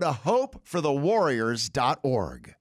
to 0.00 0.18
hopeforthewarriors.org. 0.24 2.56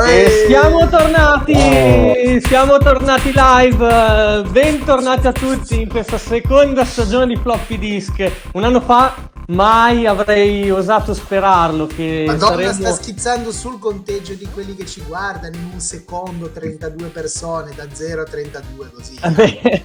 E 0.00 0.44
siamo 0.46 0.88
tornati, 0.88 2.40
siamo 2.40 2.78
tornati 2.78 3.32
live, 3.34 4.44
bentornati 4.48 5.26
a 5.26 5.32
tutti 5.32 5.82
in 5.82 5.88
questa 5.88 6.18
seconda 6.18 6.84
stagione 6.84 7.26
di 7.26 7.36
Floppy 7.36 7.78
Disk. 7.78 8.30
Un 8.52 8.62
anno 8.62 8.80
fa 8.80 9.12
mai 9.50 10.06
avrei 10.06 10.70
osato 10.70 11.14
sperarlo 11.14 11.86
che 11.86 12.24
Madonna 12.26 12.50
saremmo... 12.50 12.72
sta 12.72 12.92
schizzando 12.92 13.52
sul 13.52 13.78
conteggio 13.78 14.34
di 14.34 14.46
quelli 14.52 14.74
che 14.74 14.84
ci 14.84 15.02
guardano 15.06 15.56
in 15.56 15.70
un 15.72 15.80
secondo 15.80 16.50
32 16.50 17.08
persone 17.08 17.72
da 17.74 17.86
0 17.90 18.22
a 18.22 18.24
32 18.24 18.90
così. 18.92 19.14
È 19.20 19.84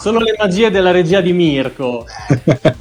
sono 0.00 0.18
le 0.20 0.34
magie 0.38 0.70
della 0.70 0.90
regia 0.90 1.20
di 1.20 1.32
Mirko. 1.32 2.06
Bello, 2.26 2.42
bello, 2.44 2.76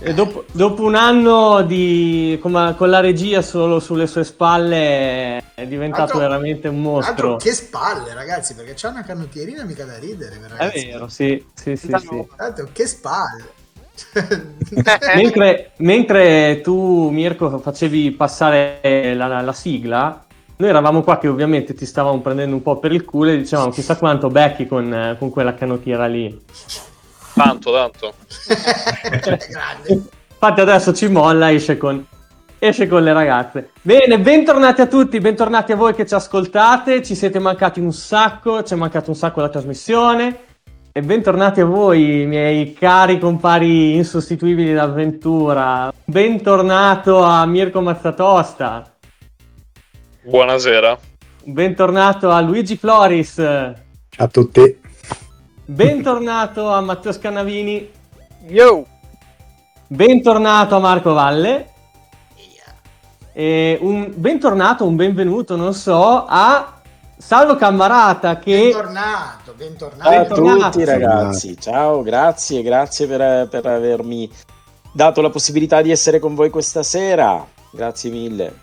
E 0.00 0.14
dopo, 0.14 0.44
dopo 0.52 0.82
un 0.84 0.94
anno 0.94 1.62
di, 1.62 2.38
come- 2.40 2.74
con 2.76 2.88
la 2.90 3.00
regia 3.00 3.42
solo 3.42 3.78
sulle 3.78 4.06
sue 4.06 4.24
spalle 4.24 5.52
è 5.54 5.66
diventato 5.66 6.02
Altro- 6.02 6.18
veramente 6.18 6.68
un 6.68 6.76
Altro 6.78 6.90
mostro. 6.90 7.36
che 7.36 7.52
spalle 7.52 8.12
ragazzi 8.14 8.54
perché 8.54 8.72
c'ha 8.74 8.88
una 8.88 9.04
canottierina 9.04 9.62
mica 9.64 9.84
da 9.84 9.98
ridere 9.98 10.36
È 10.36 10.48
ragazzi. 10.48 10.86
vero, 10.86 11.08
sì, 11.08 11.44
sì, 11.54 11.76
sì, 11.76 11.92
sì. 12.00 12.26
Tanto 12.36 12.68
che 12.72 12.86
spalle. 12.86 13.60
mentre, 15.14 15.72
mentre 15.76 16.60
tu, 16.60 17.08
Mirko, 17.10 17.58
facevi 17.58 18.10
passare 18.12 18.80
la, 19.14 19.40
la 19.40 19.52
sigla, 19.52 20.24
noi 20.56 20.68
eravamo 20.68 21.02
qua 21.02 21.18
che 21.18 21.28
ovviamente 21.28 21.74
ti 21.74 21.86
stavamo 21.86 22.20
prendendo 22.20 22.54
un 22.54 22.62
po' 22.62 22.78
per 22.78 22.92
il 22.92 23.04
culo 23.04 23.30
e 23.30 23.38
dicevamo 23.38 23.70
chissà 23.70 23.96
quanto 23.96 24.28
becchi 24.28 24.66
con, 24.66 25.16
con 25.18 25.30
quella 25.30 25.54
canottiera 25.54 26.06
lì. 26.06 26.40
Tanto, 27.34 27.72
tanto. 27.72 28.14
Infatti 29.88 30.60
adesso 30.60 30.92
ci 30.92 31.08
molla, 31.08 31.50
esce 31.50 31.76
con, 31.76 32.04
esce 32.58 32.86
con 32.86 33.02
le 33.02 33.12
ragazze. 33.12 33.70
Bene, 33.82 34.20
bentornati 34.20 34.82
a 34.82 34.86
tutti, 34.86 35.18
bentornati 35.18 35.72
a 35.72 35.76
voi 35.76 35.94
che 35.94 36.06
ci 36.06 36.14
ascoltate, 36.14 37.02
ci 37.02 37.14
siete 37.14 37.38
mancati 37.38 37.80
un 37.80 37.92
sacco, 37.92 38.62
ci 38.62 38.74
è 38.74 38.76
mancato 38.76 39.10
un 39.10 39.16
sacco 39.16 39.40
la 39.40 39.48
trasmissione. 39.48 40.38
E 40.94 41.00
bentornati 41.00 41.62
a 41.62 41.64
voi, 41.64 42.26
miei 42.26 42.74
cari 42.74 43.18
compari 43.18 43.94
insostituibili 43.94 44.74
d'avventura. 44.74 45.90
Bentornato 46.04 47.22
a 47.22 47.46
Mirko 47.46 47.80
Mazzatosta. 47.80 48.94
Buonasera. 50.22 50.98
Bentornato 51.44 52.28
a 52.30 52.40
Luigi 52.42 52.76
Floris. 52.76 53.36
Ciao 53.36 54.26
a 54.26 54.28
tutti. 54.28 54.80
Bentornato 55.64 56.68
a 56.68 56.82
Matteo 56.82 57.12
Scannavini. 57.12 57.90
Yo! 58.48 58.84
Bentornato 59.86 60.76
a 60.76 60.78
Marco 60.78 61.14
Valle. 61.14 61.70
E 63.32 63.78
un 63.80 64.12
bentornato, 64.14 64.86
un 64.86 64.96
benvenuto, 64.96 65.56
non 65.56 65.72
so, 65.72 66.26
a 66.28 66.81
Salvo 67.24 67.56
Cammarata 67.56 68.38
che 68.38 68.64
Bentornato, 68.64 69.54
bentornato. 69.56 70.02
Ciao 70.02 70.12
a 70.12 70.18
Bentornato. 70.18 70.70
tutti 70.70 70.84
ragazzi, 70.84 71.56
ciao, 71.58 72.02
grazie, 72.02 72.62
grazie 72.62 73.06
per, 73.06 73.48
per 73.48 73.64
avermi 73.64 74.30
dato 74.92 75.22
la 75.22 75.30
possibilità 75.30 75.80
di 75.80 75.90
essere 75.90 76.18
con 76.18 76.34
voi 76.34 76.50
questa 76.50 76.82
sera, 76.82 77.46
grazie 77.70 78.10
mille. 78.10 78.54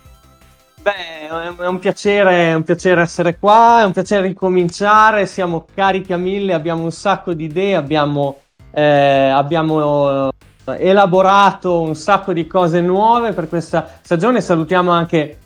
beh, 0.82 1.56
è 1.56 1.66
un 1.66 1.78
piacere, 1.80 2.50
è 2.50 2.54
un 2.54 2.62
piacere 2.62 3.00
essere 3.00 3.38
qua, 3.38 3.80
è 3.80 3.84
un 3.84 3.92
piacere 3.92 4.28
ricominciare, 4.28 5.26
siamo 5.26 5.66
carichi 5.74 6.12
a 6.12 6.18
mille, 6.18 6.52
abbiamo 6.52 6.84
un 6.84 6.92
sacco 6.92 7.32
di 7.32 7.44
idee, 7.44 7.74
abbiamo, 7.74 8.40
eh, 8.72 9.30
abbiamo 9.30 10.28
eh, 10.28 10.32
elaborato 10.78 11.80
un 11.80 11.96
sacco 11.96 12.32
di 12.32 12.46
cose 12.46 12.80
nuove 12.80 13.32
per 13.32 13.48
questa 13.48 13.98
stagione. 14.02 14.40
Salutiamo 14.40 14.92
anche 14.92 15.38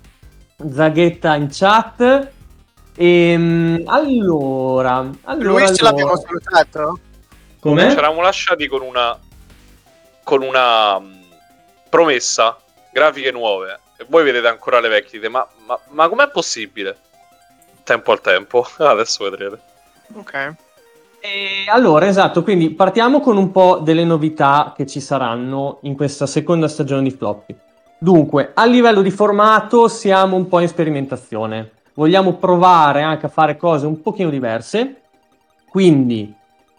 Zaghetta 0.58 1.36
in 1.36 1.48
chat. 1.50 2.32
E, 2.96 3.82
allora, 3.86 5.10
allora, 5.22 5.48
Luis 5.48 5.76
ce 5.76 5.82
l'abbiamo 5.82 6.12
allora. 6.12 6.26
salutato? 6.26 6.98
Come? 7.60 7.90
Ci 7.90 7.96
eravamo 7.96 8.20
lasciati 8.20 8.66
con 8.68 8.82
una 8.82 9.18
con 10.24 10.42
una 10.42 10.98
mh, 10.98 11.12
promessa, 11.88 12.58
grafiche 12.92 13.30
nuove. 13.30 13.78
E 13.96 14.06
voi 14.08 14.24
vedete 14.24 14.48
ancora 14.48 14.80
le 14.80 14.88
vecchie. 14.88 15.18
dite, 15.18 15.30
Ma, 15.30 15.46
ma, 15.66 15.78
ma 15.90 16.08
com'è 16.08 16.28
possibile? 16.30 16.96
Tempo 17.84 18.10
al 18.12 18.20
tempo. 18.20 18.66
Adesso 18.78 19.24
vedrete. 19.24 19.60
Ok. 20.14 20.54
E 21.20 21.64
allora, 21.68 22.06
esatto, 22.06 22.42
quindi 22.42 22.70
partiamo 22.70 23.20
con 23.20 23.38
un 23.38 23.50
po' 23.50 23.78
delle 23.82 24.04
novità 24.04 24.74
che 24.76 24.86
ci 24.86 25.00
saranno 25.00 25.78
in 25.82 25.96
questa 25.96 26.26
seconda 26.26 26.68
stagione 26.68 27.02
di 27.02 27.10
Floppy. 27.10 27.56
Dunque, 27.98 28.50
a 28.52 28.66
livello 28.66 29.00
di 29.00 29.10
formato 29.10 29.88
siamo 29.88 30.36
un 30.36 30.48
po' 30.48 30.60
in 30.60 30.68
sperimentazione. 30.68 31.70
Vogliamo 31.94 32.34
provare 32.34 33.02
anche 33.02 33.26
a 33.26 33.28
fare 33.28 33.56
cose 33.56 33.86
un 33.86 34.02
pochino 34.02 34.28
diverse. 34.28 34.96
Quindi, 35.68 36.34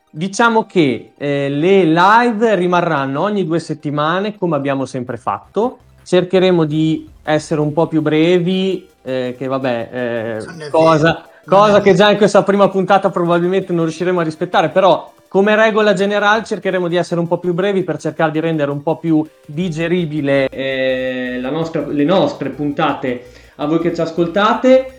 diciamo 0.10 0.66
che 0.66 1.14
eh, 1.18 1.50
le 1.50 1.84
live 1.86 2.56
rimarranno 2.56 3.22
ogni 3.22 3.46
due 3.46 3.60
settimane, 3.60 4.38
come 4.38 4.56
abbiamo 4.56 4.86
sempre 4.86 5.18
fatto. 5.18 5.80
Cercheremo 6.04 6.66
di 6.66 7.10
essere 7.24 7.62
un 7.62 7.74
po' 7.74 7.88
più 7.88 8.02
brevi, 8.02 8.88
eh, 9.02 9.36
che 9.38 9.48
vabbè, 9.48 9.90
eh, 9.92 10.70
cosa, 10.70 11.26
cosa 11.46 11.82
che 11.82 11.94
già 11.94 12.12
in 12.12 12.18
questa 12.18 12.44
prima 12.44 12.70
puntata 12.70 13.10
probabilmente 13.10 13.74
non 13.74 13.86
riusciremo 13.86 14.20
a 14.20 14.24
rispettare, 14.24 14.70
però 14.70 15.14
come 15.28 15.56
regola 15.56 15.94
generale 15.94 16.44
cercheremo 16.44 16.88
di 16.88 16.96
essere 16.96 17.20
un 17.20 17.28
po' 17.28 17.40
più 17.40 17.54
brevi 17.54 17.84
per 17.84 17.98
cercare 17.98 18.32
di 18.32 18.40
rendere 18.40 18.72
un 18.72 18.82
po' 18.84 18.98
più 18.98 19.26
digeribile 19.46 20.48
eh, 20.48 21.40
la 21.42 21.50
nostra- 21.50 21.86
le 21.88 22.04
nostre 22.04 22.50
puntate 22.50 23.32
a 23.56 23.66
voi 23.66 23.80
che 23.80 23.94
ci 23.94 24.02
ascoltate. 24.02 24.95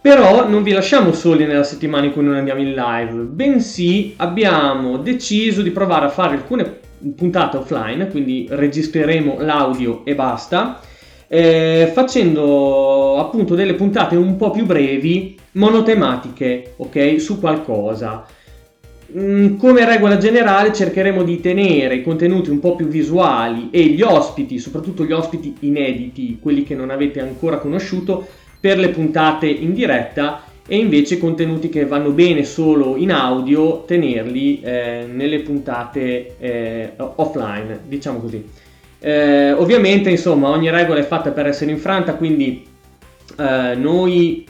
Però 0.00 0.48
non 0.48 0.62
vi 0.62 0.72
lasciamo 0.72 1.12
soli 1.12 1.46
nella 1.46 1.64
settimana 1.64 2.06
in 2.06 2.12
cui 2.12 2.22
non 2.22 2.34
andiamo 2.34 2.60
in 2.60 2.74
live, 2.74 3.12
bensì 3.22 4.14
abbiamo 4.18 4.98
deciso 4.98 5.62
di 5.62 5.70
provare 5.70 6.06
a 6.06 6.10
fare 6.10 6.34
alcune 6.36 6.84
puntate 7.14 7.56
offline, 7.56 8.08
quindi 8.08 8.46
registreremo 8.48 9.38
l'audio 9.40 10.04
e 10.04 10.14
basta, 10.14 10.80
eh, 11.26 11.90
facendo 11.92 13.18
appunto 13.18 13.54
delle 13.54 13.74
puntate 13.74 14.14
un 14.16 14.36
po' 14.36 14.50
più 14.50 14.64
brevi, 14.64 15.36
monotematiche, 15.52 16.74
ok, 16.76 17.20
su 17.20 17.40
qualcosa. 17.40 18.24
Mm, 19.16 19.56
Come 19.56 19.84
regola 19.84 20.18
generale 20.18 20.72
cercheremo 20.72 21.22
di 21.22 21.40
tenere 21.40 21.96
i 21.96 22.02
contenuti 22.02 22.50
un 22.50 22.58
po' 22.60 22.74
più 22.74 22.86
visuali 22.86 23.70
e 23.70 23.84
gli 23.86 24.02
ospiti, 24.02 24.58
soprattutto 24.58 25.04
gli 25.04 25.12
ospiti 25.12 25.54
inediti, 25.60 26.38
quelli 26.40 26.64
che 26.64 26.74
non 26.74 26.90
avete 26.90 27.20
ancora 27.20 27.58
conosciuto, 27.58 28.26
per 28.66 28.78
le 28.78 28.88
puntate 28.88 29.46
in 29.46 29.74
diretta 29.74 30.42
e 30.66 30.76
invece 30.76 31.18
contenuti 31.18 31.68
che 31.68 31.86
vanno 31.86 32.10
bene 32.10 32.42
solo 32.42 32.96
in 32.96 33.12
audio 33.12 33.84
tenerli 33.86 34.60
eh, 34.60 35.06
nelle 35.08 35.38
puntate 35.38 36.34
eh, 36.40 36.92
offline, 36.96 37.82
diciamo 37.86 38.18
così. 38.18 38.44
Eh, 38.98 39.52
ovviamente, 39.52 40.10
insomma, 40.10 40.48
ogni 40.48 40.68
regola 40.68 40.98
è 40.98 41.04
fatta 41.04 41.30
per 41.30 41.46
essere 41.46 41.70
infranta, 41.70 42.14
quindi 42.14 42.66
eh, 43.38 43.74
noi 43.76 44.44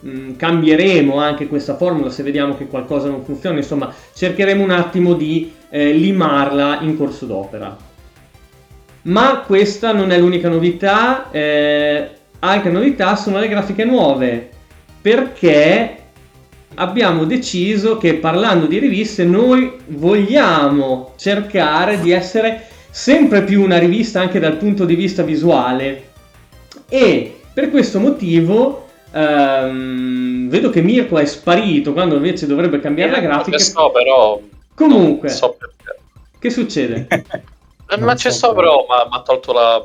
mh, 0.00 0.32
cambieremo 0.34 1.18
anche 1.18 1.46
questa 1.46 1.76
formula 1.76 2.10
se 2.10 2.24
vediamo 2.24 2.56
che 2.56 2.66
qualcosa 2.66 3.08
non 3.08 3.22
funziona, 3.22 3.58
insomma, 3.58 3.94
cercheremo 4.12 4.60
un 4.60 4.70
attimo 4.72 5.14
di 5.14 5.52
eh, 5.70 5.92
limarla 5.92 6.80
in 6.80 6.96
corso 6.96 7.26
d'opera. 7.26 7.76
Ma 9.02 9.44
questa 9.46 9.92
non 9.92 10.10
è 10.10 10.18
l'unica 10.18 10.48
novità, 10.48 11.30
eh, 11.30 12.10
altre 12.42 12.70
novità 12.70 13.16
sono 13.16 13.38
le 13.38 13.48
grafiche 13.48 13.84
nuove, 13.84 14.50
perché 15.00 15.96
abbiamo 16.74 17.24
deciso 17.24 17.98
che 17.98 18.14
parlando 18.14 18.66
di 18.66 18.78
riviste 18.78 19.24
noi 19.24 19.72
vogliamo 19.88 21.14
cercare 21.16 22.00
di 22.00 22.12
essere 22.12 22.68
sempre 22.90 23.42
più 23.42 23.62
una 23.62 23.78
rivista 23.78 24.20
anche 24.20 24.38
dal 24.38 24.56
punto 24.56 24.84
di 24.84 24.94
vista 24.94 25.22
visuale 25.22 26.10
e 26.88 27.40
per 27.52 27.70
questo 27.70 28.00
motivo 28.00 28.82
Ehm, 29.14 30.48
vedo 30.48 30.70
che 30.70 30.80
Mirko 30.80 31.18
è 31.18 31.26
sparito 31.26 31.92
quando 31.92 32.16
invece 32.16 32.46
dovrebbe 32.46 32.80
cambiare 32.80 33.10
la 33.10 33.20
grafica. 33.20 33.58
Sto, 33.58 33.90
però. 33.90 34.40
Comunque, 34.74 35.28
so 35.28 35.56
che 36.38 36.50
succede? 36.50 37.06
Eh, 37.92 37.98
ma 37.98 38.16
so 38.16 38.30
sto, 38.30 38.54
però. 38.54 38.86
però. 38.86 39.06
Ma 39.10 39.16
ha 39.18 39.20
tolto 39.20 39.52
la. 39.52 39.84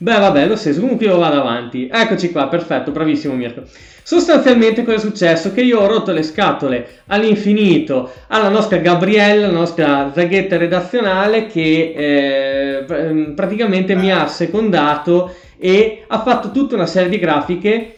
Beh, 0.00 0.18
vabbè, 0.18 0.46
lo 0.46 0.54
stesso. 0.54 0.80
Comunque 0.80 1.06
io 1.06 1.18
vado 1.18 1.40
avanti. 1.40 1.88
Eccoci 1.90 2.30
qua, 2.30 2.46
perfetto, 2.46 2.92
bravissimo 2.92 3.34
Mirko. 3.34 3.62
Sostanzialmente 4.02 4.84
cosa 4.84 4.96
è 4.96 5.00
successo? 5.00 5.52
Che 5.52 5.60
io 5.60 5.80
ho 5.80 5.86
rotto 5.86 6.12
le 6.12 6.22
scatole 6.22 6.86
all'infinito 7.06 8.12
alla 8.28 8.48
nostra 8.48 8.78
Gabriella, 8.78 9.48
la 9.48 9.52
nostra 9.52 10.12
zaghetta 10.14 10.56
redazionale, 10.56 11.46
che 11.46 11.94
eh, 11.96 12.84
pr- 12.84 13.34
praticamente 13.34 13.96
mi 13.96 14.12
ha 14.12 14.28
secondato 14.28 15.34
e 15.58 16.04
ha 16.06 16.22
fatto 16.22 16.52
tutta 16.52 16.76
una 16.76 16.86
serie 16.86 17.08
di 17.08 17.18
grafiche 17.18 17.96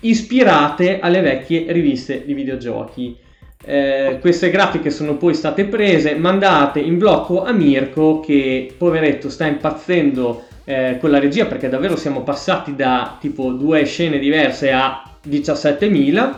ispirate 0.00 1.00
alle 1.00 1.20
vecchie 1.20 1.66
riviste 1.72 2.22
di 2.24 2.34
videogiochi. 2.34 3.16
Eh, 3.64 4.18
queste 4.20 4.48
grafiche 4.50 4.90
sono 4.90 5.16
poi 5.16 5.34
state 5.34 5.64
prese, 5.64 6.14
mandate 6.14 6.78
in 6.78 6.98
blocco 6.98 7.44
a 7.44 7.52
Mirko 7.52 8.20
che 8.20 8.72
poveretto 8.76 9.28
sta 9.28 9.46
impazzendo 9.46 10.44
eh, 10.64 10.98
con 11.00 11.10
la 11.10 11.18
regia 11.18 11.46
perché 11.46 11.68
davvero 11.68 11.96
siamo 11.96 12.22
passati 12.22 12.74
da 12.74 13.16
tipo 13.20 13.50
due 13.50 13.84
scene 13.84 14.18
diverse 14.18 14.70
a 14.72 15.02
17.000 15.26 16.34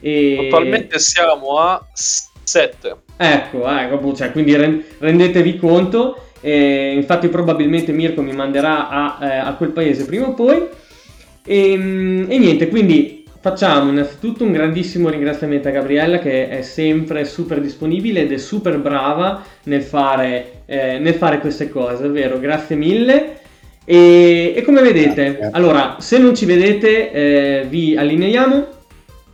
e 0.00 0.46
Attualmente 0.46 0.98
siamo 0.98 1.58
a 1.58 1.84
7. 1.92 2.96
ecco, 3.16 3.68
ecco 3.68 4.14
cioè, 4.14 4.32
quindi 4.32 4.54
ren- 4.54 4.84
rendetevi 4.98 5.56
conto 5.56 6.28
eh, 6.40 6.92
infatti 6.94 7.28
probabilmente 7.28 7.90
Mirko 7.92 8.20
mi 8.20 8.32
manderà 8.32 8.88
a, 8.88 9.18
eh, 9.22 9.36
a 9.38 9.54
quel 9.54 9.70
paese 9.70 10.04
prima 10.04 10.26
o 10.28 10.34
poi 10.34 10.62
e, 11.44 11.76
mm, 11.76 12.30
e 12.30 12.38
niente 12.38 12.68
quindi 12.68 13.24
facciamo 13.40 13.90
innanzitutto 13.90 14.44
un 14.44 14.52
grandissimo 14.52 15.08
ringraziamento 15.08 15.68
a 15.68 15.72
Gabriella 15.72 16.18
che 16.18 16.48
è 16.48 16.62
sempre 16.62 17.24
super 17.24 17.60
disponibile 17.60 18.22
ed 18.22 18.32
è 18.32 18.38
super 18.38 18.78
brava 18.78 19.42
nel 19.64 19.82
fare, 19.82 20.62
eh, 20.66 20.98
nel 20.98 21.14
fare 21.14 21.40
queste 21.40 21.68
cose 21.68 22.02
davvero 22.02 22.38
grazie 22.38 22.76
mille 22.76 23.40
e, 23.84 24.54
e 24.56 24.62
come 24.62 24.80
vedete, 24.82 25.34
Grazie. 25.34 25.50
allora, 25.52 25.96
se 25.98 26.18
non 26.18 26.34
ci 26.34 26.46
vedete, 26.46 27.10
eh, 27.10 27.66
vi 27.68 27.96
allineiamo. 27.96 28.66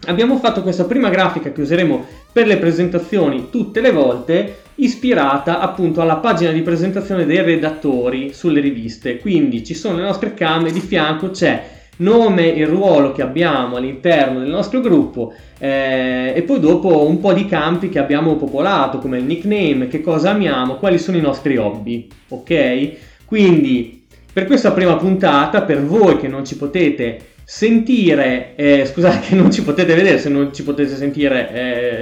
Abbiamo 0.07 0.39
fatto 0.39 0.63
questa 0.63 0.85
prima 0.85 1.11
grafica 1.11 1.53
che 1.53 1.61
useremo 1.61 2.05
per 2.33 2.47
le 2.47 2.57
presentazioni 2.57 3.49
tutte 3.51 3.81
le 3.81 3.93
volte, 3.93 4.63
ispirata 4.77 5.61
appunto 5.61 6.01
alla 6.01 6.17
pagina 6.17 6.53
di 6.53 6.63
presentazione 6.63 7.27
dei 7.27 7.43
redattori 7.43 8.33
sulle 8.33 8.61
riviste. 8.61 9.19
Quindi 9.19 9.65
ci 9.65 9.75
sono 9.75 9.97
le 9.97 10.03
nostre 10.03 10.35
came, 10.35 10.73
di 10.73 10.81
fianco 10.81 11.31
c'è 11.31 11.79
nome 12.01 12.55
e 12.55 12.65
ruolo 12.65 13.13
che 13.13 13.21
abbiamo 13.21 13.77
all'interno 13.77 14.39
del 14.39 14.49
nostro 14.49 14.81
gruppo 14.81 15.35
eh, 15.59 16.33
e 16.35 16.43
poi 16.43 16.59
dopo 16.59 17.07
un 17.07 17.21
po' 17.21 17.35
di 17.35 17.45
campi 17.45 17.91
che 17.91 17.99
abbiamo 17.99 18.37
popolato 18.37 18.99
come 18.99 19.19
il 19.19 19.25
nickname, 19.25 19.87
che 19.87 20.01
cosa 20.01 20.31
amiamo, 20.31 20.77
quali 20.77 20.99
sono 20.99 21.19
i 21.19 21.21
nostri 21.21 21.59
hobby, 21.59 22.09
ok? 22.29 22.93
Quindi 23.27 24.00
per 24.33 24.47
questa 24.47 24.73
prima 24.73 24.97
puntata, 24.97 25.63
per 25.63 25.85
voi 25.85 26.17
che 26.19 26.29
non 26.29 26.45
ci 26.45 26.57
potete 26.57 27.29
sentire, 27.45 28.53
eh, 28.55 28.87
scusate 28.87 29.21
che 29.29 29.35
non 29.35 29.51
ci 29.51 29.63
potete 29.63 29.95
vedere, 29.95 30.19
se 30.19 30.29
non 30.29 30.55
ci 30.55 30.63
potete 30.63 30.95
sentire 30.95 31.51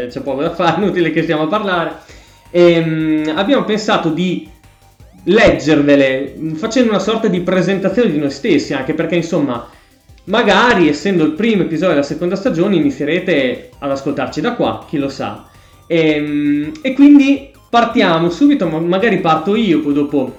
eh, 0.03 0.07
c'è 0.09 0.21
poco 0.21 0.43
da 0.43 0.55
fare, 0.55 0.81
inutile 0.83 1.11
che 1.11 1.23
stiamo 1.23 1.45
a 1.45 1.47
parlare, 1.47 1.93
ehm, 2.51 3.33
abbiamo 3.35 3.65
pensato 3.65 4.11
di 4.11 4.47
leggervele 5.25 6.35
facendo 6.55 6.91
una 6.91 6.99
sorta 6.99 7.29
di 7.29 7.41
presentazione 7.41 8.11
di 8.11 8.19
noi 8.19 8.31
stessi, 8.31 8.75
anche 8.75 8.95
perché 8.95 9.17
insomma 9.17 9.69
magari 10.25 10.89
essendo 10.89 11.25
il 11.25 11.33
primo 11.33 11.63
episodio 11.63 11.95
della 11.95 12.03
seconda 12.03 12.37
stagione 12.37 12.77
inizierete 12.77 13.71
ad 13.79 13.91
ascoltarci 13.91 14.41
da 14.41 14.55
qua, 14.55 14.85
chi 14.87 14.99
lo 14.99 15.09
sa. 15.09 15.49
Ehm, 15.87 16.73
E, 16.83 16.93
quindi 16.93 17.51
partiamo 17.71 18.29
subito, 18.31 18.67
ma- 18.69 18.81
magari 18.81 19.19
parto 19.21 19.57
io, 19.57 19.81
poi 19.81 19.93
dopo 19.95 20.37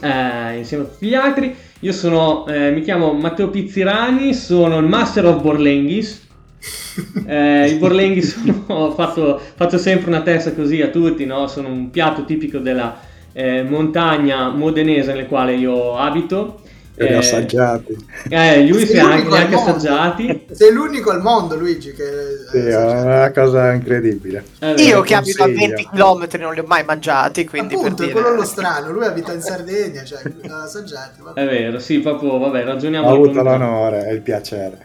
eh, 0.00 0.56
insieme 0.56 0.84
a 0.84 0.86
tutti 0.86 1.06
gli 1.06 1.14
altri. 1.14 1.54
Io 1.80 1.92
sono, 1.92 2.46
eh, 2.46 2.70
mi 2.70 2.82
chiamo 2.82 3.12
Matteo 3.12 3.48
Pizzirani, 3.48 4.34
sono 4.34 4.78
il 4.78 4.86
Master 4.86 5.26
of 5.26 5.42
Borlenghis. 5.42 6.20
Eh, 7.26 7.70
I 7.70 7.78
Borlenghi 7.78 8.20
sono, 8.20 8.90
faccio, 8.94 9.40
faccio 9.54 9.78
sempre 9.78 10.08
una 10.08 10.20
testa 10.20 10.52
così 10.52 10.82
a 10.82 10.88
tutti, 10.88 11.24
no? 11.24 11.46
sono 11.46 11.68
un 11.68 11.90
piatto 11.90 12.26
tipico 12.26 12.58
della 12.58 13.00
eh, 13.32 13.62
montagna 13.62 14.50
modenese 14.50 15.14
nel 15.14 15.26
quale 15.26 15.54
io 15.54 15.96
abito. 15.96 16.61
Li 16.94 17.12
ho 17.14 17.16
Eh, 17.16 17.16
assaggiati. 17.16 17.96
Eh, 18.28 18.66
lui 18.66 18.86
si 18.86 18.96
è 18.96 19.00
anche, 19.00 19.28
l'unico 19.28 19.34
al 19.34 19.40
anche 19.40 19.56
mondo. 19.56 19.70
assaggiati. 19.70 20.46
Sei 20.50 20.72
l'unico 20.72 21.10
al 21.10 21.20
mondo, 21.22 21.56
Luigi, 21.56 21.92
che... 21.92 22.04
Sì, 22.50 22.58
è 22.58 22.76
una 22.76 23.30
cosa 23.32 23.72
incredibile. 23.72 24.44
Eh, 24.60 24.74
Io 24.82 25.00
che 25.02 25.14
abito 25.14 25.42
a 25.44 25.46
consiglio. 25.46 25.74
20 25.74 25.88
km 25.90 26.26
non 26.40 26.52
li 26.54 26.60
ho 26.60 26.64
mai 26.66 26.84
mangiati, 26.84 27.46
quindi 27.46 27.74
Appunto, 27.74 27.94
per 27.94 28.08
è 28.08 28.10
quello 28.10 28.26
dire... 28.28 28.38
lo 28.38 28.44
strano. 28.44 28.90
Lui 28.92 29.04
abita 29.06 29.32
in 29.32 29.40
Sardegna, 29.40 30.04
cioè, 30.04 30.20
ha 30.48 30.62
assaggiati. 30.62 31.20
vabbè. 31.22 31.40
È 31.40 31.44
vero, 31.46 31.78
sì, 31.78 32.00
proprio, 32.00 32.38
vabbè, 32.38 32.64
ragioniamo. 32.64 33.08
Ho 33.08 33.14
avuto 33.14 33.42
l'onore 33.42 34.06
e 34.08 34.12
il 34.12 34.20
piacere. 34.20 34.78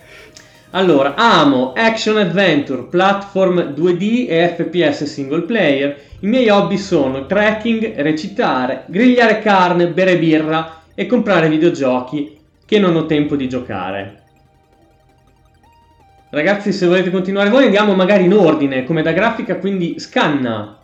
Allora, 0.72 1.16
amo 1.16 1.74
action 1.76 2.18
adventure, 2.18 2.84
platform 2.84 3.74
2D 3.74 4.28
e 4.30 4.54
FPS 4.56 5.04
single 5.06 5.44
player. 5.44 5.96
I 6.20 6.28
miei 6.28 6.50
hobby 6.50 6.78
sono 6.78 7.26
trekking, 7.26 7.96
recitare, 8.02 8.84
grigliare 8.88 9.40
carne, 9.40 9.88
bere 9.88 10.18
birra 10.18 10.82
e 11.00 11.06
comprare 11.06 11.48
videogiochi 11.48 12.40
che 12.66 12.80
non 12.80 12.96
ho 12.96 13.06
tempo 13.06 13.36
di 13.36 13.48
giocare. 13.48 14.24
Ragazzi, 16.32 16.74
se 16.74 16.88
volete 16.88 17.12
continuare 17.12 17.52
voi 17.52 17.66
andiamo 17.66 17.94
magari 17.94 18.24
in 18.24 18.34
ordine, 18.34 18.84
come 18.84 19.04
da 19.04 19.12
grafica, 19.12 19.58
quindi 19.58 20.00
scanna. 20.00 20.76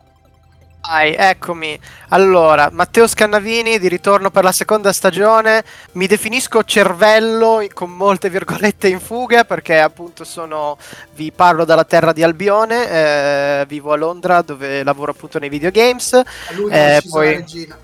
Vai, 0.87 1.15
eccomi. 1.17 1.79
Allora, 2.09 2.69
Matteo 2.71 3.07
Scannavini 3.07 3.79
di 3.79 3.87
ritorno 3.87 4.29
per 4.29 4.43
la 4.43 4.51
seconda 4.51 4.93
stagione. 4.93 5.63
Mi 5.93 6.05
definisco 6.05 6.63
cervello 6.63 7.65
con 7.73 7.89
molte 7.89 8.29
virgolette 8.29 8.89
in 8.89 8.99
fuga 8.99 9.45
perché 9.45 9.79
appunto 9.79 10.23
sono 10.25 10.77
vi 11.15 11.31
parlo 11.31 11.65
dalla 11.65 11.85
terra 11.85 12.13
di 12.13 12.21
Albione, 12.21 12.89
eh, 12.89 13.65
vivo 13.67 13.93
a 13.93 13.95
Londra 13.95 14.43
dove 14.43 14.83
lavoro 14.83 15.11
appunto 15.11 15.39
nei 15.39 15.49
videogames. 15.49 16.13
A 16.13 16.23
lui 16.53 16.71
Eh, 16.71 17.01
poi- 17.09 17.31
la 17.31 17.35
regina. 17.37 17.77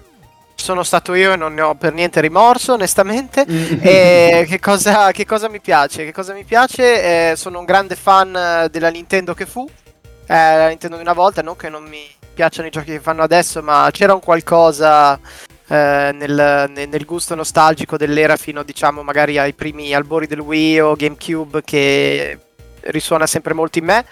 Sono 0.60 0.84
stato 0.84 1.14
io 1.14 1.34
e 1.34 1.36
non 1.38 1.54
ne 1.54 1.62
ho 1.62 1.76
per 1.76 1.94
niente 1.94 2.20
rimorso, 2.20 2.74
onestamente. 2.74 3.46
Mm. 3.50 3.80
E 3.82 4.46
che 4.48 4.60
cosa, 4.60 5.12
che 5.12 5.26
cosa 5.26 5.48
mi 5.48 5.62
piace? 5.62 6.04
Che 6.04 6.12
cosa 6.12 6.34
mi 6.34 6.44
piace? 6.44 7.32
Eh, 7.32 7.36
sono 7.38 7.60
un 7.60 7.66
grande 7.66 7.96
fan 7.96 8.36
eh, 8.36 8.70
della 8.70 8.90
Nintendo 8.90 9.34
che 9.34 9.46
fu. 9.46 9.66
Eh, 9.66 10.34
la 10.34 10.68
Nintendo 10.68 10.98
di 10.98 11.02
una 11.02 11.14
volta, 11.14 11.42
non 11.42 11.56
che 11.56 11.70
non 11.70 11.84
mi 11.86 12.06
piacciono 12.34 12.68
i 12.68 12.72
giochi 12.72 12.92
che 12.92 13.00
fanno 13.00 13.24
adesso, 13.24 13.62
ma 13.62 13.88
c'era 13.92 14.14
un 14.14 14.20
qualcosa 14.20 15.18
eh, 15.68 16.12
nel, 16.14 16.70
nel- 16.74 16.90
nel 16.90 17.06
gusto 17.06 17.36
nostalgico 17.36 17.96
dell'era 17.96 18.36
fino, 18.36 18.62
diciamo, 18.62 19.02
magari 19.02 19.38
ai 19.38 19.54
primi 19.54 19.94
albori 19.94 20.28
del 20.28 20.40
Wii 20.42 20.82
o 20.82 20.96
GameCube 20.96 21.64
che 21.64 22.38
risuona 22.82 23.28
sempre 23.28 23.54
molto 23.54 23.78
in 23.80 23.86
me. 23.86 24.06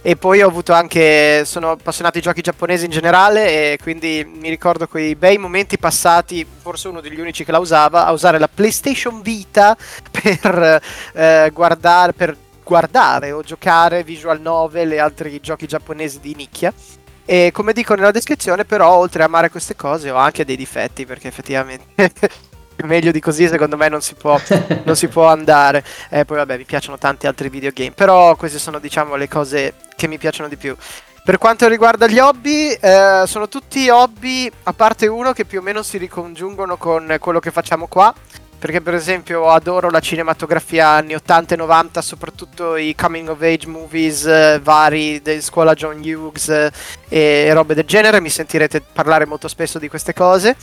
E 0.00 0.16
poi 0.16 0.42
ho 0.42 0.48
avuto 0.48 0.72
anche. 0.72 1.44
Sono 1.44 1.72
appassionato 1.72 2.18
di 2.18 2.24
giochi 2.24 2.40
giapponesi 2.40 2.84
in 2.84 2.90
generale. 2.90 3.72
E 3.72 3.78
quindi 3.82 4.24
mi 4.24 4.48
ricordo 4.48 4.86
quei 4.86 5.16
bei 5.16 5.38
momenti 5.38 5.76
passati. 5.76 6.46
Forse 6.60 6.88
uno 6.88 7.00
degli 7.00 7.20
unici 7.20 7.44
che 7.44 7.50
la 7.50 7.58
usava. 7.58 8.06
A 8.06 8.12
usare 8.12 8.38
la 8.38 8.48
PlayStation 8.48 9.20
Vita 9.22 9.76
per 10.10 10.80
eh, 11.12 11.50
guardare. 11.52 12.12
Per 12.12 12.36
guardare 12.62 13.32
o 13.32 13.42
giocare 13.42 14.04
visual 14.04 14.42
novel 14.42 14.92
e 14.92 14.98
altri 14.98 15.40
giochi 15.40 15.66
giapponesi 15.66 16.20
di 16.20 16.34
nicchia. 16.34 16.72
E 17.24 17.50
come 17.52 17.72
dico 17.72 17.94
nella 17.94 18.10
descrizione, 18.10 18.64
però, 18.64 18.94
oltre 18.94 19.22
a 19.22 19.26
amare 19.26 19.50
queste 19.50 19.74
cose, 19.74 20.10
ho 20.10 20.16
anche 20.16 20.44
dei 20.44 20.56
difetti. 20.56 21.06
Perché 21.06 21.26
effettivamente. 21.26 22.12
Meglio 22.84 23.10
di 23.10 23.18
così, 23.18 23.48
secondo 23.48 23.76
me, 23.76 23.88
non 23.88 24.00
si 24.00 24.14
può 24.14 24.40
non 24.84 24.94
si 24.94 25.08
può 25.08 25.26
andare. 25.26 25.82
E 26.08 26.24
poi 26.24 26.36
vabbè, 26.36 26.56
mi 26.56 26.64
piacciono 26.64 26.96
tanti 26.96 27.26
altri 27.26 27.48
videogame, 27.48 27.90
però 27.90 28.36
queste 28.36 28.60
sono 28.60 28.78
diciamo 28.78 29.16
le 29.16 29.26
cose 29.26 29.74
che 29.98 30.06
mi 30.06 30.16
piacciono 30.16 30.48
di 30.48 30.56
più. 30.56 30.76
Per 31.24 31.36
quanto 31.36 31.68
riguarda 31.68 32.06
gli 32.06 32.18
hobby, 32.18 32.70
eh, 32.70 33.24
sono 33.26 33.48
tutti 33.48 33.90
hobby, 33.90 34.50
a 34.62 34.72
parte 34.72 35.08
uno 35.08 35.32
che 35.32 35.44
più 35.44 35.58
o 35.58 35.62
meno 35.62 35.82
si 35.82 35.98
ricongiungono 35.98 36.78
con 36.78 37.16
quello 37.20 37.40
che 37.40 37.50
facciamo 37.50 37.86
qua. 37.86 38.14
Perché 38.58 38.80
per 38.80 38.94
esempio 38.94 39.50
adoro 39.50 39.88
la 39.88 40.00
cinematografia 40.00 40.88
anni 40.88 41.14
80 41.14 41.54
e 41.54 41.56
90, 41.58 42.02
soprattutto 42.02 42.74
i 42.74 42.92
coming 42.96 43.28
of 43.28 43.40
age 43.40 43.68
movies 43.68 44.24
eh, 44.24 44.58
vari 44.60 45.22
di 45.22 45.40
scuola 45.40 45.74
John 45.74 46.00
Hughes 46.02 46.48
eh, 46.48 46.72
e 47.08 47.52
robe 47.52 47.74
del 47.74 47.84
genere, 47.84 48.20
mi 48.20 48.30
sentirete 48.30 48.80
parlare 48.80 49.26
molto 49.26 49.46
spesso 49.46 49.78
di 49.78 49.88
queste 49.88 50.12
cose. 50.12 50.56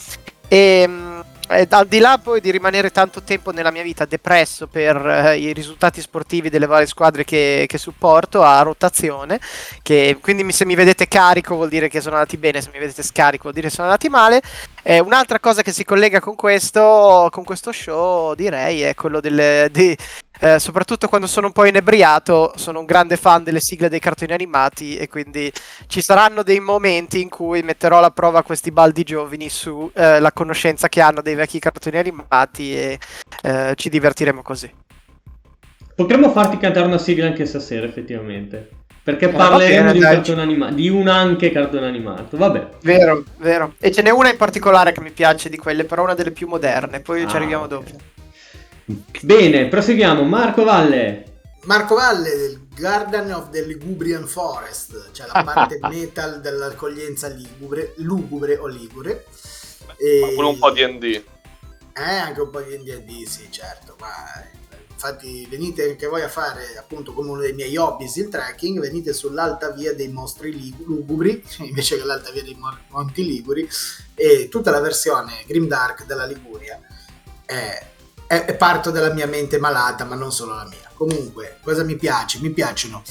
E 0.50 0.86
mm, 0.86 1.20
eh, 1.50 1.68
al 1.70 1.88
di 1.88 2.00
là 2.00 2.20
poi 2.22 2.42
di 2.42 2.50
rimanere 2.52 2.92
tanto 2.92 3.22
tempo 3.22 3.52
nella 3.52 3.72
mia 3.72 3.84
vita 3.84 4.06
depresso 4.06 4.68
per 4.68 4.96
eh, 5.06 5.38
i 5.38 5.54
risultati 5.54 6.02
sportivi 6.02 6.50
delle 6.50 6.66
varie 6.66 6.88
squadre 6.88 7.24
che, 7.24 7.66
che 7.68 7.78
supporto 7.78 8.42
a 8.42 8.62
rotazione, 8.62 9.40
che 9.82 10.18
quindi 10.22 10.44
mi- 10.44 10.52
se 10.52 10.66
mi 10.66 10.75
vedete 10.75 11.08
carico 11.08 11.56
vuol 11.56 11.70
dire 11.70 11.88
che 11.88 12.02
sono 12.02 12.16
andati 12.16 12.38
bene, 12.38 12.62
se 12.62 12.70
mi 12.74 12.80
vedete 12.80 13.04
scarico 13.04 13.44
vuol 13.44 13.54
dire 13.54 13.68
che 13.68 13.74
sono 13.74 13.88
andati 13.88 14.10
male. 14.10 14.42
Eh, 14.84 15.00
un'altra 15.00 15.40
cosa 15.40 15.62
che 15.62 15.72
si 15.72 15.84
collega 15.84 16.20
con 16.20 16.36
questo, 16.36 17.28
con 17.32 17.44
questo 17.44 17.72
show 17.72 18.34
direi 18.36 18.82
è 18.82 18.94
quello 18.96 19.20
delle, 19.20 19.70
di- 19.72 19.96
eh, 20.39 20.60
soprattutto 20.60 21.08
quando 21.08 21.27
sono 21.27 21.48
un 21.48 21.54
po' 21.54 21.65
inebriato, 21.65 22.54
sono 22.56 22.80
un 22.80 22.86
grande 22.86 23.18
fan 23.18 23.44
delle 23.44 23.60
sigle 23.60 23.89
dei 23.89 24.00
cartoni 24.00 24.34
animati 24.34 24.98
e 24.98 25.08
quindi 25.08 25.51
ci 25.88 26.01
saranno 26.01 26.44
dei 26.44 26.60
momenti 26.60 27.22
in 27.22 27.30
cui 27.30 27.62
metterò 27.62 27.98
alla 27.98 28.12
prova 28.12 28.44
questi 28.44 28.72
baldi 28.72 29.04
giovani 29.04 29.50
sulla 29.50 29.92
eh, 30.27 30.34
conoscenza 30.34 30.89
che 30.89 31.01
hanno 31.01 31.22
dei 31.22 31.36
vecchi 31.36 31.60
cartoni 31.60 31.98
animati 31.98 32.75
e 32.75 33.00
eh, 33.44 33.74
ci 33.75 33.89
divertiremo 33.89 34.42
così. 34.42 34.72
Potremmo 35.96 36.30
farti 36.32 36.58
cantare 36.58 36.86
una 36.88 36.98
sigla 36.98 37.27
anche 37.27 37.46
stasera, 37.46 37.86
effettivamente. 37.86 38.70
Perché 39.01 39.25
Eh, 39.25 39.30
parleremo 39.30 39.92
bene, 39.92 39.92
di 39.92 40.00
un 40.00 40.04
cartone 40.04 40.42
animato, 40.42 40.74
di 40.74 40.89
un 40.89 41.08
anche 41.08 41.51
cartone 41.51 41.86
animato. 41.88 42.38
Vabbè. 42.38 42.70
Vero, 42.82 43.24
vero. 43.38 43.75
E 43.80 43.92
ce 43.92 44.01
n'è 44.01 44.10
una 44.10 44.30
in 44.30 44.38
particolare 44.38 44.92
che 44.92 45.01
mi 45.01 45.12
piace 45.12 45.48
di 45.50 45.58
quelle, 45.58 45.86
però 45.86 46.04
una 46.04 46.15
delle 46.15 46.32
più 46.32 46.48
moderne, 46.48 47.00
poi 47.01 47.27
ci 47.27 47.36
Ah, 47.36 47.38
arriviamo 47.38 47.63
ok. 47.65 47.70
dopo. 47.70 47.92
Bene, 49.22 49.68
proseguiamo. 49.68 50.24
Marco 50.24 50.63
Valle. 50.63 51.24
Marco 51.63 51.96
Valle 51.96 52.30
del 52.36 52.68
Garden 52.75 53.32
of 53.34 53.50
the 53.50 53.65
Ligubrian 53.65 54.27
Forest, 54.27 55.12
cioè 55.12 55.25
la 55.32 55.44
parte 55.44 55.80
metal 55.89 56.39
dell'accoglienza 56.39 57.27
ligubre, 57.27 57.94
lugubre 57.98 58.58
o 58.58 58.68
ligure. 58.68 59.25
E- 59.98 60.20
Ma 60.22 60.27
pure 60.36 60.48
un 60.48 60.60
po' 60.60 60.72
di 60.72 60.86
ND. 60.86 61.04
Eh, 61.98 62.15
anche 62.15 62.42
un 62.42 62.50
po' 62.51 62.62
di 62.62 62.77
ND, 62.77 63.24
sì, 63.25 63.48
certo. 63.50 63.96
Ma 64.00 64.10
infatti, 64.92 65.48
venite 65.50 65.89
anche 65.89 66.06
voi 66.06 66.22
a 66.22 66.30
fare 66.30 66.77
appunto 66.77 67.13
come 67.13 67.30
uno 67.32 67.42
dei 67.42 67.54
miei 67.54 67.75
hobby 67.77 68.06
il 68.13 68.30
trekking. 68.30 68.80
Venite 68.80 69.13
sull'alta 69.13 69.72
via 69.72 69.96
dei 69.96 70.10
mostri 70.10 70.51
lig- 70.54 70.86
lugubri 70.86 71.44
invece 71.65 71.98
che 71.98 72.04
l'alta 72.06 72.30
via 72.32 72.44
dei 72.44 72.56
Mo- 72.56 72.77
Monti 72.89 73.25
Liguri. 73.25 73.68
E 74.13 74.48
tutta 74.50 74.70
la 74.70 74.80
versione 74.82 75.44
Grimdark 75.48 76.06
della 76.06 76.25
Liguria 76.27 76.80
è, 77.44 77.86
è- 78.27 78.46
è 78.46 78.55
parto 78.55 78.91
della 78.91 79.13
mia 79.13 79.27
mente 79.27 79.60
malata, 79.60 80.05
ma 80.05 80.15
non 80.15 80.32
solo 80.32 80.55
la 80.55 80.65
mia. 80.65 80.89
Comunque, 80.94 81.58
cosa 81.62 81.84
mi 81.84 81.96
piace? 81.96 82.39
Mi 82.39 82.51
piacciono 82.51 83.03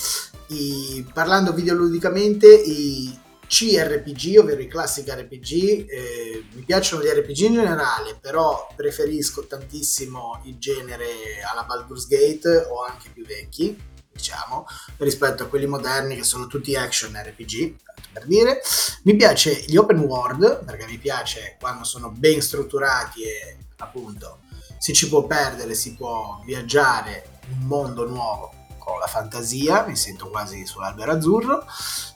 i, 0.48 1.06
parlando 1.12 1.52
videoludicamente 1.52 2.46
i 2.52 3.18
CRPG, 3.46 4.38
ovvero 4.38 4.60
i 4.60 4.68
classic 4.68 5.06
RPG, 5.08 5.86
eh, 5.88 6.44
mi 6.52 6.62
piacciono 6.62 7.02
gli 7.02 7.08
RPG 7.08 7.38
in 7.40 7.54
generale, 7.54 8.16
però 8.20 8.68
preferisco 8.74 9.46
tantissimo 9.46 10.40
il 10.44 10.58
genere 10.58 11.06
alla 11.48 11.64
Baldur's 11.64 12.06
Gate 12.06 12.66
o 12.70 12.82
anche 12.82 13.10
più 13.12 13.24
vecchi, 13.24 13.78
diciamo, 14.10 14.66
rispetto 14.98 15.42
a 15.42 15.46
quelli 15.46 15.66
moderni 15.66 16.16
che 16.16 16.24
sono 16.24 16.46
tutti 16.46 16.74
action 16.74 17.12
RPG, 17.12 17.74
per 18.12 18.26
dire. 18.26 18.60
Mi 19.02 19.14
piace 19.14 19.64
gli 19.66 19.76
open 19.76 19.98
world, 19.98 20.64
perché 20.64 20.86
mi 20.86 20.98
piace 20.98 21.56
quando 21.60 21.84
sono 21.84 22.10
ben 22.10 22.40
strutturati 22.40 23.22
e 23.22 23.56
appunto 23.76 24.38
si 24.84 24.92
ci 24.92 25.08
può 25.08 25.22
perdere, 25.22 25.72
si 25.72 25.94
può 25.94 26.42
viaggiare 26.44 27.40
in 27.48 27.62
un 27.62 27.66
mondo 27.68 28.06
nuovo 28.06 28.52
con 28.76 28.98
la 28.98 29.06
fantasia, 29.06 29.86
mi 29.86 29.96
sento 29.96 30.28
quasi 30.28 30.66
sull'albero 30.66 31.12
azzurro. 31.12 31.64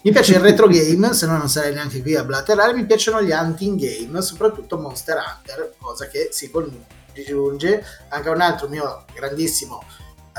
Mi 0.03 0.11
piace 0.11 0.35
il 0.35 0.41
retro 0.45 0.67
game, 0.69 1.15
se 1.15 1.25
no 1.25 1.39
non 1.39 1.49
sarei 1.49 1.73
neanche 1.73 2.03
qui 2.03 2.15
a 2.15 2.25
blaterare. 2.25 2.75
Mi 2.75 2.85
piacciono 2.85 3.23
gli 3.23 3.31
hunting 3.31 3.81
game, 3.81 4.21
soprattutto 4.21 4.77
Monster 4.77 5.17
Hunter, 5.17 5.77
cosa 5.79 6.09
che 6.09 6.29
si 6.31 6.51
congiunge 6.51 7.83
anche 8.11 8.29
a 8.29 8.33
un 8.33 8.41
altro 8.43 8.69
mio 8.69 9.07
grandissimo, 9.15 9.83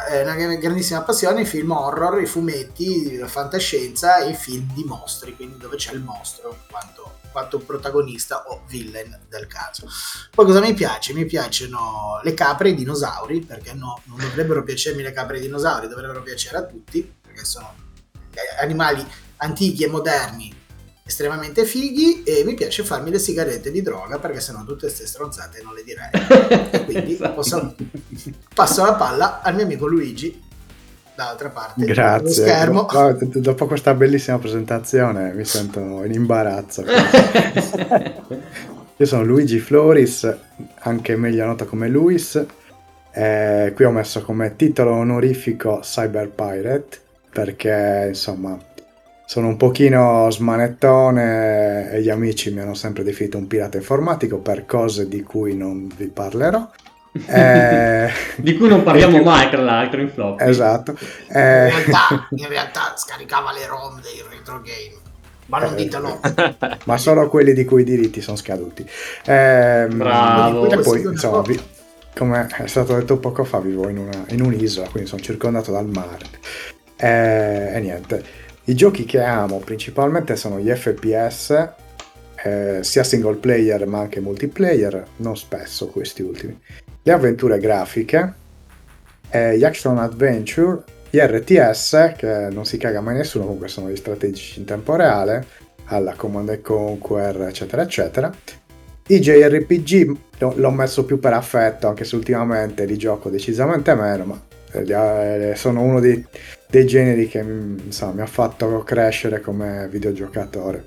eh, 0.07 0.21
una 0.21 0.35
grandissima 0.35 1.01
passione, 1.01 1.41
i 1.41 1.45
film 1.45 1.71
horror, 1.71 2.21
i 2.21 2.25
fumetti, 2.25 3.17
la 3.17 3.27
fantascienza 3.27 4.19
e 4.19 4.31
i 4.31 4.35
film 4.35 4.71
di 4.73 4.83
mostri, 4.83 5.35
quindi 5.35 5.57
dove 5.57 5.75
c'è 5.75 5.93
il 5.93 6.01
mostro 6.01 6.57
quanto, 6.69 7.19
quanto 7.31 7.59
protagonista 7.59 8.45
o 8.47 8.63
villain 8.67 9.19
del 9.27 9.47
caso. 9.47 9.87
Poi 10.33 10.45
cosa 10.45 10.59
mi 10.59 10.73
piace? 10.73 11.13
Mi 11.13 11.25
piacciono 11.25 12.19
le 12.23 12.33
capre 12.33 12.69
e 12.69 12.71
i 12.71 12.75
dinosauri, 12.75 13.41
perché 13.41 13.73
no, 13.73 14.01
non 14.05 14.17
dovrebbero 14.19 14.63
piacermi 14.63 15.01
le 15.01 15.11
capre 15.11 15.35
e 15.35 15.39
i 15.39 15.43
dinosauri, 15.43 15.87
dovrebbero 15.87 16.21
piacere 16.21 16.57
a 16.57 16.63
tutti, 16.63 17.01
perché 17.21 17.45
sono 17.45 17.73
eh, 18.33 18.61
animali 18.61 19.05
antichi 19.37 19.83
e 19.83 19.87
moderni 19.87 20.58
estremamente 21.09 21.65
fighi 21.65 22.21
e 22.23 22.43
mi 22.45 22.53
piace 22.53 22.83
farmi 22.83 23.09
le 23.09 23.17
sigarette 23.17 23.71
di 23.71 23.81
droga 23.81 24.19
perché 24.19 24.39
sennò 24.39 24.59
tutte 24.63 24.81
queste 24.85 25.07
stronzate 25.07 25.61
non 25.63 25.73
le 25.73 25.83
direi 25.83 26.09
e 26.69 26.85
quindi 26.85 27.13
Esatto. 27.13 27.33
posso- 27.33 27.75
passo 28.53 28.85
la 28.85 28.93
palla 28.93 29.41
al 29.41 29.55
mio 29.55 29.63
amico 29.63 29.87
Luigi 29.87 30.39
dall'altra 31.15 31.49
parte 31.49 31.73
dello 31.81 31.93
Grazie. 31.93 32.31
schermo 32.31 32.85
No, 32.91 33.17
dopo 33.35 33.65
questa 33.65 33.95
bellissima 33.95 34.37
presentazione 34.37 35.33
mi 35.33 35.43
sento 35.45 36.03
in 36.03 36.13
imbarazzo. 36.13 36.83
Io 38.97 39.05
sono 39.05 39.23
Luigi 39.23 39.59
Floris, 39.59 40.31
anche 40.81 41.15
meglio 41.15 41.45
noto 41.45 41.65
come 41.65 41.87
Luis. 41.87 42.41
Eh, 43.11 43.71
qui 43.75 43.83
ho 43.85 43.91
messo 43.91 44.21
come 44.21 44.55
titolo 44.55 44.91
onorifico 44.93 45.79
Cyber 45.81 46.29
Pirate 46.29 46.99
perché 47.31 48.05
insomma 48.09 48.57
sono 49.29 49.45
un 49.49 49.57
pochino 49.57 50.27
smanettone 50.31 51.91
e 51.91 52.01
gli 52.01 52.09
amici 52.09 52.51
mi 52.51 52.61
hanno 52.61 52.73
sempre 52.73 53.03
definito 53.03 53.37
un 53.37 53.45
pirata 53.45 53.77
informatico 53.77 54.39
per 54.39 54.65
cose 54.65 55.07
di 55.07 55.21
cui 55.21 55.55
non 55.55 55.87
vi 55.95 56.07
parlerò. 56.07 56.67
Eh, 57.27 58.09
Di 58.37 58.57
cui 58.57 58.67
non 58.67 58.81
parliamo 58.81 59.21
mai, 59.21 59.51
tra 59.51 59.61
l'altro, 59.61 60.01
in 60.01 60.09
flop. 60.09 60.41
Esatto. 60.41 60.95
in 60.97 61.35
Eh, 61.37 61.69
realtà, 61.69 62.27
in 62.37 62.47
realtà 62.47 62.93
scaricava 62.95 63.51
le 63.53 63.67
ROM 63.67 64.01
dei 64.01 64.23
retro 64.31 64.61
game 64.63 64.97
ma 65.45 65.59
non 65.59 65.73
Eh, 65.73 65.75
ditelo 65.75 66.19
ma 66.85 66.97
solo 66.97 67.29
quelli 67.29 67.53
di 67.53 67.65
cui 67.65 67.81
i 67.81 67.85
diritti 67.85 68.21
sono 68.21 68.35
scaduti. 68.35 68.83
Ehm, 69.25 69.95
Bravo. 69.95 70.71
E 70.71 70.79
poi, 70.79 71.01
insomma, 71.03 71.41
vi- 71.41 71.61
come 72.17 72.47
è 72.47 72.65
stato 72.65 72.95
detto 72.95 73.17
poco 73.17 73.43
fa, 73.43 73.59
vivo 73.59 73.89
in, 73.89 73.99
una- 73.99 74.25
in 74.29 74.41
un'isola, 74.41 74.87
quindi 74.89 75.07
sono 75.07 75.21
circondato 75.21 75.71
dal 75.71 75.85
mare. 75.85 76.25
Eh, 76.95 77.75
e 77.75 77.79
niente, 77.79 78.23
i 78.69 78.75
giochi 78.75 79.03
che 79.03 79.19
amo 79.19 79.57
principalmente 79.57 80.35
sono 80.35 80.59
gli 80.59 80.69
FPS, 80.69 81.69
eh, 82.43 82.79
sia 82.81 83.03
single 83.03 83.37
player 83.37 83.87
ma 83.87 83.99
anche 83.99 84.19
multiplayer, 84.19 85.05
non 85.17 85.35
spesso 85.35 85.87
questi 85.87 86.21
ultimi. 86.21 86.57
Le 87.01 87.11
avventure 87.11 87.57
grafiche, 87.57 88.33
eh, 89.31 89.57
gli 89.57 89.63
action 89.63 89.97
adventure, 89.97 90.83
gli 91.09 91.17
RTS, 91.17 92.13
che 92.15 92.49
non 92.51 92.63
si 92.65 92.77
caga 92.77 93.01
mai 93.01 93.15
nessuno, 93.15 93.45
comunque 93.45 93.69
sono 93.69 93.89
gli 93.89 93.95
strategici 93.95 94.59
in 94.59 94.65
tempo 94.65 94.95
reale, 94.95 95.45
alla 95.85 96.13
Command 96.13 96.49
and 96.49 96.61
Conquer, 96.61 97.41
eccetera, 97.41 97.81
eccetera. 97.81 98.31
I 99.07 99.19
JRPG 99.19 100.17
l'ho- 100.37 100.69
messo 100.69 101.05
più 101.05 101.17
per 101.17 101.33
affetto, 101.33 101.87
anche 101.87 102.03
se 102.03 102.15
ultimamente 102.15 102.85
li 102.85 102.97
gioco 102.97 103.31
decisamente 103.31 103.95
meno, 103.95 104.25
ma 104.25 104.41
eh, 104.73 105.49
eh, 105.49 105.55
sono 105.55 105.81
uno 105.81 105.99
dei, 105.99 106.23
dei 106.71 106.85
generi 106.85 107.27
che 107.27 107.41
mm, 107.41 107.77
insomma, 107.85 108.13
mi 108.13 108.21
ha 108.21 108.27
fatto 108.27 108.83
crescere 108.85 109.41
come 109.41 109.87
videogiocatore. 109.89 110.83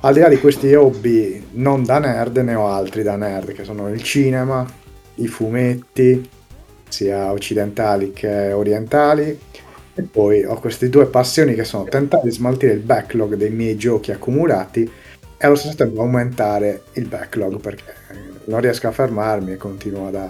Al 0.00 0.14
di 0.14 0.20
là 0.20 0.28
di 0.28 0.38
questi 0.38 0.72
hobby 0.74 1.44
non 1.52 1.84
da 1.84 1.98
nerd, 1.98 2.36
ne 2.36 2.54
ho 2.54 2.68
altri 2.68 3.02
da 3.02 3.16
nerd, 3.16 3.52
che 3.52 3.64
sono 3.64 3.88
il 3.88 4.00
cinema, 4.02 4.64
i 5.16 5.26
fumetti, 5.26 6.28
sia 6.88 7.32
occidentali 7.32 8.12
che 8.12 8.52
orientali. 8.52 9.36
E 9.98 10.02
poi 10.02 10.44
ho 10.44 10.60
queste 10.60 10.88
due 10.88 11.06
passioni 11.06 11.54
che 11.54 11.64
sono 11.64 11.84
tentare 11.84 12.22
di 12.24 12.30
smaltire 12.30 12.74
il 12.74 12.80
backlog 12.80 13.34
dei 13.34 13.50
miei 13.50 13.76
giochi 13.76 14.12
accumulati 14.12 14.82
e 15.38 15.46
allo 15.46 15.56
stesso 15.56 15.74
tempo 15.74 16.02
aumentare 16.02 16.82
il 16.92 17.06
backlog 17.06 17.58
perché 17.58 17.94
non 18.44 18.60
riesco 18.60 18.86
a 18.88 18.92
fermarmi 18.92 19.52
e 19.52 19.56
continuo 19.56 20.06
ad, 20.06 20.20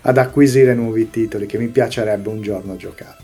ad 0.00 0.18
acquisire 0.18 0.74
nuovi 0.74 1.10
titoli 1.10 1.46
che 1.46 1.58
mi 1.58 1.68
piacerebbe 1.68 2.28
un 2.28 2.40
giorno 2.40 2.76
giocare. 2.76 3.18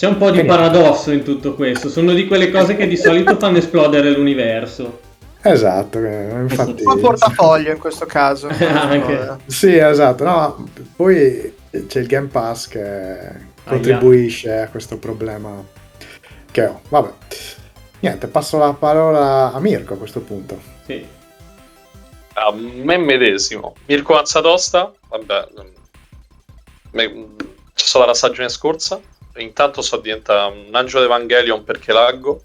C'è 0.00 0.06
un 0.06 0.16
po' 0.16 0.30
di 0.30 0.46
paradosso 0.46 1.10
in 1.10 1.22
tutto 1.22 1.52
questo. 1.52 1.90
Sono 1.90 2.14
di 2.14 2.26
quelle 2.26 2.50
cose 2.50 2.74
che 2.74 2.86
di 2.86 2.96
solito 2.96 3.36
fanno 3.36 3.58
esplodere 3.58 4.10
l'universo. 4.10 4.98
Esatto, 5.42 5.98
eh, 6.02 6.40
infatti... 6.40 6.82
Un 6.84 6.94
po' 6.94 6.96
portafoglio 6.96 7.70
in 7.70 7.78
questo 7.78 8.06
caso. 8.06 8.48
Anche. 8.48 9.36
Sì, 9.44 9.76
esatto, 9.76 10.24
no, 10.24 10.68
poi 10.96 11.54
c'è 11.86 12.00
il 12.00 12.06
Game 12.06 12.28
Pass 12.28 12.68
che 12.68 13.18
contribuisce 13.62 14.60
a 14.60 14.68
questo 14.68 14.96
problema 14.96 15.62
che 16.50 16.64
ho. 16.64 16.80
Vabbè, 16.88 17.12
niente, 17.98 18.26
passo 18.28 18.56
la 18.56 18.72
parola 18.72 19.52
a 19.52 19.60
Mirko 19.60 19.92
a 19.92 19.98
questo 19.98 20.20
punto. 20.20 20.58
Sì. 20.86 21.06
A 22.32 22.54
me 22.54 22.96
medesimo. 22.96 23.74
Mirko 23.84 24.16
Azzatosta, 24.16 24.90
vabbè, 25.10 25.48
mm, 25.60 25.66
me- 26.92 27.26
c'è 27.74 27.84
stata 27.84 28.06
la 28.06 28.14
stagione 28.14 28.48
scorsa. 28.48 29.09
Intanto 29.42 29.82
sto 29.82 29.98
diventando 29.98 30.60
un 30.66 30.74
angelo 30.74 31.04
Evangelion 31.04 31.64
perché 31.64 31.92
laggo. 31.92 32.44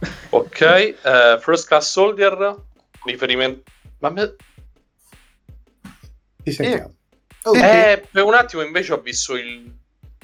Ok, 0.30 0.60
eh, 0.60 1.38
First 1.40 1.66
Class 1.68 1.90
Soldier, 1.90 2.56
riferimento... 3.04 3.70
Ma 3.98 4.08
me- 4.10 4.34
Ti 6.42 6.50
sentiamo. 6.50 6.94
Oh, 7.44 7.56
eh, 7.56 8.08
per 8.10 8.24
un 8.24 8.34
attimo 8.34 8.62
invece 8.62 8.94
ho 8.94 9.00
visto 9.00 9.36
il 9.36 9.72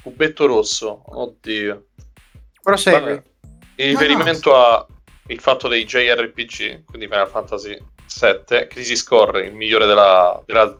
cubetto 0.01 0.47
rosso. 0.47 1.03
Oddio. 1.05 1.87
Prosegui. 2.61 2.99
Vabbè. 2.99 3.23
In 3.75 3.89
riferimento 3.89 4.55
a 4.55 4.85
il 5.29 5.39
fatto 5.39 5.67
dei 5.67 5.85
JRPG, 5.85 6.85
quindi 6.85 7.07
Final 7.07 7.29
Fantasy 7.29 7.77
VII, 8.19 8.67
Crisis 8.67 9.03
Core, 9.03 9.45
il 9.45 9.53
migliore 9.53 9.85
della, 9.85 10.41
della 10.45 10.75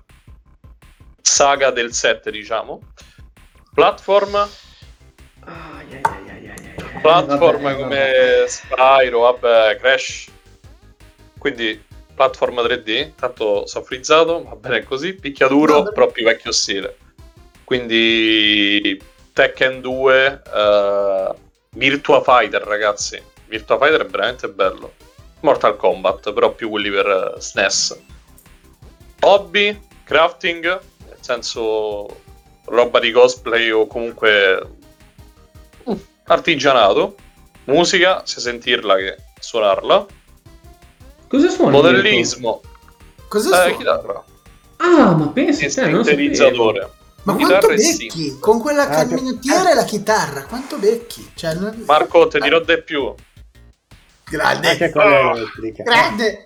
saga 1.22 1.70
del 1.72 1.94
7, 1.94 2.32
diciamo. 2.32 2.82
Platform, 3.74 4.48
Ai. 5.50 6.01
platform 7.01 7.62
Vabbè, 7.62 7.75
come 7.75 7.96
vabbè. 7.96 8.48
Spyro, 8.48 9.20
vabbè, 9.20 9.77
Crash. 9.77 10.29
Quindi 11.38 11.82
platform 12.13 12.60
3D, 12.60 13.15
tanto 13.15 13.65
sono 13.65 13.86
frizzato, 13.86 14.44
va 14.44 14.56
bene 14.56 14.84
così, 14.84 15.13
picchiaduro, 15.13 15.84
Vabbè. 15.84 15.94
però 15.94 16.08
più 16.08 16.25
vecchio 16.25 16.51
stile. 16.51 16.98
Quindi 17.63 19.01
Tekken 19.32 19.79
2, 19.79 20.41
eh, 20.53 21.34
Virtua 21.72 22.22
Fighter, 22.22 22.62
ragazzi. 22.63 23.22
Virtua 23.46 23.77
Fighter 23.77 24.06
è 24.06 24.10
veramente 24.10 24.50
bello. 24.50 24.94
Mortal 25.41 25.77
Kombat, 25.77 26.34
però 26.34 26.51
più 26.51 26.70
quelli 26.70 26.89
per 26.89 27.08
eh, 27.38 27.41
SNES. 27.41 28.01
Hobby, 29.22 29.79
crafting, 30.03 30.63
nel 30.65 31.18
senso 31.22 32.22
roba 32.65 33.00
di 33.00 33.12
cosplay 33.12 33.70
o 33.70 33.88
comunque 33.88 34.77
artigianato. 36.34 37.16
Musica, 37.66 38.24
sia 38.26 38.42
sentirla 38.42 38.96
che 38.96 39.18
suonarla. 39.40 40.06
Cosa? 41.28 41.48
Mirko? 41.48 41.70
Modellismo, 41.70 42.62
Cosa 43.28 43.50
eh, 43.50 43.68
suoni? 43.70 43.78
chitarra, 43.78 44.24
Ah, 44.78 45.12
ma 45.16 45.28
te, 45.34 45.44
non 45.44 45.54
sapevo. 45.54 46.04
sintetizzatore. 46.04 46.90
Ma 47.24 47.36
Chitarra 47.36 47.60
quanto 47.60 47.82
e 47.82 47.96
becchi? 47.98 48.38
Con 48.40 48.60
quella 48.62 48.88
Ah, 48.90 49.06
che- 49.06 49.16
canottiera 49.16 49.72
e 49.72 49.76
la 49.76 49.84
chitarra, 49.84 50.44
quanto 50.46 50.78
becchi? 50.78 51.30
Cioè, 51.36 51.54
non- 51.56 51.84
Marco, 51.86 52.28
ti 52.28 52.40
dirò 52.40 52.60
di 52.62 52.82
più. 52.82 53.14
Grande, 54.30 54.70
Anche 54.70 54.90
con 54.90 55.02
elettriche. 55.04 55.84
grande. 55.84 56.44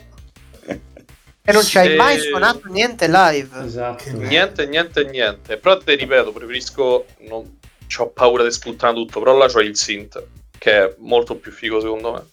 E 1.46 1.52
non 1.52 1.62
ci 1.64 1.78
hai 1.78 1.90
Se- 1.90 1.96
mai 1.96 2.20
suonato 2.20 2.62
niente 2.70 3.08
live. 3.08 3.66
Esatto. 3.66 4.04
Niente, 4.14 4.66
niente, 4.66 5.04
niente. 5.06 5.58
Però 5.58 5.78
ti 5.78 5.96
ripeto, 5.96 6.32
preferisco. 6.32 7.06
Non... 7.30 7.60
Ho 7.98 8.10
paura 8.10 8.44
di 8.44 8.52
sputtare 8.52 8.94
tutto. 8.94 9.20
Però 9.20 9.36
là 9.36 9.48
c'ho 9.48 9.62
il 9.62 9.76
synth, 9.76 10.24
che 10.58 10.84
è 10.84 10.96
molto 11.00 11.36
più 11.36 11.52
figo 11.52 11.80
secondo 11.80 12.12
me. 12.12 12.24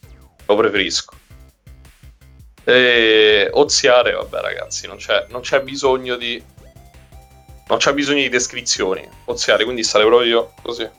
Lo 0.46 0.56
preferisco. 0.56 1.14
E 2.64 3.48
oziare, 3.52 4.12
vabbè, 4.12 4.40
ragazzi, 4.40 4.86
non 4.86 4.96
c'è, 4.96 5.26
non 5.30 5.40
c'è 5.40 5.62
bisogno 5.62 6.16
di. 6.16 6.42
Non 7.68 7.78
c'è 7.78 7.92
bisogno 7.92 8.22
di 8.22 8.28
descrizioni. 8.28 9.08
Oziare, 9.26 9.64
quindi 9.64 9.82
stare 9.82 10.04
proprio 10.04 10.52
così. 10.62 10.88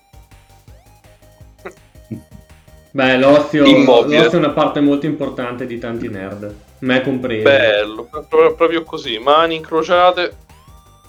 Beh, 2.92 3.18
l'ozio, 3.18 3.64
l'ozio 3.64 4.32
è 4.32 4.36
una 4.36 4.52
parte 4.52 4.80
molto 4.80 5.06
importante 5.06 5.66
di 5.66 5.78
tanti 5.80 6.10
nerd. 6.10 6.54
Me 6.80 7.02
compreso. 7.02 7.44
Bello, 7.44 8.10
pro- 8.28 8.56
proprio 8.56 8.84
così. 8.84 9.18
Mani 9.18 9.56
incrociate 9.56 10.36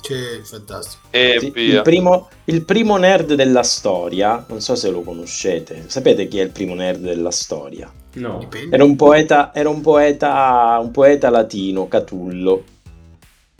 Sì, 0.02 0.40
fantastico. 0.42 1.06
e 1.11 1.37
Sì, 1.38 1.50
via. 1.50 1.76
il, 1.76 1.82
primo, 1.82 2.28
il 2.44 2.64
primo 2.64 2.97
nerd 2.97 3.35
della 3.35 3.62
storia, 3.62 4.44
non 4.49 4.61
so 4.61 4.75
se 4.75 4.90
lo 4.90 5.02
conoscete, 5.02 5.85
sapete 5.87 6.26
chi 6.28 6.38
è 6.40 6.42
il 6.42 6.50
primo 6.50 6.75
nerd 6.75 7.00
della 7.00 7.30
storia? 7.30 7.90
No. 8.14 8.47
Era 8.71 8.85
un 8.85 8.97
poeta, 8.97 9.54
era 9.54 9.68
un 9.68 9.80
poeta, 9.80 10.78
un 10.82 10.90
poeta 10.90 11.30
latino, 11.30 11.88
Catullo, 11.88 12.64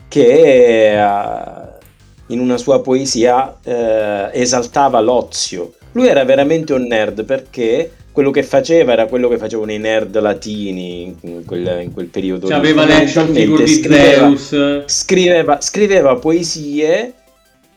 che 0.07 0.91
eh, 0.93 1.81
in 2.27 2.39
una 2.39 2.57
sua 2.57 2.81
poesia 2.81 3.57
eh, 3.63 4.29
esaltava 4.33 4.99
l'ozio. 4.99 5.73
Lui 5.93 6.07
era 6.07 6.23
veramente 6.23 6.73
un 6.73 6.83
nerd 6.83 7.23
perché 7.25 7.91
quello 8.13 8.29
che 8.29 8.43
faceva 8.43 8.93
era 8.93 9.07
quello 9.07 9.27
che 9.27 9.37
facevano 9.37 9.71
i 9.71 9.79
nerd 9.79 10.17
latini 10.19 11.15
in 11.19 11.43
quel, 11.45 11.81
in 11.81 11.91
quel 11.91 12.05
periodo. 12.05 12.47
Cioè, 12.47 12.55
aveva 12.55 12.85
l'action 12.85 13.33
figure 13.33 13.63
di 13.63 13.81
Zeus. 13.81 14.83
scriveva, 14.85 15.59
scriveva 15.59 16.15
poesie, 16.15 17.13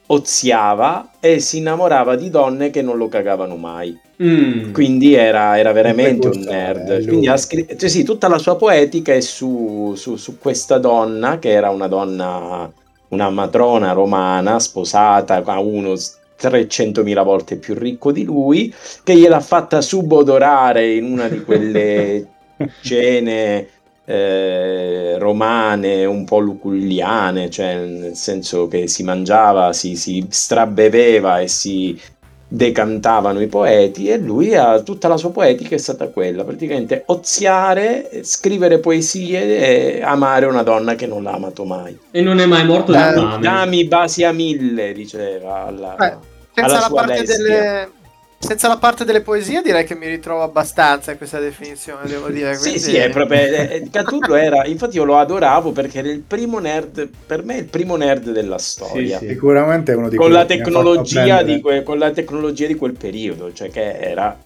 oziava 0.09 1.13
e 1.21 1.41
si 1.41 1.57
innamorava 1.59 2.17
di 2.17 2.29
donne 2.29 2.71
che 2.71 2.83
non 2.83 2.99
lo 2.99 3.09
cagavano 3.09 3.57
mai. 3.57 3.99
Mm. 4.23 4.73
Quindi 4.73 5.15
era, 5.15 5.59
era 5.59 5.73
veramente 5.73 6.29
un 6.29 6.41
nerd. 6.41 6.97
lui. 6.99 7.07
Quindi 7.07 7.29
ha 7.29 7.37
scri- 7.39 7.75
cioè 7.79 7.89
sì, 7.89 8.05
tutta 8.05 8.29
la 8.29 8.39
sua 8.39 8.57
poetica 8.57 9.15
è 9.15 9.21
su, 9.21 9.95
su- 9.97 10.17
su 10.17 10.39
questa 10.39 10.77
donna, 10.77 11.39
che 11.39 11.51
era 11.51 11.71
una 11.71 11.89
donna, 11.89 12.71
una 13.09 13.31
matrona 13.31 13.93
romana, 13.93 14.59
sposata 14.59 15.43
a 15.43 15.61
uno 15.61 15.95
300.000 16.39 17.25
volte 17.25 17.57
più 17.57 17.75
ricco 17.75 18.13
di 18.13 18.25
lui, 18.25 18.73
che 19.03 19.17
gliel'ha 19.17 19.41
fatta 19.41 19.81
subodorare 19.81 20.93
in 20.93 21.05
una 21.05 21.29
di 21.29 21.43
quelle 21.43 22.27
cene 22.83 23.69
eh, 24.05 25.19
romane 25.19 26.05
un 26.05 26.25
po' 26.25 26.39
luculliane, 26.39 27.51
cioè 27.51 27.77
nel 27.77 28.15
senso 28.15 28.69
che 28.69 28.87
si 28.87 29.03
mangiava, 29.03 29.73
si, 29.73 29.97
si 29.97 30.25
strabeveva 30.31 31.41
e 31.41 31.49
si 31.49 32.01
decantavano 32.49 33.41
i 33.41 33.47
poeti 33.49 34.09
e 34.09 34.19
lui 34.19 34.55
ha 34.55 34.81
tutta 34.81 35.09
la 35.09 35.17
sua 35.17 35.31
poetica 35.31 35.75
è 35.75 35.79
stata 35.79 36.09
quella, 36.09 36.45
praticamente 36.45 37.03
oziare, 37.07 38.21
scrivere 38.23 38.79
poesie 38.79 39.97
e 39.97 40.03
amare 40.03 40.47
una 40.47 40.63
donna 40.63 40.95
che 40.95 41.07
non 41.07 41.23
l'ha 41.23 41.33
amato 41.33 41.65
mai. 41.65 41.99
E 42.11 42.21
non 42.23 42.39
è 42.39 42.47
mai 42.47 42.65
morto 42.65 42.93
Eh, 42.93 42.97
fame. 42.99 43.39
Dami 43.41 43.85
basi 43.87 44.23
a 44.25 44.33
mille, 44.33 44.93
diceva 44.93 45.67
alla, 45.67 45.95
Beh, 45.99 46.17
Senza 46.53 46.71
alla 46.71 46.81
la, 46.81 46.87
sua 46.87 46.95
parte 46.95 47.21
lesbia. 47.21 47.37
delle... 47.37 47.91
senza 48.39 48.69
la 48.69 48.77
parte 48.77 49.05
delle 49.05 49.23
poesie 49.23 49.63
direi 49.63 49.85
che 49.85 49.95
mi 49.97 50.07
ritrovo 50.07 50.43
abbastanza 50.43 51.11
in 51.11 51.17
questa 51.19 51.39
definizione, 51.41 52.07
devo 52.09 52.29
dire. 52.29 52.55
Sì, 52.55 52.61
quindi- 52.63 52.79
sì, 52.81 52.97
è 52.97 53.11
proprio. 53.11 53.39
eh, 53.39 53.89
Catullo 53.91 54.35
era. 54.35 54.65
Infatti, 54.67 54.97
io 54.97 55.05
lo 55.05 55.17
adoravo 55.19 55.73
perché 55.73 55.99
era 55.99 56.09
il 56.09 56.21
primo 56.21 56.59
nerd. 56.59 57.09
Per 57.27 57.43
me, 57.45 57.55
è 57.57 57.59
il 57.59 57.65
primo 57.67 57.97
nerd 57.97 58.31
della 58.31 58.59
storia. 58.59 59.19
Sì, 59.19 59.25
sì. 59.27 59.31
Sicuramente 59.33 59.93
è 59.93 59.97
uno 59.97 60.09
di 60.09 60.17
Con 60.17 60.27
quelli 60.27 60.41
la, 60.41 60.47
tecnologia 60.47 61.43
di 61.43 61.61
que- 61.61 61.83
con 61.83 61.99
la 61.99 62.11
tecnologia 62.11 62.67
di 62.67 62.75
quel 62.75 62.93
periodo, 62.93 63.53
cioè 63.53 63.71
che 63.71 63.99
era 63.99 64.37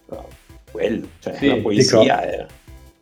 quello, 0.71 1.07
cioè 1.19 1.35
Sì. 1.37 1.47
la 1.49 1.57
poesia 1.57 1.99
Dico- 2.01 2.13
era. 2.13 2.47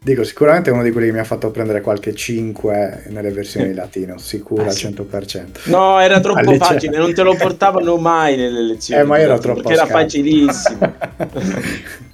Dico, 0.08 0.24
sicuramente 0.24 0.70
è 0.70 0.72
uno 0.72 0.82
di 0.82 0.90
quelli 0.90 1.08
che 1.08 1.12
mi 1.12 1.18
ha 1.18 1.24
fatto 1.24 1.50
prendere 1.50 1.82
qualche 1.82 2.14
5 2.14 3.04
nelle 3.08 3.30
versioni 3.30 3.74
latino, 3.74 4.16
sicuro 4.16 4.62
Ah, 4.62 4.66
al 4.68 4.72
sì. 4.72 4.86
100%. 4.86 5.44
No, 5.64 5.98
era 6.00 6.18
troppo 6.20 6.38
Al 6.38 6.46
liceo. 6.46 6.66
facile, 6.66 6.96
non 6.96 7.12
te 7.12 7.22
lo 7.22 7.34
portavano 7.34 7.96
mai 7.98 8.36
nelle 8.36 8.62
lezioni. 8.62 9.02
Eh, 9.02 9.04
ma 9.04 9.18
era 9.18 9.38
troppo 9.38 9.60
perché 9.60 9.74
era 9.74 9.84
scarso. 9.86 10.02
facilissimo. 10.02 10.94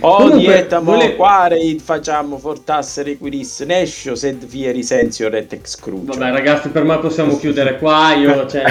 Oh, 0.00 0.16
Comunque, 0.18 0.40
dieta, 0.40 0.80
mo, 0.80 0.92
vole- 0.92 1.16
quare 1.16 1.76
facciamo 1.82 2.36
fortassere 2.38 3.16
quiris, 3.16 3.60
nescio 3.60 4.14
sed 4.14 4.46
fieri 4.46 4.82
sensio 4.82 5.30
retex 5.30 5.76
crucio. 5.80 6.12
Vabbè, 6.12 6.30
ragazzi, 6.30 6.68
per 6.68 6.84
me 6.84 6.98
possiamo 6.98 7.38
chiudere 7.38 7.78
qua. 7.78 8.12
Io, 8.12 8.46
cioè, 8.46 8.64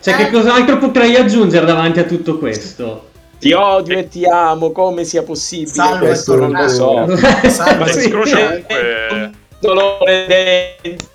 cioè, 0.00 0.16
che 0.16 0.30
cos'altro 0.32 0.78
potrei 0.78 1.14
aggiungere 1.14 1.64
davanti 1.64 2.00
a 2.00 2.04
tutto 2.04 2.36
questo? 2.38 3.10
Ti 3.44 3.52
odio 3.52 3.98
e 3.98 4.08
ti 4.08 4.24
amo, 4.24 4.72
come 4.72 5.04
sia 5.04 5.22
possibile 5.22 5.68
Salve, 5.74 6.06
questo 6.06 6.34
non 6.36 6.52
lo 6.52 6.66
so. 6.66 7.06
Salve. 7.46 7.78
Ma 7.78 7.86
sì, 7.88 8.10
un 8.10 9.32
dolore 9.58 10.76
dentro 10.80 11.06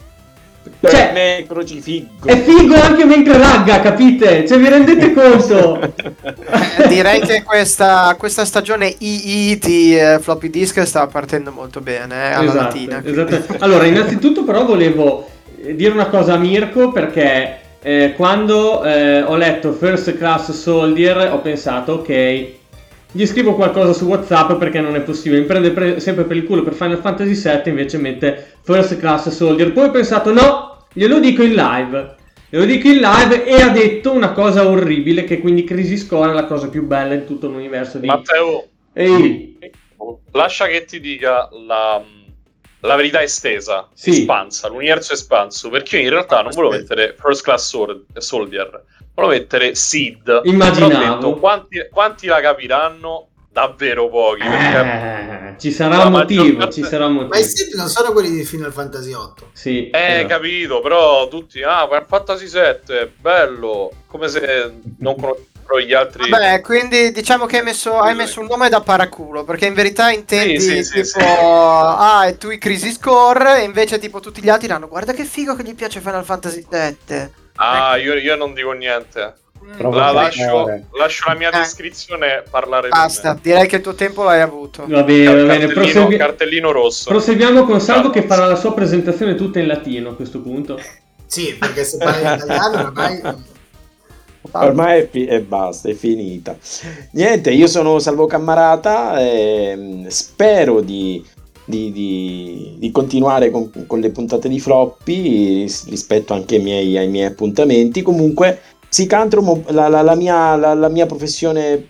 Cioè, 0.92 1.12
me 1.12 1.46
crocifiggo. 1.48 2.28
È 2.28 2.40
figo 2.44 2.76
anche 2.76 3.06
mentre 3.06 3.36
lagga, 3.36 3.80
capite? 3.82 4.48
Cioè, 4.48 4.60
vi 4.60 4.70
rendete 4.70 5.12
conto? 5.18 5.92
Direi 6.88 7.20
che 7.22 7.42
questa, 7.42 8.16
questa 8.16 8.46
stagione 8.46 8.94
II 9.00 9.58
di 9.58 9.98
eh, 9.98 10.20
floppy 10.22 10.52
disk 10.52 10.84
sta 10.84 11.08
partendo 11.08 11.52
molto 11.52 11.82
bene 11.82 12.30
eh, 12.30 12.34
alla 12.34 12.44
Esatto, 12.44 12.64
latina. 12.64 13.02
esatto. 13.04 13.56
Allora, 13.58 13.88
innanzitutto 13.88 14.44
però 14.44 14.66
volevo 14.66 15.28
dire 15.74 15.92
una 15.92 16.10
cosa 16.10 16.34
a 16.34 16.38
Mirko 16.38 16.92
perché 16.92 17.62
eh, 17.82 18.14
quando 18.16 18.84
eh, 18.84 19.22
ho 19.22 19.36
letto 19.36 19.72
First 19.72 20.18
Class 20.18 20.52
Soldier 20.52 21.32
ho 21.32 21.40
pensato, 21.40 21.94
ok, 21.94 22.48
gli 23.12 23.26
scrivo 23.26 23.56
qualcosa 23.56 23.94
su 23.94 24.06
WhatsApp 24.06 24.54
perché 24.54 24.82
non 24.82 24.96
è 24.96 25.02
possibile, 25.02 25.42
mi 25.42 25.48
prende 25.48 25.72
pre- 25.72 26.00
sempre 26.00 26.26
per 26.26 26.38
il 26.38 26.46
culo 26.46 26.62
per 26.62 26.74
Final 26.74 27.00
Fantasy 27.00 27.34
VII 27.34 27.62
invece 27.66 27.98
mette 27.98 28.54
First 28.64 28.98
Class 28.98 29.30
Soldier. 29.30 29.72
Poi 29.72 29.88
ho 29.88 29.92
pensato, 29.92 30.32
no, 30.32 30.86
glielo 30.94 31.20
dico 31.20 31.42
in 31.42 31.54
live. 31.54 32.16
Glielo 32.50 32.66
dico 32.66 32.88
in 32.88 32.98
live 33.00 33.46
e 33.46 33.62
ha 33.62 33.70
detto 33.70 34.12
una 34.12 34.32
cosa 34.32 34.68
orribile 34.68 35.24
che 35.24 35.40
quindi 35.40 35.64
Crisis 35.64 36.06
Core 36.06 36.32
è 36.32 36.34
la 36.34 36.46
cosa 36.46 36.68
più 36.68 36.86
bella 36.86 37.14
in 37.14 37.26
tutto 37.26 37.48
l'universo 37.48 37.98
di... 38.00 38.08
Matteo, 38.08 38.66
Ehi, 38.94 39.58
lascia 40.32 40.66
che 40.66 40.86
ti 40.86 41.00
dica 41.00 41.48
la, 41.66 42.04
la 42.82 42.96
verità 42.96 43.22
estesa, 43.22 43.88
Sì. 43.94 44.10
espansa, 44.12 44.68
l'universo 44.70 45.14
espanso, 45.14 45.70
perché 45.70 45.98
io 45.98 46.04
in 46.04 46.10
realtà 46.12 46.42
non 46.42 46.52
volevo 46.54 46.76
mettere 46.76 47.16
First 47.20 47.44
Class 47.44 47.76
Soldier, 48.18 48.84
volevo 49.14 49.34
mettere 49.34 49.76
Seed. 49.76 50.42
Immaginavo. 50.44 51.18
Però 51.18 51.34
quanti, 51.40 51.88
quanti 51.92 52.28
la 52.28 52.40
capiranno? 52.42 53.26
Davvero 53.52 54.08
pochi. 54.10 54.42
Perché 54.48 54.78
Eh, 54.78 55.56
ci 55.60 55.72
sarà 55.72 56.06
un 56.06 56.12
motivo, 56.12 56.56
parte- 56.56 56.72
ci 56.72 56.84
sarà 56.84 57.08
un 57.08 57.14
Ma 57.16 57.22
i 57.24 57.26
motivo. 57.26 57.48
siti 57.48 57.76
non 57.76 57.88
sono 57.90 58.12
quelli 58.14 58.30
di 58.30 58.44
Final 58.46 58.72
Fantasy 58.72 59.08
VIII. 59.10 59.48
Sì, 59.54 59.90
Eh, 59.90 60.00
esatto. 60.20 60.28
capito, 60.28 60.80
però 60.82 61.28
tutti, 61.28 61.62
ah, 61.64 61.86
Final 61.88 62.06
Fantasy 62.08 62.48
7, 62.48 63.12
bello, 63.20 63.92
come 64.06 64.28
se 64.30 64.72
non 65.00 65.16
conoscessero 65.70 65.80
gli 65.80 65.94
altri. 65.94 66.30
Vabbè, 66.30 66.62
quindi 66.62 67.12
diciamo 67.12 67.46
che 67.46 67.58
hai 67.58 67.64
messo, 67.64 68.00
hai 68.00 68.16
messo 68.16 68.40
un 68.40 68.48
nome 68.48 68.70
da 68.70 68.82
paraculo, 68.82 69.44
perché 69.44 69.68
in 69.68 69.74
verità 69.74 70.10
intendi 70.12 70.60
Sì, 70.60 70.84
sì, 70.84 70.94
tipo, 70.94 71.06
sì. 71.06 71.20
ah, 71.22 72.28
e 72.28 72.38
tu 72.38 72.50
i 72.50 72.58
Crisis 72.58 72.98
Core, 73.00 73.62
e 73.62 73.64
invece 73.66 74.00
tipo 74.00 74.20
tutti 74.20 74.42
gli 74.42 74.50
altri 74.50 74.68
diranno, 74.68 74.88
guarda 74.88 75.14
che 75.14 75.24
figo 75.24 75.56
che 75.56 75.64
gli 75.64 75.76
piace 75.76 76.00
Final 76.00 76.26
Fantasy 76.26 76.66
VII. 76.68 77.30
Ah, 77.56 77.98
io, 77.98 78.16
io 78.16 78.36
non 78.36 78.54
dico 78.54 78.72
niente. 78.72 79.36
Provo 79.78 79.98
La 79.98 80.12
lascio, 80.12 80.86
lascio 80.94 81.26
la 81.28 81.36
mia 81.36 81.50
Eh. 81.50 81.58
descrizione 81.58 82.44
parlare 82.50 82.88
per 82.88 82.98
Basta, 82.98 83.38
direi 83.40 83.68
che 83.68 83.76
il 83.76 83.82
tuo 83.82 83.94
tempo 83.94 84.24
l'hai 84.24 84.40
avuto. 84.40 84.86
Va 84.88 85.04
bene, 85.04 85.26
va 85.26 85.34
bene. 85.34 85.48
Cartellino, 85.48 85.74
prosegui- 85.74 86.18
cartellino 86.18 86.72
rosso. 86.72 87.10
Proseguiamo 87.10 87.66
con 87.66 87.82
Salvo 87.82 88.10
che 88.10 88.22
farà 88.24 88.46
la 88.46 88.56
sua 88.56 88.74
presentazione 88.74 89.36
tutta 89.36 89.60
in 89.60 89.68
latino 89.68 90.12
a 90.12 90.16
questo 90.16 90.40
punto. 90.42 90.82
Sì, 91.26 91.56
perché 91.60 91.84
se 91.84 91.98
parli 91.98 92.22
italiano 92.22 92.80
ormai... 92.88 93.22
Ormai 94.52 95.02
è, 95.02 95.10
fi- 95.10 95.26
e 95.26 95.42
basta, 95.42 95.90
è 95.90 95.94
finita. 95.94 96.58
Niente, 97.12 97.52
io 97.52 97.68
sono 97.68 98.00
Salvo 98.00 98.26
Cammarata, 98.26 99.20
ehm, 99.20 100.08
spero 100.08 100.82
di, 100.82 101.24
di- 101.66 101.92
di- 101.92 102.76
di 102.80 102.92
continuare 102.92 103.52
con, 103.52 103.70
con 103.86 104.00
le 104.00 104.10
puntate 104.12 104.50
di 104.50 104.60
floppy 104.60 105.62
ris- 105.62 105.88
rispetto 105.90 106.34
anche 106.34 106.56
ai 106.56 106.62
miei, 106.62 106.98
ai 106.98 107.10
miei 107.10 107.26
appuntamenti. 107.28 108.02
Comunque, 108.02 108.60
psicantropo, 108.90 109.64
la, 109.72 109.88
la- 109.88 110.02
la 110.02 110.16
mia, 110.16 110.56
la- 110.56 110.90
mia 110.90 111.06
professione 111.06 111.86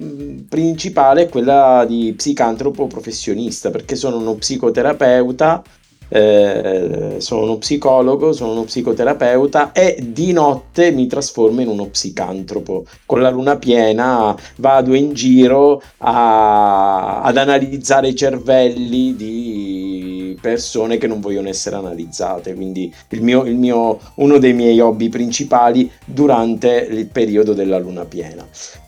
principale 0.50 1.24
è 1.24 1.30
quella 1.30 1.86
di 1.88 2.14
psicantropo 2.18 2.88
professionista, 2.88 3.70
perché 3.70 3.96
sono 3.96 4.18
uno 4.18 4.34
psicoterapeuta 4.36 5.64
eh, 6.10 7.16
sono 7.20 7.44
uno 7.44 7.58
psicologo, 7.58 8.34
sono 8.34 8.52
uno 8.52 8.64
psicoterapeuta 8.64 9.72
e 9.72 9.98
di 10.02 10.32
notte 10.32 10.92
mi 10.92 11.08
trasformo 11.08 11.62
in 11.62 11.68
uno 11.68 11.86
psicantropo. 11.86 12.86
Con 13.06 13.22
la 13.22 13.30
luna 13.30 13.58
piena 13.58 14.36
vado 14.58 14.94
in 14.94 15.14
giro 15.14 15.82
a- 15.98 17.22
ad 17.22 17.38
analizzare 17.38 18.10
i 18.10 18.16
cervelli 18.16 19.16
di 19.16 20.38
persone 20.42 20.98
che 20.98 21.08
non 21.08 21.20
vogliono 21.20 21.50
essere 21.50 21.76
analizzate. 21.76 22.54
Quindi 22.54 22.94
il 23.10 23.22
mio, 23.22 23.44
il 23.44 23.56
mio- 23.56 24.00
uno 24.16 24.38
dei 24.38 24.54
miei 24.54 24.80
hobby 24.80 25.10
principali 25.10 25.90
durante 26.06 26.88
il 26.90 27.08
periodo 27.08 27.54
della 27.54 27.78
luna 27.78 28.06
piena. 28.06 28.48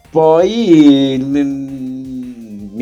Poi 0.09 1.17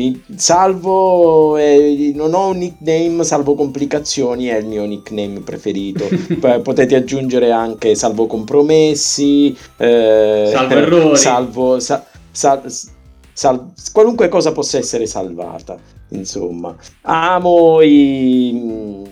mi 0.00 0.22
salvo, 0.34 1.58
eh, 1.58 2.12
non 2.14 2.32
ho 2.32 2.48
un 2.48 2.56
nickname, 2.58 3.22
salvo 3.22 3.54
complicazioni, 3.54 4.46
è 4.46 4.56
il 4.56 4.66
mio 4.66 4.86
nickname 4.86 5.40
preferito. 5.40 6.08
Potete 6.62 6.94
aggiungere 6.96 7.50
anche 7.50 7.94
salvo 7.94 8.26
compromessi, 8.26 9.54
eh, 9.76 10.48
Salvo 10.50 10.74
errori. 10.74 11.16
salvo 11.16 11.78
sa- 11.80 12.04
sal- 12.30 12.62
sal- 13.32 13.72
qualunque 13.92 14.28
cosa 14.28 14.52
possa 14.52 14.78
essere 14.78 15.04
salvata. 15.04 15.76
Insomma, 16.12 16.74
amo 17.02 17.80
i, 17.82 19.04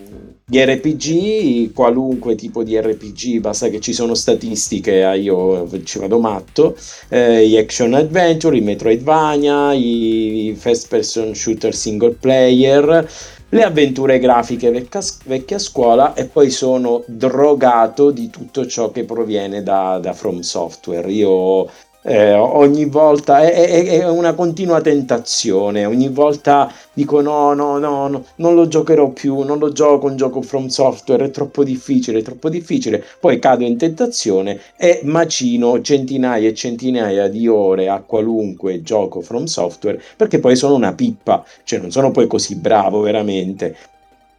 gli 0.50 0.58
RPG, 0.58 1.74
qualunque 1.74 2.34
tipo 2.34 2.62
di 2.62 2.80
RPG, 2.80 3.38
basta 3.38 3.68
che 3.68 3.80
ci 3.80 3.92
sono 3.92 4.14
statistiche, 4.14 5.02
eh, 5.02 5.18
io 5.18 5.68
ci 5.84 5.98
vado 5.98 6.18
matto. 6.18 6.74
Eh, 7.10 7.46
gli 7.46 7.58
action 7.58 7.92
adventure, 7.92 8.56
i 8.56 8.62
Metroidvania, 8.62 9.74
i 9.74 10.56
first 10.58 10.88
person 10.88 11.34
shooter 11.34 11.74
single 11.74 12.12
player, 12.12 13.06
le 13.50 13.62
avventure 13.62 14.18
grafiche 14.18 14.70
vecchia, 14.70 15.00
vecchia 15.26 15.58
scuola 15.58 16.14
e 16.14 16.24
poi 16.24 16.48
sono 16.48 17.02
drogato 17.06 18.10
di 18.10 18.30
tutto 18.30 18.66
ciò 18.66 18.90
che 18.90 19.04
proviene 19.04 19.62
da, 19.62 19.98
da 20.00 20.14
From 20.14 20.40
Software. 20.40 21.10
Io 21.10 21.68
eh, 22.08 22.32
ogni 22.32 22.86
volta 22.86 23.42
è, 23.42 23.52
è- 23.52 24.00
è 24.00 24.08
una 24.08 24.32
continua 24.32 24.80
tentazione, 24.80 25.84
ogni 25.84 26.08
volta 26.08 26.72
dico 26.94 27.20
no, 27.20 27.52
no, 27.52 27.76
no, 27.78 28.08
no, 28.08 28.24
non 28.36 28.54
lo 28.54 28.66
giocherò 28.66 29.08
più, 29.10 29.40
non 29.42 29.58
lo 29.58 29.72
gioco 29.72 30.06
un 30.06 30.16
gioco 30.16 30.40
From 30.40 30.68
Software, 30.68 31.26
è 31.26 31.30
troppo 31.30 31.62
difficile, 31.64 32.20
è 32.20 32.22
troppo 32.22 32.48
difficile, 32.48 33.04
poi 33.20 33.38
cado 33.38 33.64
in 33.64 33.76
tentazione 33.76 34.58
e 34.76 35.00
macino 35.04 35.82
centinaia 35.82 36.48
e 36.48 36.54
centinaia 36.54 37.28
di 37.28 37.46
ore 37.46 37.88
a 37.88 38.00
qualunque 38.00 38.80
gioco 38.82 39.20
From 39.20 39.44
Software 39.44 40.00
perché 40.16 40.38
poi 40.38 40.56
sono 40.56 40.74
una 40.74 40.94
pippa, 40.94 41.44
cioè 41.64 41.78
non 41.78 41.90
sono 41.90 42.10
poi 42.10 42.26
così 42.26 42.56
bravo 42.56 43.00
veramente. 43.00 43.76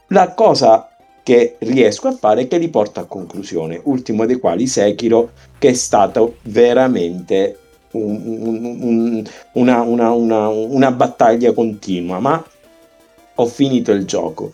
La 0.08 0.34
cosa 0.34 0.90
che 1.22 1.58
riesco 1.60 2.08
a 2.08 2.12
fare 2.14 2.42
è 2.42 2.48
che 2.48 2.58
li 2.58 2.70
porto 2.70 3.00
a 3.00 3.06
conclusione, 3.06 3.80
ultimo 3.84 4.26
dei 4.26 4.40
quali 4.40 4.66
Sekiro, 4.66 5.32
che 5.60 5.70
è 5.70 5.74
stato 5.74 6.38
veramente 6.44 7.59
un- 7.92 8.22
un- 8.26 8.78
un- 8.82 9.24
una, 9.54 9.82
una- 9.82 10.12
una- 10.12 10.50
una 10.50 10.92
battaglia 10.92 11.54
continua, 11.54 12.20
ma 12.20 12.44
ho 13.36 13.46
finito 13.46 13.92
il 13.92 14.06
gioco. 14.06 14.52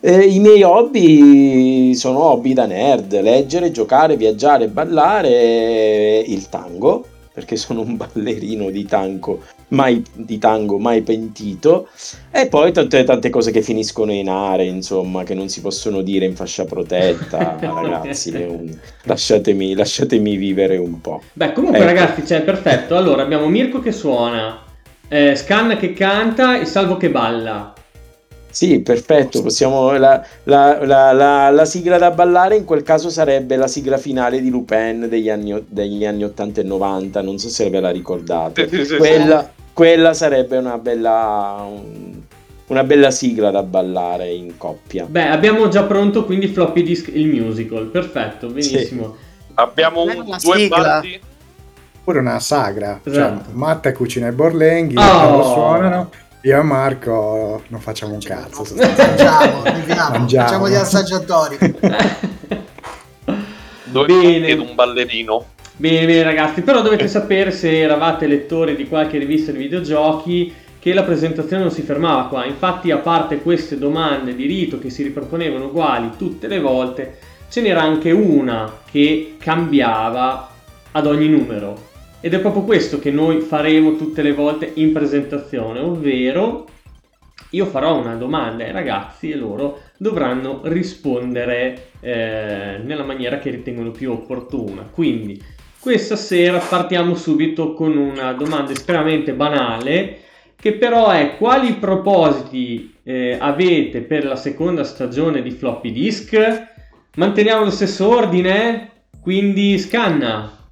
Eh, 0.00 0.26
I 0.26 0.40
miei 0.40 0.62
hobby 0.62 1.94
sono 1.94 2.24
hobby 2.24 2.52
da 2.52 2.66
nerd, 2.66 3.20
leggere, 3.20 3.70
giocare, 3.70 4.16
viaggiare, 4.16 4.66
ballare, 4.68 6.18
il 6.26 6.48
tango, 6.48 7.06
perché 7.34 7.56
sono 7.56 7.80
un 7.80 7.96
ballerino 7.96 8.70
di 8.70 8.84
tango 8.84 9.42
mai, 9.68 10.04
di 10.12 10.38
tango 10.38 10.78
mai 10.78 11.02
pentito, 11.02 11.88
e 12.30 12.46
poi 12.46 12.70
tante, 12.72 13.02
tante 13.02 13.28
cose 13.28 13.50
che 13.50 13.60
finiscono 13.60 14.12
in 14.12 14.28
are, 14.28 14.64
insomma, 14.64 15.24
che 15.24 15.34
non 15.34 15.48
si 15.48 15.60
possono 15.60 16.00
dire 16.00 16.26
in 16.26 16.36
fascia 16.36 16.64
protetta, 16.64 17.58
ma 17.60 17.80
ragazzi, 17.80 18.30
un- 18.36 18.72
lasciatemi, 19.02 19.74
lasciatemi 19.74 20.36
vivere 20.36 20.76
un 20.76 21.00
po'. 21.00 21.22
Beh, 21.32 21.52
comunque, 21.52 21.80
Ecco. 21.80 21.86
ragazzi, 21.88 22.24
cioè, 22.24 22.42
perfetto. 22.42 22.96
Allora, 22.96 23.22
abbiamo 23.22 23.48
Mirko 23.48 23.80
che 23.80 23.90
suona, 23.90 24.62
eh, 25.08 25.34
Scan 25.34 25.76
che 25.76 25.92
canta 25.92 26.60
e 26.60 26.64
Salvo 26.66 26.96
che 26.96 27.10
balla. 27.10 27.73
Sì, 28.54 28.78
perfetto, 28.78 29.42
possiamo, 29.42 29.90
la, 29.98 30.24
la- 30.44 30.84
la- 30.84 31.10
la- 31.12 31.50
la 31.50 31.64
sigla 31.64 31.98
da 31.98 32.12
ballare 32.12 32.54
in 32.54 32.64
quel 32.64 32.84
caso 32.84 33.10
sarebbe 33.10 33.56
la 33.56 33.66
sigla 33.66 33.96
finale 33.96 34.40
di 34.40 34.48
Lupin 34.48 35.08
degli 35.08 35.28
anni, 35.28 35.60
degli 35.66 36.06
anni 36.06 36.22
80 36.22 36.60
e 36.60 36.64
90, 36.64 37.20
non 37.20 37.36
so 37.38 37.48
se 37.48 37.68
ve 37.68 37.80
la 37.80 37.90
ricordate. 37.90 38.68
Sì, 38.68 38.76
sì, 38.76 38.84
sì, 38.84 38.96
Quella, 38.96 39.50
quella 39.72 40.14
sarebbe 40.14 40.56
una 40.56 40.78
bella, 40.78 41.66
un- 41.68 42.22
una 42.68 42.84
bella 42.84 43.10
sigla 43.10 43.50
da 43.50 43.64
ballare 43.64 44.30
in 44.30 44.56
coppia. 44.56 45.04
Beh, 45.04 45.26
abbiamo 45.30 45.66
già 45.66 45.82
pronto 45.82 46.24
quindi 46.24 46.46
Floppy 46.46 46.84
Disk 46.84 47.08
il 47.12 47.26
musical. 47.26 47.86
Perfetto, 47.86 48.46
benissimo. 48.46 49.16
Abbiamo 49.54 50.02
un, 50.04 50.24
due 50.40 50.56
sigla. 50.58 50.76
baldi. 50.76 51.20
Pure 52.04 52.18
una 52.20 52.38
sagra. 52.38 53.00
Cioè, 53.02 53.12
Esatto. 53.12 53.50
Matta 53.52 53.90
cucina 53.92 54.28
i 54.28 54.32
borlenghi, 54.32 54.94
Oh. 54.96 55.42
suonano. 55.54 56.10
Io 56.44 56.58
e 56.58 56.62
Marco 56.62 57.62
non 57.68 57.80
facciamo 57.80 58.12
un 58.12 58.20
cazzo. 58.20 58.64
sostanzialmente. 58.64 59.24
Mangiamo, 59.24 59.62
viviamo, 59.80 60.10
Mangiamo. 60.18 60.46
facciamo 60.46 60.68
gli 60.68 60.74
assaggiatori. 60.74 61.56
Due 63.84 64.04
Bene. 64.06 64.48
ed 64.48 64.58
un 64.58 64.74
ballerino. 64.74 65.46
Bene, 65.76 66.04
bene 66.04 66.22
ragazzi, 66.22 66.60
però 66.60 66.82
dovete 66.82 67.08
sapere 67.08 67.50
se 67.50 67.80
eravate 67.80 68.26
lettori 68.26 68.76
di 68.76 68.86
qualche 68.86 69.16
rivista 69.16 69.52
di 69.52 69.58
videogiochi 69.58 70.54
che 70.78 70.92
la 70.92 71.02
presentazione 71.02 71.62
non 71.62 71.72
si 71.72 71.80
fermava 71.80 72.26
qua. 72.26 72.44
Infatti, 72.44 72.90
a 72.90 72.98
parte 72.98 73.38
queste 73.40 73.78
domande 73.78 74.34
di 74.34 74.44
rito 74.44 74.78
che 74.78 74.90
si 74.90 75.02
riproponevano 75.02 75.64
uguali 75.66 76.10
tutte 76.18 76.46
le 76.46 76.60
volte, 76.60 77.18
ce 77.48 77.62
n'era 77.62 77.80
anche 77.80 78.10
una 78.10 78.70
che 78.90 79.36
cambiava 79.40 80.50
ad 80.92 81.06
ogni 81.06 81.28
numero. 81.28 81.92
Ed 82.24 82.32
è 82.32 82.40
proprio 82.40 82.62
questo 82.62 82.98
che 82.98 83.10
noi 83.10 83.42
faremo 83.42 83.96
tutte 83.96 84.22
le 84.22 84.32
volte 84.32 84.70
in 84.76 84.92
presentazione, 84.94 85.80
ovvero 85.80 86.64
io 87.50 87.66
farò 87.66 87.98
una 87.98 88.14
domanda 88.14 88.64
ai 88.64 88.72
ragazzi 88.72 89.28
e 89.28 89.36
loro 89.36 89.80
dovranno 89.98 90.62
rispondere 90.62 91.88
eh, 92.00 92.80
nella 92.82 93.04
maniera 93.04 93.38
che 93.38 93.50
ritengono 93.50 93.90
più 93.90 94.10
opportuna. 94.10 94.88
Quindi 94.90 95.38
questa 95.78 96.16
sera 96.16 96.60
partiamo 96.60 97.14
subito 97.14 97.74
con 97.74 97.94
una 97.94 98.32
domanda 98.32 98.72
estremamente 98.72 99.34
banale 99.34 100.20
che 100.56 100.72
però 100.72 101.10
è 101.10 101.36
quali 101.36 101.74
propositi 101.74 102.94
eh, 103.02 103.36
avete 103.38 104.00
per 104.00 104.24
la 104.24 104.36
seconda 104.36 104.82
stagione 104.82 105.42
di 105.42 105.50
Floppy 105.50 105.92
Disk? 105.92 106.68
Manteniamo 107.16 107.64
lo 107.64 107.70
stesso 107.70 108.08
ordine? 108.08 108.92
Quindi 109.20 109.78
scanna. 109.78 110.63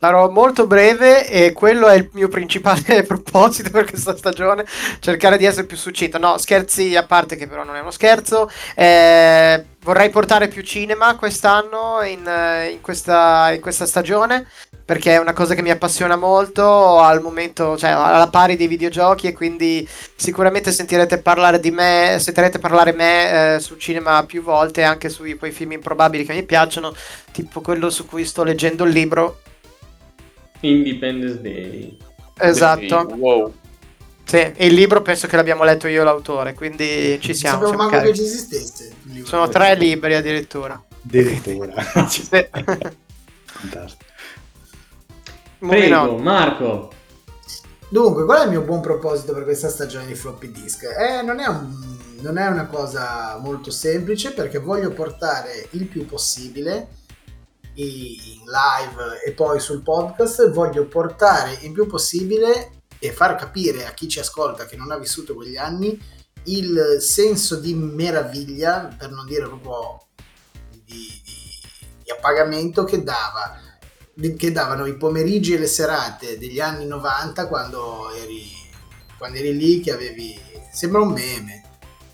Sarò 0.00 0.30
molto 0.30 0.68
breve 0.68 1.28
e 1.28 1.52
quello 1.52 1.88
è 1.88 1.96
il 1.96 2.08
mio 2.12 2.28
principale 2.28 3.02
proposito 3.06 3.70
per 3.70 3.84
questa 3.84 4.16
stagione, 4.16 4.64
cercare 5.00 5.36
di 5.36 5.44
essere 5.44 5.66
più 5.66 5.76
succinto. 5.76 6.18
No, 6.18 6.38
scherzi 6.38 6.94
a 6.94 7.02
parte 7.02 7.34
che 7.34 7.48
però 7.48 7.64
non 7.64 7.74
è 7.74 7.80
uno 7.80 7.90
scherzo. 7.90 8.48
Eh, 8.76 9.64
vorrei 9.80 10.10
portare 10.10 10.46
più 10.46 10.62
cinema 10.62 11.16
quest'anno 11.16 12.02
in, 12.02 12.24
eh, 12.26 12.68
in 12.68 12.80
questa, 12.80 13.50
in 13.52 13.60
questa 13.60 13.86
stagione 13.86 14.46
perché 14.84 15.14
è 15.14 15.18
una 15.18 15.34
cosa 15.34 15.54
che 15.54 15.62
mi 15.62 15.70
appassiona 15.70 16.16
molto 16.16 16.98
al 17.00 17.20
momento, 17.20 17.76
cioè 17.76 17.90
alla 17.90 18.28
pari 18.28 18.56
dei 18.56 18.68
videogiochi 18.68 19.26
e 19.26 19.34
quindi 19.34 19.86
sicuramente 20.16 20.72
sentirete 20.72 21.18
parlare 21.18 21.60
di 21.60 21.70
me, 21.70 22.16
sentirete 22.18 22.58
parlare 22.58 22.92
me 22.92 23.56
eh, 23.56 23.60
sul 23.60 23.78
cinema 23.78 24.24
più 24.24 24.42
volte, 24.42 24.84
anche 24.84 25.10
sui 25.10 25.36
quei 25.36 25.50
film 25.50 25.72
improbabili 25.72 26.24
che 26.24 26.32
mi 26.32 26.44
piacciono, 26.44 26.94
tipo 27.32 27.60
quello 27.60 27.90
su 27.90 28.06
cui 28.06 28.24
sto 28.24 28.44
leggendo 28.44 28.84
il 28.84 28.92
libro. 28.92 29.40
Independence 30.60 31.40
Day. 31.40 31.96
Esatto. 32.38 33.04
Quindi, 33.06 33.20
wow. 33.20 33.54
Sì, 34.24 34.36
e 34.36 34.66
il 34.66 34.74
libro 34.74 35.00
penso 35.00 35.26
che 35.26 35.36
l'abbiamo 35.36 35.64
letto 35.64 35.86
io 35.88 36.04
l'autore, 36.04 36.52
quindi 36.54 37.18
ci 37.20 37.32
siamo. 37.34 37.60
sapevo 37.60 37.76
manco 37.76 37.92
che 37.92 37.98
carichi. 38.02 38.18
ci 38.18 38.24
esistesse. 38.24 38.92
Sono 39.24 39.48
tre 39.48 39.74
libri 39.74 40.14
addirittura. 40.14 40.82
Addirittura. 41.04 41.72
Fantastico. 43.44 44.04
Prego. 45.58 46.16
Marco. 46.18 46.90
Dunque, 47.90 48.24
qual 48.26 48.40
è 48.42 48.44
il 48.44 48.50
mio 48.50 48.60
buon 48.62 48.80
proposito 48.82 49.32
per 49.32 49.44
questa 49.44 49.70
stagione 49.70 50.06
di 50.06 50.14
floppy 50.14 50.50
disk? 50.52 50.84
Eh, 50.84 51.22
non, 51.22 51.40
è 51.40 51.46
un- 51.46 51.96
non 52.20 52.36
è 52.36 52.46
una 52.46 52.66
cosa 52.66 53.38
molto 53.40 53.70
semplice 53.70 54.32
perché 54.32 54.58
voglio 54.58 54.90
portare 54.90 55.68
il 55.70 55.86
più 55.86 56.04
possibile 56.04 56.88
in 57.84 58.44
live 58.44 59.22
e 59.24 59.32
poi 59.32 59.60
sul 59.60 59.82
podcast, 59.82 60.50
voglio 60.50 60.86
portare 60.86 61.58
il 61.62 61.72
più 61.72 61.86
possibile 61.86 62.82
e 62.98 63.12
far 63.12 63.36
capire 63.36 63.86
a 63.86 63.92
chi 63.92 64.08
ci 64.08 64.18
ascolta 64.18 64.66
che 64.66 64.76
non 64.76 64.90
ha 64.90 64.98
vissuto 64.98 65.34
quegli 65.34 65.56
anni 65.56 65.98
il 66.44 66.98
senso 67.00 67.56
di 67.56 67.74
meraviglia, 67.74 68.94
per 68.96 69.10
non 69.10 69.26
dire 69.26 69.46
proprio 69.46 70.06
di, 70.70 70.80
di- 70.84 71.22
di 72.02 72.10
appagamento 72.10 72.84
che 72.84 73.02
dava 73.02 73.66
che 74.36 74.50
davano 74.50 74.86
i 74.86 74.96
pomeriggi 74.96 75.54
e 75.54 75.58
le 75.58 75.68
serate 75.68 76.38
degli 76.38 76.58
anni 76.58 76.86
90 76.86 77.46
quando 77.46 78.10
eri, 78.14 78.50
quando 79.16 79.38
eri 79.38 79.56
lì 79.56 79.80
che 79.80 79.92
avevi 79.92 80.36
sembra 80.72 81.00
un 81.00 81.12
meme 81.12 81.57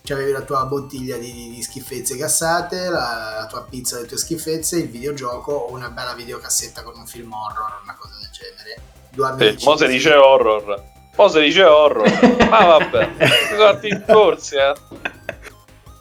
cioè 0.06 0.18
avevi 0.18 0.32
la 0.32 0.42
tua 0.42 0.66
bottiglia 0.66 1.16
di, 1.16 1.50
di 1.54 1.62
schifezze 1.62 2.14
gassate 2.16 2.90
la, 2.90 3.36
la 3.38 3.46
tua 3.46 3.64
pizza 3.64 3.96
delle 3.96 4.06
tue 4.06 4.18
schifezze 4.18 4.76
il 4.76 4.90
videogioco 4.90 5.52
o 5.52 5.72
una 5.72 5.88
bella 5.88 6.12
videocassetta 6.12 6.82
con 6.82 6.92
un 6.98 7.06
film 7.06 7.32
horror 7.32 7.80
una 7.82 7.96
cosa 7.98 8.12
del 8.20 8.28
genere 8.30 8.80
due 9.08 9.34
Sì, 9.38 9.44
amici 9.46 9.64
mo 9.66 9.76
se 9.78 9.88
dice 9.88 10.14
horror. 10.14 10.82
Mo 11.16 11.28
se 11.28 11.40
dice 11.40 11.62
horror. 11.64 12.06
Ma 12.50 12.64
vabbè, 12.66 13.10
sono 13.48 13.64
altri 13.64 13.96
discorsi, 13.96 14.56
eh. 14.56 14.74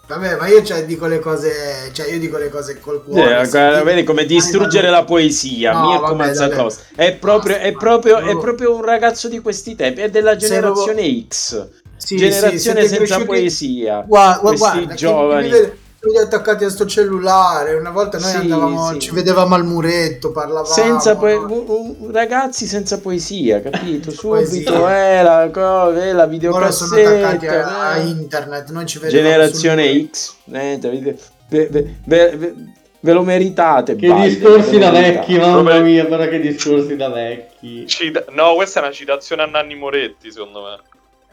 vabbè 0.07 0.35
ma 0.35 0.47
io 0.47 0.63
cioè, 0.63 0.85
dico 0.85 1.05
le 1.05 1.19
cose 1.19 1.91
cioè 1.93 2.11
io 2.11 2.19
dico 2.19 2.37
le 2.37 2.49
cose 2.49 2.81
col 2.81 2.95
Eh, 2.97 3.03
cuore 3.03 3.47
guarda, 3.47 3.77
sì. 3.77 3.83
vedi 3.85 4.03
come 4.03 4.25
distruggere 4.25 4.89
la 4.89 5.05
poesia, 5.05 5.71
No, 5.71 5.91
Mirko 5.91 6.15
vabbè. 6.15 6.67
È 6.95 7.13
proprio, 7.15 7.55
è, 7.55 7.71
proprio, 7.71 8.17
è 8.17 8.37
proprio 8.37 8.75
un 8.75 8.83
ragazzo 8.83 9.29
di 9.29 9.39
questi 9.39 9.75
tempi, 9.75 10.01
è 10.01 10.09
della 10.09 10.35
generazione 10.35 11.25
X. 11.29 11.82
Sì, 12.05 12.15
generazione 12.17 12.81
sì, 12.81 12.87
senza 12.87 12.95
cresciuti- 12.97 13.25
poesia. 13.25 14.03
Guarda, 14.07 14.39
Questi 14.39 14.57
guarda, 14.57 14.93
giovani. 14.95 15.49
vede- 15.49 15.77
tutti 16.03 16.17
attaccati 16.17 16.65
a 16.65 16.69
sto 16.69 16.85
cellulare. 16.85 17.75
Una 17.75 17.89
volta 17.91 18.17
noi 18.19 18.29
Sì, 18.29 18.35
andavamo, 18.35 18.91
sì. 18.91 18.99
ci 18.99 19.11
vedevamo 19.11 19.55
al 19.55 19.63
muretto, 19.65 20.31
parlavamo. 20.33 20.65
Senza 20.65 21.13
u- 21.13 22.09
ragazzi 22.11 22.65
senza 22.65 22.99
poesia, 22.99 23.61
capito? 23.61 24.11
Subito 24.11 24.85
è 24.85 25.21
la, 25.23 25.49
co- 25.49 25.93
è 25.93 26.11
la 26.11 26.25
Loro 26.25 26.71
sono 26.71 26.95
attaccati 26.99 27.37
videocassetta. 27.37 27.67
a, 27.67 27.89
a 27.91 27.95
eh. 27.97 28.05
internet. 28.07 28.69
Noi 28.71 28.85
ci 28.85 28.99
Generazione 29.07 30.09
X. 30.11 30.33
niente, 30.45 30.89
ve, 30.89 31.15
ve- 31.47 31.67
ve- 32.05 32.35
ve- 32.37 32.53
ve 32.99 33.13
lo 33.13 33.23
meritate. 33.23 33.95
Che 33.95 34.07
Biden, 34.07 34.27
discorsi 34.27 34.77
da 34.77 34.89
vecchi, 34.91 35.37
mamma 35.37 35.79
mia, 35.79 36.05
però 36.05 36.27
che 36.27 36.39
discorsi 36.41 36.97
da 36.97 37.07
vecchi. 37.07 37.87
Cita- 37.87 38.25
no, 38.31 38.55
questa 38.55 38.81
è 38.81 38.83
una 38.83 38.91
citazione 38.91 39.43
a 39.43 39.45
Nanni 39.45 39.75
Moretti, 39.75 40.31
secondo 40.33 40.63
me. 40.63 40.79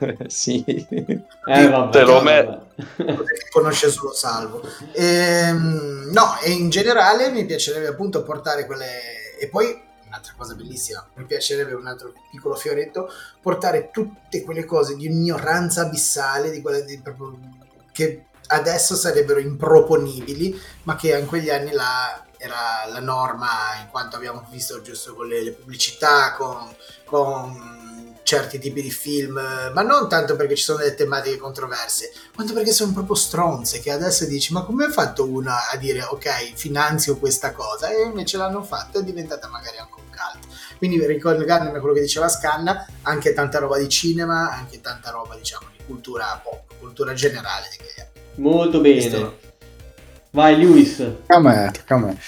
sì. 0.28 0.64
Eh 0.64 1.68
vabbè. 1.68 1.90
Te 1.90 2.02
lo 2.02 2.22
che 3.24 3.48
conosce 3.50 3.90
solo 3.90 4.12
Salvo. 4.12 4.62
Ehm, 4.92 6.10
no, 6.12 6.38
e 6.40 6.50
in 6.50 6.70
generale 6.70 7.30
mi 7.30 7.44
piacerebbe 7.44 7.88
appunto 7.88 8.22
portare 8.22 8.66
quelle. 8.66 9.38
E 9.38 9.48
poi 9.48 9.88
un'altra 10.06 10.34
cosa 10.36 10.54
bellissima, 10.54 11.06
mi 11.14 11.24
piacerebbe 11.24 11.74
un 11.74 11.86
altro 11.86 12.12
piccolo 12.30 12.54
fioretto, 12.56 13.10
portare 13.40 13.90
tutte 13.92 14.42
quelle 14.42 14.64
cose 14.64 14.96
di 14.96 15.06
ignoranza 15.06 15.82
abissale, 15.82 16.50
di 16.50 16.60
quelle 16.60 16.84
di 16.84 16.98
proprio 16.98 17.38
che 17.92 18.26
adesso 18.48 18.96
sarebbero 18.96 19.38
improponibili, 19.38 20.60
ma 20.82 20.96
che 20.96 21.16
in 21.16 21.26
quegli 21.26 21.50
anni 21.50 21.70
là 21.72 22.24
era 22.36 22.90
la 22.90 23.00
norma, 23.00 23.48
in 23.80 23.88
quanto 23.90 24.16
abbiamo 24.16 24.44
visto 24.50 24.80
giusto 24.80 25.14
con 25.14 25.28
le, 25.28 25.42
le 25.42 25.52
pubblicità, 25.52 26.34
con, 26.34 26.74
con 27.04 27.79
certi 28.30 28.60
tipi 28.60 28.80
di 28.80 28.92
film, 28.92 29.34
ma 29.74 29.82
non 29.82 30.08
tanto 30.08 30.36
perché 30.36 30.54
ci 30.54 30.62
sono 30.62 30.78
delle 30.78 30.94
tematiche 30.94 31.36
controverse, 31.36 32.12
quanto 32.32 32.52
perché 32.52 32.70
sono 32.70 32.92
proprio 32.92 33.16
stronze 33.16 33.80
che 33.80 33.90
adesso 33.90 34.24
dici 34.24 34.52
ma 34.52 34.62
come 34.62 34.84
ha 34.84 34.90
fatto 34.90 35.26
una 35.26 35.68
a 35.68 35.76
dire 35.76 36.02
ok 36.02 36.52
finanzio 36.54 37.16
questa 37.16 37.50
cosa 37.50 37.90
e 37.90 38.02
invece 38.02 38.36
l'hanno 38.36 38.62
fatto 38.62 39.00
è 39.00 39.02
diventata 39.02 39.48
magari 39.48 39.78
anche 39.78 39.94
un 39.96 40.02
cult 40.08 40.46
quindi 40.78 41.04
ricollegandomi 41.04 41.76
a 41.76 41.80
quello 41.80 41.94
che 41.94 42.02
diceva 42.02 42.28
Scanna 42.28 42.86
anche 43.02 43.32
tanta 43.32 43.58
roba 43.58 43.78
di 43.78 43.88
cinema 43.88 44.52
anche 44.52 44.80
tanta 44.80 45.10
roba 45.10 45.34
diciamo 45.34 45.66
di 45.76 45.82
cultura 45.84 46.40
pop 46.42 46.78
cultura 46.78 47.12
generale 47.12 47.68
Molto 48.36 48.80
bene. 48.80 49.32
Vai 50.30 50.56
Lewis. 50.56 50.96
Tocca 50.96 51.34
a 51.34 51.40
me, 51.40 51.70
tocca 51.72 51.94
a 51.94 51.98
me. 51.98 52.18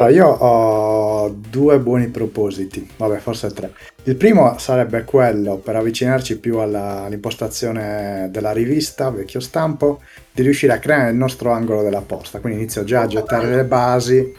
Allora, 0.00 0.16
io 0.16 0.28
ho 0.28 1.28
due 1.28 1.78
buoni 1.78 2.08
propositi, 2.08 2.88
vabbè, 2.96 3.18
forse 3.18 3.52
tre. 3.52 3.70
Il 4.04 4.16
primo 4.16 4.56
sarebbe 4.56 5.04
quello 5.04 5.58
per 5.58 5.76
avvicinarci 5.76 6.38
più 6.38 6.56
alla- 6.56 7.02
all'impostazione 7.02 8.28
della 8.32 8.52
rivista, 8.52 9.10
vecchio 9.10 9.40
stampo, 9.40 10.00
di 10.32 10.40
riuscire 10.40 10.72
a 10.72 10.78
creare 10.78 11.10
il 11.10 11.16
nostro 11.16 11.52
angolo 11.52 11.82
della 11.82 12.00
posta. 12.00 12.40
Quindi 12.40 12.60
inizio 12.60 12.82
già 12.82 13.02
a 13.02 13.06
gettare 13.06 13.54
le 13.54 13.64
basi, 13.64 14.34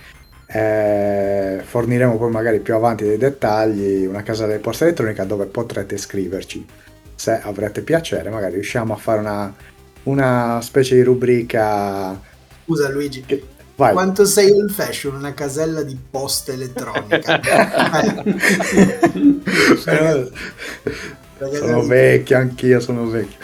eh, 0.47 1.61
forniremo 1.63 2.17
poi 2.17 2.31
magari 2.31 2.59
più 2.59 2.73
avanti 2.73 3.03
dei 3.03 3.17
dettagli, 3.17 4.07
una 4.07 4.23
casella 4.23 4.53
di 4.53 4.59
posta 4.59 4.85
elettronica 4.85 5.25
dove 5.25 5.45
potrete 5.45 5.95
scriverci. 5.95 6.65
Se 7.13 7.39
avrete 7.39 7.83
piacere, 7.83 8.31
magari 8.31 8.55
riusciamo 8.55 8.93
a 8.93 8.97
fare 8.97 9.19
una, 9.19 9.53
una 10.03 10.59
specie 10.63 10.95
di 10.95 11.03
rubrica. 11.03 12.19
scusa 12.63 12.89
Luigi 12.89 13.23
Vai. 13.81 13.93
quanto 13.93 14.25
sei 14.25 14.51
old 14.51 14.69
fashion 14.69 15.15
una 15.15 15.33
casella 15.33 15.81
di 15.81 15.97
posta 16.11 16.51
elettronica 16.51 17.41
sono 21.57 21.81
vecchio, 21.81 22.37
anch'io 22.37 22.79
sono 22.79 23.07
vecchio. 23.07 23.39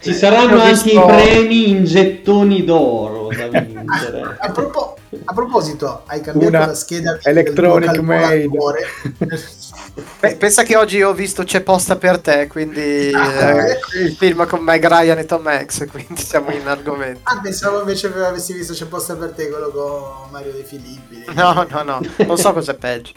Ci 0.00 0.12
saranno 0.12 0.60
anche 0.60 0.72
visto- 0.72 0.88
i 0.88 1.00
premi 1.04 1.70
in 1.70 1.84
gettoni 1.84 2.64
d'oro 2.64 3.28
da 3.28 3.46
vincere. 3.46 4.34
a, 4.40 4.50
propo- 4.50 4.96
a 5.26 5.32
proposito 5.32 6.02
hai 6.06 6.20
cambiato 6.20 6.56
Una 6.56 6.66
la 6.66 6.74
scheda 6.74 7.20
electronic 7.22 7.90
del 7.92 8.00
tuo 8.00 8.14
calcolatore? 8.16 8.84
Beh, 10.20 10.36
pensa 10.36 10.62
che 10.62 10.74
oggi 10.76 11.02
ho 11.02 11.12
visto 11.12 11.44
C'è 11.44 11.60
posta 11.60 11.96
per 11.96 12.18
te, 12.20 12.46
quindi 12.46 13.10
Ah, 13.14 13.68
eh, 13.68 13.78
il 14.02 14.12
film 14.12 14.46
con 14.46 14.62
Meg 14.62 14.86
Ryan 14.86 15.18
e 15.18 15.26
Tom 15.26 15.46
Hanks, 15.46 15.86
quindi 15.92 16.16
siamo 16.16 16.50
in 16.50 16.66
argomento. 16.66 17.20
Ah, 17.24 17.40
pensavo 17.40 17.80
invece 17.80 18.10
che 18.12 18.18
avessi 18.18 18.52
visto 18.54 18.72
c'è 18.72 18.86
posta 18.86 19.16
per 19.16 19.32
te 19.32 19.50
quello 19.50 19.68
con 19.68 20.30
Mario 20.30 20.52
De 20.52 20.64
Filippi. 20.64 21.24
No, 21.34 21.66
no, 21.68 21.82
no, 21.82 22.00
non 22.26 22.38
so 22.38 22.52
cos'è 22.52 22.74
peggio. 22.74 23.12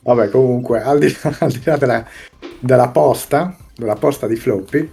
Vabbè, 0.00 0.28
comunque, 0.28 0.82
al 0.82 0.98
di, 0.98 1.16
al 1.38 1.50
di 1.50 1.62
là 1.64 1.76
della, 1.78 2.06
della 2.60 2.88
posta, 2.88 3.56
della 3.74 3.94
posta 3.94 4.26
di 4.26 4.36
floppy, 4.36 4.92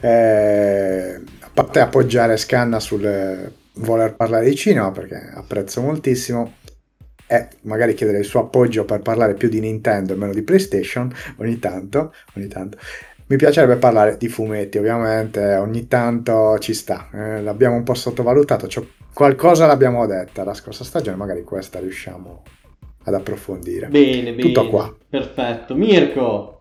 eh, 0.00 1.20
a 1.40 1.50
parte 1.52 1.80
appoggiare 1.80 2.36
Scanna 2.36 2.78
sul 2.78 3.06
eh, 3.06 3.52
voler 3.76 4.14
parlare 4.14 4.44
di 4.44 4.54
cinema, 4.54 4.90
perché 4.90 5.30
apprezzo 5.34 5.80
moltissimo, 5.80 6.56
e 7.26 7.48
magari 7.62 7.94
chiedere 7.94 8.18
il 8.18 8.24
suo 8.24 8.40
appoggio 8.40 8.84
per 8.84 9.00
parlare 9.00 9.34
più 9.34 9.48
di 9.48 9.60
Nintendo 9.60 10.12
e 10.12 10.16
meno 10.16 10.32
di 10.32 10.42
PlayStation, 10.42 11.12
ogni 11.36 11.58
tanto, 11.58 12.14
ogni 12.36 12.48
tanto. 12.48 12.78
Mi 13.26 13.36
piacerebbe 13.36 13.76
parlare 13.76 14.16
di 14.18 14.28
fumetti, 14.28 14.78
ovviamente 14.78 15.56
ogni 15.56 15.88
tanto 15.88 16.58
ci 16.58 16.74
sta, 16.74 17.08
eh, 17.12 17.42
l'abbiamo 17.42 17.76
un 17.76 17.82
po' 17.82 17.94
sottovalutato, 17.94 18.68
cioè, 18.68 18.84
qualcosa 19.14 19.66
l'abbiamo 19.66 20.06
detta 20.06 20.44
la 20.44 20.54
scorsa 20.54 20.84
stagione, 20.84 21.16
magari 21.16 21.42
questa 21.42 21.78
riusciamo 21.78 22.42
ad 23.04 23.14
approfondire. 23.14 23.88
Bene, 23.88 24.34
bene. 24.34 24.36
Tutto 24.36 24.68
qua. 24.68 24.94
Perfetto. 25.08 25.74
Mirko. 25.74 26.60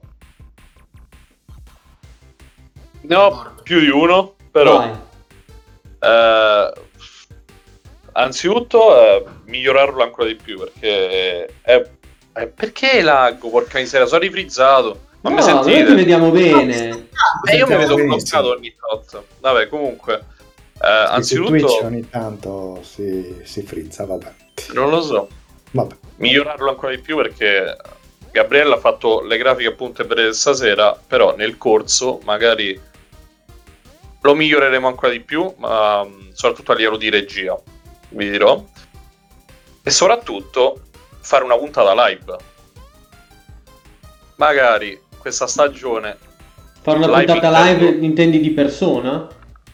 Ne 3.02 3.15
ho 3.15 3.54
più 3.63 3.80
di 3.80 3.89
uno, 3.89 4.36
però... 4.52 5.02
Eh, 5.99 6.73
anzitutto 8.13 8.97
eh, 8.97 9.26
migliorarlo 9.45 10.01
ancora 10.03 10.27
di 10.27 10.36
più 10.36 10.58
perché 10.60 11.45
è, 11.62 11.84
è- 12.34 12.47
perché 12.47 13.01
laggo 13.01 13.49
porca 13.49 13.79
miseria 13.79 14.08
sono 14.08 14.21
rifrizzato 14.21 15.01
ma 15.21 15.29
no, 15.29 15.36
mi 15.36 15.41
noi 15.41 15.63
sentite? 15.63 15.86
ti 15.86 15.93
vediamo 15.95 16.32
bene. 16.32 17.08
Eh, 17.49 17.56
io 17.56 17.67
mi 17.67 17.75
vedo 17.77 17.95
bloccato 17.95 18.49
ogni 18.49 18.73
tot 18.75 19.23
vabbè 19.39 19.67
comunque 19.67 20.25
eh, 20.82 20.88
anzitutto 20.88 21.49
Twitch 21.49 21.84
ogni 21.84 22.10
tanto 22.10 22.79
si, 22.84 23.39
si 23.43 23.62
frizza, 23.62 24.06
vabbè. 24.06 24.34
non 24.73 24.89
lo 24.89 25.01
so 25.01 25.27
Vabbè. 25.71 25.95
migliorarlo 26.17 26.69
ancora 26.69 26.93
di 26.95 27.01
più 27.01 27.15
perché 27.17 27.77
Gabriella 28.32 28.75
ha 28.75 28.79
fatto 28.79 29.21
le 29.21 29.38
grafiche 29.38 29.69
appunto 29.69 30.06
per 30.06 30.34
stasera 30.34 30.97
però 31.08 31.36
nel 31.36 31.58
corso 31.58 32.19
magari 32.23 32.79
lo 34.21 34.36
miglioreremo 34.36 34.88
ancora 34.88 35.12
di 35.12 35.19
più 35.21 35.53
ma 35.58 36.03
mh, 36.03 36.32
soprattutto 36.34 36.71
a 36.71 36.75
livello 36.75 36.97
di 36.97 37.10
regia 37.10 37.58
vi 38.10 38.29
dirò 38.29 38.63
e 39.84 39.91
soprattutto 39.91 40.80
fare 41.19 41.43
una 41.43 41.58
puntata 41.58 41.93
live 42.08 42.38
magari 44.38 45.00
questa 45.17 45.48
stagione 45.48 46.17
Fare 46.82 46.98
una 46.98 47.08
Live 47.19 47.34
puntata 47.34 47.63
live, 47.63 47.86
tempo. 47.91 48.06
intendi 48.06 48.39
di 48.41 48.50
persona? 48.52 49.28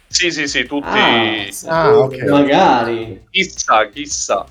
sì 0.07 0.29
sì 0.31 0.47
sì 0.47 0.65
tutti 0.65 0.85
Ah, 0.87 1.47
Ah, 1.67 1.97
ok. 1.99 2.17
Magari. 2.27 3.25
chissà 3.31 3.87
chissà 3.89 4.45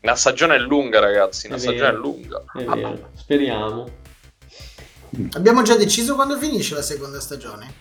Una 0.00 0.14
stagione 0.14 0.54
è 0.54 0.58
lunga, 0.58 1.00
ragazzi. 1.00 1.46
Una 1.48 1.56
È 1.56 1.58
stagione 1.58 1.88
è 1.88 1.90
vero. 1.90 2.00
lunga. 2.00 2.42
È 2.54 2.64
vero, 2.64 3.10
speriamo. 3.14 3.88
Abbiamo 5.32 5.62
già 5.62 5.74
deciso 5.76 6.14
quando 6.14 6.38
finisce 6.38 6.74
la 6.74 6.82
seconda 6.82 7.18
stagione? 7.20 7.72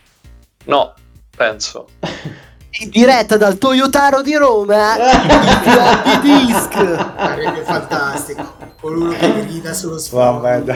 No, 0.65 0.93
penso. 1.35 1.87
In 2.77 2.89
diretta 2.89 3.37
dal 3.37 3.57
Toyotaro 3.57 4.21
di 4.21 4.35
Roma, 4.35 4.95
floppy 5.63 6.19
disk. 6.21 6.73
Sarebbe 6.73 7.61
fantastico. 7.63 8.43
Coloro 8.81 9.11
che 9.17 9.45
grida 9.45 9.73
sullo 9.73 9.97
sfondo. 9.97 10.75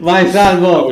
Vai, 0.00 0.30
Salvo. 0.30 0.90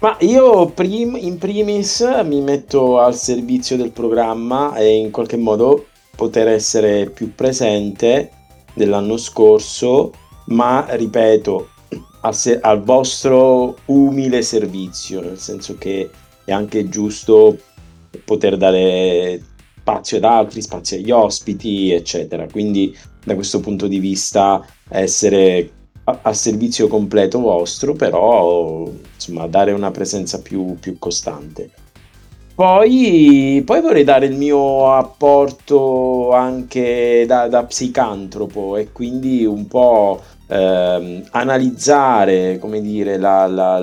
Ma 0.00 0.14
io 0.20 0.66
prim- 0.66 1.16
in 1.18 1.38
primis 1.38 2.00
mi 2.24 2.42
metto 2.42 3.00
al 3.00 3.14
servizio 3.16 3.78
del 3.78 3.92
programma 3.92 4.74
e 4.76 4.96
in 4.96 5.10
qualche 5.10 5.38
modo 5.38 5.86
poter 6.14 6.48
essere 6.48 7.08
più 7.08 7.34
presente 7.34 8.30
dell'anno 8.74 9.16
scorso, 9.16 10.12
ma 10.48 10.84
ripeto, 10.86 11.68
al, 12.20 12.34
se- 12.34 12.60
al 12.60 12.82
vostro 12.82 13.76
umile 13.86 14.42
servizio, 14.42 15.22
nel 15.22 15.38
senso 15.38 15.76
che 15.78 16.10
è 16.44 16.52
anche 16.52 16.90
giusto 16.90 17.56
poter 18.24 18.56
dare 18.56 19.40
spazio 19.80 20.18
ad 20.18 20.24
altri, 20.24 20.62
spazio 20.62 20.96
agli 20.98 21.10
ospiti, 21.10 21.92
eccetera. 21.92 22.46
Quindi 22.48 22.96
da 23.24 23.34
questo 23.34 23.60
punto 23.60 23.86
di 23.86 23.98
vista 23.98 24.64
essere 24.88 25.70
a- 26.04 26.18
al 26.22 26.36
servizio 26.36 26.88
completo 26.88 27.40
vostro, 27.40 27.94
però 27.94 28.90
insomma 29.14 29.46
dare 29.46 29.72
una 29.72 29.90
presenza 29.90 30.40
più, 30.42 30.76
più 30.78 30.98
costante. 30.98 31.70
Poi, 32.54 33.62
poi 33.64 33.80
vorrei 33.80 34.02
dare 34.02 34.26
il 34.26 34.36
mio 34.36 34.92
apporto 34.92 36.32
anche 36.32 37.24
da, 37.24 37.46
da 37.46 37.64
psicantropo 37.64 38.76
e 38.76 38.90
quindi 38.90 39.44
un 39.44 39.68
po' 39.68 40.20
ehm, 40.48 41.28
analizzare, 41.30 42.58
come 42.58 42.80
dire, 42.80 43.16
la, 43.16 43.46
la- 43.46 43.78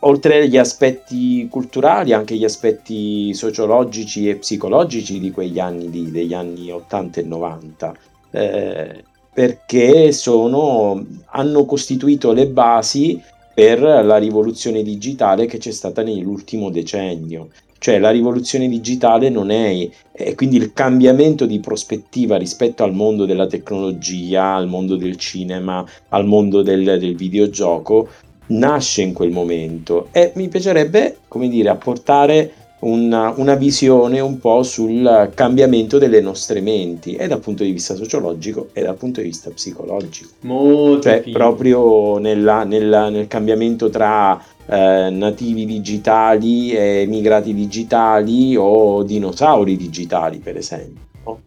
oltre 0.00 0.42
agli 0.42 0.56
aspetti 0.56 1.46
culturali, 1.48 2.12
anche 2.12 2.36
gli 2.36 2.44
aspetti 2.44 3.32
sociologici 3.34 4.28
e 4.28 4.36
psicologici 4.36 5.18
di 5.20 5.30
quegli 5.30 5.58
anni 5.58 5.90
lì, 5.90 6.10
degli 6.10 6.34
anni 6.34 6.70
80 6.70 7.20
e 7.20 7.24
90. 7.24 7.96
eh, 8.30 9.04
perché 9.32 10.10
sono, 10.10 11.04
hanno 11.26 11.64
costituito 11.64 12.32
le 12.32 12.48
basi 12.48 13.22
per 13.54 13.80
la 13.80 14.16
rivoluzione 14.16 14.82
digitale 14.82 15.46
che 15.46 15.58
c'è 15.58 15.70
stata 15.70 16.02
nell'ultimo 16.02 16.70
decennio. 16.70 17.50
Cioè 17.78 18.00
la 18.00 18.10
rivoluzione 18.10 18.68
digitale 18.68 19.28
non 19.28 19.50
è, 19.50 19.88
e 20.10 20.34
quindi 20.34 20.56
il 20.56 20.72
cambiamento 20.72 21.46
di 21.46 21.60
prospettiva 21.60 22.36
rispetto 22.36 22.82
al 22.82 22.92
mondo 22.92 23.24
della 23.24 23.46
tecnologia, 23.46 24.54
al 24.54 24.66
mondo 24.66 24.96
del 24.96 25.16
cinema, 25.16 25.86
al 26.08 26.26
mondo 26.26 26.62
del, 26.62 26.98
del 26.98 27.14
videogioco, 27.14 28.08
nasce 28.48 29.02
in 29.02 29.12
quel 29.12 29.30
momento 29.30 30.08
e 30.12 30.32
mi 30.36 30.48
piacerebbe, 30.48 31.18
come 31.28 31.48
dire, 31.48 31.68
apportare 31.68 32.52
una, 32.80 33.32
una 33.36 33.54
visione 33.56 34.20
un 34.20 34.38
po' 34.38 34.62
sul 34.62 35.30
cambiamento 35.34 35.98
delle 35.98 36.20
nostre 36.20 36.60
menti, 36.60 37.14
e 37.16 37.26
dal 37.26 37.40
punto 37.40 37.64
di 37.64 37.72
vista 37.72 37.96
sociologico 37.96 38.68
e 38.72 38.82
dal 38.82 38.94
punto 38.96 39.20
di 39.20 39.26
vista 39.26 39.50
psicologico 39.50 40.30
Molto 40.42 41.02
cioè 41.08 41.22
figo. 41.22 41.36
proprio 41.36 42.18
nella- 42.18 42.62
nella- 42.62 43.08
nel 43.10 43.26
cambiamento 43.26 43.90
tra 43.90 44.40
eh, 44.70 45.08
nativi 45.10 45.64
digitali 45.64 46.72
e 46.72 47.06
migrati 47.08 47.54
digitali 47.54 48.54
o 48.54 49.02
dinosauri 49.02 49.76
digitali, 49.78 50.38
per 50.38 50.58
esempio. 50.58 51.02
no? 51.24 51.40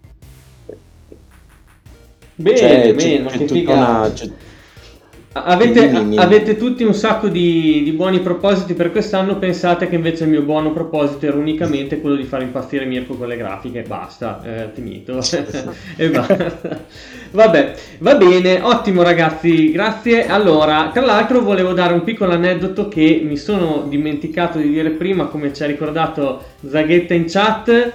Bene, 2.35 2.57
C'è- 2.57 2.93
bene, 2.95 3.25
c'è- 3.25 3.37
c'è 3.37 3.45
tutta 3.45 3.71
una- 3.73 4.11
c'è- 4.13 4.29
Avete, 5.33 5.89
Dimmi, 5.89 6.17
avete 6.17 6.57
tutti 6.57 6.83
un 6.83 6.93
sacco 6.93 7.29
di, 7.29 7.83
di 7.83 7.93
buoni 7.93 8.19
propositi 8.19 8.73
per 8.73 8.91
quest'anno, 8.91 9.37
pensate 9.37 9.87
che 9.87 9.95
invece 9.95 10.25
il 10.25 10.29
mio 10.29 10.41
buono 10.41 10.73
proposito 10.73 11.25
era 11.25 11.37
unicamente 11.37 12.01
quello 12.01 12.17
di 12.17 12.25
fare 12.25 12.43
impazzire 12.43 12.83
Mirko 12.83 13.15
con 13.15 13.29
le 13.29 13.37
grafiche, 13.37 13.83
basta, 13.83 14.41
è 14.43 14.69
finito. 14.73 15.19
e 15.95 16.09
basta. 16.09 16.79
Vabbè, 17.31 17.75
va 17.99 18.15
bene, 18.15 18.59
ottimo 18.61 19.03
ragazzi, 19.03 19.71
grazie. 19.71 20.27
Allora, 20.27 20.89
tra 20.91 21.05
l'altro 21.05 21.41
volevo 21.41 21.71
dare 21.71 21.93
un 21.93 22.03
piccolo 22.03 22.33
aneddoto 22.33 22.89
che 22.89 23.21
mi 23.23 23.37
sono 23.37 23.85
dimenticato 23.87 24.57
di 24.57 24.69
dire 24.69 24.89
prima, 24.89 25.27
come 25.27 25.53
ci 25.53 25.63
ha 25.63 25.65
ricordato 25.65 26.43
Zaghetta 26.67 27.13
in 27.13 27.25
chat. 27.29 27.93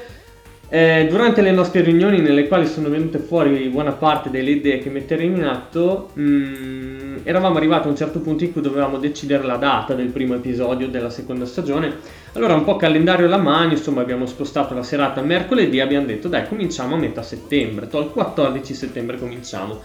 Eh, 0.68 1.06
durante 1.08 1.42
le 1.42 1.52
nostre 1.52 1.80
riunioni 1.82 2.20
nelle 2.20 2.48
quali 2.48 2.66
sono 2.66 2.88
venute 2.88 3.18
fuori 3.18 3.68
buona 3.68 3.92
parte 3.92 4.30
delle 4.30 4.50
idee 4.50 4.80
che 4.80 4.90
metteremo 4.90 5.36
in 5.36 5.44
atto, 5.44 6.10
mh, 6.14 6.95
eravamo 7.26 7.56
arrivati 7.56 7.88
a 7.88 7.90
un 7.90 7.96
certo 7.96 8.20
punto 8.20 8.44
in 8.44 8.52
cui 8.52 8.62
dovevamo 8.62 8.98
decidere 8.98 9.42
la 9.42 9.56
data 9.56 9.94
del 9.94 10.10
primo 10.10 10.34
episodio 10.34 10.86
della 10.86 11.10
seconda 11.10 11.44
stagione. 11.44 11.96
Allora 12.34 12.54
un 12.54 12.62
po' 12.62 12.76
calendario 12.76 13.26
alla 13.26 13.36
mano, 13.36 13.72
insomma 13.72 14.00
abbiamo 14.00 14.26
spostato 14.26 14.74
la 14.74 14.84
serata 14.84 15.18
al 15.18 15.26
mercoledì 15.26 15.78
e 15.78 15.80
abbiamo 15.80 16.06
detto 16.06 16.28
dai 16.28 16.46
cominciamo 16.46 16.94
a 16.94 16.98
metà 16.98 17.22
settembre, 17.22 17.88
il 17.90 18.10
14 18.12 18.74
settembre 18.74 19.18
cominciamo. 19.18 19.80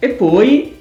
E 0.00 0.08
poi, 0.08 0.76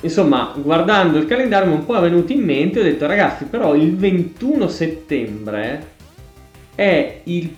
insomma, 0.00 0.52
guardando 0.56 1.18
il 1.18 1.26
calendario 1.26 1.68
mi 1.68 1.76
è 1.76 1.78
un 1.78 1.86
po' 1.86 2.00
venuto 2.00 2.32
in 2.32 2.42
mente, 2.42 2.80
ho 2.80 2.82
detto 2.82 3.06
ragazzi 3.06 3.44
però 3.44 3.76
il 3.76 3.94
21 3.94 4.66
settembre 4.66 5.86
è 6.74 7.20
il- 7.22 7.54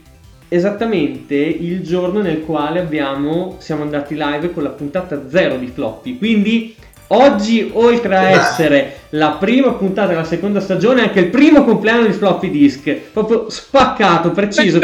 esattamente 0.49 1.35
il 1.35 1.83
giorno 1.83 2.21
nel 2.21 2.41
quale 2.41 2.81
abbiamo, 2.81 3.57
siamo 3.59 3.83
andati 3.83 4.15
live 4.15 4.53
con 4.53 4.63
la 4.63 4.71
puntata 4.71 5.29
0 5.29 5.57
di 5.57 5.67
Floppy. 5.67 6.19
Quindi 6.19 6.75
oggi, 7.09 7.71
oltre 7.73 8.17
a 8.17 8.29
essere 8.31 8.97
la 9.11 9.37
prima 9.39 9.73
puntata 9.73 10.09
della 10.09 10.25
seconda 10.25 10.61
stagione, 10.61 11.01
è 11.01 11.05
anche 11.05 11.21
il 11.21 11.29
primo 11.29 11.65
compleanno 11.65 12.07
di 12.07 12.13
Floppy 12.13 12.51
Disk. 12.51 12.91
Proprio 13.13 13.49
spaccato, 13.51 14.31
preciso. 14.31 14.79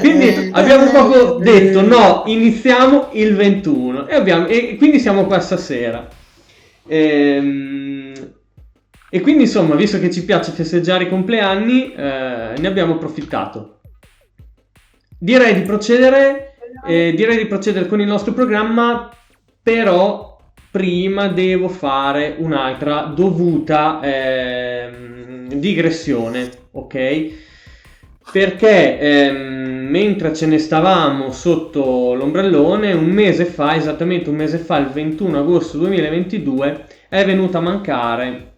Quindi 0.00 0.50
abbiamo 0.52 0.90
proprio 0.90 1.38
detto 1.40 1.80
no, 1.82 2.22
iniziamo 2.26 3.08
il 3.12 3.34
21 3.34 4.06
e, 4.06 4.14
abbiamo- 4.14 4.46
e 4.46 4.76
quindi 4.76 4.98
siamo 4.98 5.26
qua 5.26 5.40
stasera. 5.40 6.08
Ehm, 6.88 7.91
e 9.14 9.20
quindi 9.20 9.42
insomma, 9.42 9.74
visto 9.74 9.98
che 9.98 10.10
ci 10.10 10.24
piace 10.24 10.52
festeggiare 10.52 11.04
i 11.04 11.08
compleanni, 11.10 11.92
eh, 11.92 12.54
ne 12.56 12.66
abbiamo 12.66 12.94
approfittato. 12.94 13.80
Direi 15.18 15.52
di 15.52 15.60
procedere, 15.60 16.54
eh, 16.86 17.12
direi 17.14 17.36
di 17.36 17.44
procedere 17.44 17.88
con 17.88 18.00
il 18.00 18.06
nostro 18.06 18.32
programma, 18.32 19.10
però 19.62 20.38
prima 20.70 21.28
devo 21.28 21.68
fare 21.68 22.36
un'altra 22.38 23.12
dovuta 23.14 24.00
ehm, 24.02 25.52
digressione, 25.56 26.50
ok? 26.70 27.30
Perché 28.32 28.98
ehm, 28.98 29.88
mentre 29.90 30.34
ce 30.34 30.46
ne 30.46 30.56
stavamo 30.56 31.32
sotto 31.32 32.14
l'ombrellone, 32.14 32.94
un 32.94 33.10
mese 33.10 33.44
fa, 33.44 33.76
esattamente 33.76 34.30
un 34.30 34.36
mese 34.36 34.56
fa, 34.56 34.78
il 34.78 34.86
21 34.86 35.38
agosto 35.38 35.76
2022, 35.76 36.86
è 37.10 37.26
venuto 37.26 37.58
a 37.58 37.60
mancare 37.60 38.51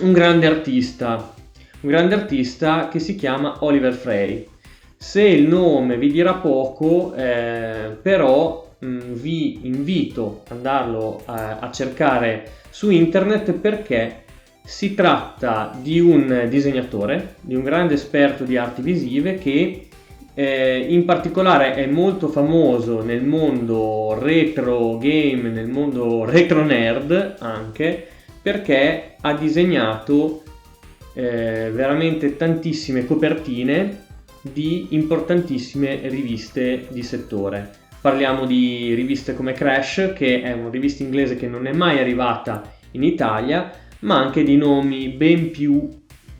un 0.00 0.12
grande 0.12 0.46
artista, 0.46 1.34
un 1.80 1.90
grande 1.90 2.14
artista 2.14 2.88
che 2.88 2.98
si 2.98 3.14
chiama 3.14 3.56
Oliver 3.60 3.92
Frey. 3.92 4.48
Se 4.96 5.22
il 5.22 5.46
nome 5.46 5.98
vi 5.98 6.10
dirà 6.10 6.34
poco, 6.34 7.12
eh, 7.14 7.96
però 8.00 8.74
mh, 8.78 8.98
vi 9.12 9.66
invito 9.66 10.42
ad 10.48 10.56
andarlo 10.56 11.22
a, 11.26 11.58
a 11.58 11.70
cercare 11.70 12.60
su 12.70 12.90
internet 12.90 13.52
perché 13.52 14.22
si 14.64 14.94
tratta 14.94 15.76
di 15.80 16.00
un 16.00 16.46
disegnatore, 16.48 17.34
di 17.40 17.54
un 17.54 17.62
grande 17.62 17.94
esperto 17.94 18.44
di 18.44 18.56
arti 18.56 18.80
visive 18.80 19.36
che 19.36 19.88
eh, 20.34 20.86
in 20.88 21.04
particolare 21.04 21.74
è 21.74 21.86
molto 21.86 22.28
famoso 22.28 23.02
nel 23.02 23.22
mondo 23.22 24.16
retro 24.18 24.96
game, 24.98 25.50
nel 25.50 25.68
mondo 25.68 26.24
retro 26.24 26.64
nerd 26.64 27.36
anche, 27.40 28.06
perché 28.42 29.14
ha 29.20 29.34
disegnato 29.34 30.42
eh, 31.14 31.70
veramente 31.72 32.36
tantissime 32.36 33.06
copertine 33.06 34.06
di 34.40 34.88
importantissime 34.90 36.08
riviste 36.08 36.88
di 36.90 37.02
settore. 37.02 37.70
Parliamo 38.00 38.46
di 38.46 38.94
riviste 38.94 39.34
come 39.34 39.52
Crash, 39.52 40.12
che 40.16 40.42
è 40.42 40.52
una 40.52 40.70
rivista 40.70 41.04
inglese 41.04 41.36
che 41.36 41.46
non 41.46 41.66
è 41.66 41.72
mai 41.72 42.00
arrivata 42.00 42.62
in 42.92 43.04
Italia, 43.04 43.70
ma 44.00 44.18
anche 44.18 44.42
di 44.42 44.56
nomi 44.56 45.08
ben 45.10 45.52
più 45.52 45.88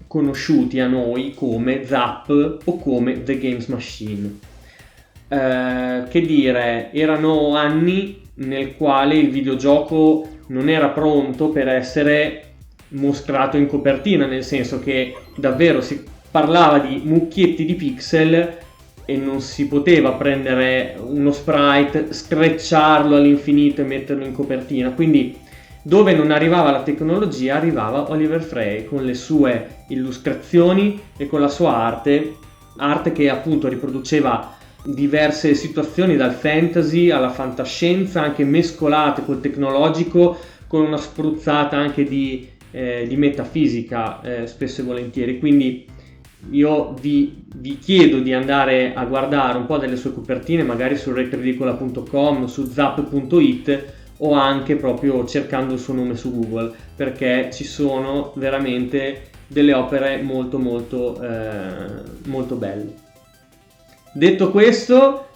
conosciuti 0.09 0.81
a 0.81 0.89
noi 0.89 1.33
come 1.35 1.85
Zap 1.85 2.59
o 2.65 2.79
come 2.79 3.23
The 3.23 3.39
Games 3.39 3.67
Machine. 3.67 4.39
Eh, 5.29 6.03
che 6.09 6.21
dire, 6.21 6.91
erano 6.93 7.55
anni 7.55 8.21
nel 8.35 8.75
quale 8.77 9.17
il 9.17 9.31
videogioco 9.31 10.29
non 10.49 10.69
era 10.69 10.89
pronto 10.89 11.49
per 11.51 11.69
essere 11.69 12.53
mostrato 12.89 13.57
in 13.57 13.67
copertina, 13.67 14.27
nel 14.27 14.45
senso 14.45 14.79
che 14.79 15.15
davvero 15.37 15.81
si, 15.81 16.05
parlava 16.31 16.79
di 16.79 17.03
mucchietti 17.05 17.65
di 17.65 17.75
pixel 17.75 18.59
e 19.05 19.17
non 19.17 19.41
si 19.41 19.67
poteva 19.67 20.13
prendere 20.13 20.97
uno 20.99 21.33
sprite, 21.33 22.13
screcciarlo 22.13 23.17
all'infinito 23.17 23.81
e 23.81 23.85
metterlo 23.85 24.25
in 24.25 24.33
copertina. 24.33 24.91
Quindi 24.91 25.37
dove 25.83 26.15
non 26.15 26.31
arrivava 26.31 26.71
la 26.71 26.83
tecnologia 26.83 27.57
arrivava 27.57 28.09
Oliver 28.11 28.41
Frey 28.41 28.85
con 28.85 29.05
le 29.05 29.15
sue 29.15 29.85
illustrazioni 29.89 31.01
e 31.17 31.27
con 31.27 31.41
la 31.41 31.49
sua 31.49 31.75
arte, 31.75 32.37
arte 32.77 33.13
che 33.13 33.29
appunto 33.29 33.69
riproduceva 33.69 34.57
diverse 34.85 35.55
situazioni 35.55 36.17
dal 36.17 36.33
fantasy 36.33 37.11
alla 37.11 37.31
fantascienza, 37.31 38.23
anche 38.23 38.45
mescolate 38.45 39.25
col 39.25 39.41
tecnologico, 39.41 40.39
con 40.67 40.83
una 40.83 40.97
spruzzata 40.97 41.77
anche 41.77 42.05
di, 42.05 42.49
eh, 42.71 43.05
di 43.07 43.17
metafisica 43.17 44.21
eh, 44.23 44.47
spesso 44.47 44.81
e 44.81 44.85
volentieri. 44.85 45.39
Quindi 45.39 45.87
io 46.51 46.95
vi, 47.01 47.45
vi, 47.57 47.79
chiedo 47.79 48.19
di 48.19 48.33
andare 48.33 48.95
a 48.95 49.05
guardare 49.05 49.59
un 49.59 49.67
po' 49.67 49.79
delle 49.79 49.97
sue 49.97 50.13
copertine, 50.13 50.63
magari 50.65 50.97
su 50.97 51.13
retridicola.com, 51.13 52.47
su 52.47 52.67
zap.it 52.67 53.85
o 54.19 54.33
anche 54.33 54.77
proprio 54.77 55.25
cercando 55.27 55.75
il 55.75 55.81
suo 55.81 55.95
nome 55.95 56.17
su 56.17 56.33
Google, 56.33 56.73
perché 56.97 57.51
ci 57.53 57.65
sono 57.65 58.33
veramente 58.37 59.31
delle 59.47 59.75
opere 59.75 60.23
molto 60.23 60.59
molto 60.59 61.21
eh, 61.21 62.03
molto 62.27 62.55
belle. 62.57 63.02
Detto 64.15 64.51
questo, 64.51 65.27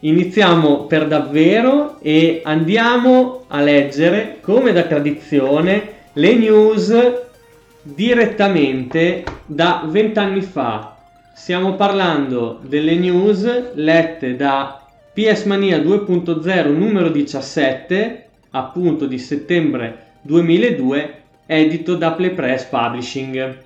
iniziamo 0.00 0.86
per 0.86 1.06
davvero 1.06 2.00
e 2.00 2.40
andiamo 2.42 3.44
a 3.46 3.60
leggere, 3.60 4.38
come 4.40 4.72
da 4.72 4.82
tradizione, 4.82 5.92
le 6.14 6.34
news 6.34 6.92
direttamente 7.82 9.22
da 9.46 9.84
vent'anni 9.86 10.40
fa. 10.40 10.96
Stiamo 11.36 11.76
parlando 11.76 12.58
delle 12.62 12.96
news 12.96 13.74
lette 13.74 14.34
da 14.34 14.84
PS 15.12 15.44
Mania 15.44 15.78
2.0 15.78 16.76
numero 16.76 17.10
17, 17.10 18.26
appunto 18.50 19.06
di 19.06 19.18
settembre 19.20 20.06
2002, 20.22 21.22
edito 21.46 21.94
da 21.94 22.10
Playpress 22.10 22.64
Publishing. 22.64 23.56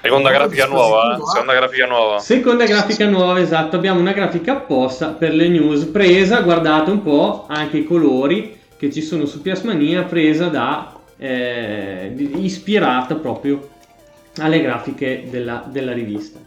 Seconda 0.00 0.30
grafica 0.30 0.66
nuova, 0.66 1.16
eh? 1.16 1.20
seconda 1.26 1.54
grafica 1.54 1.86
nuova. 1.86 2.18
Seconda 2.20 2.64
grafica 2.64 3.06
nuova, 3.08 3.40
esatto. 3.40 3.76
Abbiamo 3.76 3.98
una 3.98 4.12
grafica 4.12 4.52
apposta 4.52 5.08
per 5.08 5.34
le 5.34 5.48
news 5.48 5.86
presa, 5.86 6.40
guardate 6.40 6.90
un 6.90 7.02
po' 7.02 7.46
anche 7.48 7.78
i 7.78 7.84
colori 7.84 8.56
che 8.76 8.92
ci 8.92 9.02
sono 9.02 9.26
su 9.26 9.42
PS 9.42 9.62
Mania, 9.62 10.04
presa 10.04 10.46
da 10.46 10.94
eh, 11.16 12.14
ispirata 12.36 13.16
proprio 13.16 13.70
alle 14.36 14.60
grafiche 14.60 15.26
della, 15.28 15.64
della 15.66 15.92
rivista. 15.92 16.38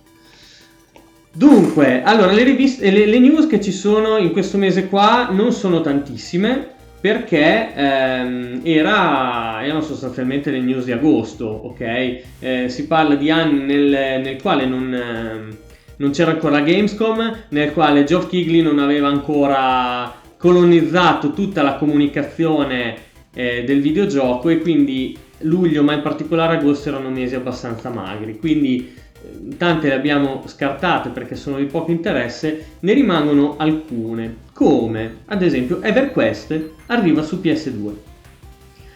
Dunque, 1.34 2.04
allora 2.04 2.32
le, 2.32 2.44
riviste, 2.44 2.90
le, 2.90 3.06
le, 3.06 3.20
news 3.20 3.48
che 3.48 3.62
ci 3.62 3.72
sono 3.72 4.18
in 4.18 4.32
questo 4.32 4.58
mese 4.58 4.88
qua 4.88 5.28
non 5.30 5.52
sono 5.52 5.82
tantissime 5.82 6.71
perché 7.02 7.74
ehm, 7.74 8.62
era, 8.64 9.64
erano 9.64 9.82
sostanzialmente 9.82 10.52
le 10.52 10.60
news 10.60 10.86
di 10.86 10.92
agosto, 10.92 11.46
ok? 11.46 12.22
Eh, 12.40 12.70
si 12.70 12.86
parla 12.86 13.16
di 13.16 13.32
anni 13.32 13.64
nel, 13.64 14.22
nel 14.22 14.40
quale 14.40 14.66
non, 14.68 14.94
eh, 14.94 15.58
non, 15.98 16.12
c'era 16.12 16.32
ancora 16.32 16.62
Gamescom, 16.62 17.46
nel 17.50 17.74
quale 17.74 18.04
Geoff 18.04 18.30
Keighley 18.30 18.62
non 18.62 18.78
aveva 18.78 19.08
ancora 19.08 20.14
colonizzato 20.38 21.34
tutta 21.34 21.64
la 21.64 21.74
comunicazione 21.76 22.96
eh, 23.34 23.64
del 23.64 23.82
videogioco 23.82 24.50
e 24.50 24.60
quindi 24.60 25.18
luglio 25.40 25.82
ma 25.84 25.94
in 25.94 26.02
particolare 26.02 26.58
agosto 26.58 26.90
erano 26.90 27.10
mesi 27.10 27.36
abbastanza 27.36 27.90
magri 27.90 28.38
quindi 28.38 28.94
eh, 28.94 29.58
tante 29.58 29.88
le 29.88 29.94
abbiamo 29.94 30.44
scartate 30.46 31.10
perché 31.10 31.36
sono 31.36 31.58
di 31.58 31.66
poco 31.66 31.92
interesse 31.92 32.66
ne 32.80 32.94
rimangono 32.94 33.56
alcune 33.58 34.50
come 34.54 35.20
ad 35.26 35.42
esempio 35.42 35.82
EverQuest 35.82 36.70
arriva 36.88 37.24
su 37.24 37.40
PS2 37.42 38.10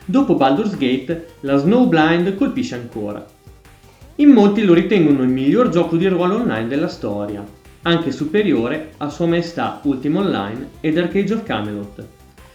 dopo 0.06 0.36
Baldur's 0.36 0.78
Gate 0.78 1.34
la 1.42 1.58
Snowblind 1.58 2.36
colpisce 2.36 2.76
ancora. 2.76 3.26
In 4.18 4.30
molti 4.30 4.64
lo 4.64 4.74
ritengono 4.74 5.24
il 5.24 5.30
miglior 5.30 5.70
gioco 5.70 5.98
di 5.98 6.08
ruolo 6.08 6.36
online 6.36 6.68
della 6.68 6.88
storia 6.88 7.44
anche 7.82 8.12
superiore 8.12 8.94
a 8.98 9.10
Sua 9.10 9.28
Maestà 9.28 9.80
Ultima 9.84 10.22
Online 10.22 10.70
ed 10.80 10.98
Arcade 10.98 11.34
of 11.34 11.44
Camelot. 11.44 12.04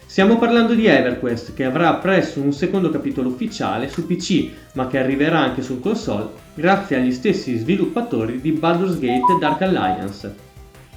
Stiamo 0.05 0.37
parlando 0.37 0.73
di 0.73 0.85
EverQuest 0.87 1.53
che 1.53 1.63
avrà 1.63 1.93
presto 1.95 2.41
un 2.41 2.51
secondo 2.51 2.89
capitolo 2.89 3.29
ufficiale 3.29 3.87
su 3.87 4.05
PC 4.05 4.49
ma 4.73 4.87
che 4.87 4.97
arriverà 4.97 5.39
anche 5.39 5.61
su 5.61 5.79
console 5.79 6.27
grazie 6.53 6.97
agli 6.97 7.13
stessi 7.13 7.55
sviluppatori 7.57 8.41
di 8.41 8.51
Baldur's 8.51 8.99
Gate 8.99 9.37
Dark 9.39 9.61
Alliance. 9.61 10.50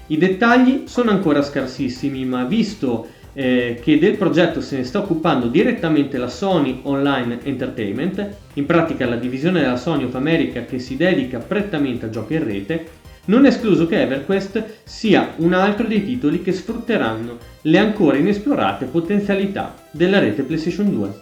I 0.06 0.18
dettagli 0.18 0.82
sono 0.84 1.10
ancora 1.10 1.40
scarsissimi 1.40 2.26
ma 2.26 2.44
visto 2.44 3.08
eh, 3.32 3.80
che 3.82 3.98
del 3.98 4.18
progetto 4.18 4.60
se 4.60 4.76
ne 4.76 4.84
sta 4.84 4.98
occupando 4.98 5.46
direttamente 5.46 6.18
la 6.18 6.28
Sony 6.28 6.80
Online 6.82 7.38
Entertainment, 7.42 8.28
in 8.54 8.66
pratica 8.66 9.06
la 9.06 9.16
divisione 9.16 9.60
della 9.60 9.78
Sony 9.78 10.04
of 10.04 10.14
America 10.14 10.64
che 10.66 10.78
si 10.78 10.96
dedica 10.96 11.38
prettamente 11.38 12.04
a 12.04 12.10
giochi 12.10 12.34
in 12.34 12.44
rete, 12.44 12.86
non 13.26 13.46
è 13.46 13.48
escluso 13.48 13.86
che 13.86 14.02
EverQuest 14.02 14.82
sia 14.84 15.32
un 15.36 15.54
altro 15.54 15.86
dei 15.86 16.04
titoli 16.04 16.42
che 16.42 16.52
sfrutteranno 16.52 17.38
le 17.62 17.78
ancora 17.78 18.18
inesplorate 18.18 18.84
potenzialità 18.84 19.74
della 19.90 20.18
rete 20.18 20.42
PlayStation 20.42 20.92
2. 20.92 21.18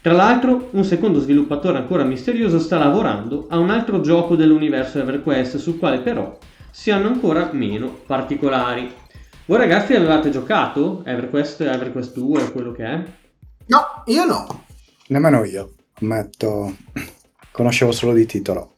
Tra 0.00 0.14
l'altro, 0.14 0.70
un 0.72 0.84
secondo 0.84 1.20
sviluppatore 1.20 1.76
ancora 1.76 2.02
misterioso 2.02 2.58
sta 2.58 2.78
lavorando 2.78 3.46
a 3.50 3.58
un 3.58 3.68
altro 3.68 4.00
gioco 4.00 4.34
dell'universo 4.36 4.98
EverQuest, 4.98 5.58
sul 5.58 5.78
quale 5.78 5.98
però 5.98 6.36
si 6.72 6.90
hanno 6.90 7.08
ancora 7.08 7.50
meno 7.52 7.88
particolari. 8.06 8.92
Voi 9.44 9.58
ragazzi 9.58 9.94
avevate 9.94 10.30
giocato 10.30 11.04
EverQuest, 11.04 11.60
EverQuest 11.60 12.14
2 12.14 12.42
o 12.42 12.50
quello 12.50 12.72
che 12.72 12.84
è? 12.84 13.04
No, 13.66 14.02
io 14.06 14.24
no. 14.24 14.64
Nemmeno 15.08 15.44
io, 15.44 15.74
ammetto, 16.00 16.74
conoscevo 17.52 17.92
solo 17.92 18.14
di 18.14 18.24
titolo. 18.24 18.76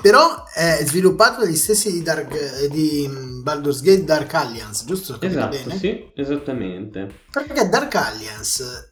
Però 0.00 0.44
è 0.54 0.82
sviluppato 0.84 1.40
dagli 1.40 1.56
stessi 1.56 1.90
di, 1.90 2.02
Dark, 2.02 2.66
di 2.66 3.08
Baldur's 3.42 3.80
Gate 3.80 4.04
Dark 4.04 4.32
Alliance, 4.34 4.84
giusto? 4.86 5.20
Esatto, 5.20 5.56
bene? 5.56 5.76
sì, 5.76 6.10
esattamente. 6.14 7.22
Perché 7.30 7.68
Dark 7.68 7.94
Alliance 7.94 8.90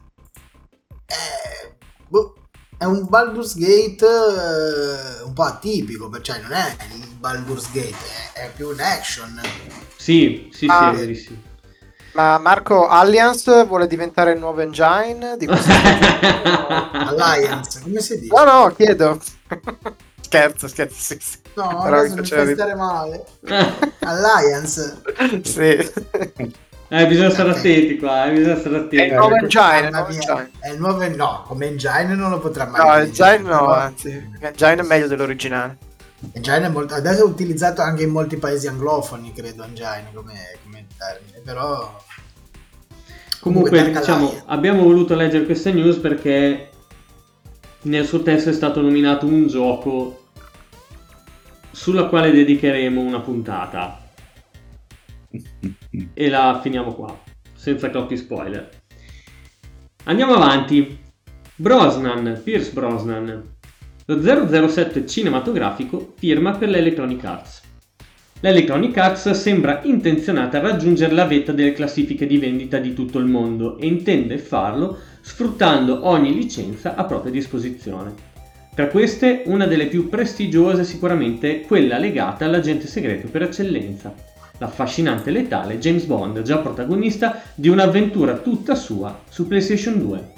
è, 1.05 1.71
boh, 2.09 2.42
è 2.83 2.85
un 2.85 3.07
Baldur's 3.09 3.55
Gate 3.57 4.05
uh, 4.05 5.27
un 5.29 5.33
po' 5.33 5.45
atipico, 5.45 6.11
cioè 6.21 6.41
non 6.41 6.51
è 6.53 6.77
il 6.95 7.07
Baldur's 7.15 7.71
Gate, 7.71 7.95
è, 8.35 8.47
è 8.47 8.51
più 8.55 8.71
un 8.71 8.81
action. 8.81 9.41
Sì, 9.97 10.51
sì, 10.53 10.67
ah, 10.69 10.93
sì, 10.97 11.15
sì. 11.15 11.41
Ma 12.15 12.39
Marco 12.39 12.89
Alliance 12.89 13.65
vuole 13.67 13.87
diventare 13.87 14.33
il 14.33 14.41
nuovo 14.41 14.63
engine 14.63 15.37
di 15.39 15.47
questo 15.47 15.71
Alliance, 16.93 17.81
come 17.83 18.01
si 18.01 18.19
dice? 18.19 18.35
No, 18.35 18.45
no, 18.45 18.75
chiedo 18.75 19.21
scherzo, 20.21 20.67
scherzo. 20.67 20.97
Sì, 20.99 21.19
sì. 21.21 21.39
No, 21.55 21.83
Però 21.85 21.99
adesso 21.99 22.17
mi 22.17 22.27
fai 22.27 22.55
stare 22.55 22.75
male. 22.75 23.25
Alliance. 24.01 25.03
sì. 25.45 25.93
Eh, 26.95 27.07
bisogna 27.07 27.31
stare 27.31 27.49
attenti 27.53 27.97
qua, 27.97 28.27
eh, 28.27 28.33
bisogna 28.33 28.59
stare 28.59 28.77
attenti. 28.77 28.97
È 28.97 29.05
il 29.05 29.13
nuovo 29.15 29.35
engine, 29.35 30.51
è 30.59 30.69
il 30.69 30.79
nuovo 30.79 31.17
no, 31.17 31.45
come 31.47 31.67
engine 31.69 32.15
non 32.15 32.29
lo 32.29 32.39
potrà 32.39 32.67
mai 32.67 32.85
No, 32.85 32.93
engine 32.93 33.39
no, 33.39 33.67
anzi, 33.73 34.31
engine 34.41 34.83
è 34.83 34.85
meglio 34.85 35.07
dell'originale. 35.07 35.79
Engine 36.33 36.67
è 36.67 36.69
molto, 36.69 36.93
adesso 36.93 37.23
è 37.23 37.25
utilizzato 37.25 37.81
anche 37.81 38.03
in 38.03 38.11
molti 38.11 38.37
paesi 38.37 38.67
anglofoni, 38.67 39.33
credo, 39.33 39.63
engine 39.63 40.11
come, 40.13 40.35
come 40.65 40.87
termine, 40.99 41.41
però... 41.43 41.99
Comunque, 43.41 43.71
Comunque 43.71 43.99
diciamo, 43.99 44.43
abbiamo 44.49 44.83
voluto 44.83 45.15
leggere 45.15 45.47
questa 45.47 45.71
news 45.71 45.97
perché 45.97 46.69
nel 47.83 48.05
suo 48.05 48.23
testo 48.23 48.51
è 48.51 48.53
stato 48.53 48.83
nominato 48.83 49.25
un 49.25 49.47
gioco 49.47 50.25
sulla 51.71 52.05
quale 52.05 52.31
dedicheremo 52.33 53.01
una 53.01 53.21
puntata. 53.21 53.99
e 56.15 56.29
la 56.29 56.59
finiamo 56.63 56.95
qua, 56.95 57.19
senza 57.55 57.89
troppi 57.89 58.17
spoiler. 58.17 58.69
Andiamo 60.05 60.35
avanti. 60.35 60.99
Brosnan, 61.55 62.41
Pierce 62.43 62.73
Brosnan. 62.73 63.51
Lo 64.07 64.69
007 64.69 65.07
cinematografico 65.07 66.15
firma 66.17 66.53
per 66.53 66.71
l'Electronic 66.71 67.25
Arts. 67.25 67.61
L'Electronic 68.41 68.97
Arts 68.97 69.31
sembra 69.31 69.81
intenzionata 69.85 70.59
a 70.59 70.63
raggiungere 70.63 71.15
la 71.15 71.27
vetta 71.27 71.53
delle 71.53 71.73
classifiche 71.73 72.27
di 72.27 72.39
vendita 72.39 72.79
di 72.79 72.95
tutto 72.95 73.21
il 73.21 73.27
mondo 73.27 73.79
e 73.79 73.87
intende 73.87 74.39
farlo 74.39 74.99
sfruttando 75.21 76.09
ogni 76.09 76.35
licenza 76.35 76.97
a 76.97 77.05
propria 77.05 77.31
disposizione. 77.31 78.31
Tra 78.75 78.89
queste, 78.89 79.43
una 79.47 79.67
delle 79.67 79.87
più 79.87 80.09
prestigiose 80.09 80.81
è 80.81 80.85
sicuramente 80.85 81.61
quella 81.61 81.99
legata 81.99 82.45
all'agente 82.45 82.89
segreto 82.89 83.29
per 83.29 83.43
eccellenza, 83.43 84.13
l'affascinante 84.63 85.31
e 85.31 85.33
letale 85.33 85.79
James 85.79 86.05
Bond, 86.05 86.41
già 86.43 86.59
protagonista 86.59 87.43
di 87.55 87.69
un'avventura 87.69 88.35
tutta 88.37 88.77
sua 88.77 89.19
su 89.29 89.49
PlayStation 89.49 89.99
2. 89.99 90.31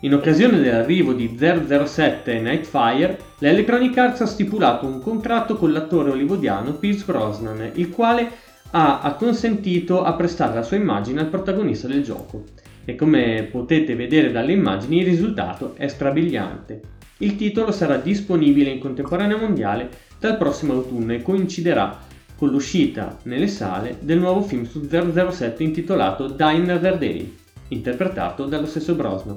In 0.00 0.12
occasione 0.12 0.60
dell'arrivo 0.60 1.14
di 1.14 1.34
007 1.38 2.40
Nightfire, 2.40 3.18
l'Electronic 3.38 3.96
Arts 3.96 4.20
ha 4.20 4.26
stipulato 4.26 4.84
un 4.84 5.00
contratto 5.00 5.56
con 5.56 5.72
l'attore 5.72 6.10
hollywoodiano 6.10 6.72
Pierce 6.72 7.04
Brosnan, 7.06 7.70
il 7.72 7.88
quale 7.88 8.30
ha 8.72 9.00
acconsentito 9.00 10.04
a 10.04 10.12
prestare 10.12 10.54
la 10.54 10.62
sua 10.62 10.76
immagine 10.76 11.20
al 11.20 11.28
protagonista 11.28 11.88
del 11.88 12.02
gioco. 12.02 12.44
E 12.84 12.94
come 12.96 13.48
potete 13.50 13.94
vedere 13.94 14.30
dalle 14.30 14.52
immagini 14.52 14.98
il 14.98 15.06
risultato 15.06 15.74
è 15.74 15.88
strabiliante. 15.88 16.80
Il 17.18 17.36
titolo 17.36 17.72
sarà 17.72 17.96
disponibile 17.96 18.68
in 18.68 18.80
contemporanea 18.80 19.38
mondiale 19.38 19.88
dal 20.20 20.36
prossimo 20.36 20.74
autunno 20.74 21.14
e 21.14 21.22
coinciderà 21.22 22.12
con 22.36 22.48
l'uscita 22.48 23.18
nelle 23.24 23.46
sale 23.46 23.98
del 24.00 24.18
nuovo 24.18 24.42
film 24.42 24.64
su 24.64 24.88
007 24.88 25.62
intitolato 25.62 26.28
Die 26.28 26.44
Another 26.44 26.98
Day, 26.98 27.36
interpretato 27.68 28.46
dallo 28.46 28.66
stesso 28.66 28.94
Brosnan. 28.94 29.36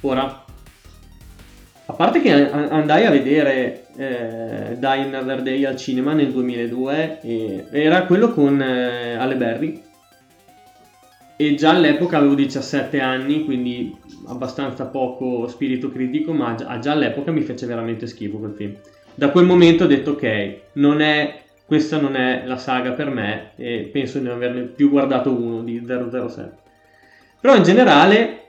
Ora, 0.00 0.44
a 1.86 1.92
parte 1.92 2.20
che 2.20 2.50
andai 2.50 3.04
a 3.04 3.10
vedere 3.10 3.86
eh, 3.96 4.76
Die 4.78 4.86
Another 4.86 5.42
Day 5.42 5.64
al 5.64 5.76
cinema 5.76 6.12
nel 6.12 6.32
2002, 6.32 7.20
e 7.20 7.66
era 7.70 8.04
quello 8.06 8.32
con 8.32 8.60
eh, 8.60 9.14
Ale 9.14 9.36
Berry, 9.36 9.82
e 11.36 11.54
già 11.54 11.70
all'epoca 11.70 12.18
avevo 12.18 12.34
17 12.34 13.00
anni, 13.00 13.44
quindi 13.44 13.94
abbastanza 14.28 14.86
poco 14.86 15.48
spirito 15.48 15.90
critico, 15.90 16.32
ma 16.32 16.54
già 16.54 16.92
all'epoca 16.92 17.32
mi 17.32 17.42
fece 17.42 17.66
veramente 17.66 18.06
schifo 18.06 18.38
quel 18.38 18.54
film. 18.54 18.76
Da 19.14 19.30
quel 19.30 19.44
momento 19.44 19.84
ho 19.84 19.86
detto 19.86 20.12
ok, 20.12 20.56
non 20.74 21.00
è, 21.00 21.42
questa 21.64 22.00
non 22.00 22.16
è 22.16 22.42
la 22.44 22.56
saga 22.56 22.92
per 22.92 23.10
me 23.10 23.52
e 23.56 23.88
penso 23.92 24.18
di 24.18 24.24
non 24.24 24.34
averne 24.34 24.62
più 24.62 24.90
guardato 24.90 25.30
uno 25.30 25.62
di 25.62 25.84
007. 25.86 26.62
Però 27.40 27.54
in 27.54 27.62
generale 27.62 28.42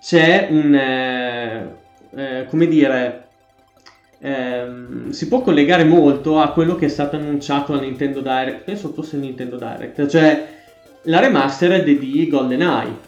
c'è 0.00 0.48
un... 0.50 0.74
Eh, 0.74 1.76
eh, 2.14 2.46
come 2.48 2.66
dire... 2.66 3.26
Ehm, 4.20 5.10
si 5.10 5.28
può 5.28 5.42
collegare 5.42 5.84
molto 5.84 6.40
a 6.40 6.50
quello 6.50 6.74
che 6.74 6.86
è 6.86 6.88
stato 6.88 7.14
annunciato 7.16 7.72
al 7.72 7.80
Nintendo 7.80 8.20
Direct, 8.20 8.64
penso 8.64 8.92
fosse 8.92 9.16
Nintendo 9.16 9.56
Direct, 9.56 10.08
cioè 10.08 10.48
la 11.02 11.20
remastered 11.20 11.84
di 11.84 12.28
GoldenEye. 12.28 13.06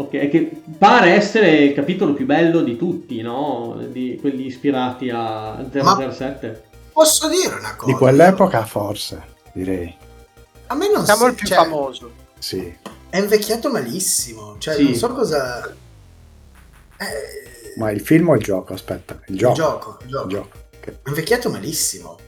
Ok, 0.00 0.30
che 0.30 0.62
pare 0.78 1.10
essere 1.10 1.56
il 1.56 1.74
capitolo 1.74 2.14
più 2.14 2.24
bello 2.24 2.62
di 2.62 2.78
tutti, 2.78 3.20
no? 3.20 3.76
Di 3.86 4.16
quelli 4.18 4.46
ispirati 4.46 5.10
a 5.12 5.62
007. 5.70 6.48
Ma 6.48 6.90
posso 6.90 7.28
dire 7.28 7.54
una 7.54 7.76
cosa? 7.76 7.92
Di 7.92 7.98
quell'epoca 7.98 8.64
forse, 8.64 9.22
direi. 9.52 9.94
A 10.68 10.74
me 10.74 10.90
non 10.90 11.04
Siamo 11.04 11.24
si... 11.24 11.28
il 11.28 11.34
più 11.34 11.46
cioè, 11.46 11.58
famoso. 11.58 12.12
Sì. 12.38 12.74
È 13.10 13.18
invecchiato 13.18 13.70
malissimo. 13.70 14.56
Cioè, 14.56 14.76
sì. 14.76 14.84
non 14.84 14.94
so 14.94 15.12
cosa... 15.12 15.68
Eh... 16.96 17.74
Ma 17.76 17.90
il 17.90 18.00
film 18.00 18.30
o 18.30 18.36
il 18.36 18.42
gioco? 18.42 18.72
Aspetta, 18.72 19.20
il 19.26 19.36
gioco. 19.36 19.52
Il 19.52 19.58
gioco, 19.58 19.98
il 20.00 20.08
gioco. 20.08 20.24
Il 20.24 20.30
gioco. 20.30 20.58
Okay. 20.78 20.94
È 21.02 21.08
invecchiato 21.08 21.50
malissimo. 21.50 22.18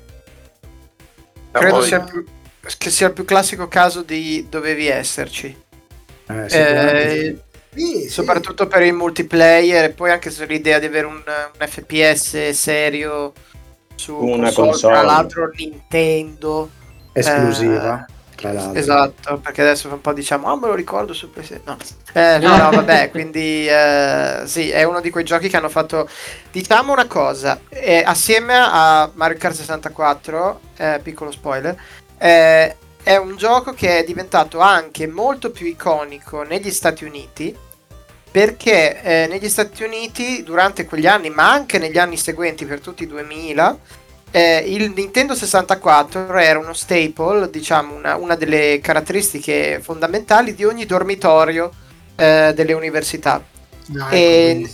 Credo 1.53 1.81
sia 1.81 2.01
più 2.01 2.23
che 2.79 2.91
sia 2.91 3.07
il 3.07 3.12
più 3.14 3.25
classico 3.25 3.66
caso 3.66 4.03
di 4.03 4.47
dovevi 4.51 4.89
esserci. 4.89 5.57
Eh, 6.27 6.47
eh, 6.51 7.43
sì, 7.75 8.09
soprattutto 8.09 8.64
sì. 8.64 8.68
per 8.68 8.83
il 8.83 8.93
multiplayer 8.93 9.85
e 9.85 9.91
poi 9.91 10.11
anche 10.11 10.31
sull'idea 10.31 10.79
di 10.79 10.87
avere 10.87 11.07
un, 11.07 11.23
un 11.25 11.66
FPS 11.66 12.51
serio 12.51 13.33
su 13.95 14.16
una 14.16 14.47
console, 14.47 14.70
console. 14.70 14.93
tra 14.95 15.03
l'altro 15.03 15.51
Nintendo 15.55 16.70
esclusiva. 17.12 18.07
Eh, 18.07 18.12
tra 18.43 18.53
l'altro. 18.53 18.79
Esatto, 18.79 19.39
perché 19.39 19.62
adesso 19.62 19.89
un 19.89 20.01
po' 20.01 20.12
diciamo, 20.12 20.49
ah 20.49 20.57
me 20.57 20.66
lo 20.66 20.75
ricordo 20.75 21.12
su 21.12 21.31
PC. 21.31 21.61
No, 21.64 21.77
eh, 22.12 22.39
no, 22.39 22.57
no 22.57 22.70
vabbè, 22.70 23.11
quindi 23.11 23.66
eh, 23.68 24.43
sì, 24.45 24.70
è 24.70 24.83
uno 24.83 25.01
di 25.01 25.11
quei 25.11 25.25
giochi 25.25 25.49
che 25.49 25.57
hanno 25.57 25.68
fatto, 25.68 26.09
diciamo 26.51 26.93
una 26.93 27.07
cosa, 27.07 27.61
eh, 27.68 28.03
assieme 28.05 28.55
a 28.57 29.11
Mario 29.14 29.39
Kart 29.39 29.55
64, 29.55 30.61
eh, 30.77 31.01
piccolo 31.03 31.31
spoiler, 31.31 31.77
eh, 32.18 32.77
è 33.03 33.16
un 33.16 33.36
gioco 33.36 33.72
che 33.72 33.98
è 33.98 34.05
diventato 34.05 34.61
anche 34.61 35.07
molto 35.07 35.50
più 35.50 35.66
iconico 35.66 36.42
negli 36.42 36.70
Stati 36.70 37.05
Uniti 37.05 37.55
perché 38.30 39.03
eh, 39.03 39.26
negli 39.28 39.48
Stati 39.48 39.82
Uniti 39.82 40.42
durante 40.42 40.86
quegli 40.86 41.07
anni, 41.07 41.28
ma 41.28 41.53
anche 41.53 41.78
negli 41.78 41.98
anni 41.98 42.16
seguenti 42.16 42.64
per 42.64 42.80
tutti 42.80 43.03
i 43.03 43.07
2000, 43.07 43.78
eh, 44.30 44.64
il 44.68 44.90
Nintendo 44.96 45.34
64 45.34 46.34
era 46.38 46.59
uno 46.59 46.72
staple, 46.72 47.50
diciamo 47.50 47.94
una, 47.94 48.16
una 48.16 48.34
delle 48.34 48.80
caratteristiche 48.82 49.80
fondamentali 49.82 50.55
di 50.55 50.64
ogni 50.64 50.86
dormitorio 50.86 51.70
eh, 52.16 52.53
delle 52.55 52.72
università. 52.72 53.44
No, 53.88 54.09
e 54.09 54.66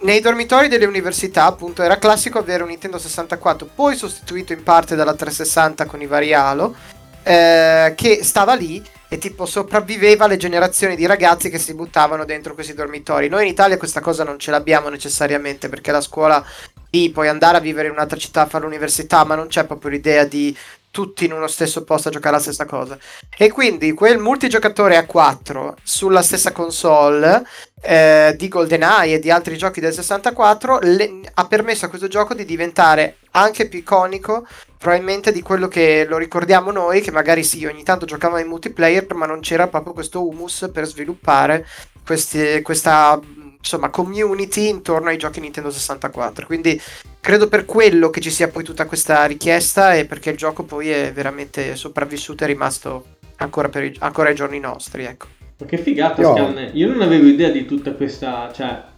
nei 0.00 0.20
dormitori 0.20 0.68
delle 0.68 0.84
università, 0.84 1.46
appunto, 1.46 1.82
era 1.82 1.96
classico 1.96 2.38
avere 2.38 2.62
un 2.62 2.68
Nintendo 2.68 2.98
64, 2.98 3.70
poi 3.74 3.96
sostituito 3.96 4.52
in 4.52 4.62
parte 4.62 4.94
dalla 4.94 5.14
360 5.14 5.86
con 5.86 6.02
i 6.02 6.06
vari 6.06 6.34
Halo, 6.34 6.74
eh, 7.22 7.92
che 7.96 8.20
stava 8.22 8.54
lì 8.54 8.82
e 9.08 9.18
tipo 9.18 9.44
sopravviveva 9.44 10.26
alle 10.26 10.36
generazioni 10.36 10.94
di 10.94 11.04
ragazzi 11.04 11.50
che 11.50 11.58
si 11.58 11.74
buttavano 11.74 12.24
dentro 12.24 12.54
questi 12.54 12.74
dormitori. 12.74 13.28
Noi 13.28 13.42
in 13.42 13.50
Italia 13.50 13.76
questa 13.76 14.00
cosa 14.00 14.22
non 14.22 14.38
ce 14.38 14.52
l'abbiamo 14.52 14.88
necessariamente 14.88 15.68
perché 15.68 15.90
la 15.90 16.00
scuola 16.00 16.44
lì 16.90 17.10
puoi 17.10 17.28
andare 17.28 17.56
a 17.56 17.60
vivere 17.60 17.88
in 17.88 17.94
un'altra 17.94 18.18
città 18.18 18.42
a 18.42 18.46
fare 18.46 18.64
l'università, 18.64 19.24
ma 19.24 19.34
non 19.34 19.48
c'è 19.48 19.64
proprio 19.64 19.90
l'idea 19.90 20.24
di 20.24 20.56
tutti 20.90 21.24
in 21.24 21.32
uno 21.32 21.46
stesso 21.46 21.84
posto 21.84 22.08
a 22.08 22.12
giocare 22.12 22.36
la 22.36 22.42
stessa 22.42 22.64
cosa. 22.66 22.98
E 23.36 23.50
quindi 23.50 23.92
quel 23.92 24.18
multigiocatore 24.18 24.96
a 24.96 25.06
4 25.06 25.76
sulla 25.82 26.22
stessa 26.22 26.52
console 26.52 27.44
eh, 27.82 28.34
di 28.36 28.48
GoldenEye 28.48 29.14
e 29.14 29.18
di 29.18 29.30
altri 29.30 29.56
giochi 29.56 29.80
del 29.80 29.92
64 29.92 30.78
le, 30.82 31.20
ha 31.34 31.46
permesso 31.46 31.86
a 31.86 31.88
questo 31.88 32.08
gioco 32.08 32.34
di 32.34 32.44
diventare 32.44 33.16
anche 33.32 33.68
più 33.68 33.78
iconico 33.78 34.46
probabilmente 34.78 35.30
di 35.32 35.42
quello 35.42 35.68
che 35.68 36.06
lo 36.08 36.16
ricordiamo 36.18 36.70
noi 36.70 37.00
che 37.00 37.10
magari 37.10 37.44
sì 37.44 37.64
ogni 37.66 37.82
tanto 37.82 38.06
giocavamo 38.06 38.40
in 38.40 38.48
multiplayer 38.48 39.14
ma 39.14 39.26
non 39.26 39.40
c'era 39.40 39.68
proprio 39.68 39.92
questo 39.92 40.26
humus 40.26 40.68
per 40.72 40.86
sviluppare 40.86 41.66
questi, 42.04 42.60
questa 42.62 43.20
insomma, 43.60 43.90
community 43.90 44.68
intorno 44.68 45.10
ai 45.10 45.18
giochi 45.18 45.40
Nintendo 45.40 45.70
64. 45.70 46.46
Quindi 46.46 46.80
credo 47.20 47.48
per 47.48 47.64
quello 47.64 48.10
che 48.10 48.20
ci 48.20 48.30
sia 48.30 48.48
poi 48.48 48.64
tutta 48.64 48.86
questa 48.86 49.24
richiesta 49.26 49.94
e 49.94 50.06
perché 50.06 50.30
il 50.30 50.36
gioco 50.36 50.64
poi 50.64 50.90
è 50.90 51.12
veramente 51.12 51.76
sopravvissuto 51.76 52.44
e 52.44 52.48
rimasto 52.48 53.04
ancora, 53.36 53.68
per 53.68 53.84
i, 53.84 53.96
ancora 54.00 54.30
ai 54.30 54.34
giorni 54.34 54.58
nostri. 54.58 55.04
Ecco. 55.04 55.26
Ma 55.58 55.66
che 55.66 55.78
figata, 55.78 56.20
Io... 56.22 56.34
Scan. 56.34 56.70
Io 56.72 56.88
non 56.88 57.02
avevo 57.02 57.26
idea 57.26 57.50
di 57.50 57.66
tutta 57.66 57.92
questa. 57.92 58.50
Cioè... 58.52 58.88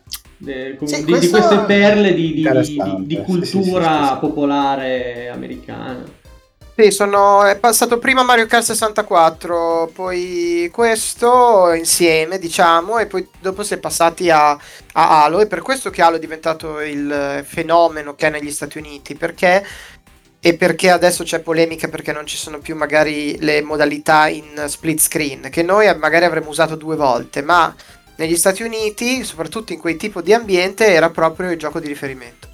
Eh, 0.44 0.78
sì, 0.84 1.04
di, 1.04 1.18
di, 1.18 1.28
queste 1.28 1.58
perle 1.66 2.14
di, 2.14 2.34
di, 2.34 3.06
di 3.06 3.22
cultura 3.22 4.02
sì, 4.02 4.12
sì, 4.12 4.18
popolare 4.20 5.30
americana. 5.32 6.20
Sì, 6.74 6.90
sono, 6.90 7.44
è 7.44 7.58
passato 7.58 7.98
prima 7.98 8.22
Mario 8.22 8.46
Kart 8.46 8.64
64, 8.64 9.90
poi 9.92 10.70
questo 10.72 11.72
insieme, 11.74 12.38
diciamo, 12.38 12.98
e 12.98 13.06
poi 13.06 13.28
dopo 13.40 13.62
si 13.62 13.74
è 13.74 13.78
passati 13.78 14.30
a, 14.30 14.52
a 14.52 15.24
Halo. 15.24 15.40
E 15.40 15.46
per 15.46 15.60
questo 15.60 15.90
che 15.90 16.00
Halo 16.00 16.16
è 16.16 16.18
diventato 16.18 16.80
il 16.80 17.44
fenomeno 17.46 18.14
che 18.14 18.28
è 18.28 18.30
negli 18.30 18.50
Stati 18.50 18.78
Uniti, 18.78 19.14
perché 19.14 19.64
e 20.44 20.56
perché 20.56 20.90
adesso 20.90 21.22
c'è 21.22 21.38
polemica 21.38 21.86
perché 21.86 22.10
non 22.12 22.26
ci 22.26 22.36
sono 22.36 22.58
più 22.58 22.74
magari 22.74 23.38
le 23.38 23.62
modalità 23.62 24.26
in 24.26 24.64
split 24.66 24.98
screen, 24.98 25.48
che 25.50 25.62
noi 25.62 25.94
magari 25.98 26.24
avremmo 26.24 26.48
usato 26.48 26.74
due 26.74 26.96
volte, 26.96 27.42
ma 27.42 27.72
negli 28.22 28.36
Stati 28.36 28.62
Uniti, 28.62 29.24
soprattutto 29.24 29.72
in 29.72 29.80
quel 29.80 29.96
tipo 29.96 30.22
di 30.22 30.32
ambiente, 30.32 30.86
era 30.86 31.10
proprio 31.10 31.50
il 31.50 31.58
gioco 31.58 31.80
di 31.80 31.88
riferimento. 31.88 32.46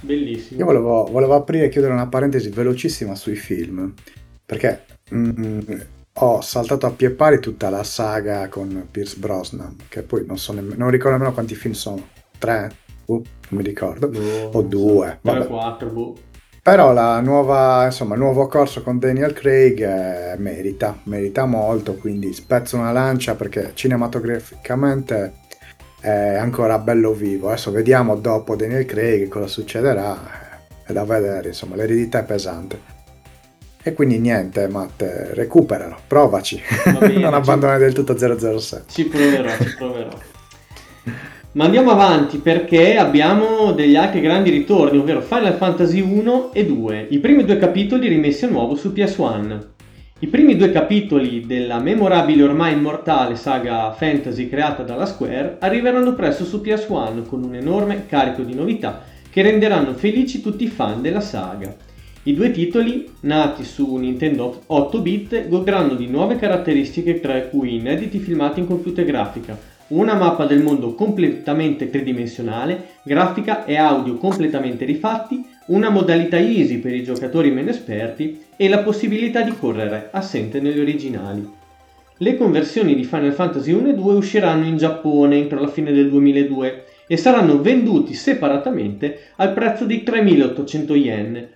Bellissimo. 0.00 0.60
Io 0.60 0.64
volevo, 0.64 1.08
volevo, 1.10 1.34
aprire 1.34 1.66
e 1.66 1.68
chiudere 1.68 1.92
una 1.92 2.06
parentesi 2.06 2.50
velocissima 2.50 3.16
sui 3.16 3.34
film, 3.34 3.92
perché 4.44 4.84
mm, 5.12 5.60
ho 6.14 6.40
saltato 6.40 6.86
a 6.86 6.92
pie 6.92 7.10
pari 7.10 7.40
tutta 7.40 7.68
la 7.68 7.82
saga 7.82 8.48
con 8.48 8.86
Pierce 8.88 9.16
Brosnan, 9.18 9.74
che 9.88 10.02
poi 10.02 10.24
non, 10.24 10.38
so 10.38 10.52
nemm- 10.52 10.76
non 10.76 10.90
ricordo 10.90 11.16
nemmeno 11.16 11.34
quanti 11.34 11.56
film 11.56 11.74
sono, 11.74 12.06
tre? 12.38 12.70
Uh, 13.06 13.14
non 13.14 13.60
mi 13.60 13.62
ricordo, 13.62 14.08
boh, 14.08 14.50
o 14.52 14.62
due. 14.62 15.18
Vabbè. 15.20 15.46
Quattro, 15.46 15.88
boh. 15.88 16.16
Però 16.66 16.92
la 16.92 17.20
nuova, 17.20 17.84
insomma, 17.84 18.14
il 18.14 18.20
nuovo 18.20 18.48
corso 18.48 18.82
con 18.82 18.98
Daniel 18.98 19.32
Craig 19.32 19.80
eh, 19.82 20.34
merita, 20.36 20.98
merita 21.04 21.44
molto, 21.44 21.94
quindi 21.94 22.32
spezzo 22.32 22.76
una 22.76 22.90
lancia 22.90 23.36
perché 23.36 23.70
cinematograficamente 23.72 25.34
è 26.00 26.34
ancora 26.34 26.80
bello 26.80 27.12
vivo. 27.12 27.50
Adesso 27.50 27.70
vediamo 27.70 28.16
dopo 28.16 28.56
Daniel 28.56 28.84
Craig 28.84 29.28
cosa 29.28 29.46
succederà. 29.46 30.18
È 30.84 30.92
da 30.92 31.04
vedere, 31.04 31.50
insomma, 31.50 31.76
l'eredità 31.76 32.18
è 32.18 32.24
pesante. 32.24 32.80
E 33.80 33.92
quindi 33.92 34.18
niente, 34.18 34.66
Matt, 34.66 35.02
recuperalo, 35.34 35.96
provaci. 36.08 36.60
Bene, 36.98 37.18
non 37.22 37.34
abbandonare 37.34 37.78
del 37.78 37.92
tutto 37.92 38.18
007. 38.18 38.86
Ci 38.88 39.04
proverò, 39.04 39.50
ci 39.56 39.76
proverò. 39.76 40.18
Ma 41.56 41.64
andiamo 41.64 41.90
avanti 41.90 42.36
perché 42.36 42.98
abbiamo 42.98 43.72
degli 43.72 43.96
altri 43.96 44.20
grandi 44.20 44.50
ritorni, 44.50 44.98
ovvero 44.98 45.22
Final 45.22 45.54
Fantasy 45.54 46.02
1 46.02 46.50
e 46.52 46.66
2, 46.66 47.06
i 47.08 47.18
primi 47.18 47.46
due 47.46 47.56
capitoli 47.56 48.08
rimessi 48.08 48.44
a 48.44 48.50
nuovo 48.50 48.74
su 48.74 48.90
PS1. 48.90 49.60
I 50.18 50.26
primi 50.26 50.54
due 50.54 50.70
capitoli 50.70 51.46
della 51.46 51.78
memorabile 51.78 52.42
ormai 52.42 52.74
immortale 52.74 53.36
saga 53.36 53.90
fantasy 53.92 54.50
creata 54.50 54.82
dalla 54.82 55.06
Square 55.06 55.56
arriveranno 55.60 56.14
presto 56.14 56.44
su 56.44 56.60
PS1 56.62 57.26
con 57.26 57.42
un 57.42 57.54
enorme 57.54 58.04
carico 58.04 58.42
di 58.42 58.52
novità 58.52 59.04
che 59.30 59.40
renderanno 59.40 59.94
felici 59.94 60.42
tutti 60.42 60.64
i 60.64 60.68
fan 60.68 61.00
della 61.00 61.22
saga. 61.22 61.74
I 62.24 62.34
due 62.34 62.50
titoli, 62.50 63.08
nati 63.20 63.64
su 63.64 63.96
Nintendo 63.96 64.64
8-bit, 64.68 65.48
godranno 65.48 65.94
di 65.94 66.06
nuove 66.06 66.36
caratteristiche 66.36 67.18
tra 67.18 67.40
cui 67.44 67.76
inediti 67.76 68.18
filmati 68.18 68.60
in 68.60 68.66
computer 68.66 69.06
grafica, 69.06 69.56
una 69.88 70.14
mappa 70.14 70.46
del 70.46 70.62
mondo 70.62 70.94
completamente 70.94 71.90
tridimensionale, 71.90 72.86
grafica 73.02 73.64
e 73.64 73.76
audio 73.76 74.16
completamente 74.16 74.84
rifatti, 74.84 75.44
una 75.66 75.90
modalità 75.90 76.38
easy 76.38 76.78
per 76.78 76.94
i 76.94 77.02
giocatori 77.02 77.50
meno 77.50 77.70
esperti 77.70 78.44
e 78.56 78.68
la 78.68 78.78
possibilità 78.78 79.42
di 79.42 79.56
correre, 79.56 80.08
assente 80.12 80.60
negli 80.60 80.80
originali. 80.80 81.48
Le 82.18 82.36
conversioni 82.36 82.94
di 82.94 83.04
Final 83.04 83.32
Fantasy 83.32 83.72
1 83.72 83.90
e 83.90 83.94
2 83.94 84.14
usciranno 84.14 84.64
in 84.64 84.76
Giappone 84.76 85.36
entro 85.36 85.60
la 85.60 85.68
fine 85.68 85.92
del 85.92 86.08
2002 86.08 86.84
e 87.06 87.16
saranno 87.16 87.60
venduti 87.60 88.14
separatamente 88.14 89.28
al 89.36 89.52
prezzo 89.52 89.84
di 89.84 90.02
3.800 90.04 90.96
yen 90.96 91.48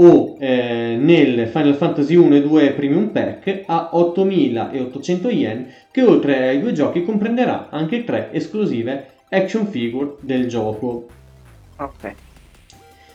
o 0.00 0.36
eh, 0.38 0.96
nel 0.98 1.48
Final 1.48 1.74
Fantasy 1.74 2.14
1 2.14 2.36
e 2.36 2.42
2 2.42 2.70
Premium 2.72 3.08
Pack 3.08 3.64
a 3.66 3.90
8.800 3.94 5.32
yen 5.34 5.74
che 5.90 6.02
oltre 6.02 6.48
ai 6.48 6.60
due 6.60 6.72
giochi 6.72 7.04
comprenderà 7.04 7.68
anche 7.70 8.04
tre 8.04 8.28
esclusive 8.32 9.10
action 9.28 9.66
figure 9.66 10.14
del 10.20 10.46
gioco. 10.48 11.06
Ok. 11.78 12.12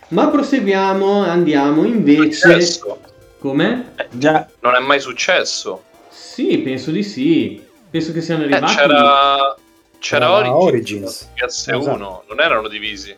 Ma 0.09 0.27
proseguiamo, 0.27 1.23
andiamo 1.23 1.85
invece... 1.85 2.31
Successo. 2.33 2.99
Com'è? 3.39 3.81
Già, 4.11 4.47
Non 4.61 4.75
è 4.75 4.79
mai 4.79 4.99
successo. 4.99 5.83
Sì, 6.09 6.57
penso 6.59 6.91
di 6.91 7.03
sì. 7.03 7.61
Penso 7.89 8.11
che 8.11 8.21
siano 8.21 8.43
Eh, 8.43 8.45
arrivati. 8.51 8.75
c'era 8.75 9.55
c'era 9.99 10.25
C'era 10.27 10.55
Origins, 10.57 10.63
Origins. 10.63 11.29
PS1, 11.35 11.79
Esatto. 11.79 12.23
non 12.27 12.39
erano 12.39 12.67
divisi. 12.67 13.15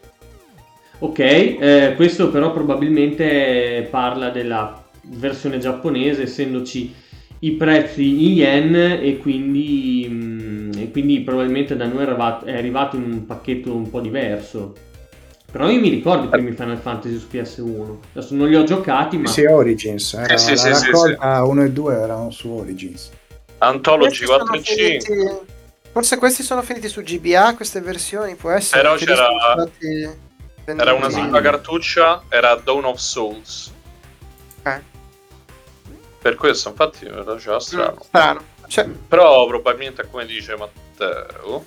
Ok, 1.00 1.20
eh, 1.20 1.94
questo 1.96 2.30
però 2.30 2.52
probabilmente 2.52 3.88
parla 3.90 4.30
della 4.30 4.82
versione 5.02 5.58
giapponese, 5.58 6.24
essendoci 6.24 6.94
i 7.40 7.52
prezzi 7.52 8.26
in 8.26 8.32
yen 8.38 8.76
e 8.76 9.18
quindi, 9.18 10.08
mm, 10.10 10.72
e 10.78 10.92
quindi 10.92 11.20
probabilmente 11.22 11.76
da 11.76 11.86
noi 11.86 12.06
è 12.46 12.56
arrivato, 12.56 12.96
in 12.96 13.04
un 13.04 13.26
pacchetto 13.26 13.76
un 13.76 13.90
po' 13.90 14.00
diverso. 14.00 14.74
Però 15.52 15.70
io 15.70 15.80
mi 15.80 15.90
ricordo 15.90 16.26
i 16.26 16.30
primi 16.30 16.52
Final 16.52 16.78
Fantasy 16.78 17.18
su 17.18 17.28
PS1. 17.32 17.98
Adesso 18.14 18.36
non 18.36 18.50
li 18.50 18.56
ho 18.56 18.64
giocati, 18.64 19.18
ma... 19.18 19.28
Sì, 19.28 19.46
Origins. 19.46 20.14
Era 20.14 20.38
sì, 20.38 20.52
la 20.52 20.58
sì, 20.58 20.74
sì, 20.74 20.86
raccolta 20.92 21.44
1 21.46 21.64
e 21.64 21.72
2 21.72 21.94
erano 21.96 22.30
su 22.32 22.50
Origins. 22.50 23.10
Anthology 23.60 24.08
Questi 24.08 24.26
sono 24.26 24.38
4 24.44 24.56
e 24.56 24.64
5. 24.64 25.00
finiti- 25.00 25.54
Forse 25.94 26.18
questi 26.18 26.44
sono 26.44 26.62
finiti 26.62 26.90
su 26.90 27.02
GBA, 27.02 27.56
queste 27.56 27.80
versioni, 27.80 28.36
può 28.36 28.50
essere. 28.50 28.82
Però 28.82 28.96
che 28.96 29.06
c'era- 29.06 29.28
stati. 29.54 30.10
Era 30.66 30.94
una 30.94 31.10
singola 31.10 31.42
cartuccia, 31.42 32.24
era 32.30 32.56
Dawn 32.56 32.86
of 32.86 32.98
Souls. 32.98 33.72
Ok. 34.64 34.82
Per 36.22 36.36
questo, 36.36 36.70
infatti, 36.70 37.08
lo 37.08 37.24
faceva 37.24 37.60
strano. 37.60 37.94
Mm, 37.98 38.02
Strano. 38.08 38.42
Cioè, 38.68 38.88
Però 39.08 39.46
probabilmente, 39.46 40.08
come 40.10 40.26
dice 40.26 40.56
Matteo, 40.58 41.64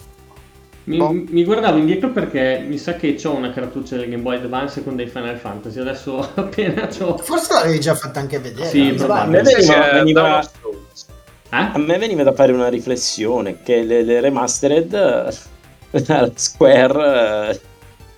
Mi, 0.85 0.97
Boh. 0.97 1.13
mi 1.13 1.45
guardavo 1.45 1.77
indietro 1.77 2.09
perché 2.11 2.65
mi 2.67 2.77
sa 2.79 2.95
che 2.95 3.17
ho 3.23 3.35
una 3.35 3.53
cartuccia 3.53 3.95
del 3.97 4.09
Game 4.09 4.23
Boy 4.23 4.37
Advance 4.37 4.83
con 4.83 4.97
dei 4.97 5.07
Final 5.07 5.37
Fantasy. 5.37 5.79
Adesso 5.79 6.19
appena 6.35 6.89
c'ho... 6.89 7.19
Forse 7.19 7.53
l'avevi 7.53 7.79
già 7.79 7.95
fatta 7.95 8.19
anche 8.19 8.41
vedere. 8.41 8.69
Sì, 8.69 8.91
veniva- 8.91 10.43
Souls. 10.43 11.07
Eh? 11.51 11.57
a 11.57 11.79
me 11.79 11.97
veniva 11.99 12.23
da 12.25 12.33
fare 12.33 12.53
una 12.53 12.69
riflessione 12.69 13.63
che 13.63 13.83
le, 13.83 14.03
le 14.03 14.21
remastered 14.21 14.93
eh, 15.91 16.03
la 16.07 16.31
Square 16.35 17.61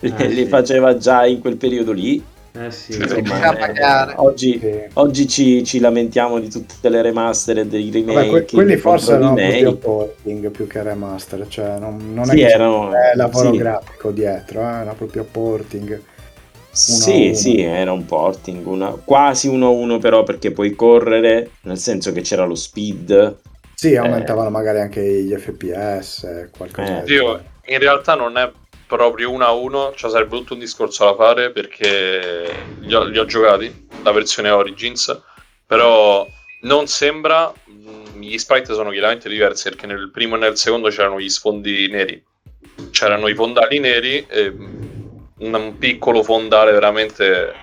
eh, 0.00 0.26
li 0.28 0.44
sì. 0.44 0.46
faceva 0.46 0.96
già 0.96 1.26
in 1.26 1.40
quel 1.40 1.56
periodo 1.56 1.92
lì. 1.92 2.22
Eh 2.52 2.70
sì. 2.72 2.92
Sì. 2.94 3.00
Insomma, 3.02 3.56
eh, 4.08 4.12
oggi, 4.16 4.58
Sì. 4.58 4.72
oggi 4.94 5.28
ci, 5.28 5.62
ci 5.64 5.78
lamentiamo 5.78 6.40
di 6.40 6.50
tutte 6.50 6.88
le 6.88 7.00
remastered, 7.00 7.72
i 7.72 7.90
remake, 7.92 8.12
Vabbè, 8.14 8.28
que- 8.28 8.46
quelli 8.46 8.76
forse 8.76 9.12
erano 9.12 9.34
proprio 9.34 9.74
porting 9.76 10.50
più 10.50 10.66
che 10.66 10.82
remaster, 10.82 11.46
cioè 11.46 11.78
non, 11.78 12.12
non 12.12 12.24
è 12.24 12.30
Sì, 12.30 12.36
che 12.38 12.46
erano- 12.48 12.90
lavoro 13.14 13.52
sì. 13.52 13.58
grafico 13.58 14.10
dietro, 14.10 14.60
eh, 14.62 14.64
era 14.80 14.92
proprio 14.94 15.24
porting. 15.30 16.02
Sì, 16.72 17.26
uno. 17.26 17.34
sì, 17.34 17.60
era 17.60 17.92
un 17.92 18.04
porting, 18.04 18.66
una- 18.66 18.96
quasi 19.04 19.46
uno 19.48 19.66
a 19.66 19.70
uno 19.70 19.98
però 19.98 20.22
perché 20.24 20.50
puoi 20.50 20.74
correre, 20.74 21.50
nel 21.62 21.78
senso 21.78 22.10
che 22.12 22.20
c'era 22.22 22.44
lo 22.44 22.54
speed. 22.56 23.36
Sì, 23.74 23.94
aumentavano 23.96 24.50
magari 24.50 24.80
anche 24.80 25.00
gli 25.00 25.32
FPS, 25.34 26.24
eh, 26.24 26.48
qualcosa 26.56 27.02
Eh. 27.02 27.04
genere. 27.04 27.44
in 27.66 27.78
realtà 27.78 28.14
non 28.14 28.36
è 28.36 28.50
proprio 28.90 29.30
uno 29.30 29.44
a 29.44 29.52
uno, 29.52 29.94
cioè 29.94 30.10
sarebbe 30.10 30.36
tutto 30.36 30.54
un 30.54 30.58
discorso 30.58 31.04
da 31.04 31.14
fare 31.14 31.52
perché 31.52 32.52
li 32.80 32.92
ho, 32.92 33.04
li 33.04 33.18
ho 33.18 33.24
giocati, 33.24 33.72
la 34.02 34.10
versione 34.10 34.50
Origins, 34.50 35.16
però 35.64 36.26
non 36.62 36.88
sembra, 36.88 37.52
mh, 37.64 38.18
gli 38.18 38.36
sprite 38.36 38.74
sono 38.74 38.90
chiaramente 38.90 39.28
diversi 39.28 39.68
perché 39.68 39.86
nel 39.86 40.10
primo 40.12 40.34
e 40.34 40.38
nel 40.40 40.56
secondo 40.56 40.88
c'erano 40.88 41.20
gli 41.20 41.28
sfondi 41.28 41.88
neri, 41.88 42.22
c'erano 42.90 43.28
i 43.28 43.34
fondali 43.34 43.78
neri 43.78 44.26
e 44.28 44.50
mh, 44.50 44.98
un 45.38 45.76
piccolo 45.78 46.22
fondale 46.24 46.72
veramente 46.72 47.54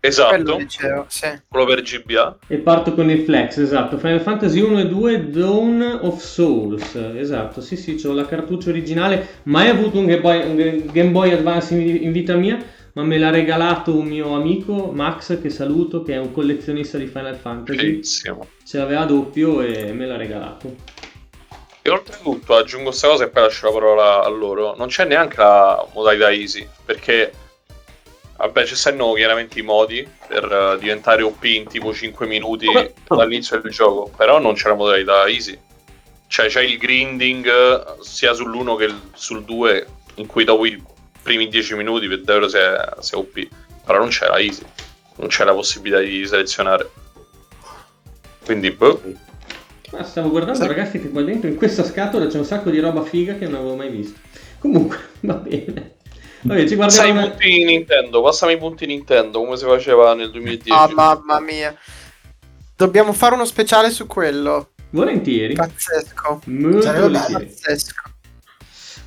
esatto, 0.00 0.34
quello 0.34 0.56
dicevo, 0.56 1.06
sì. 1.08 1.26
quello 1.48 1.66
per 1.66 1.82
GBA. 1.82 2.38
E 2.46 2.56
parto 2.58 2.94
con 2.94 3.10
il 3.10 3.22
flex, 3.22 3.58
esatto. 3.58 3.98
Final 3.98 4.20
Fantasy 4.20 4.60
1 4.60 4.80
e 4.80 4.86
2 4.86 5.30
Dawn 5.30 5.98
of 6.02 6.20
Souls. 6.20 6.94
Esatto, 7.16 7.60
sì, 7.60 7.76
sì, 7.76 8.00
ho 8.06 8.12
la 8.12 8.26
cartuccia 8.26 8.70
originale. 8.70 9.26
Mai 9.44 9.68
avuto 9.68 9.98
un 9.98 10.06
Game 10.06 10.20
Boy, 10.20 10.50
un 10.50 10.90
Game 10.92 11.10
Boy 11.10 11.32
Advance 11.32 11.74
in, 11.74 12.02
in 12.02 12.12
vita 12.12 12.34
mia, 12.36 12.58
ma 12.94 13.02
me 13.02 13.18
l'ha 13.18 13.30
regalato 13.30 13.96
un 13.96 14.06
mio 14.06 14.34
amico, 14.34 14.90
Max, 14.92 15.40
che 15.40 15.50
saluto, 15.50 16.02
che 16.02 16.14
è 16.14 16.18
un 16.18 16.32
collezionista 16.32 16.98
di 16.98 17.06
Final 17.06 17.36
Fantasy. 17.36 17.76
Bellissimo. 17.76 18.46
Ce 18.64 18.78
l'aveva 18.78 19.04
doppio 19.04 19.60
e 19.62 19.92
me 19.92 20.06
l'ha 20.06 20.16
regalato. 20.16 20.74
E 21.80 21.90
oltretutto 21.90 22.54
aggiungo 22.54 22.88
questa 22.88 23.08
cosa 23.08 23.24
e 23.24 23.28
poi 23.28 23.42
lascio 23.44 23.66
la 23.66 23.72
parola 23.72 24.22
a 24.22 24.28
loro. 24.28 24.74
Non 24.76 24.88
c'è 24.88 25.06
neanche 25.06 25.36
la 25.38 25.86
modalità 25.94 26.30
easy, 26.30 26.66
perché 26.84 27.32
vabbè, 28.38 28.64
ci 28.64 28.74
stanno 28.76 29.12
chiaramente 29.12 29.58
i 29.58 29.62
modi 29.62 30.06
per 30.26 30.44
eh, 30.44 30.78
diventare 30.78 31.22
OP 31.22 31.44
in 31.44 31.66
tipo 31.66 31.92
5 31.92 32.26
minuti 32.26 32.66
dall'inizio 33.06 33.60
del 33.60 33.70
gioco, 33.72 34.10
però 34.16 34.38
non 34.38 34.54
c'è 34.54 34.68
la 34.68 34.74
modalità 34.74 35.26
easy. 35.26 35.58
Cioè 36.28 36.46
c'è 36.48 36.62
il 36.62 36.78
grinding 36.78 37.46
eh, 37.46 37.84
sia 38.00 38.32
sull'1 38.32 38.76
che 38.76 38.84
il- 38.84 39.00
sul 39.14 39.44
2 39.44 39.86
in 40.16 40.26
cui 40.26 40.44
dopo 40.44 40.64
i 40.66 40.80
primi 41.22 41.48
10 41.48 41.74
minuti 41.74 42.06
per 42.08 42.22
davvero 42.22 42.48
sei, 42.48 42.76
sei 43.00 43.18
OP, 43.18 43.48
però 43.84 43.98
non 43.98 44.08
c'è 44.08 44.26
la 44.28 44.38
easy, 44.38 44.62
non 45.16 45.28
c'è 45.28 45.44
la 45.44 45.52
possibilità 45.54 46.00
di 46.00 46.26
selezionare. 46.26 46.90
Quindi 48.44 48.70
boh, 48.70 49.00
Ma 49.90 50.02
stavo 50.04 50.28
guardando, 50.28 50.60
Sì. 50.60 50.66
ragazzi, 50.66 51.00
che 51.00 51.10
qua 51.10 51.22
dentro 51.22 51.48
in 51.48 51.56
questa 51.56 51.82
scatola 51.82 52.26
c'è 52.26 52.36
un 52.38 52.44
sacco 52.44 52.68
di 52.70 52.78
roba 52.78 53.02
figa 53.02 53.34
che 53.36 53.46
non 53.46 53.54
avevo 53.54 53.74
mai 53.74 53.88
visto. 53.88 54.18
Comunque, 54.58 54.98
va 55.20 55.34
bene. 55.34 55.96
Vabbè, 56.42 56.66
ci 56.68 56.76
Passami 56.76 57.08
i 57.08 57.12
guardiamo. 57.12 57.36
punti 57.36 57.64
Nintendo, 57.64 58.22
passami 58.22 58.52
i 58.52 58.58
punti 58.58 58.86
Nintendo 58.86 59.40
come 59.40 59.56
si 59.56 59.64
faceva 59.64 60.14
nel 60.14 60.30
2010. 60.30 60.70
Ah, 60.70 60.88
mamma 60.94 61.40
mia. 61.40 61.74
Dobbiamo 62.76 63.12
fare 63.12 63.34
uno 63.34 63.44
speciale 63.44 63.90
su 63.90 64.06
quello. 64.06 64.70
Volentieri. 64.90 65.54
Pazzesco. 65.54 66.42
Molto 66.46 66.92
volentieri. 66.92 67.44
Pazzesco. 67.46 68.02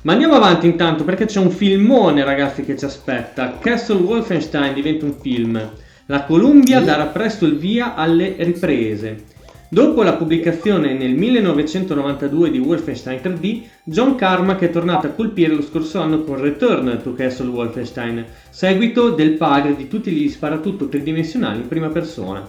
Ma 0.02 0.12
andiamo 0.12 0.34
avanti 0.34 0.66
intanto 0.66 1.04
perché 1.04 1.26
c'è 1.26 1.38
un 1.38 1.50
filmone 1.50 2.24
ragazzi 2.24 2.64
che 2.64 2.76
ci 2.76 2.84
aspetta. 2.84 3.58
Castle 3.58 4.00
Wolfenstein 4.00 4.74
diventa 4.74 5.04
un 5.04 5.16
film. 5.20 5.72
La 6.06 6.24
Columbia 6.24 6.80
Sì. 6.80 6.84
darà 6.84 7.06
presto 7.06 7.44
il 7.46 7.56
via 7.56 7.94
alle 7.94 8.34
riprese. 8.38 9.24
Dopo 9.72 10.02
la 10.02 10.16
pubblicazione 10.16 10.92
nel 10.92 11.14
1992 11.14 12.50
di 12.50 12.58
Wolfenstein 12.58 13.20
3D, 13.22 13.62
John 13.84 14.16
Carmack 14.16 14.60
è 14.60 14.70
tornato 14.70 15.06
a 15.06 15.10
colpire 15.12 15.54
lo 15.54 15.62
scorso 15.62 15.98
anno 15.98 16.24
con 16.24 16.38
Return 16.38 17.00
to 17.02 17.14
Castle 17.14 17.48
Wolfenstein, 17.48 18.22
seguito 18.50 19.12
del 19.12 19.38
padre 19.38 19.74
di 19.74 19.88
tutti 19.88 20.10
gli 20.10 20.28
sparatutto 20.28 20.88
tridimensionali 20.88 21.62
in 21.62 21.68
prima 21.68 21.88
persona. 21.88 22.46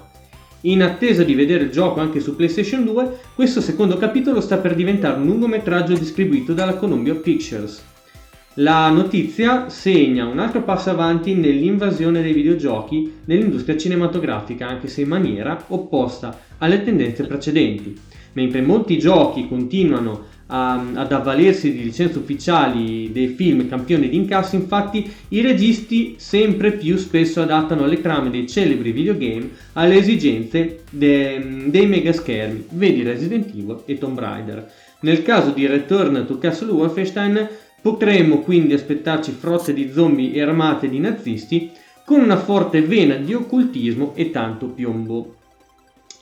In 0.63 0.83
attesa 0.83 1.23
di 1.23 1.33
vedere 1.33 1.63
il 1.63 1.69
gioco 1.69 2.01
anche 2.01 2.19
su 2.19 2.35
PlayStation 2.35 2.83
2, 2.83 3.17
questo 3.35 3.61
secondo 3.61 3.95
capitolo 3.95 4.41
sta 4.41 4.57
per 4.57 4.75
diventare 4.75 5.17
un 5.17 5.25
lungometraggio 5.25 5.93
distribuito 5.93 6.51
dalla 6.51 6.75
Columbia 6.75 7.15
Pictures. 7.15 7.91
La 8.57 8.89
notizia 8.89 9.67
segna 9.69 10.27
un 10.27 10.37
altro 10.37 10.61
passo 10.61 10.91
avanti 10.91 11.33
nell'invasione 11.33 12.21
dei 12.21 12.33
videogiochi 12.33 13.21
nell'industria 13.25 13.75
cinematografica, 13.77 14.67
anche 14.67 14.87
se 14.87 15.01
in 15.01 15.07
maniera 15.07 15.63
opposta 15.69 16.37
alle 16.59 16.83
tendenze 16.83 17.25
precedenti. 17.25 17.97
Mentre 18.33 18.61
molti 18.61 18.99
giochi 18.99 19.47
continuano 19.47 20.25
a- 20.47 20.85
ad 20.93 21.11
avvalersi 21.11 21.71
di 21.71 21.83
licenze 21.83 22.19
ufficiali 22.19 23.11
dei 23.11 23.29
film 23.29 23.67
campioni 23.67 24.07
di 24.07 24.17
incasso, 24.17 24.55
infatti 24.55 25.11
i 25.29 25.41
registi 25.41 26.13
sempre 26.17 26.73
più 26.73 26.95
spesso 26.97 27.41
adattano 27.41 27.87
le 27.87 28.01
trame 28.01 28.29
dei 28.29 28.47
celebri 28.47 28.91
videogame 28.91 29.49
alle 29.73 29.97
esigenze 29.97 30.81
de- 30.91 31.63
dei 31.65 31.87
mega 31.87 32.13
schermi, 32.13 32.65
vedi 32.69 33.01
Resident 33.01 33.47
Evil 33.49 33.81
e 33.85 33.97
Tomb 33.97 34.19
Raider. 34.19 34.71
Nel 34.99 35.23
caso 35.23 35.49
di 35.49 35.65
Return 35.65 36.23
to 36.25 36.37
Castle 36.37 36.71
Wolfenstein 36.71 37.47
potremmo 37.83 38.39
quindi 38.39 38.73
aspettarci 38.73 39.35
frotte 39.37 39.73
di 39.73 39.91
zombie 39.91 40.41
armate 40.41 40.87
di 40.87 40.99
nazisti 40.99 41.69
con 42.05 42.21
una 42.21 42.37
forte 42.37 42.81
vena 42.81 43.15
di 43.15 43.33
occultismo 43.33 44.13
e 44.15 44.31
tanto 44.31 44.67
piombo. 44.67 45.35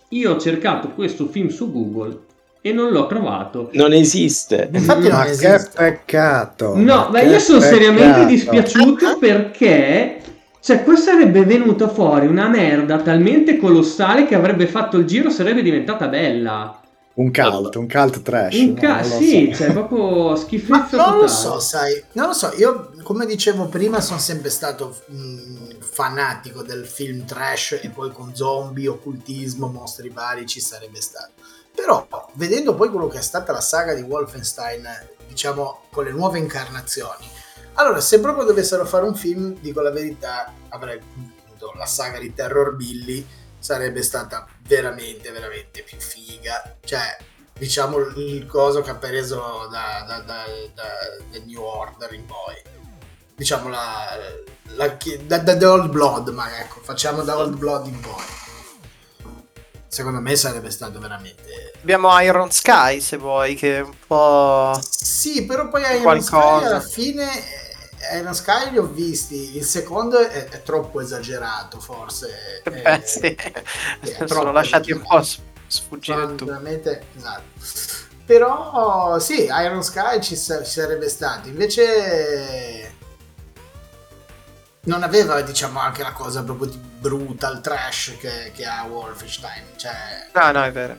Io 0.09 0.33
ho 0.33 0.39
cercato 0.39 0.89
questo 0.89 1.27
film 1.27 1.49
su 1.49 1.71
Google 1.71 2.19
e 2.61 2.73
non 2.73 2.91
l'ho 2.91 3.05
trovato. 3.05 3.69
Non 3.73 3.93
esiste. 3.93 4.69
Infatti 4.73 5.07
non 5.07 5.17
Ma 5.19 5.23
che 5.25 5.29
esiste. 5.29 5.69
peccato! 5.75 6.75
No, 6.77 7.09
ma 7.11 7.19
che 7.19 7.27
io 7.27 7.39
sono 7.39 7.59
seriamente 7.59 8.03
peccato. 8.05 8.25
dispiaciuto 8.25 9.17
perché 9.19 10.17
cioè 10.59 10.83
qua 10.83 10.95
sarebbe 10.95 11.43
venuta 11.43 11.87
fuori 11.87 12.25
una 12.25 12.47
merda 12.47 12.97
talmente 12.97 13.57
colossale 13.57 14.25
che 14.25 14.33
avrebbe 14.35 14.65
fatto 14.65 14.97
il 14.97 15.05
giro, 15.05 15.29
sarebbe 15.29 15.61
diventata 15.61 16.07
bella. 16.07 16.80
Un 17.21 17.31
cult, 17.31 17.75
un 17.75 17.87
cult 17.87 18.21
trash. 18.21 18.59
Un 18.59 18.67
no, 18.73 18.79
ca- 18.81 19.01
lo 19.01 19.17
sì, 19.17 19.49
so. 19.51 19.57
cioè 19.63 19.71
proprio 19.73 20.29
Ma 20.31 20.35
schifezza 20.35 20.97
non 20.97 21.17
lo 21.17 21.25
totale. 21.25 21.27
so, 21.27 21.59
sai, 21.59 22.03
non 22.13 22.27
lo 22.27 22.33
so, 22.33 22.51
io 22.57 22.91
come 23.03 23.25
dicevo 23.25 23.67
prima 23.67 24.01
sono 24.01 24.19
sempre 24.19 24.49
stato 24.49 24.97
mh, 25.07 25.79
fanatico 25.79 26.63
del 26.63 26.85
film 26.85 27.25
trash 27.25 27.79
e 27.81 27.89
poi 27.89 28.11
con 28.11 28.33
zombie, 28.35 28.87
occultismo, 28.87 29.67
mostri 29.67 30.09
vari 30.09 30.45
ci 30.45 30.59
sarebbe 30.59 30.99
stato. 31.01 31.31
Però 31.73 32.07
vedendo 32.33 32.73
poi 32.75 32.89
quello 32.89 33.07
che 33.07 33.19
è 33.19 33.21
stata 33.21 33.51
la 33.51 33.61
saga 33.61 33.93
di 33.93 34.01
Wolfenstein, 34.01 34.87
diciamo 35.27 35.83
con 35.91 36.03
le 36.05 36.11
nuove 36.11 36.37
incarnazioni, 36.39 37.25
allora 37.73 38.01
se 38.01 38.19
proprio 38.19 38.43
dovessero 38.45 38.85
fare 38.85 39.05
un 39.05 39.15
film, 39.15 39.55
dico 39.59 39.81
la 39.81 39.91
verità, 39.91 40.51
avrei 40.69 40.97
appunto 40.99 41.71
la 41.77 41.85
saga 41.85 42.19
di 42.19 42.33
Terror 42.33 42.75
Billy 42.75 43.25
sarebbe 43.61 44.01
stata 44.01 44.45
veramente, 44.67 45.31
veramente 45.31 45.83
più 45.83 45.97
figa. 45.99 46.77
Cioè, 46.83 47.17
diciamo 47.53 47.97
il 47.97 48.45
coso 48.47 48.81
che 48.81 48.89
ha 48.89 48.95
preso 48.95 49.67
da, 49.71 50.03
da, 50.07 50.19
da, 50.19 50.45
da, 50.73 51.39
New 51.45 51.61
Order 51.61 52.11
in 52.13 52.25
poi. 52.25 52.55
Diciamo 53.35 53.69
la, 53.69 54.17
la 54.75 54.97
da, 55.21 55.37
da 55.37 55.57
The 55.57 55.65
Old 55.65 55.89
Blood, 55.89 56.29
ma 56.29 56.59
ecco, 56.59 56.81
facciamo 56.81 57.23
da 57.23 57.37
Old 57.37 57.55
Blood 57.55 57.87
in 57.87 57.99
poi. 57.99 58.23
Secondo 59.87 60.21
me 60.21 60.35
sarebbe 60.35 60.71
stato 60.71 60.99
veramente. 60.99 61.73
Abbiamo 61.81 62.17
Iron 62.21 62.49
Sky 62.49 62.99
se 63.01 63.17
vuoi, 63.17 63.55
che 63.55 63.77
è 63.77 63.81
un 63.81 63.95
po'. 64.07 64.79
Sì, 64.81 65.45
però 65.45 65.67
poi 65.69 65.81
Iron 65.81 66.01
Qualcosa. 66.01 66.29
Sky 66.29 66.65
alla 66.65 66.79
fine. 66.79 67.60
Iron 68.17 68.33
Sky 68.33 68.71
li 68.71 68.77
ho 68.77 68.85
visti. 68.87 69.55
Il 69.57 69.63
secondo 69.65 70.19
è, 70.19 70.47
è 70.49 70.63
troppo 70.63 71.01
esagerato, 71.01 71.79
forse. 71.79 72.61
Beh, 72.69 72.81
Eh, 72.81 73.01
sì. 73.05 73.19
è 73.19 73.53
sono 74.25 74.51
troppo 74.51 74.51
lasciati 74.51 74.91
un 74.91 75.01
po' 75.01 75.21
sfuggire 75.67 76.21
Sono 76.21 76.35
tu. 76.35 76.45
veramente 76.45 77.05
esatto. 77.15 77.43
Però 78.25 79.19
sì, 79.19 79.45
Iron 79.45 79.83
Sky 79.83 80.21
ci, 80.21 80.35
sa- 80.35 80.63
ci 80.63 80.71
sarebbe 80.71 81.09
stato. 81.09 81.47
Invece 81.49 82.95
non 84.83 85.03
aveva, 85.03 85.41
diciamo, 85.41 85.79
anche 85.79 86.01
la 86.01 86.11
cosa 86.13 86.43
proprio 86.43 86.67
di 86.71 86.77
brutal 86.77 87.61
trash 87.61 88.15
che, 88.19 88.51
che 88.55 88.65
ha 88.65 88.83
Wolfenstein. 88.85 89.63
Cioè, 89.75 90.29
No, 90.33 90.51
no, 90.51 90.63
è 90.63 90.71
vero. 90.71 90.97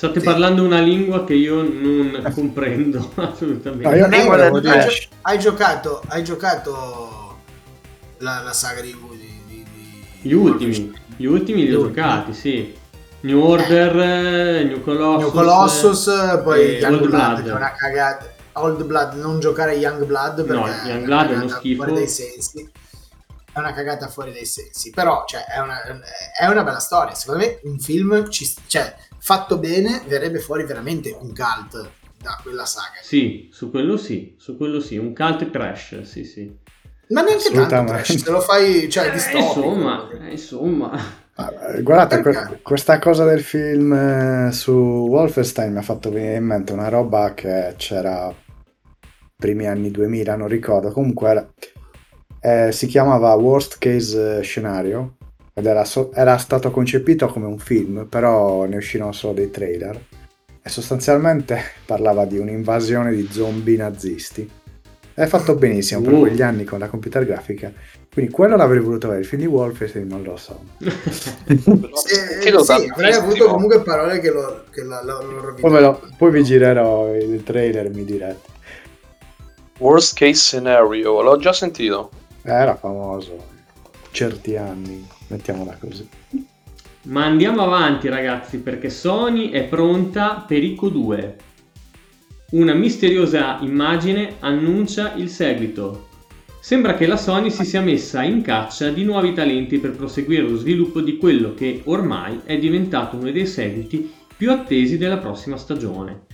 State 0.00 0.20
Sì. 0.20 0.24
parlando 0.24 0.62
una 0.62 0.80
lingua 0.80 1.24
che 1.24 1.34
io 1.34 1.56
non 1.62 2.30
comprendo 2.34 3.10
assolutamente. 3.16 3.86
No, 3.86 3.94
io 3.94 4.08
del 4.08 4.66
hai, 4.66 4.80
gio- 4.88 5.08
hai 5.20 5.38
giocato, 5.38 6.02
hai 6.08 6.24
giocato 6.24 7.36
la, 8.18 8.40
la 8.42 8.52
saga 8.54 8.80
di, 8.80 8.96
di, 9.10 9.42
di- 9.46 9.66
di- 9.74 10.04
Gli 10.22 10.32
ultimi, 10.32 10.90
gli 11.16 11.26
ultimi 11.26 11.66
li 11.66 11.74
ho 11.74 11.82
giocati, 11.82 12.32
sì. 12.32 12.74
New 13.20 13.42
Order, 13.44 13.98
eh, 14.00 14.64
New 14.64 14.80
Colossus. 14.82 15.20
New 15.22 15.30
Colossus, 15.32 16.40
poi 16.44 16.60
e 16.60 16.78
Young 16.78 17.00
Old 17.02 17.08
Blood, 17.10 17.26
Blood. 17.32 17.42
che 17.44 17.50
è 17.50 17.54
una 17.54 17.74
cagata. 17.76 18.32
Old 18.52 18.84
Blood, 18.84 19.12
non 19.16 19.38
giocare 19.38 19.74
Young 19.74 20.04
Blood 20.06 20.44
perché 20.46 20.52
No, 20.54 20.66
è 20.66 20.88
Young 20.88 21.04
Blood 21.04 21.30
è 21.30 21.36
uno 21.36 21.48
schifo. 21.48 21.82
fuori 21.82 21.92
dai 21.98 22.08
sensi. 22.08 22.70
Una 23.60 23.72
cagata 23.72 24.08
fuori 24.08 24.32
dai 24.32 24.46
sensi, 24.46 24.90
però 24.90 25.24
cioè, 25.26 25.44
è, 25.44 25.58
una, 25.60 25.80
è 26.38 26.46
una 26.46 26.62
bella 26.64 26.78
storia. 26.80 27.14
Secondo 27.14 27.44
me 27.44 27.60
un 27.64 27.78
film, 27.78 28.28
ci, 28.30 28.46
cioè, 28.66 28.94
fatto 29.18 29.58
bene, 29.58 30.02
verrebbe 30.06 30.38
fuori 30.38 30.64
veramente 30.64 31.10
un 31.18 31.34
cult 31.34 31.90
da 32.20 32.38
quella 32.42 32.64
saga. 32.66 32.98
Sì, 33.02 33.48
su 33.52 33.70
quello 33.70 33.96
sì, 33.96 34.34
su 34.38 34.56
quello 34.56 34.80
sì, 34.80 34.96
un 34.96 35.14
cult 35.14 35.50
trash, 35.50 36.02
sì 36.02 36.24
sì. 36.24 36.54
Ma 37.08 37.22
neanche 37.22 37.50
tanto 37.50 37.92
trash, 37.92 38.16
se 38.16 38.30
lo 38.30 38.40
fai, 38.40 38.88
cioè, 38.88 39.08
Eh, 39.08 39.12
distopico. 39.12 39.46
insomma, 39.64 40.08
eh, 40.10 40.30
insomma. 40.30 40.90
Ah, 41.34 41.52
eh, 41.76 41.82
Guardate, 41.82 42.20
que- 42.22 42.60
questa 42.62 42.98
cosa 42.98 43.24
del 43.24 43.40
film 43.42 43.92
eh, 43.92 44.52
su 44.52 44.72
Wolfenstein 44.72 45.72
mi 45.72 45.78
ha 45.78 45.82
fatto 45.82 46.10
venire 46.10 46.36
in 46.36 46.44
mente 46.44 46.72
una 46.72 46.88
roba 46.88 47.32
che 47.34 47.74
c'era 47.76 48.32
primi 49.36 49.66
anni 49.66 49.90
2000, 49.90 50.36
non 50.36 50.48
ricordo. 50.48 50.92
Comunque 50.92 51.30
era- 51.30 51.48
eh, 52.40 52.70
si 52.72 52.86
chiamava 52.86 53.32
Worst 53.34 53.76
Case 53.78 54.42
Scenario 54.42 55.16
ed 55.52 55.66
era, 55.66 55.84
so- 55.84 56.12
era 56.12 56.36
stato 56.38 56.70
concepito 56.70 57.26
come 57.28 57.46
un 57.46 57.58
film, 57.58 58.06
però 58.08 58.64
ne 58.64 58.76
uscirono 58.76 59.12
solo 59.12 59.34
dei 59.34 59.50
trailer 59.50 60.00
e 60.62 60.68
sostanzialmente 60.68 61.60
parlava 61.86 62.24
di 62.24 62.38
un'invasione 62.38 63.12
di 63.14 63.28
zombie 63.30 63.76
nazisti. 63.76 64.50
È 65.12 65.26
fatto 65.26 65.54
benissimo 65.54 66.00
per 66.00 66.12
Uh. 66.14 66.20
quegli 66.20 66.40
anni 66.40 66.64
con 66.64 66.78
la 66.78 66.88
computer 66.88 67.26
grafica. 67.26 67.70
Quindi 68.12 68.32
quello 68.32 68.56
l'avrei 68.56 68.80
voluto 68.80 69.06
vedere. 69.08 69.22
Il 69.24 69.28
film 69.28 69.42
di 69.42 69.46
Wolfenstein 69.48 70.06
non 70.06 70.22
lo 70.22 70.36
so. 70.36 70.58
Eh, 71.48 72.50
cosa 72.52 72.78
sì, 72.78 72.88
avrei 72.90 73.12
avuto 73.12 73.46
comunque 73.48 73.82
parole 73.82 74.18
che 74.20 74.30
lo, 74.30 74.64
che 74.70 74.82
la- 74.82 75.02
lo, 75.04 75.22
lo. 75.22 75.54
Poi, 75.60 75.80
lo- 75.80 76.00
poi 76.16 76.30
vi 76.30 76.42
girerò 76.42 77.14
il 77.14 77.42
trailer, 77.42 77.90
mi 77.90 78.04
direte. 78.04 78.48
Worst 79.78 80.14
case 80.16 80.34
scenario, 80.34 81.20
l'ho 81.22 81.36
già 81.38 81.52
sentito. 81.52 82.10
Era 82.42 82.74
famoso 82.74 83.58
certi 84.10 84.56
anni, 84.56 85.06
mettiamola 85.28 85.76
così. 85.78 86.08
Ma 87.02 87.24
andiamo 87.24 87.62
avanti 87.62 88.08
ragazzi 88.08 88.58
perché 88.58 88.90
Sony 88.90 89.50
è 89.50 89.64
pronta 89.64 90.44
per 90.46 90.62
Ico 90.62 90.88
2. 90.88 91.36
Una 92.50 92.74
misteriosa 92.74 93.58
immagine 93.60 94.36
annuncia 94.40 95.14
il 95.14 95.28
seguito. 95.28 96.08
Sembra 96.60 96.94
che 96.94 97.06
la 97.06 97.16
Sony 97.16 97.50
si 97.50 97.64
sia 97.64 97.80
messa 97.80 98.22
in 98.22 98.42
caccia 98.42 98.90
di 98.90 99.04
nuovi 99.04 99.32
talenti 99.32 99.78
per 99.78 99.92
proseguire 99.92 100.42
lo 100.42 100.56
sviluppo 100.56 101.00
di 101.00 101.16
quello 101.16 101.54
che 101.54 101.82
ormai 101.84 102.40
è 102.44 102.58
diventato 102.58 103.16
uno 103.16 103.30
dei 103.30 103.46
seguiti 103.46 104.12
più 104.36 104.50
attesi 104.50 104.98
della 104.98 105.18
prossima 105.18 105.56
stagione. 105.56 106.29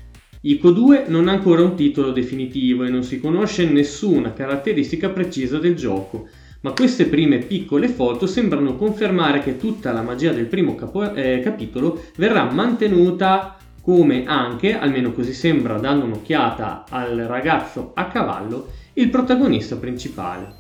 Ico 0.47 0.71
2 0.71 1.07
non 1.09 1.27
ha 1.27 1.33
ancora 1.33 1.63
un 1.63 1.75
titolo 1.75 2.13
definitivo 2.13 2.85
e 2.85 2.89
non 2.89 3.03
si 3.03 3.19
conosce 3.19 3.69
nessuna 3.69 4.33
caratteristica 4.33 5.09
precisa 5.09 5.59
del 5.59 5.75
gioco, 5.75 6.29
ma 6.61 6.71
queste 6.71 7.07
prime 7.07 7.39
piccole 7.39 7.89
foto 7.89 8.29
sembrano 8.29 8.77
confermare 8.77 9.41
che 9.41 9.57
tutta 9.57 9.91
la 9.91 10.03
magia 10.03 10.31
del 10.31 10.47
primo 10.47 10.77
capo- 10.77 11.13
eh, 11.15 11.41
capitolo 11.43 12.01
verrà 12.17 12.49
mantenuta 12.49 13.57
come 13.83 14.25
anche, 14.25 14.79
almeno 14.79 15.11
così 15.11 15.33
sembra 15.33 15.79
dando 15.79 16.05
un'occhiata 16.05 16.85
al 16.91 17.17
ragazzo 17.27 17.91
a 17.95 18.07
cavallo, 18.07 18.69
il 18.93 19.11
protagonista 19.11 19.75
principale. 19.75 20.55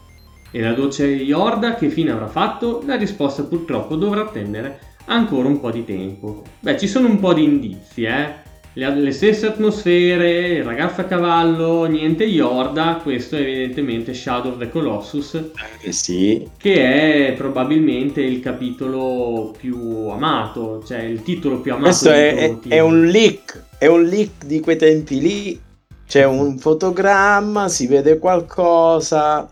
E 0.51 0.61
la 0.63 0.73
dolce 0.73 1.07
Yorda 1.07 1.77
che 1.77 1.91
fine 1.91 2.11
avrà 2.11 2.27
fatto? 2.27 2.83
La 2.87 2.97
risposta 2.97 3.45
purtroppo 3.45 3.95
dovrà 3.95 4.23
attendere 4.23 4.81
ancora 5.05 5.47
un 5.47 5.61
po' 5.61 5.71
di 5.71 5.85
tempo. 5.85 6.43
Beh, 6.59 6.77
ci 6.77 6.89
sono 6.89 7.07
un 7.07 7.21
po' 7.21 7.33
di 7.33 7.45
indizi, 7.45 8.03
eh. 8.03 8.46
Le, 8.77 8.95
le 8.95 9.11
stesse 9.11 9.47
atmosfere, 9.47 10.49
il 10.59 10.63
ragazzo 10.63 11.01
a 11.01 11.05
cavallo, 11.05 11.85
niente 11.87 12.25
Yorda, 12.25 13.01
questo 13.03 13.37
è 13.37 13.41
evidentemente 13.41 14.13
Shadow 14.13 14.53
of 14.53 14.59
the 14.59 14.69
Colossus, 14.69 15.41
Eh, 15.81 15.93
sì, 15.93 16.47
che 16.59 17.29
è 17.29 17.33
probabilmente 17.33 18.21
il 18.21 18.41
capitolo 18.41 19.55
più 19.57 20.09
amato, 20.09 20.83
cioè 20.87 20.99
il 20.99 21.23
titolo 21.23 21.61
più 21.61 21.73
amato 21.73 21.87
questo 21.89 22.11
di 22.11 22.19
è, 22.19 22.35
è- 22.35 22.59
è 22.69 22.81
un 22.81 23.07
leak, 23.07 23.63
è 23.79 23.87
un 23.87 24.03
leak 24.05 24.45
di 24.45 24.61
quei 24.61 24.77
tempi 24.77 25.21
lì. 25.21 25.61
C'è 26.07 26.25
un 26.25 26.59
fotogramma, 26.59 27.69
si 27.69 27.87
vede 27.87 28.19
qualcosa. 28.19 29.51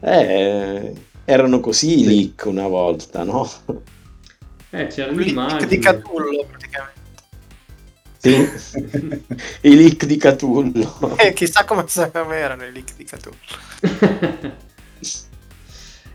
Eh, 0.00 0.92
erano 1.24 1.58
così 1.60 2.00
i 2.00 2.04
leak 2.04 2.44
una 2.46 2.68
volta, 2.68 3.24
no? 3.24 3.50
Eh, 4.70 4.86
c'era 4.86 5.10
Un 5.10 5.18
leak 5.18 5.66
di 5.66 5.78
Catullo, 5.78 6.46
praticamente. 6.48 6.93
I 9.62 9.74
leak 9.76 10.06
di 10.06 10.16
Catullo. 10.16 11.16
Eh, 11.18 11.32
chissà 11.32 11.64
come 11.64 11.84
come 12.12 12.36
erano 12.36 12.64
i 12.64 12.72
leak 12.72 12.94
di 12.96 13.04
Catullo. 13.04 13.36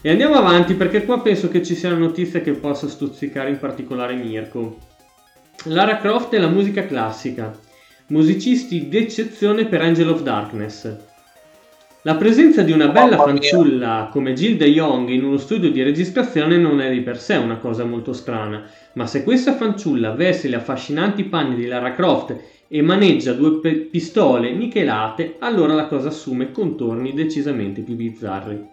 e 0.01 0.09
andiamo 0.09 0.35
avanti 0.35 0.73
perché 0.73 1.05
qua 1.05 1.21
penso 1.21 1.49
che 1.49 1.63
ci 1.63 1.75
sia 1.75 1.89
una 1.89 1.99
notizia 1.99 2.41
che 2.41 2.53
possa 2.53 2.87
stuzzicare 2.87 3.49
in 3.49 3.59
particolare 3.59 4.15
Mirko. 4.15 4.77
Lara 5.65 5.97
Croft 5.97 6.33
e 6.33 6.39
la 6.39 6.47
musica 6.47 6.85
classica. 6.85 7.57
musicisti 8.07 8.87
d'eccezione 8.87 9.67
per 9.67 9.81
Angel 9.81 10.09
of 10.09 10.21
Darkness. 10.21 11.08
La 12.03 12.15
presenza 12.15 12.61
di 12.61 12.71
una 12.71 12.87
bella 12.87 13.17
fanciulla 13.17 14.07
come 14.09 14.31
Gilda 14.31 14.63
Young 14.63 15.09
in 15.09 15.25
uno 15.25 15.35
studio 15.35 15.69
di 15.69 15.83
registrazione 15.83 16.55
non 16.55 16.79
è 16.79 16.89
di 16.89 17.01
per 17.01 17.19
sé 17.19 17.35
una 17.35 17.57
cosa 17.57 17.83
molto 17.83 18.13
strana, 18.13 18.63
ma 18.93 19.05
se 19.05 19.21
questa 19.21 19.53
fanciulla 19.53 20.11
veste 20.11 20.47
le 20.47 20.55
affascinanti 20.55 21.25
panni 21.25 21.55
di 21.55 21.65
Lara 21.65 21.93
Croft 21.93 22.37
e 22.69 22.81
maneggia 22.81 23.33
due 23.33 23.59
pe- 23.59 23.89
pistole 23.91 24.53
nichelate, 24.53 25.35
allora 25.39 25.73
la 25.73 25.87
cosa 25.87 26.07
assume 26.07 26.53
contorni 26.53 27.13
decisamente 27.13 27.81
più 27.81 27.95
bizzarri. 27.95 28.65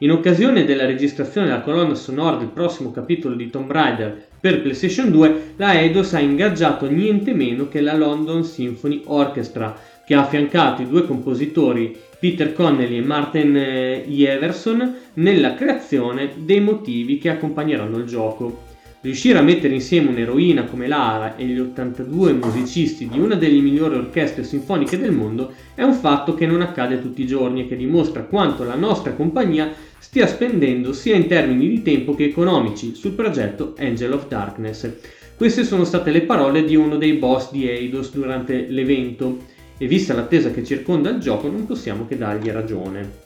In 0.00 0.10
occasione 0.10 0.66
della 0.66 0.84
registrazione 0.84 1.46
della 1.46 1.62
colonna 1.62 1.94
sonora 1.94 2.36
del 2.36 2.48
prossimo 2.48 2.90
capitolo 2.90 3.34
di 3.34 3.48
Tomb 3.48 3.70
Raider 3.70 4.26
per 4.38 4.60
PlayStation 4.60 5.10
2, 5.10 5.54
la 5.56 5.72
Eidos 5.80 6.12
ha 6.12 6.20
ingaggiato 6.20 6.90
niente 6.90 7.32
meno 7.32 7.68
che 7.68 7.80
la 7.80 7.96
London 7.96 8.44
Symphony 8.44 9.00
Orchestra, 9.06 9.74
che 10.06 10.14
ha 10.14 10.20
affiancato 10.20 10.82
i 10.82 10.88
due 10.88 11.04
compositori 11.04 11.94
Peter 12.20 12.52
Connelly 12.52 12.98
e 12.98 13.02
Martin 13.02 13.56
eh, 13.56 14.04
Jeverson 14.06 14.94
nella 15.14 15.54
creazione 15.54 16.30
dei 16.36 16.60
motivi 16.60 17.18
che 17.18 17.28
accompagneranno 17.28 17.98
il 17.98 18.04
gioco. 18.04 18.62
Riuscire 19.00 19.38
a 19.38 19.42
mettere 19.42 19.74
insieme 19.74 20.10
un'eroina 20.10 20.64
come 20.64 20.86
Lara 20.86 21.36
e 21.36 21.44
gli 21.44 21.58
82 21.58 22.32
musicisti 22.32 23.08
di 23.08 23.18
una 23.18 23.34
delle 23.34 23.60
migliori 23.60 23.96
orchestre 23.96 24.44
sinfoniche 24.44 24.98
del 24.98 25.12
mondo 25.12 25.52
è 25.74 25.82
un 25.82 25.92
fatto 25.92 26.34
che 26.34 26.46
non 26.46 26.62
accade 26.62 27.02
tutti 27.02 27.22
i 27.22 27.26
giorni 27.26 27.62
e 27.62 27.68
che 27.68 27.76
dimostra 27.76 28.22
quanto 28.22 28.64
la 28.64 28.74
nostra 28.74 29.12
compagnia 29.12 29.72
stia 29.98 30.26
spendendo 30.26 30.92
sia 30.92 31.16
in 31.16 31.26
termini 31.26 31.68
di 31.68 31.82
tempo 31.82 32.14
che 32.14 32.24
economici 32.24 32.94
sul 32.94 33.12
progetto 33.12 33.74
Angel 33.78 34.12
of 34.12 34.28
Darkness. 34.28 34.90
Queste 35.36 35.64
sono 35.64 35.84
state 35.84 36.10
le 36.10 36.22
parole 36.22 36.64
di 36.64 36.76
uno 36.76 36.96
dei 36.96 37.12
boss 37.14 37.50
di 37.52 37.68
Eidos 37.68 38.12
durante 38.12 38.66
l'evento 38.68 39.54
e 39.78 39.86
vista 39.86 40.14
l'attesa 40.14 40.50
che 40.50 40.64
circonda 40.64 41.10
il 41.10 41.18
gioco 41.20 41.48
non 41.48 41.66
possiamo 41.66 42.06
che 42.06 42.16
dargli 42.16 42.50
ragione. 42.50 43.24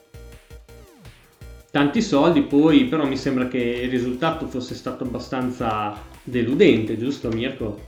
Tanti 1.70 2.02
soldi 2.02 2.42
poi, 2.42 2.86
però 2.86 3.06
mi 3.06 3.16
sembra 3.16 3.46
che 3.46 3.58
il 3.58 3.90
risultato 3.90 4.46
fosse 4.46 4.74
stato 4.74 5.04
abbastanza 5.04 5.96
deludente, 6.24 6.98
giusto 6.98 7.28
Mirko? 7.28 7.78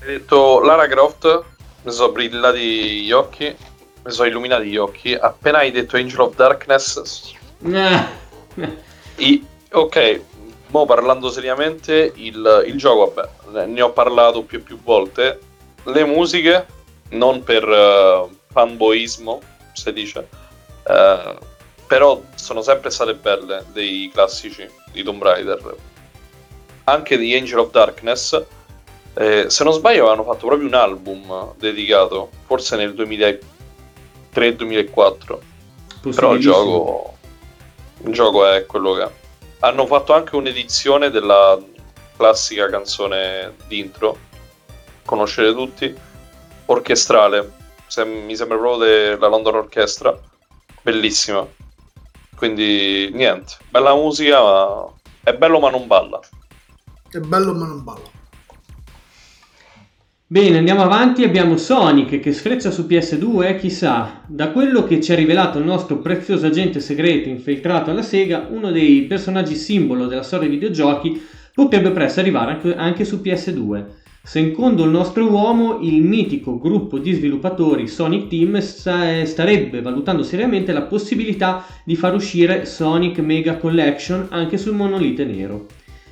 Hai 0.00 0.06
detto 0.08 0.60
Lara 0.60 0.86
Croft, 0.86 1.44
mi 1.84 1.92
sono 1.92 2.12
brillati 2.12 3.04
gli 3.04 3.12
occhi, 3.12 3.44
mi 3.46 4.10
sono 4.12 4.28
illuminati 4.28 4.68
gli 4.68 4.76
occhi. 4.76 5.14
Appena 5.14 5.58
hai 5.58 5.70
detto 5.70 5.96
Angel 5.96 6.20
of 6.20 6.36
Darkness, 6.36 7.32
i- 9.16 9.44
ok, 9.72 10.20
mo 10.68 10.84
parlando 10.84 11.30
seriamente, 11.30 12.12
il, 12.16 12.64
il 12.66 12.76
gioco, 12.76 13.14
vabbè, 13.14 13.66
ne 13.66 13.80
ho 13.80 13.92
parlato 13.92 14.42
più 14.42 14.58
e 14.58 14.60
più 14.60 14.78
volte. 14.82 15.38
Le 15.84 16.04
musiche, 16.04 16.66
non 17.10 17.42
per 17.42 17.68
eh, 17.68 18.26
fanboismo, 18.50 19.40
si 19.72 19.92
dice, 19.92 20.26
eh, 20.86 21.38
però 21.86 22.22
sono 22.34 22.62
sempre 22.62 22.90
state 22.90 23.14
belle 23.14 23.64
dei 23.72 24.10
classici 24.12 24.68
di 24.92 25.02
Tomb 25.02 25.22
Raider. 25.22 25.76
Anche 26.84 27.16
di 27.16 27.34
Angel 27.34 27.58
of 27.58 27.70
Darkness, 27.70 28.44
eh, 29.14 29.46
se 29.48 29.64
non 29.64 29.72
sbaglio 29.72 30.06
avevano 30.06 30.24
fatto 30.24 30.46
proprio 30.46 30.68
un 30.68 30.74
album 30.74 31.54
dedicato, 31.56 32.30
forse 32.44 32.76
nel 32.76 32.94
2003-2004. 32.94 35.38
Però 36.14 36.34
il 36.34 36.40
gioco, 36.40 37.16
il 38.04 38.12
gioco 38.12 38.46
è 38.46 38.64
quello 38.66 38.92
che 38.94 39.02
è. 39.02 39.10
Hanno 39.60 39.86
fatto 39.86 40.12
anche 40.12 40.36
un'edizione 40.36 41.10
della 41.10 41.58
classica 42.16 42.68
canzone 42.68 43.54
d'intro, 43.66 44.18
conoscete 45.04 45.52
tutti, 45.52 45.94
orchestrale. 46.66 47.52
Se- 47.86 48.04
mi 48.04 48.36
sembra 48.36 48.58
proprio 48.58 48.84
della 48.84 49.28
London 49.28 49.56
Orchestra, 49.56 50.18
bellissima. 50.82 51.46
Quindi 52.36 53.10
niente, 53.12 53.54
bella 53.70 53.94
musica, 53.94 54.42
ma 54.42 54.92
è 55.22 55.32
bello 55.32 55.58
ma 55.58 55.70
non 55.70 55.86
balla. 55.86 56.20
È 57.10 57.18
bello 57.18 57.54
ma 57.54 57.66
non 57.66 57.82
balla. 57.82 58.14
Bene, 60.28 60.58
andiamo 60.58 60.82
avanti. 60.82 61.22
Abbiamo 61.22 61.56
Sonic 61.56 62.18
che 62.18 62.32
sfreccia 62.32 62.72
su 62.72 62.82
PS2, 62.82 63.58
chissà, 63.58 64.22
da 64.26 64.50
quello 64.50 64.82
che 64.84 65.00
ci 65.00 65.12
ha 65.12 65.14
rivelato 65.14 65.58
il 65.58 65.64
nostro 65.64 65.98
prezioso 65.98 66.46
agente 66.46 66.80
segreto 66.80 67.28
infiltrato 67.28 67.90
alla 67.90 68.02
Sega, 68.02 68.48
uno 68.50 68.72
dei 68.72 69.02
personaggi 69.02 69.54
simbolo 69.54 70.06
della 70.06 70.24
storia 70.24 70.48
dei 70.48 70.58
videogiochi 70.58 71.24
potrebbe 71.54 71.90
presto 71.90 72.20
arrivare 72.20 72.60
anche 72.76 73.04
su 73.04 73.20
PS2. 73.22 73.84
Secondo 74.26 74.82
il 74.82 74.90
nostro 74.90 75.30
uomo, 75.30 75.78
il 75.82 76.02
mitico 76.02 76.58
gruppo 76.58 76.98
di 76.98 77.12
sviluppatori 77.12 77.86
Sonic 77.86 78.26
Team 78.26 78.58
sta- 78.58 79.24
starebbe 79.24 79.80
valutando 79.80 80.24
seriamente 80.24 80.72
la 80.72 80.82
possibilità 80.82 81.64
di 81.84 81.94
far 81.94 82.12
uscire 82.12 82.64
Sonic 82.64 83.20
Mega 83.20 83.56
Collection 83.56 84.26
anche 84.30 84.58
sul 84.58 84.74
monolite 84.74 85.24
nero. 85.24 85.66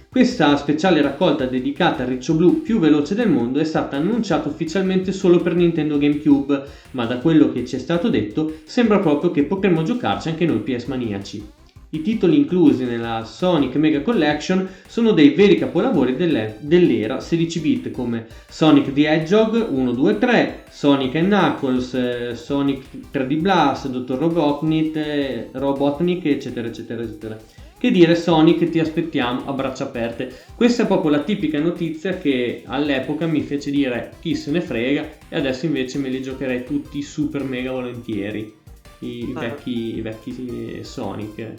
Questa 0.09 0.57
speciale 0.57 1.03
raccolta 1.03 1.47
dedicata 1.47 2.05
al 2.05 2.11
riccio 2.11 2.35
blu 2.35 2.63
più 2.63 2.79
veloce 2.79 3.17
del 3.17 3.29
mondo 3.29 3.59
è 3.59 3.65
stata 3.65 3.97
annunciata 3.97 4.49
ufficialmente 4.49 5.11
solo 5.11 5.41
per 5.41 5.57
Nintendo 5.57 5.99
GameCube, 5.99 6.63
ma 6.93 7.07
da 7.07 7.19
quello 7.19 7.51
che 7.51 7.67
ci 7.67 7.75
è 7.75 7.81
stato 7.81 8.09
detto 8.09 8.59
sembra 8.63 9.01
proprio 9.01 9.33
che 9.33 9.43
potremmo 9.43 9.83
giocarci 9.83 10.29
anche 10.29 10.47
noi 10.47 10.59
PS 10.59 10.85
maniaci. 10.85 11.64
I 11.95 12.03
titoli 12.03 12.37
inclusi 12.37 12.83
nella 12.85 13.23
Sonic 13.25 13.77
Mega 13.77 14.01
Collection 14.03 14.69
sono 14.89 15.13
dei 15.13 15.29
veri 15.31 15.55
capolavori 15.57 16.17
delle- 16.17 16.57
dell'era 16.59 17.21
16 17.21 17.61
bit 17.61 17.93
come 17.93 18.27
Sonic 18.49 18.93
the 18.93 19.09
Hedgehog 19.09 19.69
1, 19.71 19.93
2, 19.93 20.19
3, 20.19 20.65
Sonic 20.71 21.15
and 21.15 21.27
Knuckles, 21.29 21.95
eh, 21.95 22.35
Sonic 22.35 22.83
3D 23.13 23.37
Blast, 23.37 23.87
Dr. 23.91 24.19
Robotnik, 24.19 24.97
eh, 24.97 25.49
Robotnik, 25.53 26.25
eccetera, 26.25 26.67
eccetera, 26.67 27.01
eccetera. 27.01 27.39
Che 27.79 27.91
dire 27.93 28.17
Sonic 28.17 28.69
ti 28.71 28.81
aspettiamo 28.81 29.47
a 29.47 29.53
braccia 29.53 29.85
aperte. 29.85 30.35
Questa 30.57 30.83
è 30.83 30.87
proprio 30.89 31.13
la 31.13 31.21
tipica 31.23 31.61
notizia 31.61 32.19
che 32.19 32.65
all'epoca 32.67 33.27
mi 33.27 33.43
fece 33.43 33.71
dire 33.71 34.15
chi 34.21 34.35
se 34.35 34.51
ne 34.51 34.61
frega 34.63 35.09
e 35.29 35.37
adesso 35.37 35.67
invece 35.67 35.99
me 35.99 36.09
li 36.09 36.21
giocherei 36.21 36.65
tutti 36.65 37.01
super 37.03 37.45
mega 37.45 37.71
volentieri. 37.71 38.53
I 38.99 39.31
Ah. 39.35 39.39
vecchi, 39.41 39.97
i 39.97 40.01
vecchi 40.01 40.81
Sonic. 40.83 41.53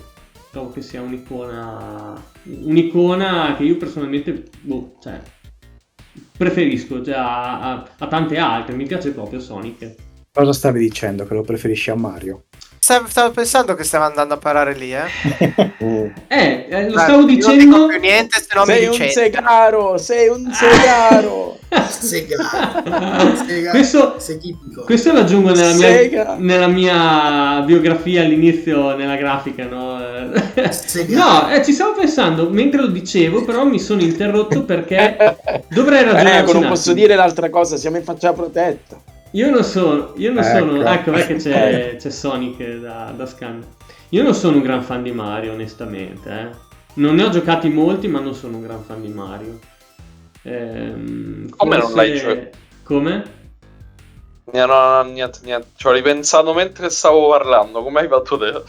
Trovo 0.55 0.71
che 0.71 0.81
sia 0.81 1.01
un'icona. 1.01 2.13
Un'icona 2.43 3.55
che 3.57 3.63
io 3.63 3.75
personalmente. 3.75 4.45
Boh, 4.61 4.95
cioè. 5.01 5.19
Preferisco 6.37 7.03
cioè, 7.03 7.15
a, 7.15 7.59
a- 7.73 7.89
a 7.97 8.07
tante 8.07 8.37
altre. 8.37 8.73
Mi 8.73 8.85
piace 8.85 9.11
proprio 9.11 9.41
Sonic. 9.41 9.95
Cosa 10.31 10.53
stavi 10.53 10.79
dicendo? 10.79 11.25
Che 11.25 11.33
lo 11.33 11.41
preferisci 11.41 11.89
a 11.89 11.95
Mario? 11.95 12.45
Stavo 12.85 13.31
pensando 13.31 13.73
che 13.73 13.83
stava 13.83 14.05
andando 14.05 14.35
a 14.35 14.37
parare 14.37 14.75
lì, 14.75 14.93
eh. 14.93 15.73
Mm. 15.83 16.07
Eh, 16.27 16.65
eh, 16.69 16.87
lo 16.89 16.95
Beh, 16.95 17.01
stavo 17.01 17.23
dicendo. 17.23 17.47
Non 17.49 17.57
dico 17.57 17.87
più 17.87 17.99
niente, 17.99 18.39
se 18.39 18.47
no 18.55 18.61
mi 18.61 18.73
Sei 18.73 18.85
un 18.85 18.91
licenziano. 18.91 19.27
segaro, 19.27 19.97
sei 19.97 20.27
un 20.29 20.51
segaro. 20.53 21.57
Sega. 21.89 22.35
Sega. 23.45 23.69
questo, 23.71 24.15
questo 24.85 25.11
lo 25.13 25.19
aggiungo 25.19 25.53
nella 25.53 25.73
mia, 25.73 26.35
nella 26.37 26.67
mia 26.67 27.61
biografia 27.65 28.21
all'inizio, 28.21 28.95
nella 28.95 29.15
grafica, 29.15 29.65
no? 29.65 29.97
No, 31.09 31.49
eh, 31.49 31.63
ci 31.63 31.73
stavo 31.73 31.93
pensando 31.93 32.49
mentre 32.49 32.81
lo 32.81 32.87
dicevo, 32.87 33.43
però 33.43 33.65
mi 33.65 33.79
sono 33.79 34.01
interrotto 34.01 34.63
perché 34.63 35.17
dovrei 35.69 36.01
Eh, 36.03 36.11
ragionarci 36.11 36.53
non 36.53 36.63
un 36.63 36.69
posso 36.69 36.93
dire 36.93 37.15
l'altra 37.15 37.49
cosa, 37.49 37.77
siamo 37.77 37.97
in 37.97 38.03
faccia 38.03 38.31
protetta. 38.31 38.97
Io 39.35 39.49
non 39.51 39.63
sono, 39.63 40.13
io 40.15 40.31
non 40.31 40.43
Ecco. 40.43 40.57
sono, 40.57 40.85
ecco, 40.85 41.11
che 41.11 41.35
c'è, 41.35 41.95
c'è 41.99 42.09
Sonic 42.09 42.63
da, 42.79 43.13
da 43.15 43.25
scan. 43.25 43.63
Io 44.09 44.23
non 44.23 44.33
sono 44.33 44.57
un 44.57 44.63
gran 44.63 44.81
fan 44.81 45.03
di 45.03 45.11
Mario, 45.11 45.51
onestamente. 45.53 46.29
eh. 46.29 46.49
Non 46.95 47.15
ne 47.15 47.23
ho 47.23 47.29
giocati 47.29 47.67
molti, 47.69 48.07
ma 48.07 48.19
non 48.19 48.33
sono 48.33 48.57
un 48.57 48.63
gran 48.63 48.81
fan 48.83 49.01
di 49.01 49.09
Mario. 49.09 49.59
Ehm, 50.43 51.49
Come 51.57 51.77
non 51.77 51.93
l'hai 51.93 52.15
giocato? 52.15 52.57
Come? 52.83 53.23
No, 54.53 54.65
no, 54.67 55.03
no, 55.03 55.11
niente, 55.11 55.39
niente. 55.43 55.67
Ci 55.75 55.87
ho 55.87 55.91
ripensato 55.91 56.53
mentre 56.53 56.89
stavo 56.89 57.29
parlando. 57.29 57.83
Come 57.83 57.99
hai 58.01 58.07
fatto 58.07 58.37
te? 58.37 58.63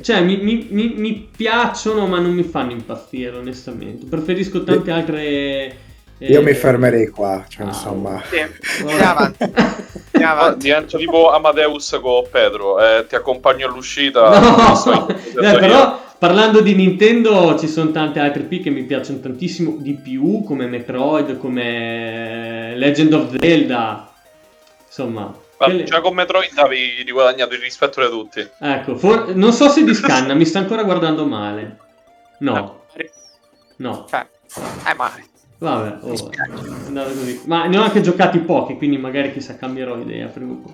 Cioè, 0.00 0.22
mi, 0.22 0.36
mi- 0.36 0.66
mi- 0.70 0.94
mi 0.96 1.30
piacciono, 1.34 2.06
ma 2.06 2.18
non 2.20 2.32
mi 2.32 2.42
fanno 2.42 2.72
impazzire, 2.72 3.36
onestamente. 3.36 4.06
Preferisco 4.06 4.62
tante 4.62 4.90
altre. 4.90 5.76
Eh, 6.18 6.26
Io 6.32 6.42
mi 6.42 6.54
fermerei 6.54 7.08
qua, 7.08 7.44
cioè, 7.48 7.64
ah, 7.64 7.68
insomma. 7.68 8.22
Sì, 8.28 8.38
andiamo 8.80 9.10
avanti. 9.10 9.42
Andiamo 9.42 10.34
Ah, 10.34 10.44
avanti. 10.44 10.58
divento 10.64 10.96
tipo 10.98 11.30
Amadeus 11.30 11.98
con 12.00 12.24
Pedro. 12.30 12.80
eh, 12.82 13.06
ti 13.06 13.14
accompagno 13.14 13.66
all'uscita. 13.66 14.38
No, 14.38 14.84
io, 14.92 15.40
Dai, 15.42 15.58
però 15.58 16.00
parlando 16.18 16.60
di 16.62 16.74
Nintendo 16.74 17.58
ci 17.58 17.68
sono 17.68 17.90
tante 17.90 18.18
altre 18.20 18.42
P 18.44 18.62
che 18.62 18.70
mi 18.70 18.82
piacciono 18.84 19.20
tantissimo 19.20 19.76
di 19.78 19.94
più, 19.94 20.42
come 20.42 20.66
Metroid, 20.66 21.36
come 21.38 22.72
Legend 22.76 23.12
of 23.12 23.34
Zelda. 23.38 24.10
Insomma, 24.86 25.20
Ma 25.58 25.64
quelle- 25.66 25.84
già 25.84 26.00
con 26.00 26.14
Metroid 26.14 26.56
avevi 26.56 27.02
riguadagnato 27.04 27.52
il 27.54 27.60
rispetto 27.60 28.00
di 28.00 28.08
tutti. 28.08 28.48
ecco, 28.60 28.96
for- 28.96 29.34
non 29.34 29.52
so 29.52 29.68
se 29.68 29.84
di 29.84 29.92
scanna, 29.94 30.32
mi 30.32 30.46
sta 30.46 30.60
ancora 30.60 30.82
guardando 30.84 31.26
male. 31.26 31.76
No, 32.38 32.84
no. 33.76 34.06
Cioè, 34.08 34.26
eh, 34.88 34.94
ma 34.94 35.12
Vabbè, 35.58 35.98
oh, 36.02 36.08
così. 36.08 37.40
Ma 37.46 37.66
ne 37.66 37.78
ho 37.78 37.82
anche 37.82 38.00
giocati 38.02 38.38
pochi, 38.38 38.76
quindi 38.76 38.98
magari 38.98 39.32
chissà 39.32 39.56
cambierò 39.56 39.98
idea 39.98 40.26
prima 40.26 40.52
o 40.52 40.56
poi. 40.56 40.72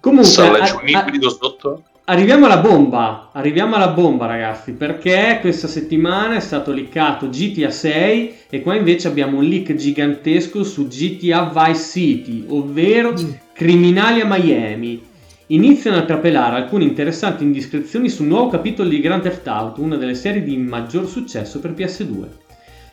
Comunque, 0.00 0.28
Sta 0.28 0.52
a- 0.52 0.80
un 0.80 0.88
ibrido 0.88 1.30
sotto? 1.30 1.82
arriviamo 2.04 2.46
alla 2.46 2.58
bomba. 2.58 3.30
Arriviamo 3.32 3.76
alla 3.76 3.88
bomba, 3.88 4.26
ragazzi, 4.26 4.72
perché 4.72 5.38
questa 5.40 5.66
settimana 5.66 6.36
è 6.36 6.40
stato 6.40 6.72
leakato 6.72 7.28
GTA 7.28 7.70
6 7.70 8.34
e 8.50 8.62
qua 8.62 8.74
invece 8.74 9.08
abbiamo 9.08 9.38
un 9.38 9.44
leak 9.44 9.74
gigantesco 9.74 10.62
su 10.64 10.86
GTA 10.88 11.50
Vice 11.54 11.82
City, 11.82 12.44
ovvero 12.48 13.14
criminali 13.52 14.20
a 14.20 14.26
Miami. 14.26 15.12
Iniziano 15.48 15.98
a 15.98 16.04
trapelare 16.04 16.56
alcune 16.56 16.84
interessanti 16.84 17.44
indiscrezioni 17.44 18.08
sul 18.08 18.26
nuovo 18.26 18.48
capitolo 18.48 18.88
di 18.88 19.00
Grand 19.00 19.22
Theft 19.22 19.46
Auto, 19.46 19.82
una 19.82 19.96
delle 19.96 20.14
serie 20.14 20.42
di 20.42 20.56
maggior 20.56 21.06
successo 21.06 21.60
per 21.60 21.72
PS2. 21.72 22.43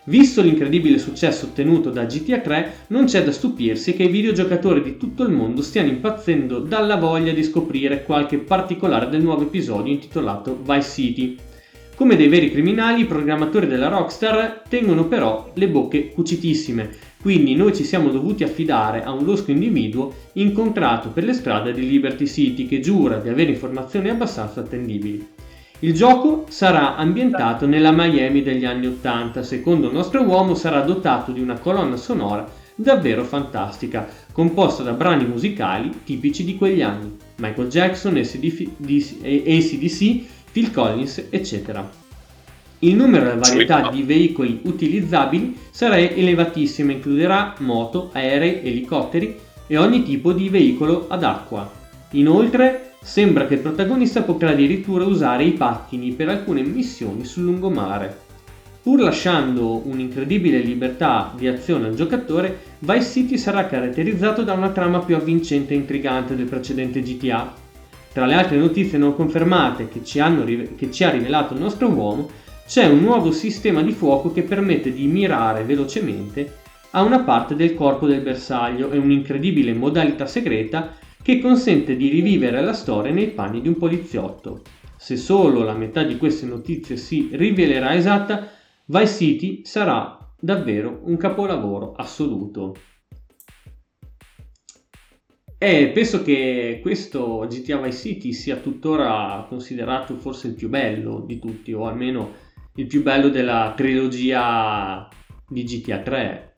Visto 0.06 0.41
l'incredibile 0.41 0.97
successo 0.97 1.45
ottenuto 1.45 1.91
da 1.91 2.06
GTA 2.06 2.39
3, 2.39 2.74
non 2.88 3.06
c'è 3.06 3.24
da 3.24 3.32
stupirsi 3.32 3.93
che 3.93 4.02
i 4.02 4.10
videogiocatori 4.10 4.82
di 4.82 4.97
tutto 4.97 5.22
il 5.22 5.30
mondo 5.30 5.62
stiano 5.62 5.89
impazzendo 5.89 6.58
dalla 6.58 6.95
voglia 6.95 7.32
di 7.34 7.43
scoprire 7.43 8.02
qualche 8.02 8.39
particolare 8.39 9.10
del 9.10 9.22
nuovo 9.22 9.43
episodio 9.43 9.93
intitolato 9.93 10.60
Vice 10.60 10.89
City. 10.89 11.38
Come 11.93 12.16
dei 12.16 12.30
veri 12.30 12.49
criminali, 12.49 13.02
i 13.02 13.06
programmatori 13.06 13.68
della 13.68 13.89
Rockstar 13.89 14.64
tengono 14.68 15.06
però 15.06 15.52
le 15.54 15.68
bocche 15.68 16.10
cucitissime, 16.10 16.89
quindi 17.22 17.54
noi 17.54 17.76
ci 17.76 17.84
siamo 17.84 18.10
dovuti 18.10 18.43
affidare 18.43 19.04
a 19.04 19.12
un 19.12 19.24
losco 19.24 19.52
individuo 19.52 20.12
incontrato 20.34 21.10
per 21.10 21.26
le 21.26 21.34
strade 21.34 21.74
di 21.74 21.88
Liberty 21.88 22.26
City 22.26 22.66
che 22.66 22.80
giura 22.80 23.18
di 23.18 23.30
avere 23.30 23.52
informazioni 23.52 24.10
abbastanza 24.10 24.62
attendibili. 24.62 25.24
Il 25.84 25.94
gioco 25.94 26.46
sarà 26.48 26.96
ambientato 26.96 27.66
nella 27.66 27.92
Miami 27.92 28.44
degli 28.44 28.66
anni 28.66 28.86
80, 28.86 29.42
secondo 29.42 29.88
il 29.88 29.94
nostro 29.94 30.22
uomo 30.22 30.54
sarà 30.54 30.82
dotato 30.82 31.32
di 31.32 31.42
una 31.42 31.58
colonna 31.58 31.98
sonora 31.98 32.48
davvero 32.76 33.24
fantastica, 33.24 34.08
composta 34.32 34.84
da 34.84 34.92
brani 34.92 35.26
musicali 35.26 36.02
tipici 36.04 36.44
di 36.44 36.56
quegli 36.56 36.84
anni, 36.84 37.18
Michael 37.38 37.68
Jackson, 37.70 38.16
ACDC, 38.16 38.70
Phil 40.52 40.72
Collins, 40.72 41.26
eccetera. 41.32 41.90
Il 42.78 42.96
numero 42.96 43.26
e 43.26 43.30
la 43.30 43.38
varietà 43.38 43.90
di 43.90 44.04
veicoli 44.04 44.60
utilizzabili 44.66 45.58
sarà 45.72 45.98
elevatissima, 45.98 46.92
includerà 46.92 47.56
moto, 47.58 48.12
aerei, 48.14 48.60
elicotteri 48.62 49.36
e 49.66 49.78
ogni 49.78 50.04
tipo 50.04 50.32
di 50.32 50.48
veicolo 50.48 51.08
ad 51.10 51.24
acqua. 51.24 51.68
Inoltre, 52.12 52.91
sembra 53.04 53.47
che 53.47 53.56
il 53.56 53.62
protagonista 53.62 54.22
potrà 54.22 54.52
addirittura 54.52 55.06
usare 55.06 55.43
i 55.43 55.52
pattini 55.52 56.12
per 56.12 56.30
alcune 56.30 56.62
missioni 56.62 57.26
sul 57.26 57.43
lungomare. 57.43 58.30
Pur 58.82 58.99
lasciando 58.99 59.82
un'incredibile 59.86 60.60
libertà 60.60 61.34
di 61.36 61.47
azione 61.47 61.88
al 61.88 61.95
giocatore, 61.95 62.60
Vice 62.80 63.02
City 63.04 63.38
sarà 63.38 63.68
caratterizzato 63.68 64.43
da 64.43 64.54
una 64.54 64.70
trama 64.70 64.99
più 64.99 65.16
avvincente 65.16 65.74
e 65.74 65.78
intrigante 65.78 66.36
del 66.36 66.47
precedente 66.47 67.02
GTA. 67.02 67.54
Tra 68.14 68.26
le 68.26 68.34
altre 68.34 68.58
notizie 68.58 68.97
non 68.97 69.16
confermate 69.16 69.88
che 69.88 70.04
ci, 70.04 70.20
hanno 70.20 70.43
che 70.43 70.91
ci 70.91 71.04
ha 71.04 71.10
rivelato 71.10 71.54
il 71.54 71.60
nostro 71.60 71.88
uomo, 71.89 72.30
c'è 72.68 72.86
un 72.86 73.02
nuovo 73.02 73.32
sistema 73.32 73.82
di 73.82 73.91
fuoco 73.91 74.32
che 74.32 74.43
permette 74.43 74.93
di 74.93 75.06
mirare 75.06 75.64
velocemente 75.64 76.60
a 76.91 77.02
una 77.04 77.20
parte 77.20 77.56
del 77.56 77.74
corpo 77.74 78.08
del 78.08 78.22
bersaglio 78.22 78.91
e 78.91 78.97
un'incredibile 78.97 79.74
modalità 79.74 80.26
segreta 80.26 80.93
che 81.22 81.39
consente 81.39 81.95
di 81.95 82.09
rivivere 82.09 82.61
la 82.61 82.74
storia 82.74 83.11
nei 83.11 83.30
panni 83.30 83.61
di 83.61 83.67
un 83.67 83.78
poliziotto. 83.78 84.61
Se 84.97 85.17
solo 85.17 85.63
la 85.63 85.74
metà 85.74 86.03
di 86.03 86.17
queste 86.17 86.45
notizie 86.45 86.97
si 86.97 87.30
rivelerà 87.34 87.95
esatta, 87.95 88.49
Vice 88.86 89.13
City 89.13 89.65
sarà 89.65 90.17
davvero 90.39 91.01
un 91.03 91.17
capolavoro 91.17 91.93
assoluto. 91.93 92.76
E 95.57 95.91
penso 95.93 96.24
che 96.24 96.80
questo 96.82 97.45
GTA 97.47 97.78
Vice 97.78 97.97
City 97.97 98.34
sia 98.34 98.55
tuttora 98.57 99.45
considerato 99.47 100.15
forse 100.15 100.47
il 100.47 100.55
più 100.55 100.69
bello 100.69 101.24
di 101.26 101.38
tutti, 101.38 101.72
o 101.72 101.86
almeno 101.86 102.34
il 102.76 102.88
più 102.88 103.03
bello 103.03 103.30
della 103.30 103.74
trilogia 103.76 105.07
di 105.47 105.63
GTA 105.63 105.99
3. 105.99 106.53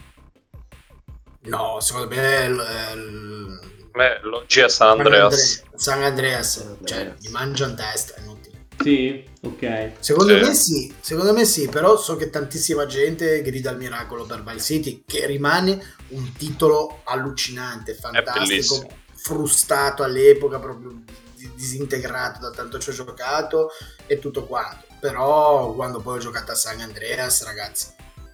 No, 1.45 1.77
secondo 1.81 2.15
me 2.15 3.72
è 4.01 4.19
il- 4.23 4.45
è 4.47 4.63
il- 4.63 4.69
San 4.71 4.99
Andreas. 4.99 5.63
San 5.75 6.03
Andreas, 6.03 6.51
San 6.57 6.77
cioè 6.83 6.97
Andreas. 6.99 7.19
gli 7.21 7.29
mangia 7.29 7.67
in 7.67 7.75
testa, 7.75 8.15
è 8.15 8.19
inutile. 8.21 8.51
Sì? 8.81 9.23
Ok. 9.43 9.91
Secondo 9.99 10.33
Sì. 10.33 10.39
me 10.47 10.53
sì, 10.53 10.95
secondo 10.99 11.33
me 11.33 11.45
sì, 11.45 11.67
però 11.67 11.95
so 11.97 12.15
che 12.15 12.29
tantissima 12.29 12.85
gente 12.85 13.41
grida 13.41 13.69
al 13.69 13.77
miracolo 13.77 14.25
per 14.25 14.43
Vice 14.43 14.59
City, 14.59 15.03
che 15.05 15.25
rimane 15.27 15.95
un 16.09 16.33
titolo 16.33 17.01
allucinante, 17.03 17.93
fantastico, 17.95 18.87
frustato 19.15 20.03
all'epoca, 20.03 20.59
proprio 20.59 21.01
di- 21.35 21.51
disintegrato 21.55 22.39
da 22.39 22.51
tanto 22.51 22.79
ci 22.79 22.89
ho 22.89 22.93
giocato 22.93 23.69
e 24.07 24.19
tutto 24.19 24.45
quanto. 24.45 24.85
Però 24.99 25.73
quando 25.73 25.99
poi 25.99 26.17
ho 26.17 26.21
giocato 26.21 26.51
a 26.51 26.55
San 26.55 26.79
Andreas, 26.81 27.43
ragazzi, 27.43 27.87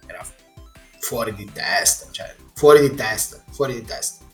era 0.06 0.24
fuori 1.00 1.34
di 1.34 1.48
testa, 1.52 2.06
cioè 2.10 2.34
fuori 2.54 2.80
di 2.80 2.94
testa, 2.94 3.42
fuori 3.52 3.74
di 3.74 3.82
testa. 3.84 4.24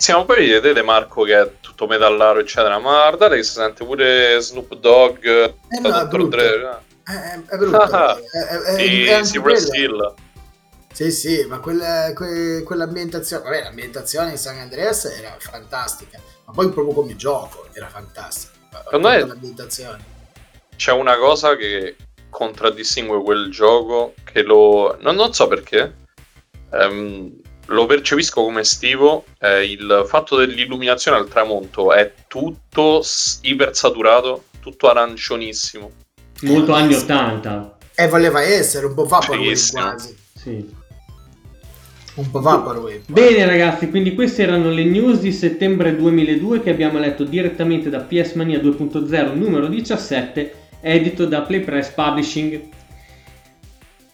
Siamo 0.00 0.24
poi 0.24 0.48
vedete 0.48 0.80
Marco 0.82 1.24
che 1.24 1.40
è 1.40 1.50
tutto 1.60 1.88
metallaro 1.88 2.38
eccetera, 2.38 2.78
ma 2.78 2.92
guardate 3.08 3.34
che 3.34 3.42
si 3.42 3.52
sente 3.52 3.84
pure 3.84 4.38
Snoop 4.40 4.76
Dogg, 4.76 5.24
Eh 5.24 5.80
no, 5.80 5.98
è 6.00 6.06
brutto. 6.06 6.36
Dre. 6.36 6.82
È, 7.02 7.40
è 7.48 7.56
brutto, 7.56 7.76
Ah, 7.78 8.16
è, 8.16 8.38
è- 8.38 8.58
è- 8.60 8.76
Sì, 8.76 9.04
è. 9.06 10.14
Sì, 10.92 11.10
sì, 11.10 11.44
ma 11.48 11.58
quella, 11.58 12.12
que- 12.14 12.62
quell'ambientazione, 12.64 13.42
vabbè, 13.42 13.62
l'ambientazione 13.64 14.30
di 14.30 14.36
San 14.36 14.58
Andreas 14.58 15.04
era 15.06 15.34
fantastica, 15.38 16.20
ma 16.46 16.52
poi 16.52 16.70
proprio 16.70 16.94
come 16.94 17.16
gioco 17.16 17.66
era 17.72 17.88
fantastica. 17.88 18.52
Secondo 18.84 19.08
me- 19.08 19.26
l'ambientazione. 19.26 20.04
C'è 20.76 20.92
una 20.92 21.16
cosa 21.16 21.56
che 21.56 21.96
contraddistingue 22.30 23.20
quel 23.22 23.50
gioco 23.50 24.14
che 24.24 24.42
lo... 24.42 24.96
Non, 25.00 25.16
non 25.16 25.32
so 25.34 25.48
perché. 25.48 25.94
ehm, 26.70 27.40
lo 27.68 27.86
percepisco 27.86 28.42
come 28.42 28.60
estivo. 28.60 29.24
È 29.38 29.46
il 29.48 30.04
fatto 30.06 30.36
dell'illuminazione 30.36 31.16
al 31.16 31.28
tramonto 31.28 31.92
è 31.92 32.12
tutto 32.26 33.02
s- 33.02 33.38
ipersaturato, 33.42 34.44
tutto 34.60 34.88
aranciosissimo. 34.88 35.90
Molto 36.42 36.72
anni 36.72 36.94
80. 36.94 37.78
E 37.94 38.06
voleva 38.08 38.40
essere 38.42 38.86
un 38.86 38.94
po' 38.94 39.04
Vaporwave 39.06 39.58
quasi, 39.72 40.16
Sì. 40.34 40.76
un 42.14 42.30
po' 42.30 42.40
Vaporwave. 42.40 43.02
Bene 43.08 43.44
ragazzi, 43.44 43.90
quindi 43.90 44.14
queste 44.14 44.42
erano 44.44 44.70
le 44.70 44.84
news 44.84 45.18
di 45.18 45.32
settembre 45.32 45.96
2002 45.96 46.62
che 46.62 46.70
abbiamo 46.70 46.98
letto 47.00 47.24
direttamente 47.24 47.90
da 47.90 48.00
PS 48.00 48.34
Mania 48.34 48.60
2.0 48.60 49.34
numero 49.34 49.66
17, 49.66 50.54
edito 50.80 51.26
da 51.26 51.42
Playpress 51.42 51.90
Publishing. 51.90 52.60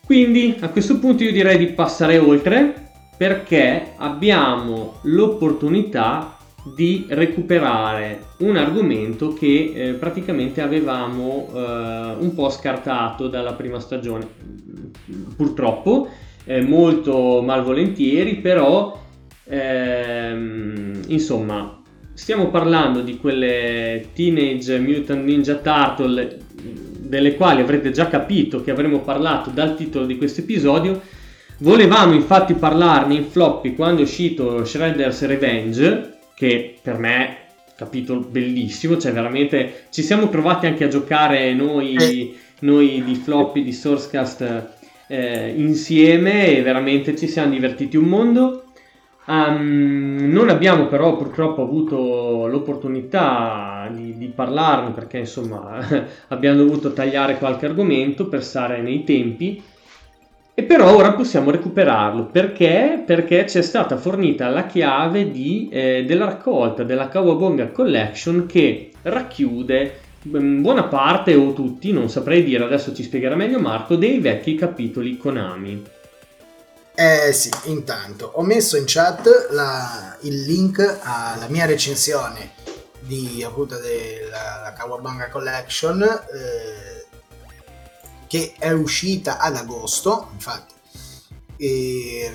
Quindi 0.04 0.56
a 0.60 0.68
questo 0.68 0.98
punto 0.98 1.22
io 1.24 1.32
direi 1.32 1.58
di 1.58 1.66
passare 1.68 2.18
oltre 2.18 2.83
perché 3.16 3.92
abbiamo 3.96 4.98
l'opportunità 5.02 6.36
di 6.74 7.06
recuperare 7.08 8.24
un 8.38 8.56
argomento 8.56 9.34
che 9.34 9.72
eh, 9.74 9.92
praticamente 9.92 10.62
avevamo 10.62 11.48
eh, 11.52 11.58
un 12.18 12.32
po' 12.34 12.48
scartato 12.48 13.28
dalla 13.28 13.52
prima 13.52 13.80
stagione. 13.80 14.26
Purtroppo, 15.36 16.08
eh, 16.44 16.62
molto 16.62 17.42
malvolentieri, 17.42 18.36
però 18.36 18.98
ehm, 19.44 21.02
insomma 21.08 21.82
stiamo 22.14 22.48
parlando 22.48 23.00
di 23.00 23.18
quelle 23.18 24.08
Teenage 24.14 24.78
Mutant 24.78 25.24
Ninja 25.24 25.56
Turtle 25.56 26.38
delle 27.14 27.34
quali 27.34 27.60
avrete 27.60 27.90
già 27.90 28.08
capito 28.08 28.62
che 28.62 28.70
avremo 28.70 29.00
parlato 29.00 29.50
dal 29.50 29.76
titolo 29.76 30.06
di 30.06 30.16
questo 30.16 30.40
episodio. 30.40 31.00
Volevamo 31.58 32.14
infatti 32.14 32.54
parlarne 32.54 33.14
in 33.14 33.24
floppy 33.24 33.74
quando 33.74 34.00
è 34.00 34.04
uscito 34.04 34.64
Shredder's 34.64 35.24
Revenge, 35.24 36.18
che 36.34 36.78
per 36.82 36.98
me 36.98 37.36
capitolo 37.76 38.20
bellissimo, 38.20 38.98
cioè 38.98 39.12
veramente 39.12 39.86
ci 39.90 40.02
siamo 40.02 40.28
trovati 40.28 40.66
anche 40.66 40.84
a 40.84 40.88
giocare 40.88 41.52
noi, 41.54 42.36
noi 42.60 43.02
di 43.04 43.14
floppy 43.14 43.62
di 43.62 43.72
Sourcecast 43.72 44.68
eh, 45.06 45.52
insieme 45.56 46.56
e 46.56 46.62
veramente 46.62 47.16
ci 47.16 47.28
siamo 47.28 47.52
divertiti 47.52 47.96
un 47.96 48.04
mondo. 48.04 48.64
Ehm, 49.26 50.28
non 50.30 50.50
abbiamo 50.50 50.86
però 50.86 51.16
purtroppo 51.16 51.62
avuto 51.62 52.46
l'opportunità 52.46 53.88
di, 53.92 54.18
di 54.18 54.26
parlarne 54.26 54.90
perché 54.90 55.18
insomma 55.18 55.78
abbiamo 56.28 56.58
dovuto 56.58 56.92
tagliare 56.92 57.38
qualche 57.38 57.66
argomento 57.66 58.26
per 58.28 58.42
stare 58.42 58.82
nei 58.82 59.04
tempi. 59.04 59.62
E 60.56 60.62
però 60.62 60.94
ora 60.94 61.14
possiamo 61.14 61.50
recuperarlo 61.50 62.26
perché? 62.26 63.02
Perché 63.04 63.44
ci 63.48 63.58
è 63.58 63.62
stata 63.62 63.96
fornita 63.96 64.48
la 64.48 64.66
chiave 64.66 65.32
di, 65.32 65.68
eh, 65.72 66.04
della 66.06 66.26
raccolta 66.26 66.84
della 66.84 67.08
Kawabonga 67.08 67.72
Collection 67.72 68.46
che 68.46 68.92
racchiude 69.02 70.00
mm, 70.28 70.62
buona 70.62 70.84
parte 70.84 71.34
o 71.34 71.52
tutti, 71.52 71.90
non 71.90 72.08
saprei 72.08 72.44
dire, 72.44 72.62
adesso 72.62 72.94
ci 72.94 73.02
spiegherà 73.02 73.34
meglio 73.34 73.58
Marco, 73.58 73.96
dei 73.96 74.20
vecchi 74.20 74.54
capitoli 74.54 75.16
Konami. 75.16 75.84
Eh 76.94 77.32
sì, 77.32 77.50
intanto 77.64 78.30
ho 78.34 78.42
messo 78.42 78.76
in 78.76 78.84
chat 78.86 79.48
la- 79.50 80.16
il 80.20 80.42
link 80.42 81.00
alla 81.02 81.48
mia 81.48 81.66
recensione 81.66 82.52
di 83.00 83.42
appunto 83.44 83.76
della 83.80 84.60
la 84.62 84.72
Kawabanga 84.72 85.28
Collection 85.28 86.00
eh, 86.00 86.93
che 88.34 88.52
è 88.58 88.72
uscita 88.72 89.38
ad 89.38 89.54
agosto, 89.54 90.30
infatti 90.32 90.74
è 91.56 92.32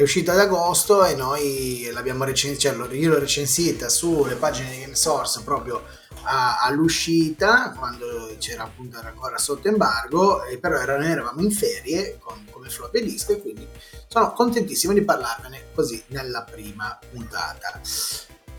uscita 0.00 0.30
ad 0.30 0.38
agosto 0.38 1.04
e 1.04 1.16
noi 1.16 1.90
l'abbiamo 1.92 2.22
recensita, 2.22 2.76
cioè, 2.76 2.94
io 2.94 3.10
l'ho 3.10 3.18
recensita 3.18 3.88
sulle 3.88 4.36
pagine 4.36 4.70
di 4.70 4.78
GameSource 4.82 5.40
proprio 5.42 5.82
a- 6.22 6.60
all'uscita 6.60 7.74
quando 7.76 8.36
c'era 8.38 8.62
appunto 8.62 9.00
ancora 9.00 9.36
sotto 9.38 9.66
embargo 9.66 10.44
e 10.44 10.58
però 10.58 10.78
era- 10.78 10.96
noi 10.96 11.10
eravamo 11.10 11.40
in 11.40 11.50
ferie 11.50 12.16
con, 12.20 12.46
come 12.48 12.68
floppy 12.68 13.02
disk 13.02 13.30
e 13.30 13.42
quindi 13.42 13.66
sono 14.06 14.32
contentissimo 14.32 14.92
di 14.92 15.02
parlarvene 15.02 15.70
così 15.74 16.00
nella 16.10 16.44
prima 16.44 16.96
puntata. 17.10 17.80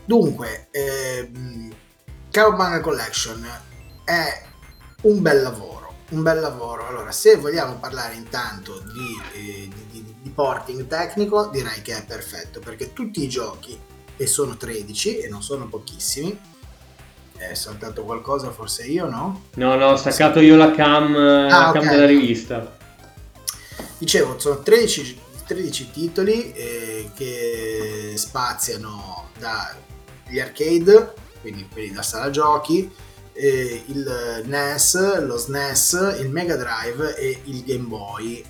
Dunque 0.04 0.68
ehm, 0.70 1.74
Cowabunga 2.30 2.80
Collection 2.80 3.48
è 4.04 4.42
un 5.04 5.22
bel 5.22 5.40
lavoro 5.40 5.79
un 6.10 6.22
bel 6.22 6.40
lavoro 6.40 6.86
allora 6.88 7.12
se 7.12 7.36
vogliamo 7.36 7.74
parlare 7.76 8.14
intanto 8.14 8.80
di, 8.92 9.20
eh, 9.34 9.68
di- 9.68 9.86
di- 10.02 10.14
di 10.22 10.30
porting 10.30 10.86
tecnico 10.86 11.46
direi 11.46 11.82
che 11.82 11.96
è 11.98 12.04
perfetto 12.04 12.60
perché 12.60 12.92
tutti 12.92 13.22
i 13.22 13.28
giochi 13.28 13.78
e 14.16 14.26
sono 14.26 14.56
13 14.56 15.18
e 15.18 15.28
non 15.28 15.42
sono 15.42 15.66
pochissimi 15.68 16.38
è 17.36 17.54
saltato 17.54 18.02
qualcosa 18.04 18.50
forse 18.50 18.84
io 18.84 19.08
no? 19.08 19.44
No, 19.54 19.74
no, 19.76 19.86
ho 19.92 19.96
staccato 19.96 20.40
io 20.40 20.56
la 20.56 20.72
cam, 20.72 21.14
la 21.16 21.68
Ah, 21.68 21.72
cam 21.72 21.84
ok. 21.84 21.88
della 21.90 22.04
rivista. 22.06 22.76
Dicevo, 23.96 24.38
sono 24.38 24.60
13, 24.60 25.18
13 25.46 25.90
titoli 25.90 26.52
eh, 26.52 27.10
che 27.14 28.12
spaziano 28.16 29.28
dagli 29.38 30.38
arcade, 30.38 31.14
quindi 31.40 31.66
quelli 31.72 31.92
da 31.92 32.02
sala 32.02 32.28
giochi, 32.28 32.90
eh, 33.40 33.84
il 33.86 34.42
NES, 34.44 35.20
lo 35.20 35.38
SNES, 35.38 36.16
il 36.20 36.28
Mega 36.28 36.56
Drive 36.56 37.16
e 37.16 37.40
il 37.44 37.64
Game 37.64 37.86
Boy, 37.86 38.44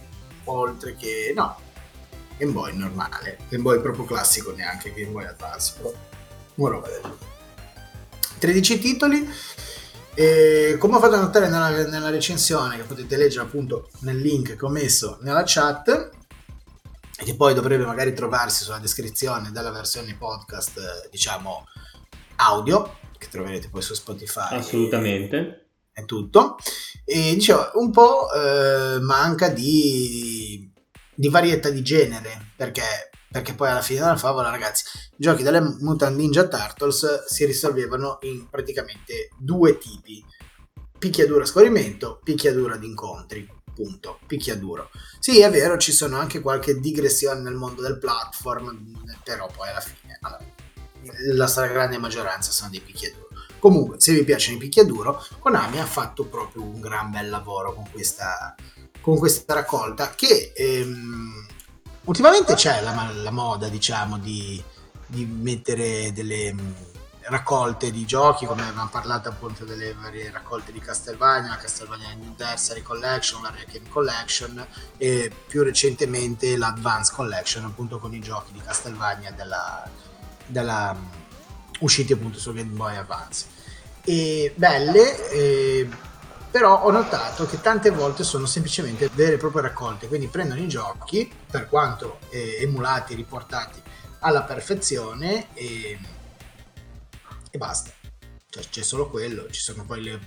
oltre 0.45 0.97
che 0.97 1.33
no, 1.35 1.59
Game 2.37 2.53
Boy 2.53 2.77
normale, 2.77 3.39
Game 3.49 3.63
Boy 3.63 3.81
proprio 3.81 4.05
classico, 4.05 4.53
neanche 4.53 4.93
Game 4.93 5.13
Boy 5.13 5.27
Advance, 5.27 5.75
però 5.77 5.93
una 6.57 6.71
roba 6.71 6.89
del 6.89 7.01
genere. 7.03 7.29
13 8.39 8.79
titoli. 8.81 9.31
E 10.13 10.77
come 10.79 10.97
ho 10.97 11.01
fatto 11.01 11.17
notare 11.17 11.49
nella, 11.49 11.87
nella 11.87 12.11
recensione, 12.11 12.77
che 12.77 12.83
potete 12.83 13.17
leggere 13.17 13.45
appunto 13.45 13.91
nel 14.01 14.19
link 14.19 14.57
che 14.57 14.65
ho 14.65 14.69
messo 14.69 15.19
nella 15.21 15.45
chat, 15.47 16.11
e 17.17 17.25
che 17.25 17.37
poi 17.37 17.55
dovrebbe 17.55 17.85
magari 17.85 18.13
trovarsi 18.13 18.65
sulla 18.65 18.79
descrizione 18.79 19.53
della 19.53 19.71
versione 19.71 20.17
podcast, 20.17 21.09
diciamo 21.11 21.65
audio, 22.37 22.99
che 23.21 23.29
troverete 23.29 23.69
poi 23.69 23.83
su 23.83 23.93
Spotify. 23.93 24.55
Assolutamente. 24.57 25.67
È 25.93 26.07
tutto. 26.07 26.57
E 27.05 27.35
dicevo, 27.35 27.73
un 27.75 27.91
po' 27.91 28.33
eh, 28.33 28.99
manca 29.01 29.49
di, 29.49 30.73
di 31.15 31.29
varietà 31.29 31.69
di 31.69 31.83
genere, 31.83 32.53
perché, 32.57 33.11
perché 33.31 33.53
poi 33.53 33.69
alla 33.69 33.83
fine 33.83 34.01
della 34.01 34.17
favola, 34.17 34.49
ragazzi, 34.49 34.85
i 35.11 35.17
giochi 35.19 35.43
delle 35.43 35.61
Mutant 35.61 36.17
Ninja 36.17 36.49
Turtles 36.49 37.27
si 37.27 37.45
risolvevano 37.45 38.19
in 38.23 38.49
praticamente 38.49 39.29
due 39.37 39.77
tipi. 39.77 40.25
Picchiaduro 40.99 41.43
a 41.43 41.47
scorrimento, 41.47 42.21
picchiaduro 42.25 42.75
ad 42.75 42.85
incontri. 42.85 43.47
Punto. 43.75 44.19
Picchiaduro. 44.27 44.91
Sì, 45.19 45.41
è 45.41 45.51
vero, 45.51 45.77
ci 45.77 45.93
sono 45.93 46.19
anche 46.19 46.41
qualche 46.41 46.81
digressione 46.81 47.41
nel 47.41 47.55
mondo 47.55 47.83
del 47.83 47.99
platform, 47.99 49.05
però 49.23 49.47
poi 49.55 49.69
alla 49.69 49.81
fine 49.81 50.19
allora, 50.21 50.45
la 51.33 51.47
stragrande 51.47 51.99
maggioranza 51.99 52.51
sono 52.51 52.71
dei 52.71 52.81
picchiaduro. 52.81 53.29
Comunque, 53.59 54.01
se 54.01 54.13
vi 54.13 54.25
piacciono 54.25 54.57
i 54.57 54.61
picchiaduro, 54.61 55.25
Konami 55.39 55.79
ha 55.79 55.87
fatto 55.87 56.25
proprio 56.25 56.63
un 56.63 56.81
gran 56.81 57.11
bel 57.11 57.29
lavoro 57.29 57.75
con 57.75 57.85
questa, 57.91 58.55
con 59.01 59.19
questa 59.19 59.53
raccolta 59.53 60.15
che 60.15 60.53
ehm, 60.55 61.47
ultimamente 62.05 62.55
c'è 62.55 62.81
la, 62.81 63.11
la 63.15 63.31
moda, 63.31 63.69
diciamo, 63.69 64.19
di, 64.19 64.63
di 65.07 65.27
mettere 65.27 66.11
delle 66.15 66.55
mh, 66.55 66.75
raccolte 67.25 67.91
di 67.91 68.07
giochi, 68.07 68.47
come 68.47 68.63
avevamo 68.63 68.89
parlato 68.89 69.29
appunto 69.29 69.65
delle 69.65 69.95
varie 69.95 70.31
raccolte 70.31 70.73
di 70.73 70.81
Castlevania, 70.81 71.51
la 71.51 71.57
Castlevania 71.57 72.09
Anniversary 72.09 72.83
Collection, 72.83 73.43
la 73.43 73.51
Requiem 73.51 73.89
Collection 73.89 74.67
e 74.97 75.31
più 75.47 75.63
recentemente 75.63 76.57
l'Advance 76.57 77.13
Collection, 77.15 77.65
appunto 77.65 77.99
con 77.99 78.15
i 78.15 78.21
giochi 78.21 78.53
di 78.53 78.61
Castlevania 78.61 79.33
della, 79.33 79.89
della 80.51 80.93
mh, 80.93 81.11
usciti 81.81 82.13
appunto 82.13 82.39
su 82.39 82.53
Game 82.53 82.71
Boy 82.71 82.97
Advance. 82.97 83.47
E 84.05 84.53
belle, 84.57 85.31
eh, 85.31 85.89
però 86.51 86.83
ho 86.83 86.91
notato 86.91 87.47
che 87.47 87.61
tante 87.61 87.91
volte 87.91 88.25
sono 88.25 88.47
semplicemente 88.47 89.09
vere 89.13 89.35
e 89.35 89.39
proprie 89.39 89.63
raccolte, 89.63 90.09
quindi 90.09 90.27
prendono 90.27 90.61
i 90.61 90.69
giochi, 90.69 91.31
per 91.51 91.69
quanto 91.69 92.19
eh, 92.31 92.59
emulati, 92.61 93.15
riportati 93.15 93.81
alla 94.21 94.43
perfezione 94.43 95.55
e, 95.55 95.99
e 97.51 97.59
basta. 97.59 97.91
Cioè, 98.49 98.65
c'è 98.69 98.83
solo 98.83 99.09
quello, 99.09 99.49
ci 99.51 99.61
sono 99.61 99.85
poi 99.85 100.03
le, 100.03 100.21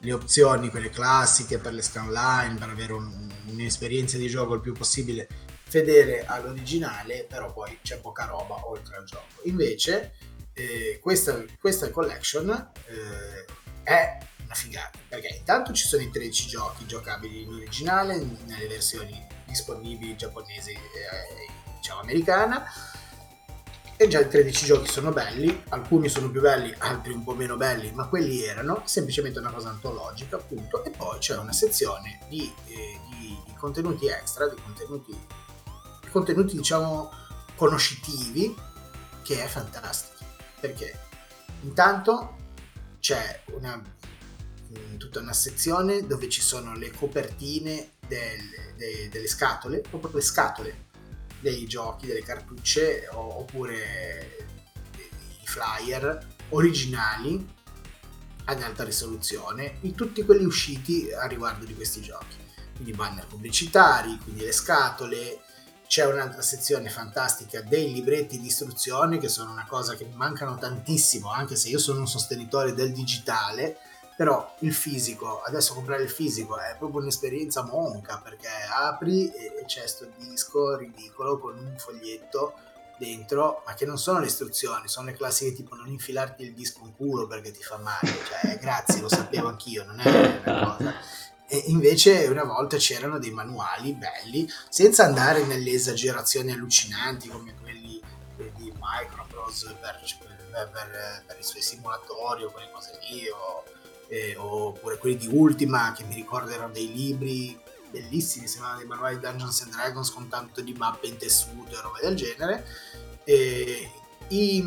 le 0.00 0.12
opzioni, 0.12 0.68
quelle 0.68 0.90
classiche 0.90 1.56
per 1.56 1.72
le 1.72 1.80
scanline, 1.80 2.56
per 2.58 2.68
avere 2.68 2.92
un- 2.92 3.32
un'esperienza 3.46 4.18
di 4.18 4.28
gioco 4.28 4.54
il 4.54 4.60
più 4.60 4.74
possibile 4.74 5.26
fedele 5.70 6.26
all'originale, 6.26 7.24
però 7.28 7.52
poi 7.52 7.78
c'è 7.82 7.98
poca 8.00 8.24
roba 8.24 8.68
oltre 8.68 8.96
al 8.96 9.04
gioco. 9.04 9.40
Invece 9.44 10.14
eh, 10.52 10.98
questa, 11.00 11.42
questa 11.58 11.90
collection 11.90 12.50
eh, 12.86 13.44
è 13.84 14.18
una 14.44 14.54
figata, 14.54 14.98
perché 15.08 15.28
intanto 15.28 15.72
ci 15.72 15.86
sono 15.86 16.02
i 16.02 16.10
13 16.10 16.48
giochi 16.48 16.86
giocabili 16.86 17.42
in 17.42 17.52
originale, 17.52 18.16
nelle 18.46 18.66
versioni 18.66 19.26
disponibili 19.46 20.16
giapponesi 20.16 20.72
e 20.72 20.78
diciamo 21.76 22.00
americana, 22.00 22.64
e 23.96 24.08
già 24.08 24.18
i 24.18 24.28
13 24.28 24.64
giochi 24.64 24.90
sono 24.90 25.12
belli, 25.12 25.62
alcuni 25.68 26.08
sono 26.08 26.30
più 26.30 26.40
belli, 26.40 26.74
altri 26.78 27.12
un 27.12 27.22
po' 27.22 27.34
meno 27.34 27.56
belli, 27.56 27.92
ma 27.92 28.08
quelli 28.08 28.42
erano 28.42 28.82
semplicemente 28.86 29.38
una 29.38 29.52
cosa 29.52 29.68
antologica, 29.68 30.36
appunto, 30.36 30.82
e 30.84 30.90
poi 30.90 31.18
c'è 31.18 31.36
una 31.36 31.52
sezione 31.52 32.18
di, 32.28 32.50
eh, 32.66 32.98
di- 33.10 33.38
di 33.44 33.54
contenuti 33.54 34.08
extra, 34.08 34.48
di 34.48 34.56
contenuti, 34.60 35.14
contenuti 36.10 36.56
diciamo 36.56 37.10
conoscitivi, 37.56 38.54
che 39.22 39.44
è 39.44 39.46
fantastico, 39.46 40.24
perché 40.60 40.98
intanto 41.62 42.36
c'è 43.00 43.42
una, 43.52 43.76
mh, 43.76 44.96
tutta 44.96 45.20
una 45.20 45.32
sezione 45.32 46.06
dove 46.06 46.28
ci 46.28 46.40
sono 46.40 46.74
le 46.74 46.90
copertine 46.90 47.92
del- 48.06 48.74
de- 48.76 49.08
delle 49.10 49.28
scatole, 49.28 49.80
proprio 49.80 50.12
le 50.14 50.20
scatole 50.22 50.88
dei 51.40 51.66
giochi, 51.66 52.06
delle 52.06 52.22
cartucce 52.22 53.08
oppure 53.12 54.46
i 55.42 55.46
flyer 55.46 56.26
originali 56.50 57.58
ad 58.44 58.62
alta 58.62 58.84
risoluzione 58.84 59.76
di 59.80 59.94
tutti 59.94 60.24
quelli 60.24 60.44
usciti 60.44 61.10
a 61.12 61.26
riguardo 61.26 61.64
di 61.64 61.74
questi 61.74 62.00
giochi. 62.00 62.36
Quindi 62.74 62.92
banner 62.92 63.26
pubblicitari, 63.26 64.18
quindi 64.18 64.42
le 64.44 64.52
scatole, 64.52 65.40
c'è 65.90 66.06
un'altra 66.06 66.40
sezione 66.40 66.88
fantastica 66.88 67.62
dei 67.62 67.92
libretti 67.92 68.38
di 68.38 68.46
istruzione 68.46 69.18
che 69.18 69.28
sono 69.28 69.50
una 69.50 69.66
cosa 69.66 69.96
che 69.96 70.08
mancano 70.14 70.56
tantissimo, 70.56 71.32
anche 71.32 71.56
se 71.56 71.68
io 71.68 71.80
sono 71.80 71.98
un 71.98 72.06
sostenitore 72.06 72.74
del 72.74 72.92
digitale, 72.92 73.76
però 74.16 74.54
il 74.60 74.72
fisico, 74.72 75.42
adesso 75.42 75.74
comprare 75.74 76.04
il 76.04 76.08
fisico 76.08 76.56
è 76.60 76.76
proprio 76.78 77.00
un'esperienza 77.00 77.64
monca 77.64 78.20
perché 78.22 78.46
apri 78.72 79.32
e 79.32 79.64
c'è 79.66 79.84
sto 79.88 80.06
disco 80.16 80.76
ridicolo 80.76 81.40
con 81.40 81.58
un 81.58 81.74
foglietto 81.76 82.54
dentro, 82.96 83.64
ma 83.66 83.74
che 83.74 83.84
non 83.84 83.98
sono 83.98 84.20
le 84.20 84.26
istruzioni, 84.26 84.86
sono 84.86 85.06
le 85.06 85.14
classiche 85.14 85.52
tipo 85.52 85.74
non 85.74 85.88
infilarti 85.88 86.44
il 86.44 86.54
disco 86.54 86.82
in 86.84 86.94
culo 86.94 87.26
perché 87.26 87.50
ti 87.50 87.64
fa 87.64 87.78
male, 87.78 88.16
cioè 88.28 88.58
grazie, 88.60 89.00
lo 89.00 89.08
sapevo 89.08 89.48
anch'io, 89.48 89.84
non 89.84 89.98
è 89.98 90.40
una 90.44 90.76
cosa. 90.76 90.94
E 91.52 91.64
invece 91.66 92.26
una 92.28 92.44
volta 92.44 92.76
c'erano 92.76 93.18
dei 93.18 93.32
manuali 93.32 93.92
belli, 93.92 94.48
senza 94.68 95.04
andare 95.04 95.44
nelle 95.44 95.72
esagerazioni 95.72 96.52
allucinanti 96.52 97.28
come 97.28 97.54
quelli 97.60 98.00
eh, 98.36 98.52
di 98.56 98.72
Microprose 98.78 99.76
per, 99.80 100.00
per- 100.20 100.70
per- 100.70 101.24
per 101.26 101.36
i 101.38 101.42
suoi 101.42 101.60
simulatori 101.60 102.44
o 102.44 102.52
quelle 102.52 102.70
cose 102.72 102.96
lì, 103.08 103.28
o, 103.28 103.64
eh, 104.06 104.36
oppure 104.36 104.98
quelli 104.98 105.16
di 105.16 105.28
Ultima 105.28 105.92
che 105.92 106.04
mi 106.04 106.14
ricordo 106.14 106.52
erano 106.52 106.72
dei 106.72 106.92
libri 106.92 107.58
bellissimi, 107.90 108.46
sembravano 108.46 108.78
dei 108.78 108.88
manuali 108.88 109.16
di 109.16 109.22
Dungeons 109.22 109.62
and 109.62 109.72
Dragons 109.72 110.12
con 110.12 110.28
tanto 110.28 110.60
di 110.60 110.72
mappe 110.74 111.08
in 111.08 111.16
tessuto 111.16 111.76
e 111.76 111.80
robe 111.80 111.98
del 112.00 112.14
genere. 112.14 112.64
E 113.24 113.90
i, 114.28 114.64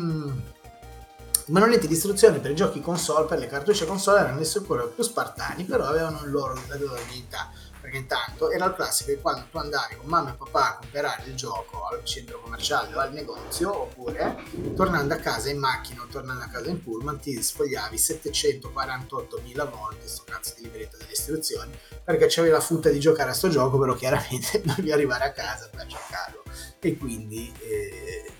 I 1.46 1.52
manualetti 1.52 1.86
di 1.86 1.92
istruzione 1.92 2.38
per 2.38 2.52
i 2.52 2.54
giochi 2.54 2.80
console, 2.80 3.26
per 3.26 3.38
le 3.38 3.46
cartucce 3.46 3.84
console 3.84 4.20
erano 4.20 4.38
di 4.38 4.46
sicuro 4.46 4.88
più 4.88 5.02
spartani, 5.02 5.64
però 5.64 5.84
avevano 5.84 6.22
il 6.24 6.30
loro, 6.30 6.54
la 6.68 6.76
loro 6.76 6.98
dignità. 7.06 7.50
Perché 7.78 7.98
intanto 7.98 8.50
era 8.50 8.64
il 8.64 8.72
classico 8.72 9.10
che 9.10 9.20
quando 9.20 9.44
tu 9.50 9.58
andavi 9.58 9.96
con 9.96 10.06
mamma 10.06 10.30
e 10.30 10.36
papà 10.38 10.70
a 10.70 10.78
comprare 10.78 11.24
il 11.26 11.34
gioco 11.34 11.84
al 11.84 12.02
centro 12.02 12.40
commerciale 12.40 12.94
o 12.94 12.98
al 12.98 13.12
negozio, 13.12 13.78
oppure 13.78 14.42
tornando 14.74 15.12
a 15.12 15.18
casa 15.18 15.50
in 15.50 15.58
macchina 15.58 16.00
o 16.02 16.06
tornando 16.06 16.44
a 16.44 16.48
casa 16.48 16.70
in 16.70 16.82
pullman, 16.82 17.20
ti 17.20 17.42
sfogliavi 17.42 17.94
748.000 17.94 19.70
volte 19.70 20.08
sto 20.08 20.22
cazzo 20.24 20.54
di 20.56 20.62
libretto 20.62 20.96
delle 20.96 21.12
istruzioni 21.12 21.78
perché 22.02 22.26
c'avevi 22.28 22.52
la 22.52 22.60
futta 22.60 22.88
di 22.88 23.00
giocare 23.00 23.32
a 23.32 23.34
sto 23.34 23.50
gioco, 23.50 23.78
però 23.78 23.94
chiaramente 23.94 24.60
dovevi 24.64 24.92
arrivare 24.92 25.24
a 25.24 25.32
casa 25.32 25.68
per 25.70 25.84
giocarlo. 25.84 26.42
E 26.78 26.96
quindi, 26.96 27.52
eh, 27.60 28.32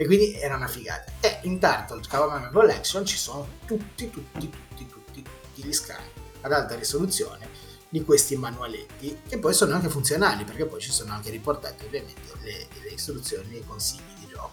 e 0.00 0.06
quindi 0.06 0.32
era 0.32 0.56
una 0.56 0.66
figata. 0.66 1.12
E 1.20 1.40
in 1.42 1.58
Turtle 1.58 2.00
Kawamame 2.08 2.48
Collection 2.50 3.04
ci 3.04 3.18
sono 3.18 3.46
tutti, 3.66 4.08
tutti, 4.08 4.48
tutti, 4.48 4.86
tutti, 4.86 5.22
tutti 5.22 5.62
gli 5.62 5.72
scan 5.74 6.00
ad 6.40 6.52
alta 6.52 6.74
risoluzione 6.74 7.46
di 7.86 8.02
questi 8.02 8.34
manualetti 8.36 9.20
che 9.28 9.38
poi 9.38 9.52
sono 9.52 9.74
anche 9.74 9.90
funzionali 9.90 10.44
perché 10.44 10.64
poi 10.64 10.80
ci 10.80 10.90
sono 10.90 11.12
anche 11.12 11.28
riportate 11.28 11.84
ovviamente 11.84 12.22
le, 12.40 12.68
le 12.82 12.88
istruzioni 12.90 13.56
e 13.56 13.58
i 13.58 13.66
consigli 13.66 14.00
di 14.20 14.28
gioco 14.30 14.52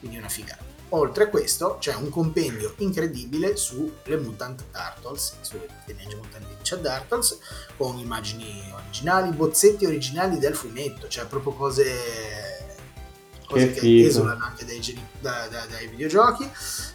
quindi 0.00 0.16
una 0.16 0.28
figata 0.28 0.64
oltre 0.88 1.24
a 1.24 1.28
questo 1.28 1.76
c'è 1.78 1.94
un 1.94 2.08
compendio 2.08 2.72
incredibile 2.78 3.56
sulle 3.56 4.16
Mutant 4.16 4.64
Turtles 4.72 5.34
sulle 5.42 5.68
Teenage 5.84 6.16
Mutant 6.16 6.46
Ninja 6.46 6.76
Turtles 6.76 7.38
con 7.76 7.98
immagini 7.98 8.72
originali 8.72 9.30
bozzetti 9.32 9.84
originali 9.84 10.38
del 10.38 10.56
fumetto 10.56 11.08
cioè 11.08 11.26
proprio 11.26 11.52
cose 11.52 12.47
cose 13.48 13.72
Che 13.72 13.80
che, 13.80 14.06
esulano 14.06 14.44
anche 14.44 14.64
dai, 14.64 14.80
da- 15.20 15.48
da- 15.48 15.66
dai 15.66 15.88
videogiochi. 15.88 16.48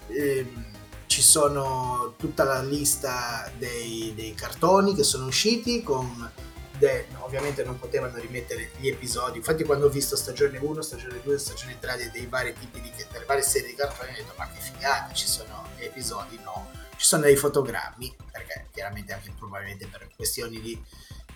Ehm, 0.07 0.71
ci 1.07 1.21
sono 1.21 2.13
tutta 2.17 2.43
la 2.43 2.61
lista 2.61 3.51
dei, 3.57 4.13
dei 4.15 4.33
cartoni 4.33 4.95
che 4.95 5.03
sono 5.03 5.25
usciti 5.27 5.83
con 5.83 6.31
de- 6.77 7.05
ovviamente 7.19 7.63
non 7.63 7.77
potevano 7.77 8.17
rimettere 8.17 8.71
gli 8.77 8.87
episodi. 8.87 9.37
Infatti 9.37 9.63
quando 9.63 9.85
ho 9.85 9.89
visto 9.89 10.15
stagione 10.15 10.57
1 10.57 10.81
stagione 10.81 11.21
2 11.23 11.37
stagione 11.37 11.77
3 11.79 11.97
dei, 11.97 12.11
dei 12.11 12.25
vari 12.25 12.53
tipi 12.59 12.81
di 12.81 12.91
delle 13.11 13.25
varie 13.25 13.43
serie 13.43 13.69
di 13.69 13.75
cartoni 13.75 14.11
ho 14.11 14.15
detto 14.15 14.33
ma 14.37 14.47
che 14.49 14.59
figata 14.59 15.13
ci 15.13 15.27
sono 15.27 15.67
gli 15.77 15.83
episodi 15.83 16.39
no. 16.43 16.69
Ci 16.95 17.05
sono 17.05 17.23
dei 17.23 17.35
fotogrammi 17.35 18.15
perché 18.31 18.67
chiaramente 18.71 19.13
anche 19.13 19.31
probabilmente 19.37 19.87
per 19.87 20.07
questioni 20.15 20.59
di, 20.61 20.81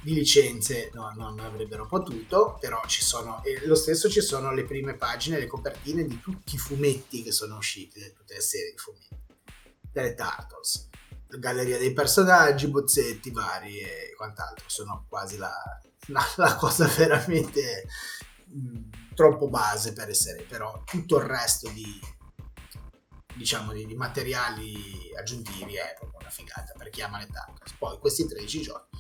di 0.08 0.14
licenze 0.14 0.90
no, 0.94 1.12
non 1.18 1.38
avrebbero 1.42 1.86
potuto 1.86 2.56
però 2.62 2.82
ci 2.88 3.04
sono 3.04 3.44
e 3.44 3.66
lo 3.68 3.76
stesso 3.76 4.10
ci 4.10 4.22
sono 4.22 4.54
le 4.54 4.64
prime 4.64 4.96
pagine 4.96 5.38
le 5.38 5.48
copertine 5.48 6.06
di 6.06 6.22
tutti 6.22 6.56
i 6.56 6.58
fumetti 6.58 7.24
che 7.24 7.34
sono 7.34 7.58
usciti 7.58 8.00
tutte 8.16 8.36
le 8.36 8.40
serie 8.42 8.72
di 8.72 8.78
fumetti 8.78 9.18
delle 9.92 10.16
Turtles 10.16 10.88
galleria 11.30 11.78
dei 11.78 11.92
personaggi, 11.92 12.70
bozzetti 12.70 13.32
vari 13.32 13.80
e 13.80 14.14
quant'altro. 14.16 14.64
Sono 14.70 15.06
quasi 15.10 15.36
la, 15.36 15.52
la- 16.08 16.34
la 16.38 16.56
cosa 16.56 16.88
veramente 16.88 17.86
mh, 18.46 19.14
troppo 19.14 19.50
base 19.50 19.92
per 19.92 20.08
essere, 20.08 20.44
però 20.44 20.84
tutto 20.86 21.18
il 21.18 21.26
resto 21.26 21.70
di 21.72 22.00
diciamo 23.36 23.74
di, 23.74 23.86
di 23.86 23.96
materiali 23.96 24.74
aggiuntivi 25.18 25.76
è 25.76 25.94
proprio 26.00 26.20
una 26.22 26.30
figata 26.30 26.74
per 26.78 26.90
chi 26.90 27.02
ama 27.02 27.20
le 27.20 27.28
Turtles. 27.28 27.74
Poi 27.78 27.98
questi 28.00 28.26
13 28.26 28.62
giochi 28.62 28.98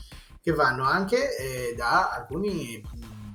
che 0.48 0.54
vanno 0.54 0.86
anche 0.86 1.36
eh, 1.36 1.76
da 1.76 2.10
alcuni 2.10 2.82
mh, 2.82 3.34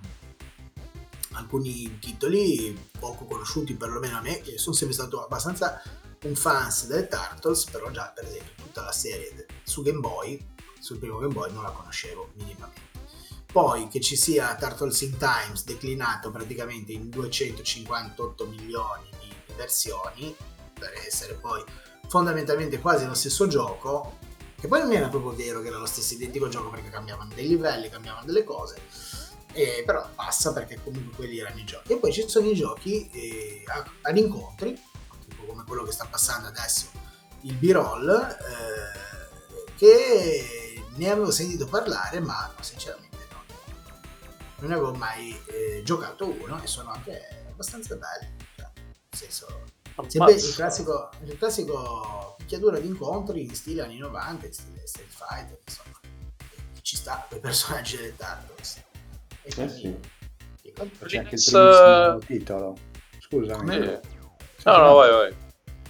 alcuni 1.32 1.98
titoli 1.98 2.88
poco 2.98 3.26
conosciuti 3.26 3.74
perlomeno 3.74 4.16
a 4.16 4.22
me 4.22 4.40
che 4.40 4.56
sono 4.56 4.74
sempre 4.74 4.96
stato 4.96 5.22
abbastanza 5.22 5.82
un 6.22 6.34
fans 6.34 6.86
delle 6.86 7.08
Turtles, 7.08 7.64
però 7.64 7.90
già 7.90 8.10
per 8.14 8.24
esempio 8.24 8.52
tutta 8.56 8.80
la 8.80 8.92
serie 8.92 9.44
su 9.62 9.82
Game 9.82 9.98
Boy, 9.98 10.42
sul 10.80 10.96
primo 10.96 11.18
Game 11.18 11.34
Boy 11.34 11.52
non 11.52 11.64
la 11.64 11.72
conoscevo 11.72 12.30
minimamente. 12.36 13.00
Poi 13.52 13.88
che 13.88 14.00
ci 14.00 14.16
sia 14.16 14.56
Turtles 14.56 15.02
in 15.02 15.18
Times 15.18 15.64
declinato 15.64 16.30
praticamente 16.30 16.92
in 16.92 17.10
258 17.10 18.46
milioni 18.46 19.10
di 19.20 19.34
versioni, 19.54 20.34
per 20.72 20.94
essere 21.06 21.34
poi 21.34 21.62
fondamentalmente 22.08 22.78
quasi 22.78 23.04
lo 23.04 23.12
stesso 23.12 23.46
gioco, 23.48 24.16
che 24.62 24.68
poi 24.68 24.78
non 24.78 24.92
era 24.92 25.08
proprio 25.08 25.32
vero 25.32 25.60
che 25.60 25.66
era 25.66 25.76
lo 25.76 25.86
stesso 25.86 26.14
identico 26.14 26.46
gioco 26.46 26.70
perché 26.70 26.88
cambiavano 26.88 27.34
dei 27.34 27.48
livelli, 27.48 27.90
cambiavano 27.90 28.24
delle 28.24 28.44
cose, 28.44 28.80
e 29.50 29.82
però 29.84 30.08
passa 30.14 30.52
perché 30.52 30.80
comunque 30.80 31.16
quelli 31.16 31.40
erano 31.40 31.58
i 31.58 31.64
giochi. 31.64 31.94
E 31.94 31.96
poi 31.96 32.12
ci 32.12 32.28
sono 32.28 32.46
i 32.46 32.54
giochi 32.54 33.10
eh, 33.10 33.64
ad 34.02 34.16
incontri, 34.16 34.80
tipo 35.28 35.46
come 35.46 35.64
quello 35.64 35.82
che 35.82 35.90
sta 35.90 36.06
passando 36.08 36.46
adesso, 36.46 36.86
il 37.40 37.54
B-Roll, 37.54 38.08
eh, 38.08 39.74
che 39.74 40.80
ne 40.94 41.10
avevo 41.10 41.32
sentito 41.32 41.66
parlare, 41.66 42.20
ma 42.20 42.54
sinceramente 42.60 43.26
no. 43.32 43.42
Non 44.60 44.70
avevo 44.70 44.94
mai 44.94 45.36
eh, 45.46 45.82
giocato 45.84 46.30
uno 46.40 46.62
e 46.62 46.68
sono 46.68 46.92
anche 46.92 47.46
abbastanza 47.50 47.96
belli. 47.96 48.36
Cioè, 48.54 48.70
nel 48.76 48.94
senso, 49.10 49.64
sempre 50.08 50.32
il 50.32 50.54
classico, 50.54 51.10
il 51.24 51.38
classico 51.38 52.34
picchiadura 52.38 52.78
di 52.78 52.86
incontri 52.86 53.42
in 53.44 53.54
stile 53.54 53.82
anni 53.82 53.98
90, 53.98 54.46
in 54.46 54.52
stile 54.52 54.86
Street 54.86 55.08
Fighter, 55.10 55.58
insomma. 55.66 56.00
Ci 56.80 56.96
sta 56.96 57.24
quei 57.28 57.40
personaggi 57.40 57.96
delle 57.96 58.16
Turtles. 58.16 58.76
E 59.42 59.48
Eh 59.50 59.54
quindi- 59.54 59.72
sì. 59.80 59.96
dico, 60.62 60.88
C'è 61.04 61.18
anche 61.18 61.34
il 61.36 61.42
primissimo 61.44 62.18
titolo. 62.18 62.76
Scusami. 63.18 63.58
Come- 63.66 64.00
No, 64.64 64.76
no, 64.76 64.94
vai, 64.94 65.10
vai. 65.10 65.34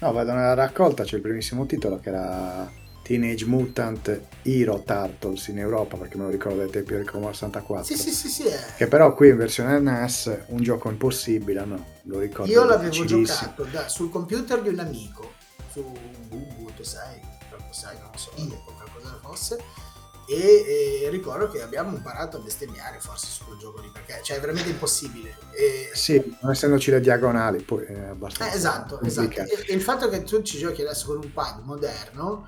No, 0.01 0.13
vado 0.13 0.33
nella 0.33 0.55
raccolta, 0.55 1.05
c'è 1.05 1.17
il 1.17 1.23
primissimo 1.23 1.67
titolo 1.67 1.99
che 1.99 2.09
era 2.09 2.71
Teenage 3.03 3.45
Mutant 3.47 4.21
Hero 4.43 4.83
Turtles 4.85 5.49
in 5.49 5.59
Europa, 5.59 5.97
perché 5.97 6.17
me 6.17 6.25
lo 6.25 6.31
ricordo 6.31 6.59
dai 6.59 6.71
tempi 6.71 6.93
del 6.95 7.05
Commodore 7.05 7.35
64. 7.35 7.85
Sì, 7.85 7.97
sì, 8.01 8.11
sì, 8.11 8.29
sì, 8.29 8.43
è- 8.47 8.75
Che 8.77 8.87
però 8.87 9.13
qui 9.15 9.29
in 9.31 9.37
versione 9.37 9.79
NES 9.81 10.39
un 10.49 10.63
gioco 10.63 10.89
impossibile, 10.89 11.65
no? 11.65 11.85
Lo 12.05 12.19
ricordo. 12.19 12.51
Io 12.51 12.65
l'avevo 12.65 13.05
giocato 13.05 13.65
da- 13.65 13.89
sul 13.89 14.11
computer 14.11 14.63
di 14.63 14.69
un 14.69 14.79
amico, 14.79 15.33
su 15.71 15.83
Google 16.29 16.85
6, 16.85 17.21
proprio 17.49 17.73
6, 17.73 17.97
non 18.01 18.11
so, 18.17 18.31
qualcosa 18.77 19.19
fosse. 19.23 19.91
E, 20.29 21.03
e 21.03 21.09
ricordo 21.11 21.49
che 21.51 21.61
abbiamo 21.61 21.95
imparato 21.97 22.37
a 22.37 22.41
bestemmiare 22.41 23.01
forse 23.01 23.27
su 23.27 23.45
quel 23.45 23.59
gioco 23.59 23.81
lì 23.81 23.91
perché 23.93 24.21
cioè, 24.23 24.37
è 24.37 24.41
veramente 24.41 24.71
impossibile. 24.71 25.37
E- 25.53 25.91
Sì, 25.95 26.37
non 26.41 26.53
essendoci 26.53 26.93
le 26.93 27.01
diagonali, 27.01 27.61
poi 27.61 27.85
è 27.85 27.99
abbastanza 28.05 28.53
eh, 28.53 28.57
esatto, 28.57 29.01
esatto. 29.01 29.41
E, 29.41 29.65
e 29.67 29.75
il 29.75 29.83
fatto 29.83 30.09
che 30.09 30.23
tu 30.23 30.41
ci 30.43 30.59
giochi 30.59 30.83
adesso 30.83 31.07
con 31.07 31.17
un 31.25 31.33
pad 31.33 31.65
moderno 31.65 32.47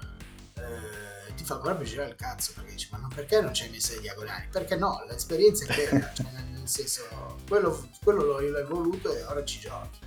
eh, 0.65 1.35
ti 1.35 1.45
fa 1.45 1.59
proprio 1.59 1.87
girare 1.87 2.11
il 2.11 2.17
cazzo 2.17 2.53
perché 2.55 2.73
dici 2.73 2.89
ma 2.91 2.99
non 2.99 3.11
perché 3.15 3.41
non 3.41 3.51
c'hai 3.53 3.71
messo 3.71 3.95
le 3.95 4.01
diagonali? 4.01 4.47
Perché 4.51 4.77
no, 4.77 5.05
l'esperienza 5.09 5.65
è 5.65 5.75
quella, 5.75 6.13
cioè, 6.15 6.27
nel, 6.33 6.69
senso 6.69 7.03
quello, 7.49 7.89
quello 8.03 8.25
l'ho, 8.25 8.41
l'ho 8.41 8.67
voluto 8.67 9.15
e 9.15 9.23
ora 9.25 9.45
ci 9.45 9.59
giochi. 9.61 9.99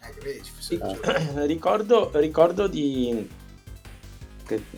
Eh, 0.00 0.14
vedi, 0.22 0.42
ci 0.42 0.78
giochi. 0.78 1.00
ricordo, 1.46 2.10
ricordo 2.14 2.66
di 2.66 3.42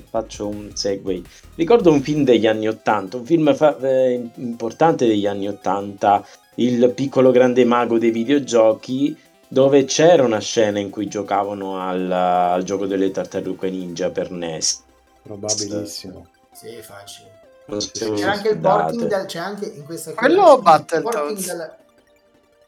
faccio 0.09 0.47
un 0.47 0.71
segue 0.75 1.23
ricordo 1.57 1.91
un 1.91 2.01
film 2.01 2.23
degli 2.23 2.47
anni 2.47 2.69
80 2.69 3.17
un 3.17 3.25
film 3.25 3.55
fa- 3.55 3.77
eh, 3.79 4.31
importante 4.37 5.07
degli 5.07 5.27
anni 5.27 5.49
80 5.49 6.25
il 6.57 6.93
piccolo 6.95 7.33
grande 7.33 7.65
mago 7.65 7.99
dei 7.99 8.13
videogiochi 8.13 9.17
dove 9.49 9.85
c'era 9.85 10.23
una 10.23 10.41
scena 10.41 10.79
in 10.79 10.91
cui 10.91 11.09
giocavano 11.09 11.81
al, 11.81 12.11
al 12.11 12.63
gioco 12.63 12.87
delle 12.87 13.11
tartarughe 13.11 13.71
ninja 13.71 14.11
per 14.11 14.31
NES 14.31 14.85
Probabilissimo. 15.27 16.27
Sì, 16.53 16.81
facile. 16.83 17.31
C'è 17.67 18.23
anche 18.23 18.51
il 18.51 18.59
porting 18.59 19.07
del, 19.09 19.27
c'è 19.27 19.39
anche 19.41 19.67
in 19.67 19.85
questa 19.85 20.13
Quello 20.13 20.59
Battletoads? 20.63 21.47
del- 21.47 21.75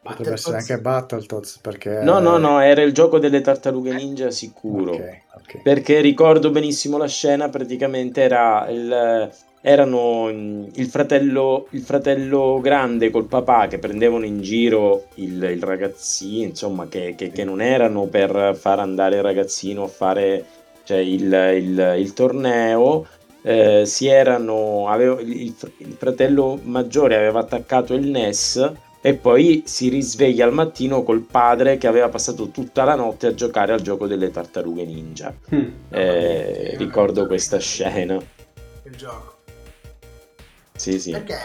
Potrebbe 0.00 0.32
essere 0.34 0.56
anche 0.56 0.78
Battletoads 0.78 1.58
perché... 1.58 2.00
no 2.02 2.18
no 2.18 2.36
no 2.38 2.60
era 2.60 2.82
il 2.82 2.92
gioco 2.92 3.18
delle 3.18 3.40
tartarughe 3.40 3.92
ninja 3.92 4.30
sicuro 4.30 4.92
Ok, 4.94 5.20
ok. 5.34 5.62
perché 5.62 6.00
ricordo 6.00 6.50
benissimo 6.50 6.96
la 6.96 7.06
scena, 7.08 7.48
praticamente 7.48 8.22
era 8.22 8.66
il, 8.70 9.30
erano 9.60 10.32
mm, 10.32 10.64
il 10.74 10.86
fratello, 10.88 11.66
il 11.70 11.82
fratello 11.82 12.58
grande 12.60 13.10
col 13.10 13.26
papà 13.26 13.66
che 13.66 13.78
prendevano 13.78 14.24
in 14.24 14.40
giro 14.40 15.06
il, 15.16 15.42
il 15.42 15.62
ragazzino, 15.62 16.44
insomma, 16.48 16.88
che, 16.88 17.14
che- 17.16 17.30
che 17.30 17.44
non 17.44 17.60
erano 17.60 18.06
per 18.06 18.56
far 18.58 18.78
andare 18.80 19.16
il 19.16 19.22
ragazzino 19.22 19.84
a 19.84 19.88
fare 19.88 20.44
cioè, 20.88 20.96
il, 20.98 21.24
il- 21.56 21.94
il 21.98 22.12
torneo. 22.14 23.06
eh, 23.42 23.84
si 23.86 24.06
erano, 24.08 24.88
aveva- 24.88 25.20
il, 25.20 25.54
il 25.78 25.94
fratello 25.98 26.58
maggiore 26.64 27.14
aveva 27.16 27.40
attaccato 27.40 27.92
il 27.94 28.08
NES 28.08 28.72
e 29.00 29.14
poi 29.14 29.62
si 29.64 29.88
risveglia 29.90 30.44
al 30.44 30.52
mattino 30.52 31.02
col 31.02 31.20
padre 31.20 31.76
che 31.78 31.86
aveva 31.86 32.08
passato 32.08 32.48
tutta 32.48 32.84
la 32.84 32.94
notte 32.96 33.26
a 33.28 33.34
giocare 33.34 33.72
al 33.72 33.80
gioco 33.80 34.06
delle 34.06 34.30
tartarughe 34.30 34.84
ninja. 34.84 35.32
Mm. 35.54 35.68
Eh, 35.90 36.74
ricordo 36.78 37.26
questa 37.26 37.58
scena. 37.58 38.14
il 38.14 38.96
gioco. 38.96 39.36
Sì, 40.74 40.98
sì. 40.98 41.10
Perché 41.12 41.36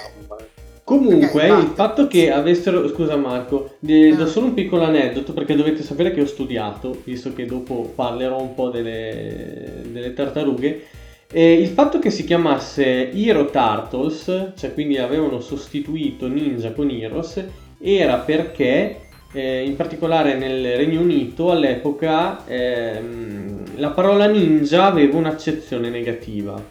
Comunque, 0.83 1.49
Ok, 1.49 1.63
il 1.63 1.71
fatto 1.75 2.07
che 2.07 2.31
avessero. 2.31 2.87
Scusa, 2.89 3.15
Marco, 3.15 3.75
di- 3.79 4.13
do 4.15 4.27
solo 4.27 4.47
un 4.47 4.53
piccolo 4.53 4.83
aneddoto 4.83 5.31
perché 5.31 5.55
dovete 5.55 5.81
sapere 5.81 6.11
che 6.11 6.21
ho 6.21 6.25
studiato, 6.25 7.01
visto 7.05 7.33
che 7.33 7.45
dopo 7.45 7.93
parlerò 7.95 8.41
un 8.41 8.53
po' 8.53 8.69
delle, 8.69 9.81
delle 9.89 10.13
tartarughe. 10.13 10.83
E 11.31 11.53
il 11.53 11.69
fatto 11.69 11.99
che 11.99 12.09
si 12.11 12.25
chiamasse 12.25 13.11
Hero 13.11 13.45
Turtles, 13.45 14.51
cioè 14.55 14.73
quindi 14.73 14.97
avevano 14.97 15.39
sostituito 15.39 16.27
Ninja 16.27 16.73
con 16.73 16.89
Heroes, 16.89 17.43
era 17.79 18.17
perché 18.17 18.97
eh, 19.31 19.63
in 19.63 19.75
particolare 19.75 20.35
nel 20.35 20.75
Regno 20.75 21.01
Unito 21.01 21.49
all'epoca 21.49 22.45
ehm, 22.45 23.77
la 23.77 23.89
parola 23.89 24.27
ninja 24.27 24.85
aveva 24.85 25.17
un'accezione 25.17 25.89
negativa, 25.89 26.61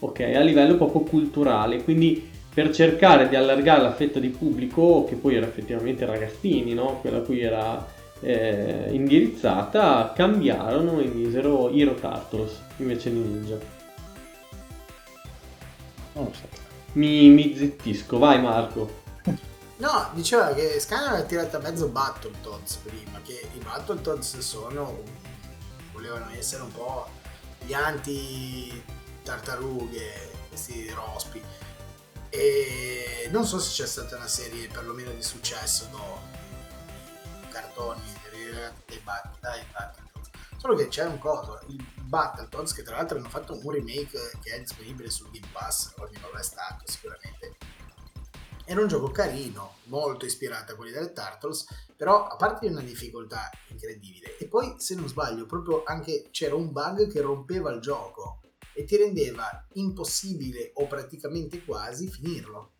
ok, 0.00 0.20
a 0.20 0.40
livello 0.40 0.76
proprio 0.76 1.00
culturale, 1.00 1.82
quindi 1.82 2.32
per 2.54 2.72
cercare 2.72 3.28
di 3.28 3.34
allargare 3.34 3.82
la 3.82 3.92
fetta 3.92 4.20
di 4.20 4.28
pubblico, 4.28 5.04
che 5.04 5.16
poi 5.16 5.34
era 5.34 5.46
effettivamente 5.46 6.06
ragazzini, 6.06 6.72
no? 6.72 7.00
quella 7.00 7.18
a 7.18 7.22
cui 7.22 7.40
era 7.40 7.84
eh, 8.20 8.90
indirizzata, 8.92 10.12
cambiarono 10.14 11.00
e 11.00 11.06
misero 11.06 11.68
Hero 11.70 11.94
Turtles 11.94 12.62
invece 12.76 13.12
di 13.12 13.18
Ninja. 13.18 13.58
Non 16.12 16.26
lo 16.26 16.32
so. 16.32 16.46
Mi, 16.92 17.28
mi 17.28 17.56
zittisco, 17.56 18.18
vai 18.18 18.40
Marco. 18.40 19.02
No, 19.76 20.08
diceva 20.12 20.54
che 20.54 20.78
Scan 20.78 21.08
aveva 21.08 21.24
tirato 21.24 21.56
a 21.56 21.60
mezzo 21.60 21.88
Battletoads 21.88 22.76
prima, 22.76 23.20
che 23.24 23.48
i 23.54 23.58
Battletoads 23.58 24.38
sono, 24.38 25.00
volevano 25.92 26.30
essere 26.30 26.62
un 26.62 26.70
po' 26.70 27.08
gli 27.66 27.74
anti-tartarughe, 27.74 30.30
questi 30.48 30.88
rospi. 30.90 31.42
E 32.36 33.28
non 33.30 33.44
so 33.44 33.60
se 33.60 33.70
c'è 33.70 33.86
stata 33.86 34.16
una 34.16 34.26
serie 34.26 34.66
perlomeno 34.66 35.12
di 35.12 35.22
successo, 35.22 35.88
no? 35.92 36.20
Cartoni 37.48 38.02
dei, 38.32 38.98
Bat- 39.04 39.38
Battletoads. 39.38 40.30
Solo 40.56 40.74
che 40.74 40.88
c'è 40.88 41.04
un 41.04 41.18
coso, 41.18 41.60
il 41.68 41.80
Battletoads, 42.00 42.72
che 42.72 42.82
tra 42.82 42.96
l'altro 42.96 43.18
hanno 43.18 43.28
fatto 43.28 43.56
un 43.56 43.70
remake 43.70 44.32
che 44.42 44.52
è 44.52 44.58
disponibile 44.58 45.10
sul 45.10 45.30
Game 45.30 45.46
Pass, 45.52 45.92
ogni 45.98 46.18
non 46.20 46.36
è 46.36 46.42
stato 46.42 46.82
sicuramente. 46.86 47.56
Era 48.64 48.80
un 48.80 48.88
gioco 48.88 49.12
carino, 49.12 49.74
molto 49.84 50.24
ispirato 50.24 50.72
a 50.72 50.74
quelli 50.74 50.90
del 50.90 51.12
Turtles, 51.12 51.66
però 51.96 52.26
a 52.26 52.34
parte 52.34 52.66
una 52.66 52.80
difficoltà 52.80 53.48
incredibile. 53.68 54.38
E 54.38 54.48
poi, 54.48 54.74
se 54.78 54.96
non 54.96 55.06
sbaglio, 55.06 55.46
proprio 55.46 55.84
anche 55.84 56.30
c'era 56.32 56.56
un 56.56 56.72
bug 56.72 57.12
che 57.12 57.20
rompeva 57.20 57.70
il 57.70 57.80
gioco 57.80 58.40
e 58.74 58.84
ti 58.84 58.96
rendeva 58.96 59.66
impossibile 59.74 60.72
o 60.74 60.86
praticamente 60.86 61.64
quasi 61.64 62.08
finirlo. 62.08 62.72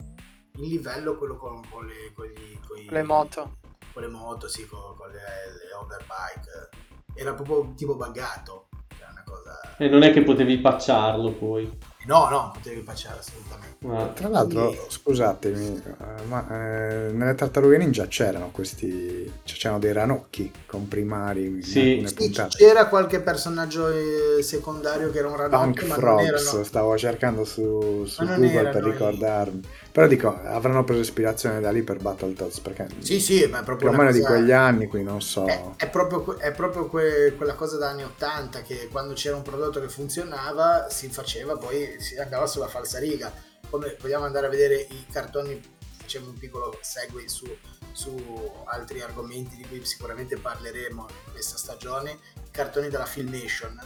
Il 0.57 0.69
livello, 0.69 1.17
quello 1.17 1.37
con, 1.37 1.61
con 1.69 1.87
le, 1.87 2.13
con 2.13 2.27
gli- 2.27 2.59
con 2.67 2.79
i- 2.79 2.89
Le 2.89 3.03
moto. 3.03 3.59
con 3.93 4.03
le 4.03 4.09
moto, 4.09 4.49
sì, 4.49 4.67
con, 4.67 4.95
con 4.97 5.09
le, 5.11 5.19
le 5.19 5.75
overbike. 5.75 6.69
Era 7.15 7.35
proprio 7.35 7.75
tipo 7.75 7.95
buggato. 7.97 8.69
Era 8.99 9.11
una 9.11 9.23
cosa... 9.25 9.77
E 9.79 9.89
non 9.89 10.03
è 10.03 10.13
che 10.13 10.23
potevi 10.23 10.59
patcharlo 10.61 11.33
poi. 11.33 11.79
No, 12.07 12.29
no, 12.29 12.51
potevi 12.55 12.81
pacciare 12.83 13.19
assolutamente. 13.19 13.77
Ma- 13.87 14.07
Tra 14.15 14.29
l'altro, 14.29 14.67
Quindi- 14.69 14.87
scusatemi, 14.89 15.83
eh, 15.87 16.25
ma 16.27 16.47
eh, 16.51 17.11
nelle 17.13 17.35
tartarughe 17.35 17.77
ninja 17.79 18.07
c'erano 18.07 18.51
questi. 18.51 19.31
cioè, 19.45 19.57
c'erano 19.59 19.79
dei 19.81 19.93
ranocchi 19.93 20.51
comprimari 20.67 21.47
in 21.47 21.63
Sì. 21.63 21.79
alcune 21.91 22.09
Sì, 22.09 22.15
puntate. 22.15 22.57
c'era 22.57 22.89
qualche 22.89 23.21
personaggio 23.21 23.89
eh, 23.89 24.43
secondario 24.43 25.11
che 25.11 25.19
era 25.19 25.29
un 25.29 25.35
Punk 25.35 25.51
ranocchio, 25.53 25.87
non 25.87 25.97
Frogs, 25.97 26.47
erano... 26.49 26.65
stavo 26.65 26.97
cercando 26.99 27.45
su, 27.45 28.05
su 28.07 28.25
Google 28.25 28.49
per 28.51 28.67
erano 28.77 28.91
ricordarmi. 28.91 29.63
Però 29.95 30.09
dico, 30.09 30.41
avranno 30.43 30.83
preso 30.83 31.03
ispirazione 31.03 31.61
da 31.61 31.71
lì 31.71 31.85
per 31.85 31.99
Battletoads 31.99 32.59
perché 32.59 32.89
Sì, 32.99 33.21
sì, 33.21 33.47
ma 33.47 33.61
è 33.61 33.63
proprio 33.63 33.91
più 33.91 33.97
o 33.97 34.03
meno 34.03 34.11
di 34.11 34.19
cosa- 34.19 34.33
quegli 34.33 34.51
anni, 34.51 34.89
qui 34.89 35.05
non 35.05 35.23
so. 35.23 35.45
È, 35.47 35.63
è 35.77 35.89
proprio, 35.89 36.37
è 36.37 36.51
proprio 36.51 36.89
que- 36.89 37.35
quella 37.37 37.55
cosa 37.55 37.77
da 37.77 37.91
anni 37.91 38.03
80 38.03 38.63
che 38.63 38.89
quando 38.91 39.15
c'era 39.15 39.37
un 39.37 39.43
prodotto 39.43 39.81
che 39.81 39.89
funzionava 39.89 40.89
si 40.91 41.09
faceva, 41.11 41.57
poi 41.57 41.95
si 42.01 42.17
andava 42.17 42.49
sulla 42.49 42.67
falsariga. 42.67 43.33
Come 43.71 43.97
vogliamo 44.01 44.25
andare 44.25 44.47
a 44.47 44.51
vedere 44.51 44.75
i 44.75 45.07
cartoni, 45.13 45.63
facciamo 45.97 46.27
un 46.31 46.39
piccolo 46.39 46.77
segue 46.81 47.29
su, 47.29 47.47
su 47.93 48.53
altri 48.65 49.01
argomenti 49.01 49.55
di 49.55 49.65
cui 49.69 49.85
sicuramente 49.85 50.37
parleremo 50.37 51.07
questa 51.31 51.57
stagione, 51.57 52.19
i 52.35 52.51
cartoni 52.51 52.89
della 52.89 53.07
Filmation, 53.07 53.79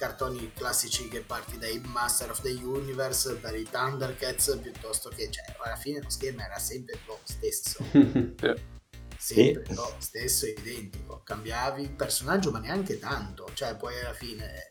cartoni 0.00 0.50
classici 0.54 1.08
che 1.08 1.20
parti 1.20 1.58
dai 1.58 1.78
Master 1.84 2.30
of 2.30 2.40
the 2.40 2.48
Universe, 2.50 3.34
per 3.34 3.54
i 3.54 3.64
Thundercats, 3.70 4.58
piuttosto 4.62 5.10
che, 5.10 5.30
cioè, 5.30 5.54
alla 5.62 5.76
fine 5.76 6.00
lo 6.00 6.08
schema 6.08 6.44
era 6.46 6.58
sempre 6.58 6.98
lo 7.06 7.18
stesso. 7.22 7.84
Sempre 9.20 9.64
Sì. 9.66 9.74
lo 9.74 9.94
stesso 9.98 10.46
identico. 10.46 11.20
Cambiavi 11.22 11.82
il 11.82 11.90
personaggio 11.90 12.50
ma 12.50 12.58
neanche 12.58 12.98
tanto. 12.98 13.50
Cioè 13.52 13.76
poi 13.76 14.00
alla 14.00 14.14
fine 14.14 14.69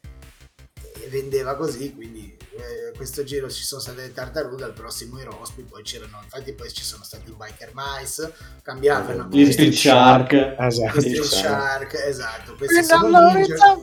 eh, 0.96 1.08
vendeva 1.10 1.56
così 1.56 1.94
quindi 1.94 2.36
eh, 2.52 2.96
questo 2.96 3.24
giro 3.24 3.50
ci 3.50 3.64
sono 3.64 3.80
state 3.82 4.02
le 4.02 4.14
tartarughe 4.14 4.64
al 4.66 4.74
prossimo 4.74 5.20
i 5.20 5.24
rospi 5.24 5.62
poi 5.62 5.82
c'erano 5.84 6.20
infatti 6.24 6.54
poi 6.54 6.72
ci 6.72 6.84
sono 6.84 7.04
stati 7.04 7.30
i 7.30 7.36
biker 7.38 7.72
mice 7.74 8.34
cambiavano 8.62 9.28
Gli 9.32 9.50
Street 9.52 9.74
Shark. 9.74 10.34
Esatto. 10.60 10.98
Gli 10.98 11.02
Street 11.02 11.24
Street 11.24 11.46
Shark 11.46 11.94
esatto 12.06 12.56
questi 12.56 12.84
sono 12.84 13.32
ninja 13.34 13.78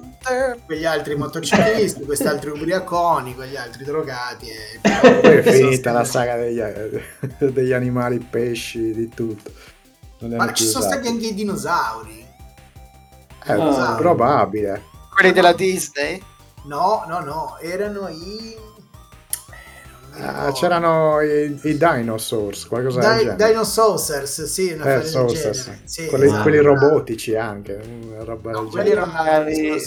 quegli 0.66 0.84
altri 0.84 1.16
motociclisti 1.16 2.04
questi 2.04 2.26
altri 2.26 2.50
ubriaconi 2.50 3.34
quegli 3.34 3.56
altri 3.56 3.84
drogati 3.84 4.46
e 4.48 4.80
Poi 5.20 5.36
è 5.36 5.42
finita 5.42 5.92
la 5.92 6.04
saga 6.04 6.36
degli, 6.36 6.60
degli 7.38 7.72
animali, 7.72 8.18
pesci, 8.18 8.92
di 8.92 9.08
tutto. 9.10 9.50
Ma 10.20 10.52
ci 10.54 10.64
sono 10.64 10.84
usati. 10.84 10.94
stati 11.02 11.08
anche 11.08 11.26
i 11.26 11.34
dinosauri 11.34 12.24
Eh, 13.44 13.52
Ah. 13.52 13.94
probabile. 13.96 14.82
Quelli 15.14 15.32
della 15.32 15.52
Disney. 15.52 16.20
No, 16.66 17.04
no, 17.06 17.20
no, 17.20 17.58
erano 17.60 18.08
i... 18.08 18.56
eh, 20.16 20.22
Ah, 20.22 20.50
c'erano 20.52 21.20
i, 21.20 21.58
i 21.62 21.76
dinosaurs, 21.76 22.66
qualcosa 22.66 23.00
del 23.00 23.10
Di- 23.18 23.24
genere. 23.24 23.46
Dinosaurs, 23.48 24.42
sì, 24.44 24.72
una 24.72 24.82
Eh, 24.84 24.94
cosa 24.94 24.98
del 24.98 25.06
Saucers, 25.36 25.64
genere. 25.64 25.82
sì. 25.84 26.06
Quelli, 26.06 26.24
esatto. 26.26 26.42
quelli 26.42 26.58
robotici 26.58 27.36
anche, 27.36 27.74
una 27.74 28.24
roba 28.24 28.50
No, 28.52 28.60
del 28.62 28.70
quelli 28.70 28.88
genere. 28.90 29.10
erano 29.12 29.48
i-. 29.50 29.82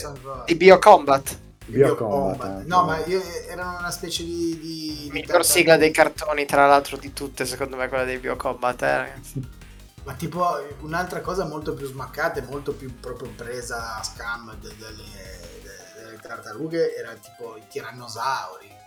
I 0.45 0.55
Biocombat. 0.55 1.37
Biocombat. 1.65 2.65
No, 2.65 2.83
ma 2.85 3.03
io- 3.05 3.21
erano 3.47 3.77
una 3.79 3.91
specie 3.91 4.23
di... 4.23 4.57
di 4.59 4.87
di 5.03 5.09
Miglior 5.11 5.43
sigla 5.43 5.75
dei 5.77 5.91
cartoni, 5.91 6.45
tra 6.45 6.67
l'altro, 6.67 6.95
di 6.97 7.11
tutte, 7.13 7.45
secondo 7.45 7.75
me, 7.75 7.87
quella 7.89 8.03
dei 8.05 8.19
Biocombat. 8.19 8.81
Eh, 8.83 8.97
ragazzi. 8.97 9.49
Ma 10.03 10.13
tipo 10.13 10.45
un'altra 10.81 11.21
cosa 11.21 11.45
molto 11.45 11.73
più 11.73 11.85
smaccata 11.87 12.39
e 12.39 12.43
molto 12.43 12.73
più 12.73 12.99
proprio 12.99 13.29
presa 13.35 13.97
a 13.97 14.03
scam 14.03 14.55
de- 14.59 14.73
delle, 14.77 15.03
tartarughe 16.21 16.95
era 16.95 17.13
tipo 17.13 17.57
i 17.57 17.63
tirannosauri. 17.67 18.77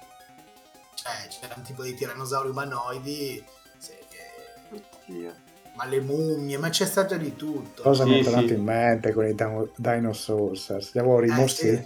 Cioè, 0.95 1.29
c'erano 1.29 1.63
tipo 1.65 1.83
dei 1.83 1.95
tirannosauri 1.95 2.49
umanoidi, 2.51 3.45
sì, 3.79 3.93
che- 4.09 5.33
ma 5.75 5.87
le 5.87 6.01
mummie, 6.01 6.59
ma 6.59 6.69
c'è 6.69 6.85
stato 6.87 7.17
di 7.17 7.35
tutto. 7.35 7.83
Cosa 7.83 8.05
mi 8.05 8.15
Sì, 8.15 8.21
è 8.21 8.25
tornato 8.25 8.49
sì. 8.49 8.55
in 8.55 8.63
mente 8.63 9.13
con 9.13 9.27
i 9.27 9.35
dino- 9.35 9.71
dinosaurs? 9.75 10.71
Avevo 10.95 11.19
rimossi 11.19 11.69
Eh, 11.69 11.77
sì. 11.77 11.83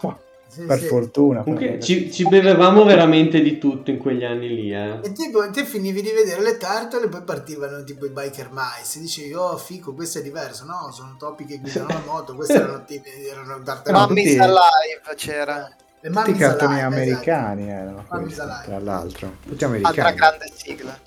Sì, 0.49 0.63
per 0.65 0.79
sì. 0.79 0.87
fortuna. 0.87 1.43
Comunque 1.43 1.81
ci, 1.81 2.11
ci 2.11 2.27
bevevamo 2.27 2.85
veramente 2.85 3.41
di 3.43 3.59
tutto 3.59 3.91
in 3.91 3.99
quegli 3.99 4.25
anni 4.25 4.49
lì, 4.49 4.73
eh. 4.73 5.01
E 5.03 5.13
tipo, 5.13 5.49
te 5.51 5.65
finivi 5.65 6.01
di 6.01 6.11
vedere 6.13 6.41
le 6.41 6.57
tartare 6.57 7.05
e 7.05 7.09
poi 7.09 7.23
partivano 7.23 7.85
tipo 7.85 8.07
i 8.07 8.11
biker 8.11 8.49
mice. 8.53 9.01
Dicevi, 9.01 9.35
oh 9.35 9.57
fico, 9.59 9.93
questo 9.93 10.19
è 10.21 10.23
diverso. 10.23 10.65
No, 10.65 10.91
sono 10.93 11.17
topi 11.19 11.45
che 11.45 11.59
guidano 11.59 11.89
la 11.89 12.03
moto. 12.07 12.35
Queste 12.35 12.55
erano, 12.55 12.85
erano 12.87 13.63
tartarughe. 13.63 13.93
Ma 13.93 14.07
Mummy's 14.07 14.31
tutti- 14.31 14.39
Alive 14.41 15.15
c'era. 15.17 15.71
Le 16.01 16.11
Tutti 16.11 16.31
i 16.31 16.35
cartoni 16.35 16.81
Alive, 16.81 16.87
americani 16.87 17.69
erano 17.69 18.05
Mummies 18.11 18.37
questi, 18.37 18.65
tra 18.67 18.79
l'altro. 18.79 19.33
Tutti 19.43 19.65
Altra 19.65 19.67
americani. 19.67 20.17
grande 20.17 20.53
sigla. 20.55 20.99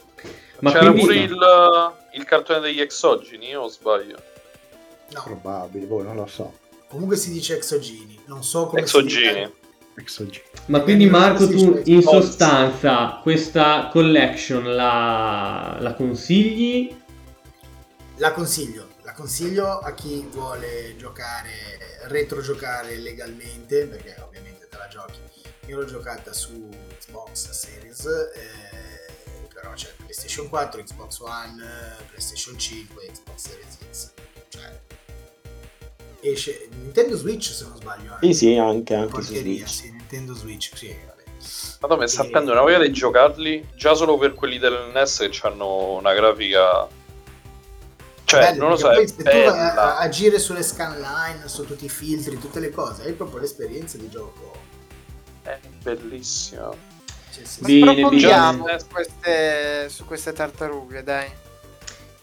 Ma 0.60 0.72
C'era 0.72 0.92
quindi- 0.92 1.02
pure 1.02 1.16
il, 1.16 1.38
il 2.16 2.24
cartone 2.26 2.60
degli 2.60 2.82
exogeni, 2.82 3.56
o 3.56 3.68
sbaglio? 3.70 4.18
No, 5.12 5.22
Probabili, 5.24 5.86
boh, 5.86 6.04
non 6.04 6.16
lo 6.18 6.26
so. 6.26 6.54
Comunque 6.90 7.16
si 7.16 7.32
dice 7.32 7.56
exogeni. 7.56 8.20
Non 8.26 8.44
so 8.44 8.68
come 8.68 8.82
Exogeni. 8.82 9.52
Exogeni. 9.96 10.46
Ma 10.66 10.82
quindi 10.82 11.08
Marco 11.08 11.48
tu 11.48 11.82
in 11.86 12.02
sostanza 12.02 13.20
questa 13.22 13.90
collection 13.92 14.76
la, 14.76 15.78
la 15.80 15.94
consigli? 15.94 16.96
La 18.18 18.32
consiglio. 18.32 18.88
La 19.04 19.14
consiglio 19.14 19.80
a 19.80 19.94
chi 19.94 20.28
vuole 20.32 20.96
giocare, 20.98 21.50
retrogiocare 22.08 22.98
legalmente, 22.98 23.86
perché 23.86 24.16
ovviamente 24.22 24.68
te 24.70 24.78
la 24.78 24.88
giochi. 24.88 25.20
Io 25.68 25.78
l'ho 25.78 25.86
giocata 25.86 26.34
su 26.34 26.70
Xbox 27.00 27.50
Series, 27.52 28.06
eh, 28.06 29.48
però 29.54 29.74
c'è 29.74 29.92
PlayStation 29.96 30.50
4, 30.50 30.84
Xbox 30.84 31.20
One, 31.20 31.64
eh, 31.64 32.04
PlayStation 32.06 32.58
5, 32.58 33.12
Xbox 33.12 33.36
Series 33.36 33.78
X. 33.92 34.12
Esce 36.22 36.68
Nintendo 36.82 37.16
Switch 37.16 37.52
se 37.54 37.66
non 37.66 37.78
sbaglio. 37.78 38.18
Sì, 38.22 38.34
sì, 38.34 38.58
anche, 38.58 38.96
anche 38.96 39.22
su 39.22 39.34
Switch. 39.34 39.68
sì, 39.70 39.92
Nintendo 39.92 40.34
Switch, 40.34 40.72
sì, 40.76 40.88
vabbè. 40.88 41.18
Madonna, 41.80 42.02
mi 42.02 42.08
sta 42.10 42.22
prendendo 42.24 42.52
una 42.52 42.62
voglia 42.62 42.80
di 42.80 42.92
giocarli 42.92 43.68
già 43.76 43.94
solo 43.96 44.18
per 44.18 44.34
quelli 44.34 44.58
del 44.58 44.92
NES 44.94 45.30
che 45.32 45.40
hanno 45.48 45.94
una 45.94 46.14
grafica. 46.14 46.88
Cioè, 48.26 48.40
Bello, 48.42 48.60
non 48.62 48.70
lo 48.72 48.78
so, 48.78 48.90
poi 48.90 49.08
se 49.08 49.16
tu 49.16 49.24
vai 49.24 49.46
a, 49.48 49.52
bella. 49.52 49.98
a 49.98 50.00
agire 50.00 50.38
sulle 50.40 50.62
scanline, 50.62 51.48
su 51.48 51.66
tutti 51.66 51.86
i 51.86 51.90
filtri, 51.90 52.38
tutte 52.38 52.60
le 52.60 52.70
cose, 52.70 53.04
hai 53.04 53.14
proprio 53.14 53.40
l'esperienza 53.40 53.98
di 53.98 54.10
gioco. 54.10 54.54
È 55.42 55.58
bellissima. 55.82 56.70
Cioè, 57.34 57.44
sì, 57.46 57.62
Ma 57.62 57.68
sì. 57.68 57.80
Bene, 57.80 57.92
approfondiamo 57.92 58.64
bene. 58.66 58.80
su 58.80 58.88
queste, 58.88 59.90
su 59.90 60.06
queste 60.06 60.34
tartarughe, 60.34 61.04
dai. 61.04 61.30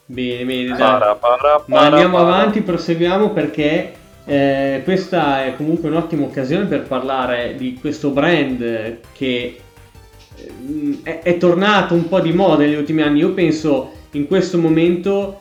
Bene, 0.07 0.45
bene, 0.45 0.69
dai. 0.69 0.78
Para, 0.78 1.15
para, 1.16 1.65
Ma 1.66 1.77
para, 1.77 1.87
andiamo 1.89 2.19
para. 2.19 2.28
avanti, 2.28 2.61
proseguiamo 2.62 3.31
perché 3.31 3.93
eh, 4.24 4.81
questa 4.85 5.45
è 5.45 5.57
comunque 5.57 5.89
un'ottima 5.89 6.24
occasione 6.24 6.66
per 6.66 6.83
parlare 6.83 7.55
di 7.57 7.74
questo 7.74 8.11
brand 8.11 8.99
che 9.12 9.61
eh, 10.37 10.99
è, 11.03 11.20
è 11.23 11.37
tornato 11.39 11.95
un 11.95 12.09
po' 12.09 12.20
di 12.20 12.33
moda 12.33 12.62
negli 12.62 12.77
ultimi 12.77 13.03
anni. 13.03 13.19
Io 13.19 13.33
penso 13.33 13.91
in 14.12 14.28
questo 14.28 14.59
momento 14.59 15.41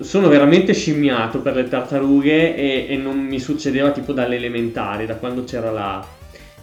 sono 0.00 0.28
veramente 0.28 0.74
scimmiato 0.74 1.40
per 1.40 1.54
le 1.54 1.68
tartarughe 1.68 2.54
e, 2.54 2.86
e 2.90 2.96
non 2.96 3.18
mi 3.18 3.40
succedeva 3.40 3.92
tipo 3.92 4.12
dalle 4.12 4.36
elementari, 4.36 5.06
da 5.06 5.16
quando 5.16 5.44
c'era 5.44 5.70
la, 5.70 6.06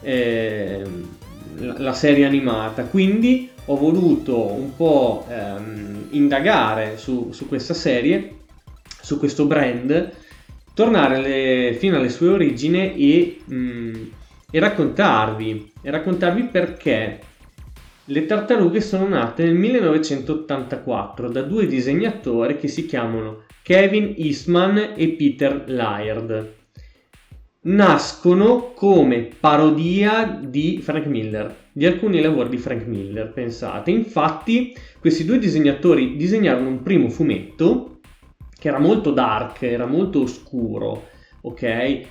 ehm, 0.02 1.08
la, 1.78 1.94
serie 1.94 2.26
animata. 2.26 2.84
Quindi 2.84 3.50
ho 3.66 3.76
voluto 3.76 4.52
un 4.52 4.76
po' 4.76 5.26
ehm, 5.30 6.08
indagare 6.12 6.98
su, 6.98 7.32
su 7.32 7.48
questa 7.48 7.74
serie, 7.74 8.36
su 9.02 9.18
questo 9.18 9.46
brand, 9.46 10.12
tornare 10.74 11.16
alle- 11.16 11.76
fino 11.78 11.98
alle 11.98 12.10
sue 12.10 12.30
origini 12.30 12.96
e, 12.96 13.40
mm, 13.52 14.04
e 14.52 14.60
raccontarvi, 14.60 15.72
e 15.82 15.92
raccontarvi 15.92 16.44
perché 16.44 17.20
le 18.06 18.26
tartarughe 18.26 18.82
sono 18.82 19.08
nate 19.08 19.46
nel 19.46 19.56
1984 19.56 21.30
da 21.30 21.42
due 21.42 21.68
disegnatori 21.68 22.58
che 22.58 22.68
si 22.68 22.86
chiamano 22.86 23.44
Kevin 23.62 24.14
Eastman 24.18 24.94
e 24.96 25.10
Peter 25.10 25.64
Laird. 25.68 26.62
Nascono 27.66 28.74
come 28.74 29.30
parodia 29.40 30.38
di 30.46 30.80
Frank 30.82 31.06
Miller, 31.06 31.56
di 31.72 31.86
alcuni 31.86 32.20
lavori 32.20 32.50
di 32.50 32.58
Frank 32.58 32.86
Miller, 32.86 33.32
pensate. 33.32 33.90
Infatti, 33.90 34.76
questi 35.00 35.24
due 35.24 35.40
disegnatori 35.40 36.18
disegnarono 36.18 36.68
un 36.68 36.84
primo 36.84 37.08
fumetto 37.08 38.00
che 38.60 38.68
era 38.68 38.80
molto 38.80 39.12
dark, 39.12 39.62
era 39.62 39.86
molto 39.86 40.24
oscuro, 40.24 41.08
ok? 41.42 42.02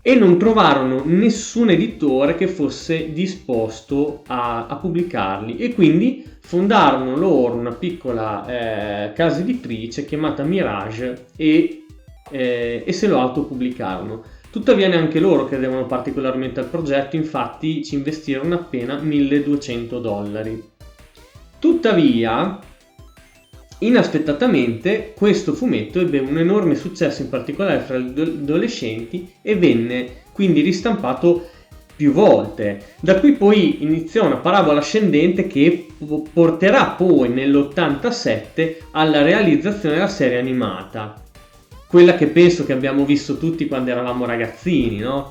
E 0.00 0.14
non 0.14 0.38
trovarono 0.38 1.02
nessun 1.04 1.68
editore 1.68 2.34
che 2.34 2.46
fosse 2.46 3.12
disposto 3.12 4.22
a, 4.28 4.66
a 4.66 4.76
pubblicarli 4.76 5.58
e 5.58 5.74
quindi 5.74 6.24
fondarono 6.40 7.16
loro 7.16 7.54
una 7.54 7.72
piccola 7.72 8.46
eh, 8.46 9.12
casa 9.12 9.40
editrice 9.40 10.06
chiamata 10.06 10.42
Mirage 10.42 11.26
e, 11.36 11.84
eh, 12.30 12.82
e 12.86 12.92
se 12.92 13.06
lo 13.08 13.20
autopubblicarono. 13.20 14.31
Tuttavia 14.52 14.86
neanche 14.86 15.18
loro 15.18 15.46
credevano 15.46 15.86
particolarmente 15.86 16.60
al 16.60 16.66
progetto, 16.66 17.16
infatti 17.16 17.82
ci 17.82 17.94
investirono 17.94 18.54
appena 18.54 18.98
1200 18.98 19.98
dollari. 19.98 20.62
Tuttavia, 21.58 22.58
inaspettatamente, 23.78 25.14
questo 25.16 25.54
fumetto 25.54 26.00
ebbe 26.00 26.18
un 26.18 26.36
enorme 26.36 26.74
successo 26.74 27.22
in 27.22 27.30
particolare 27.30 27.80
fra 27.80 27.96
gli 27.96 28.20
adolescenti 28.20 29.32
e 29.40 29.56
venne 29.56 30.20
quindi 30.34 30.60
ristampato 30.60 31.48
più 31.96 32.12
volte. 32.12 32.96
Da 33.00 33.20
qui 33.20 33.32
poi 33.32 33.82
iniziò 33.82 34.26
una 34.26 34.36
parabola 34.36 34.80
ascendente 34.80 35.46
che 35.46 35.86
po- 35.96 36.26
porterà 36.30 36.88
poi 36.88 37.30
nell'87 37.30 38.76
alla 38.90 39.22
realizzazione 39.22 39.94
della 39.94 40.08
serie 40.08 40.38
animata. 40.38 41.21
Quella 41.92 42.14
che 42.14 42.28
penso 42.28 42.64
che 42.64 42.72
abbiamo 42.72 43.04
visto 43.04 43.36
tutti 43.36 43.68
quando 43.68 43.90
eravamo 43.90 44.24
ragazzini, 44.24 44.96
no? 44.96 45.30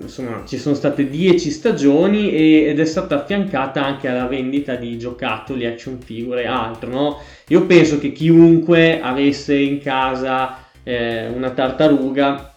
Insomma, 0.00 0.42
ci 0.46 0.56
sono 0.56 0.74
state 0.74 1.10
10 1.10 1.50
stagioni 1.50 2.30
e- 2.32 2.68
ed 2.68 2.80
è 2.80 2.86
stata 2.86 3.16
affiancata 3.16 3.84
anche 3.84 4.08
alla 4.08 4.24
vendita 4.24 4.76
di 4.76 4.96
giocattoli, 4.96 5.66
action 5.66 6.00
figure 6.00 6.44
e 6.44 6.46
altro, 6.46 6.88
no? 6.88 7.18
Io 7.48 7.66
penso 7.66 7.98
che 7.98 8.12
chiunque 8.12 8.98
avesse 8.98 9.56
in 9.56 9.78
casa 9.78 10.56
eh, 10.82 11.26
una 11.28 11.50
tartaruga, 11.50 12.54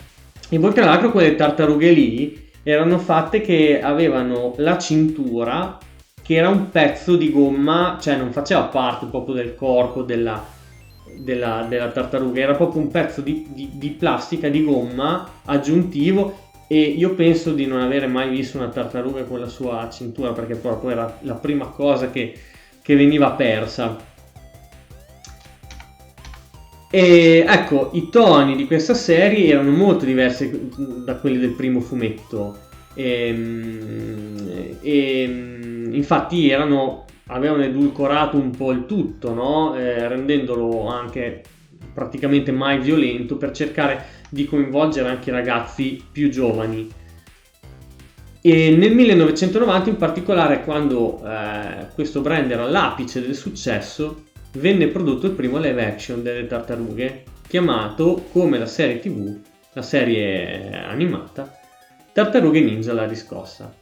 e 0.48 0.58
poi 0.58 0.72
tra 0.72 0.86
l'altro 0.86 1.12
quelle 1.12 1.36
tartarughe 1.36 1.92
lì 1.92 2.50
erano 2.64 2.98
fatte 2.98 3.42
che 3.42 3.82
avevano 3.82 4.54
la 4.56 4.78
cintura 4.78 5.78
che 6.24 6.36
era 6.36 6.48
un 6.48 6.70
pezzo 6.70 7.18
di 7.18 7.30
gomma, 7.30 7.98
cioè 8.00 8.16
non 8.16 8.32
faceva 8.32 8.62
parte 8.62 9.06
proprio 9.08 9.36
del 9.36 9.54
corpo 9.54 10.02
della, 10.02 10.60
della, 11.18 11.66
della 11.68 11.90
tartaruga, 11.90 12.42
era 12.42 12.56
proprio 12.56 12.82
un 12.82 12.90
pezzo 12.90 13.22
di, 13.22 13.48
di- 13.54 13.72
di 13.74 13.90
plastica, 13.90 14.50
di 14.50 14.64
gomma 14.64 15.28
aggiuntivo 15.46 16.50
e 16.68 16.80
io 16.82 17.14
penso 17.16 17.52
di 17.54 17.66
non 17.66 17.82
avere 17.82 18.08
mai 18.08 18.30
visto 18.30 18.58
una 18.58 18.70
tartaruga 18.70 19.24
con 19.24 19.40
la 19.40 19.48
sua 19.48 19.90
cintura 19.92 20.32
perché 20.32 20.56
proprio 20.56 20.92
era 20.92 21.18
la 21.22 21.34
prima 21.36 21.66
cosa 21.66 22.10
che, 22.10 22.34
che 22.82 22.96
veniva 22.96 23.32
persa. 23.32 23.98
E 26.94 27.46
ecco, 27.48 27.90
i 27.94 28.10
toni 28.10 28.56
di 28.56 28.66
questa 28.68 28.94
serie 28.94 29.48
erano 29.54 29.72
molto 29.72 30.04
diversi 30.04 30.70
da 31.06 31.16
quelli 31.16 31.38
del 31.40 31.52
primo 31.52 31.80
fumetto. 31.80 32.58
Ehm, 32.96 34.78
E, 34.82 35.24
infatti 35.92 36.50
erano, 36.50 37.06
avevano 37.32 37.64
edulcorato 37.64 38.38
un 38.38 38.52
po' 38.52 38.72
il 38.72 38.86
tutto, 38.86 39.34
no? 39.34 39.76
Eh, 39.76 40.08
rendendolo 40.08 40.88
anche 40.88 41.42
praticamente 41.94 42.52
mai 42.52 42.80
violento 42.80 43.38
per 43.38 43.52
cercare 43.52 44.06
di 44.30 44.46
coinvolgere 44.46 45.10
anche 45.10 45.30
i 45.30 45.34
ragazzi 45.34 46.04
più 46.12 46.30
giovani. 46.30 46.90
E 48.44 48.76
nel 48.76 48.94
1990 48.94 49.90
in 49.90 49.98
particolare 49.98 50.64
quando 50.64 51.22
eh, 51.24 51.88
questo 51.94 52.22
brand 52.22 52.50
era 52.50 52.64
all'apice 52.64 53.22
del 53.22 53.36
successo 53.36 54.24
venne 54.54 54.88
prodotto 54.88 55.28
il 55.28 55.34
primo 55.34 55.58
live 55.60 55.86
action 55.86 56.24
delle 56.24 56.48
tartarughe 56.48 57.24
chiamato 57.48 58.26
come 58.32 58.58
la 58.58 58.66
serie 58.66 59.00
tv, 59.00 59.38
la 59.74 59.82
serie 59.82 60.84
animata, 60.84 61.60
Tartarughe 62.14 62.60
Ninja 62.60 62.92
la 62.92 63.06
riscossa. 63.06 63.74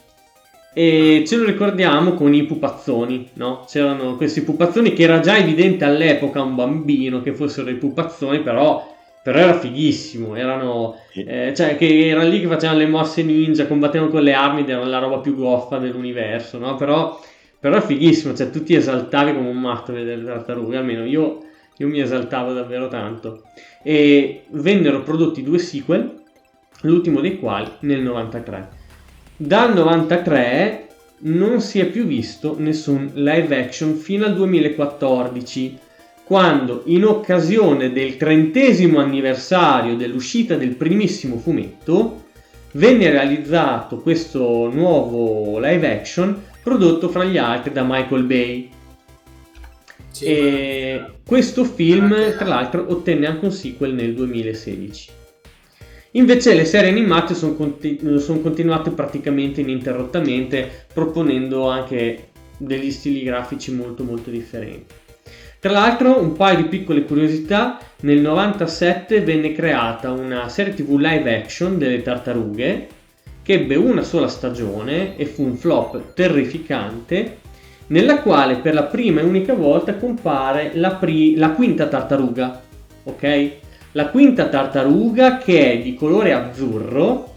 E 0.71 1.23
ce 1.25 1.35
lo 1.35 1.45
ricordiamo 1.45 2.13
con 2.13 2.33
i 2.33 2.43
pupazzoni, 2.43 3.29
no? 3.33 3.65
C'erano 3.67 4.15
questi 4.15 4.43
pupazzoni 4.43 4.93
che 4.93 5.03
era 5.03 5.19
già 5.19 5.35
evidente 5.35 5.83
all'epoca 5.83 6.43
un 6.43 6.55
bambino 6.55 7.21
che 7.21 7.33
fossero 7.33 7.69
i 7.71 7.75
pupazzoni, 7.75 8.41
però, 8.41 8.95
però 9.23 9.39
era 9.39 9.57
fighissimo, 9.57 10.35
erano 10.35 10.95
eh, 11.13 11.53
cioè 11.55 11.75
che 11.75 12.07
erano 12.07 12.29
lì 12.29 12.39
che 12.39 12.47
facevano 12.47 12.79
le 12.79 12.85
mosse 12.85 13.23
ninja, 13.23 13.65
combattevano 13.65 14.11
con 14.11 14.21
le 14.21 14.33
armi 14.33 14.61
ed 14.61 14.69
erano 14.69 14.89
la 14.89 14.99
roba 14.99 15.17
più 15.17 15.35
goffa 15.35 15.79
dell'universo, 15.79 16.59
no? 16.59 16.75
Però, 16.75 17.19
però 17.59 17.77
è 17.77 17.81
fighissimo, 17.81 18.35
cioè 18.35 18.51
tu 18.51 18.61
ti 18.63 18.75
esaltavi 18.75 19.33
come 19.33 19.49
un 19.49 19.59
matto 19.59 19.89
a 19.89 19.95
vedere 19.95 20.17
le 20.17 20.25
tartarughe, 20.25 20.77
almeno 20.77 21.03
io, 21.03 21.39
io 21.77 21.87
mi 21.87 21.99
esaltavo 21.99 22.53
davvero 22.53 22.87
tanto. 22.87 23.41
E 23.81 24.43
vennero 24.51 25.01
prodotti 25.01 25.41
due 25.41 25.57
sequel, 25.57 26.21
l'ultimo 26.81 27.21
dei 27.21 27.39
quali 27.39 27.71
nel 27.79 28.01
93. 28.01 28.78
Dal 29.41 29.73
93 29.73 30.87
non 31.19 31.61
si 31.61 31.79
è 31.79 31.85
più 31.85 32.03
visto 32.03 32.55
nessun 32.59 33.11
live 33.13 33.57
action 33.57 33.95
fino 33.95 34.25
al 34.25 34.35
2014, 34.35 35.77
quando 36.25 36.81
in 36.87 37.05
occasione 37.05 37.93
del 37.93 38.17
trentesimo 38.17 38.99
anniversario 38.99 39.95
dell'uscita 39.95 40.57
del 40.57 40.75
primissimo 40.75 41.37
fumetto 41.37 42.25
venne 42.73 43.09
realizzato 43.11 44.01
questo 44.01 44.69
nuovo 44.69 45.57
live 45.57 45.89
action 45.89 46.37
prodotto 46.61 47.07
fra 47.07 47.23
gli 47.23 47.37
altri 47.37 47.71
da 47.71 47.85
Michael 47.87 48.23
Bay. 48.23 48.69
Sì, 50.11 50.25
e 50.25 51.05
questo 51.25 51.63
film, 51.63 52.35
tra 52.35 52.45
l'altro, 52.45 52.87
ottenne 52.89 53.25
anche 53.25 53.45
un 53.45 53.51
sequel 53.53 53.93
nel 53.93 54.13
2016. 54.13 55.11
Invece 56.11 56.55
le 56.55 56.65
serie 56.65 56.89
animate 56.89 57.35
sono, 57.35 57.53
conti- 57.53 57.99
sono 58.17 58.39
continuate 58.39 58.89
praticamente 58.89 59.61
ininterrottamente, 59.61 60.87
proponendo 60.91 61.69
anche 61.69 62.29
degli 62.57 62.91
stili 62.91 63.23
grafici 63.23 63.73
molto 63.73 64.03
molto 64.03 64.29
differenti. 64.29 64.93
Tra 65.59 65.71
l'altro, 65.71 66.19
un 66.19 66.33
paio 66.33 66.57
di 66.57 66.63
piccole 66.63 67.03
curiosità, 67.03 67.79
nel 68.01 68.19
97 68.19 69.21
venne 69.21 69.51
creata 69.51 70.11
una 70.11 70.47
serie 70.49 70.73
tv 70.73 70.97
live 70.97 71.35
action 71.35 71.77
delle 71.77 72.01
tartarughe 72.01 72.87
che 73.43 73.53
ebbe 73.53 73.75
una 73.75 74.03
sola 74.03 74.27
stagione 74.27 75.17
e 75.17 75.25
fu 75.25 75.43
un 75.43 75.57
flop 75.57 76.13
terrificante, 76.13 77.37
nella 77.87 78.21
quale 78.21 78.57
per 78.57 78.73
la 78.73 78.83
prima 78.83 79.21
e 79.21 79.25
unica 79.25 79.53
volta 79.53 79.95
compare 79.95 80.71
la, 80.75 80.91
pri- 80.91 81.35
la 81.35 81.49
quinta 81.51 81.87
tartaruga, 81.87 82.61
ok? 83.03 83.51
La 83.93 84.09
quinta 84.09 84.47
tartaruga 84.49 85.37
che 85.37 85.71
è 85.71 85.79
di 85.79 85.95
colore 85.95 86.33
azzurro 86.33 87.33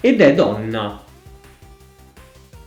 ed 0.00 0.20
è 0.20 0.34
donna. 0.34 1.04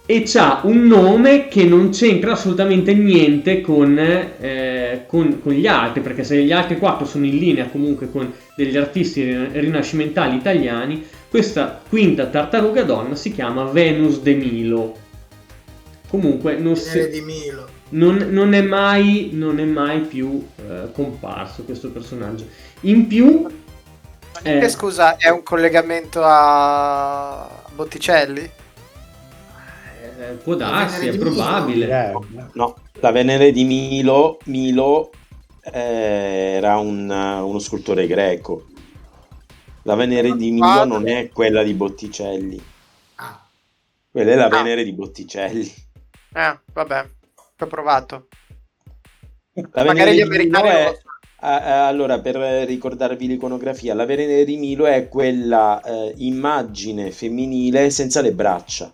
e 0.06 0.24
c'ha 0.26 0.60
un 0.64 0.86
nome 0.86 1.48
che 1.48 1.64
non 1.64 1.90
c'entra 1.90 2.34
assolutamente 2.34 2.94
niente 2.94 3.62
con, 3.62 3.98
eh, 3.98 5.06
con, 5.08 5.40
con, 5.42 5.54
gli 5.54 5.66
altri, 5.66 6.02
perché 6.02 6.26
se 6.26 6.44
gli 6.44 6.52
altri 6.52 6.78
quattro 6.78 7.06
sono 7.06 7.26
in 7.26 7.38
linea 7.38 7.68
comunque 7.68 8.12
con 8.12 8.32
degli 8.56 8.76
artisti 8.76 9.24
rinascimentali 9.24 10.36
italiani, 10.36 11.06
questa 11.30 11.82
quinta 11.88 12.26
tartaruga 12.26 12.84
donna 12.84 13.16
si 13.16 13.32
chiama 13.32 13.64
Venus 13.64 14.22
de 14.22 14.34
Milo. 14.34 14.98
Comunque 16.10 16.58
non, 16.58 16.76
si, 16.76 17.10
di 17.10 17.22
Milo. 17.22 17.73
Non, 17.94 18.18
non, 18.30 18.54
è, 18.54 18.62
mai, 18.62 19.30
non 19.34 19.60
è 19.60 19.66
mai 19.66 20.02
più 20.02 20.46
eh, 20.58 20.92
comparso 20.94 21.64
questo 21.64 21.92
personaggio. 21.92 22.48
In 22.82 23.08
più... 23.08 23.48
Eh, 24.42 24.68
scusa, 24.68 25.18
è 25.18 25.30
un 25.30 25.44
collegamento 25.44 26.22
a 26.24 27.48
Botticelli? 27.74 28.50
Eh, 30.20 30.34
può 30.44 30.56
darsi, 30.56 31.08
è 31.08 31.18
probabile. 31.18 32.12
Eh, 32.12 32.20
no, 32.54 32.76
la 33.00 33.12
Venere 33.12 33.52
di 33.52 33.64
Milo, 33.64 34.40
Milo 34.46 35.12
eh, 35.62 36.56
era 36.58 36.78
un, 36.78 37.10
uno 37.10 37.60
scultore 37.60 38.08
greco. 38.08 38.66
La 39.84 39.96
Venere 39.96 40.36
di 40.36 40.52
Milo 40.52 40.86
non 40.86 41.08
è 41.08 41.30
quella 41.30 41.64
di 41.64 41.74
Botticelli. 41.74 42.62
Ah. 43.16 43.46
Quella 44.12 44.32
è 44.32 44.36
la 44.36 44.46
ah. 44.46 44.50
Venere 44.50 44.84
di 44.84 44.94
Botticelli. 44.94 45.72
Eh, 46.34 46.60
vabbè, 46.74 47.06
ho 47.60 47.68
provato. 47.68 48.28
La 49.54 49.84
Magari 49.84 50.16
gli 50.16 50.22
americani 50.22 50.68
è... 50.68 50.98
allora, 51.38 52.20
per 52.20 52.36
ricordarvi 52.66 53.28
l'iconografia, 53.28 53.94
la 53.94 54.06
Venere 54.06 54.46
di 54.46 54.58
Milo 54.58 54.86
è 54.86 55.08
quella 55.08 55.82
eh, 55.82 56.14
immagine 56.18 57.12
femminile 57.12 57.90
senza 57.90 58.22
le 58.22 58.34
braccia. 58.34 58.94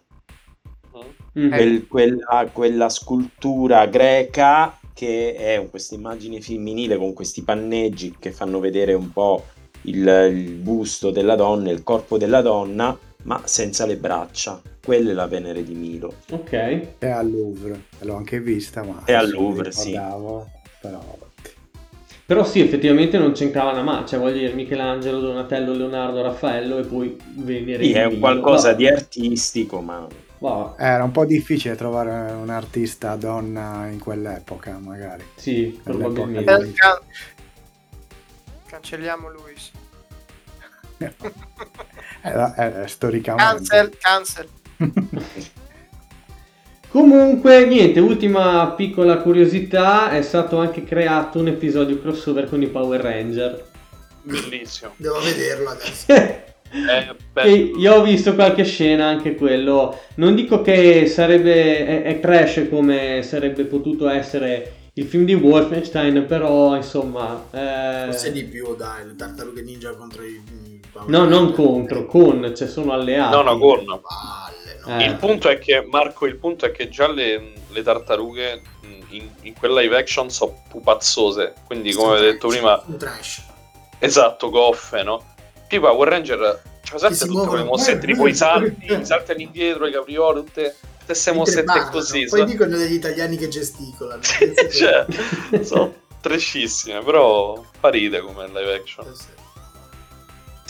Mm. 1.39 1.51
Quel, 1.51 1.87
quella, 1.87 2.49
quella, 2.51 2.89
scultura 2.89 3.85
greca 3.85 4.77
che 4.93 5.35
è 5.35 5.69
questa 5.69 5.95
immagine 5.95 6.41
femminile 6.41 6.97
con 6.97 7.13
questi 7.13 7.43
panneggi 7.43 8.15
che 8.19 8.31
fanno 8.31 8.59
vedere 8.59 8.93
un 8.93 9.13
po' 9.13 9.45
il, 9.83 10.05
il 10.33 10.51
busto 10.55 11.11
della 11.11 11.35
donna, 11.35 11.69
il 11.69 11.83
corpo 11.83 12.17
della 12.17 12.41
donna, 12.41 12.97
ma 13.23 13.41
senza 13.45 13.85
le 13.85 13.97
braccia. 13.97 14.61
Quella 14.83 15.11
è 15.11 15.13
la 15.13 15.27
Venere 15.27 15.63
di 15.63 15.73
Milo. 15.73 16.15
Ok. 16.31 16.97
È 16.97 17.07
al 17.09 17.29
Louvre, 17.29 17.85
l'ho 17.99 18.15
anche 18.15 18.39
vista, 18.39 18.83
ma... 18.83 19.03
È 19.05 19.13
al 19.13 19.29
Louvre, 19.29 19.71
sì. 19.71 19.91
Però... 19.91 20.47
Però 22.25 22.43
sì, 22.43 22.59
effettivamente 22.59 23.17
non 23.17 23.31
c'entrava 23.31 23.71
una 23.71 23.81
mano, 23.81 24.05
cioè 24.05 24.19
voglio 24.19 24.37
dire 24.37 24.53
Michelangelo, 24.53 25.19
Donatello, 25.19 25.73
Leonardo, 25.73 26.21
Raffaello 26.21 26.77
e 26.77 26.83
poi 26.83 27.17
Venere 27.33 27.83
sì, 27.83 27.91
è 27.93 28.19
qualcosa 28.19 28.69
no. 28.69 28.75
di 28.75 28.87
artistico, 28.87 29.81
ma 29.81 30.07
Wow. 30.39 30.75
Era 30.77 31.03
un 31.03 31.11
po' 31.11 31.25
difficile 31.25 31.75
trovare 31.75 32.31
un 32.31 32.49
artista 32.49 33.15
donna 33.17 33.87
in 33.87 33.99
quell'epoca, 33.99 34.77
magari. 34.77 35.25
Sì, 35.35 35.79
probabilmente. 35.83 36.71
Can- 36.75 36.99
cancelliamo 38.67 39.29
Luis. 39.31 39.71
era, 42.21 42.55
era, 42.55 42.87
storicamente. 42.87 43.67
Cancel, 43.67 43.97
cancel. 43.97 44.47
Comunque, 46.89 47.65
niente, 47.67 47.99
ultima 47.99 48.71
piccola 48.71 49.17
curiosità, 49.17 50.09
è 50.09 50.23
stato 50.23 50.57
anche 50.57 50.83
creato 50.83 51.37
un 51.39 51.47
episodio 51.47 52.01
crossover 52.01 52.49
con 52.49 52.61
i 52.63 52.67
Power 52.67 52.99
Ranger. 52.99 53.67
Bellissimo. 54.23 54.93
Devo 54.97 55.19
vederlo 55.19 55.69
adesso. 55.69 56.47
Eh, 56.71 57.71
io 57.77 57.95
ho 57.95 58.03
visto 58.03 58.35
qualche 58.35 58.63
scena 58.63 59.07
anche 59.07 59.33
quello. 59.33 59.99
Non 60.15 60.35
dico 60.35 60.61
che 60.61 61.07
sarebbe 61.07 61.83
è, 61.83 62.03
è, 62.03 62.19
trash 62.19 62.67
come 62.69 63.23
sarebbe 63.23 63.63
potuto 63.63 64.07
essere 64.07 64.73
il 64.93 65.05
film 65.05 65.25
di 65.25 65.33
Wolfenstein, 65.33 66.25
però 66.27 66.75
insomma. 66.75 67.47
Eh... 67.51 68.05
Forse 68.05 68.31
di 68.31 68.43
più, 68.43 68.75
dai, 68.75 69.07
le 69.07 69.15
tartarughe 69.15 69.63
ninja 69.63 69.95
contro 69.95 70.23
i. 70.23 70.68
No, 71.07 71.25
non 71.25 71.53
contro, 71.53 72.05
con, 72.05 72.53
cioè 72.55 72.67
sono 72.67 72.93
alleati. 72.93 73.35
No, 73.35 73.41
no, 73.41 73.57
con. 73.57 73.83
No. 73.83 74.01
Eh. 74.87 75.05
Il 75.05 75.15
punto 75.15 75.49
è 75.49 75.59
che, 75.59 75.85
Marco, 75.87 76.25
il 76.25 76.37
punto 76.37 76.65
è 76.65 76.71
che 76.71 76.89
già 76.89 77.09
le, 77.11 77.53
le 77.67 77.83
tartarughe 77.83 78.61
in, 79.09 79.29
in 79.41 79.53
quella 79.53 79.81
live 79.81 79.97
action 79.97 80.29
sono 80.29 80.63
pupazzose. 80.69 81.53
Quindi, 81.65 81.93
come 81.93 82.13
avevo 82.13 82.31
detto 82.31 82.47
prima. 82.47 82.81
Un 82.85 82.97
trash. 82.97 83.43
Esatto, 83.99 84.49
goffe, 84.49 85.03
no? 85.03 85.23
Tipo 85.67 85.87
Power 85.87 86.09
Ranger 86.09 86.61
cioè, 86.81 86.99
sempre 86.99 87.27
tutte 87.27 87.47
quelle 87.47 87.63
mossette, 87.63 88.07
tipo 88.07 88.27
i 88.27 88.33
salti, 88.33 88.91
i 88.93 89.05
salti 89.05 89.31
all'indietro, 89.31 89.85
i 89.85 89.91
caprioli, 89.91 90.43
tutte 90.43 90.75
queste 91.05 91.31
mossette 91.33 91.87
così. 91.91 92.25
Poi 92.25 92.39
so. 92.39 92.45
dicono 92.45 92.77
degli 92.77 92.93
italiani 92.93 93.37
che 93.37 93.47
gesticolano. 93.47 94.21
cioè, 94.23 95.05
sono 95.61 95.93
trashissime, 96.21 97.03
però 97.03 97.63
fa 97.79 97.89
ride 97.89 98.21
come 98.21 98.47
live 98.47 98.73
action. 98.73 99.05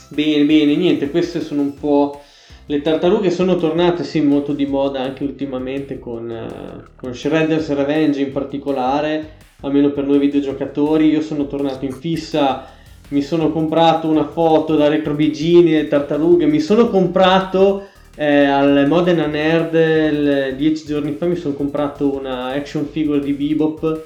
Bene, 0.09 0.43
bene, 0.43 0.75
niente, 0.75 1.09
queste 1.09 1.41
sono 1.41 1.61
un 1.61 1.73
po'... 1.73 2.21
Le 2.65 2.81
tartarughe 2.81 3.31
sono 3.31 3.55
tornate, 3.55 4.03
sì, 4.03 4.21
molto 4.21 4.53
di 4.53 4.67
moda 4.67 5.01
anche 5.01 5.23
ultimamente 5.23 5.97
con, 5.97 6.29
uh, 6.29 6.83
con 6.95 7.15
Shredder's 7.15 7.73
Revenge 7.73 8.21
in 8.21 8.31
particolare, 8.31 9.37
almeno 9.61 9.89
per 9.89 10.05
noi 10.05 10.19
videogiocatori. 10.19 11.09
Io 11.09 11.21
sono 11.21 11.47
tornato 11.47 11.85
in 11.85 11.93
fissa 11.93 12.77
mi 13.09 13.21
sono 13.21 13.51
comprato 13.51 14.07
una 14.07 14.27
foto 14.27 14.75
da 14.75 14.87
Retro 14.87 15.13
Bigini 15.13 15.77
e 15.77 15.87
Tartarughe, 15.87 16.45
mi 16.45 16.59
sono 16.59 16.89
comprato 16.89 17.87
eh, 18.15 18.45
al 18.45 18.85
Modena 18.87 19.25
Nerd 19.25 20.51
dieci 20.55 20.85
giorni 20.85 21.13
fa 21.13 21.25
mi 21.25 21.35
sono 21.35 21.53
comprato 21.53 22.13
una 22.13 22.47
action 22.47 22.85
figure 22.85 23.19
di 23.19 23.33
Bebop. 23.33 24.05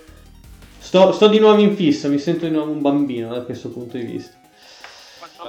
Sto, 0.77 1.11
sto, 1.11 1.27
di 1.27 1.39
nuovo 1.39 1.61
in 1.61 1.75
fissa, 1.75 2.07
mi 2.09 2.19
sento 2.19 2.45
di 2.45 2.51
nuovo 2.51 2.71
un 2.71 2.81
bambino 2.81 3.30
da 3.30 3.41
questo 3.41 3.69
punto 3.69 3.97
di 3.97 4.03
vista. 4.03 4.42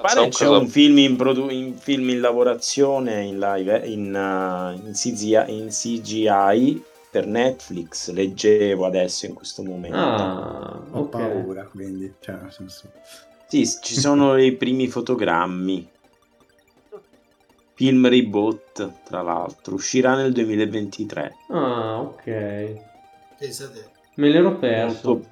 Pare 0.00 0.28
c'è 0.28 0.48
un 0.48 0.66
film 0.68 0.98
in, 0.98 1.16
produ- 1.16 1.50
in, 1.50 1.76
film 1.76 2.08
in 2.10 2.20
lavorazione 2.20 3.22
in, 3.22 3.38
live, 3.38 3.86
in, 3.86 4.14
uh, 4.14 4.86
in, 4.86 4.92
CGI, 4.92 5.44
in 5.48 5.68
CGI 5.68 6.82
per 7.10 7.26
Netflix, 7.26 8.10
leggevo 8.10 8.86
adesso 8.86 9.26
in 9.26 9.34
questo 9.34 9.62
momento. 9.62 9.96
Ah, 9.96 10.80
ho 10.90 11.00
okay. 11.00 11.20
paura, 11.20 11.64
quindi, 11.64 12.12
cioè, 12.18 12.34
nel 12.42 12.52
senso... 12.52 12.90
Sì, 13.46 13.64
ci 13.80 13.94
sono 13.94 14.36
i 14.36 14.52
primi 14.52 14.88
fotogrammi. 14.88 15.88
Film 17.74 18.08
reboot, 18.08 19.02
tra 19.04 19.22
l'altro, 19.22 19.74
uscirà 19.74 20.16
nel 20.16 20.32
2023. 20.32 21.34
Ah, 21.50 22.00
ok. 22.00 22.74
Pensate. 23.38 23.90
Me 24.16 24.28
l'ero 24.28 24.56
perso. 24.58 25.08
Molto, 25.08 25.28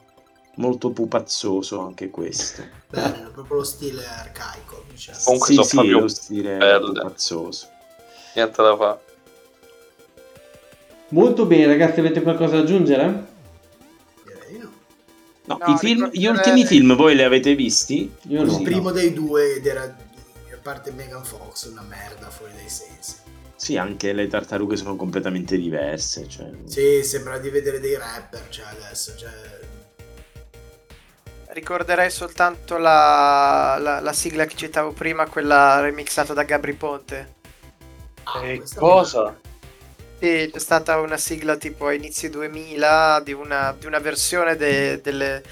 molto 0.56 0.90
pupazzoso 0.90 1.80
anche 1.80 2.10
questo. 2.10 2.62
Bello, 2.92 3.30
proprio 3.30 3.56
lo 3.56 3.64
stile 3.64 4.04
arcaico. 4.04 4.84
Diciamo. 4.90 5.18
Comunque 5.24 5.46
sì, 5.48 5.54
sono 5.54 5.66
sì, 5.66 5.76
proprio 5.76 5.98
lo 6.00 6.08
stile 6.08 6.56
belle. 6.58 6.78
pupazzoso. 6.80 7.66
Niente 8.34 8.62
da 8.62 8.76
fare. 8.76 9.00
Molto 11.08 11.46
bene, 11.46 11.66
ragazzi, 11.66 12.00
avete 12.00 12.22
qualcosa 12.22 12.56
da 12.56 12.62
aggiungere? 12.62 13.30
No, 15.44 15.58
no 15.66 15.76
film, 15.76 16.08
gli 16.12 16.26
ultimi 16.26 16.64
film 16.64 16.94
voi 16.94 17.16
li 17.16 17.22
avete 17.22 17.54
visti? 17.54 18.10
Io 18.28 18.42
Il 18.42 18.62
primo 18.62 18.88
no. 18.88 18.92
dei 18.92 19.12
due 19.12 19.56
ed 19.56 19.66
era 19.66 19.82
a 19.82 20.58
parte 20.62 20.92
Megan 20.92 21.24
Fox 21.24 21.68
una 21.70 21.82
merda 21.82 22.30
fuori 22.30 22.52
dai 22.54 22.68
sensi. 22.68 23.16
Sì, 23.56 23.76
anche 23.76 24.12
le 24.12 24.28
tartarughe 24.28 24.76
sono 24.76 24.96
completamente 24.96 25.56
diverse. 25.56 26.28
Cioè... 26.28 26.50
Sì, 26.64 27.02
sembra 27.02 27.38
di 27.38 27.50
vedere 27.50 27.80
dei 27.80 27.96
rapper 27.96 28.48
cioè 28.48 28.66
adesso. 28.66 29.16
Cioè... 29.16 29.30
Ricorderei 31.52 32.10
soltanto 32.10 32.78
la, 32.78 33.76
la, 33.78 34.00
la, 34.00 34.12
sigla 34.14 34.46
che 34.46 34.56
citavo 34.56 34.92
prima, 34.92 35.26
quella 35.26 35.80
remixata 35.80 36.32
da 36.32 36.44
Gabri 36.44 36.72
Ponte. 36.72 37.34
Ah, 38.22 38.46
eh, 38.46 38.62
cosa? 38.74 39.38
Sì, 40.18 40.48
c'è 40.50 40.58
stata 40.58 40.98
una 40.98 41.18
sigla 41.18 41.56
tipo 41.56 41.88
a 41.88 41.92
inizi 41.92 42.30
2000 42.30 43.20
di 43.22 43.32
una, 43.32 43.76
di 43.78 43.84
una 43.84 43.98
versione 43.98 44.56
de, 44.56 45.02
delle, 45.02 45.42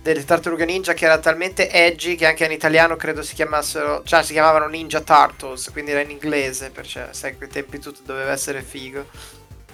delle 0.00 0.24
Tartarughe 0.24 0.64
Ninja 0.64 0.92
che 0.92 1.06
era 1.06 1.18
talmente 1.18 1.68
edgy 1.68 2.14
che 2.14 2.26
anche 2.26 2.44
in 2.44 2.52
italiano 2.52 2.94
credo 2.94 3.22
si 3.22 3.34
chiamassero, 3.34 4.02
cioè 4.04 4.22
si 4.22 4.34
chiamavano 4.34 4.68
Ninja 4.68 5.00
Turtles, 5.00 5.70
quindi 5.72 5.90
era 5.90 6.02
in 6.02 6.10
inglese, 6.10 6.70
perché 6.70 7.08
sai, 7.10 7.32
a 7.32 7.36
quei 7.36 7.48
tempi 7.48 7.80
tutto 7.80 8.02
doveva 8.04 8.30
essere 8.30 8.62
figo. 8.62 9.06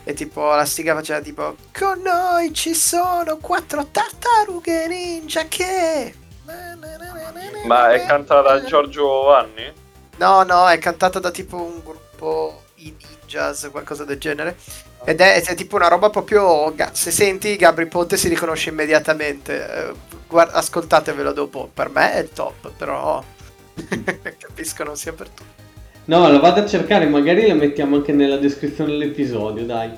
E 0.04 0.12
tipo 0.12 0.54
la 0.54 0.66
sigla 0.66 0.94
faceva 0.94 1.20
tipo 1.20 1.56
Con 1.72 2.02
noi 2.02 2.52
ci 2.52 2.74
sono 2.74 3.38
quattro 3.38 3.86
tartarughe 3.90 4.86
ninja 4.86 5.46
che... 5.48 6.14
Ma 7.64 7.92
è 7.92 8.04
cantata 8.04 8.58
da 8.58 8.64
Giorgio 8.64 9.22
Vanni? 9.22 9.72
No, 10.18 10.42
no, 10.42 10.68
è 10.68 10.78
cantata 10.78 11.18
da 11.18 11.30
tipo 11.30 11.56
un 11.56 11.80
gruppo 11.82 12.64
indie 12.76 13.08
jazz, 13.26 13.66
qualcosa 13.68 14.04
del 14.04 14.18
genere. 14.18 14.56
Ed 15.04 15.20
è, 15.20 15.42
è, 15.42 15.54
tipo 15.54 15.76
una 15.76 15.88
roba 15.88 16.10
proprio. 16.10 16.74
Se 16.92 17.10
senti 17.10 17.56
Gabri 17.56 17.86
Ponte 17.86 18.16
si 18.16 18.28
riconosce 18.28 18.70
immediatamente. 18.70 19.88
Eh, 19.88 19.94
guarda, 20.28 20.54
ascoltatevelo 20.54 21.32
dopo. 21.32 21.70
Per 21.72 21.88
me 21.88 22.12
è 22.12 22.18
il 22.20 22.30
top, 22.30 22.70
però 22.76 23.22
capisco 24.38 24.84
non 24.84 24.96
sia 24.96 25.12
per 25.12 25.28
tutti. 25.28 25.63
No, 26.06 26.28
la 26.30 26.38
vado 26.38 26.60
a 26.60 26.66
cercare, 26.66 27.06
magari 27.06 27.46
la 27.46 27.54
mettiamo 27.54 27.96
anche 27.96 28.12
nella 28.12 28.36
descrizione 28.36 28.90
dell'episodio, 28.90 29.64
dai. 29.64 29.90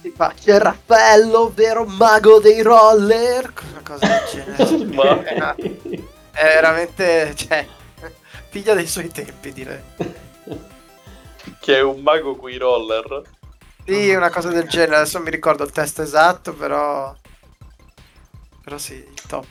Si 0.00 0.12
fa, 0.14 0.32
C'è 0.38 0.58
Raffaello, 0.58 1.50
vero 1.54 1.84
mago 1.84 2.38
dei 2.38 2.62
roller. 2.62 3.52
Una 3.72 3.80
cosa 3.82 4.06
del 4.06 4.22
genere. 4.56 4.84
Ma- 4.94 5.54
È 5.56 6.42
veramente, 6.54 7.32
cioè, 7.36 7.66
figlia 8.50 8.74
dei 8.74 8.86
suoi 8.86 9.08
tempi, 9.08 9.52
direi. 9.52 9.80
Che 11.60 11.76
è 11.76 11.82
un 11.82 12.00
mago 12.02 12.36
coi 12.36 12.56
roller. 12.56 13.22
Sì, 13.84 14.14
una 14.14 14.30
cosa 14.30 14.50
del 14.50 14.68
genere. 14.68 14.96
Adesso 14.96 15.16
non 15.16 15.26
mi 15.26 15.32
ricordo 15.32 15.64
il 15.64 15.72
testo 15.72 16.02
esatto, 16.02 16.52
però. 16.54 17.14
Però 18.62 18.78
sì, 18.78 18.94
il 18.94 19.22
top. 19.26 19.46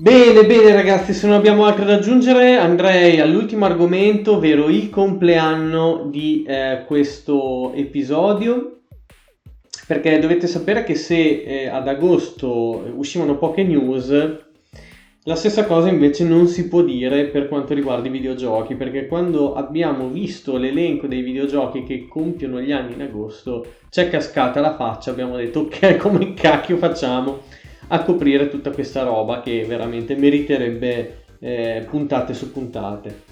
Bene, 0.00 0.46
bene 0.46 0.72
ragazzi, 0.72 1.12
se 1.12 1.26
non 1.26 1.36
abbiamo 1.36 1.66
altro 1.66 1.84
da 1.84 1.96
aggiungere 1.96 2.56
andrei 2.56 3.20
all'ultimo 3.20 3.66
argomento, 3.66 4.36
ovvero 4.36 4.70
il 4.70 4.88
compleanno 4.88 6.08
di 6.10 6.42
eh, 6.48 6.84
questo 6.86 7.74
episodio. 7.74 8.78
Perché 9.86 10.18
dovete 10.18 10.46
sapere 10.46 10.84
che 10.84 10.94
se 10.94 11.42
eh, 11.42 11.66
ad 11.66 11.86
agosto 11.86 12.82
uscivano 12.96 13.36
poche 13.36 13.62
news, 13.62 14.08
la 15.24 15.34
stessa 15.34 15.66
cosa 15.66 15.90
invece 15.90 16.24
non 16.24 16.46
si 16.46 16.66
può 16.66 16.80
dire 16.80 17.26
per 17.26 17.46
quanto 17.48 17.74
riguarda 17.74 18.08
i 18.08 18.10
videogiochi, 18.10 18.76
perché 18.76 19.06
quando 19.06 19.52
abbiamo 19.52 20.08
visto 20.08 20.56
l'elenco 20.56 21.08
dei 21.08 21.20
videogiochi 21.20 21.82
che 21.84 22.08
compiono 22.08 22.58
gli 22.58 22.72
anni 22.72 22.94
in 22.94 23.02
agosto, 23.02 23.66
c'è 23.90 24.08
cascata 24.08 24.60
la 24.60 24.76
faccia, 24.76 25.10
abbiamo 25.10 25.36
detto 25.36 25.60
ok, 25.60 25.96
come 25.98 26.32
cacchio 26.32 26.78
facciamo 26.78 27.42
a 27.92 28.02
coprire 28.02 28.48
tutta 28.48 28.70
questa 28.70 29.02
roba 29.02 29.40
che 29.40 29.64
veramente 29.64 30.14
meriterebbe 30.14 31.24
eh, 31.40 31.86
puntate 31.88 32.34
su 32.34 32.52
puntate. 32.52 33.28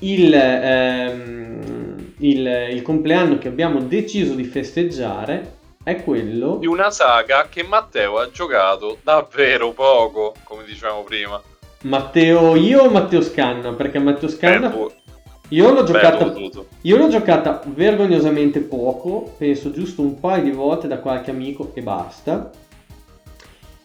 Il, 0.00 0.32
ehm, 0.34 2.14
il, 2.18 2.68
il 2.72 2.82
compleanno 2.82 3.38
che 3.38 3.48
abbiamo 3.48 3.80
deciso 3.80 4.34
di 4.34 4.44
festeggiare 4.44 5.60
è 5.84 6.02
quello 6.02 6.56
Di 6.56 6.66
una 6.66 6.90
saga 6.90 7.46
che 7.48 7.62
Matteo 7.62 8.18
ha 8.18 8.30
giocato 8.30 8.98
davvero 9.02 9.72
poco, 9.72 10.34
come 10.44 10.64
dicevamo 10.64 11.02
prima. 11.02 11.40
Matteo 11.82 12.56
io 12.56 12.82
o 12.82 12.90
Matteo 12.90 13.20
Scanna? 13.20 13.72
Perché 13.72 13.98
Matteo 13.98 14.28
Scanna 14.28 14.68
Ben 14.68 14.78
vo- 14.78 14.92
io 15.48 15.72
l'ho 15.72 15.84
giocata 15.84 16.24
voluto. 16.24 16.68
io 16.82 16.96
l'ho 16.96 17.08
giocata 17.08 17.62
vergognosamente 17.66 18.60
poco, 18.60 19.34
penso 19.36 19.70
giusto 19.70 20.00
un 20.00 20.18
paio 20.18 20.42
di 20.42 20.50
volte 20.52 20.88
da 20.88 20.98
qualche 20.98 21.30
amico 21.30 21.72
e 21.74 21.82
basta. 21.82 22.50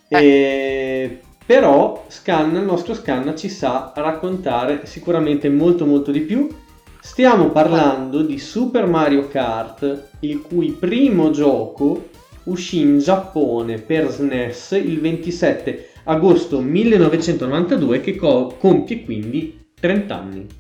E- 0.08 1.22
però 1.46 2.06
Scanna, 2.08 2.60
il 2.60 2.66
nostro 2.66 2.94
Scanna 2.94 3.34
ci 3.34 3.48
sa 3.48 3.94
raccontare 3.96 4.86
sicuramente 4.86 5.50
molto 5.50 5.86
molto 5.86 6.12
di 6.12 6.22
più. 6.22 6.50
Stiamo 7.00 7.52
parlando 7.52 8.22
di 8.22 8.38
Super 8.38 8.86
Mario 8.86 9.28
Kart, 9.30 10.10
il 10.20 10.42
cui 10.42 10.72
primo 10.72 11.32
gioco 11.32 12.10
uscì 12.44 12.80
in 12.80 13.00
Giappone 13.00 13.80
per 13.80 14.10
SNES 14.10 14.72
il 14.72 15.00
27 15.00 15.90
agosto 16.04 16.60
1992 16.60 18.02
che 18.02 18.16
co- 18.16 18.56
compie 18.60 19.04
quindi 19.04 19.72
30 19.80 20.16
anni. 20.18 20.57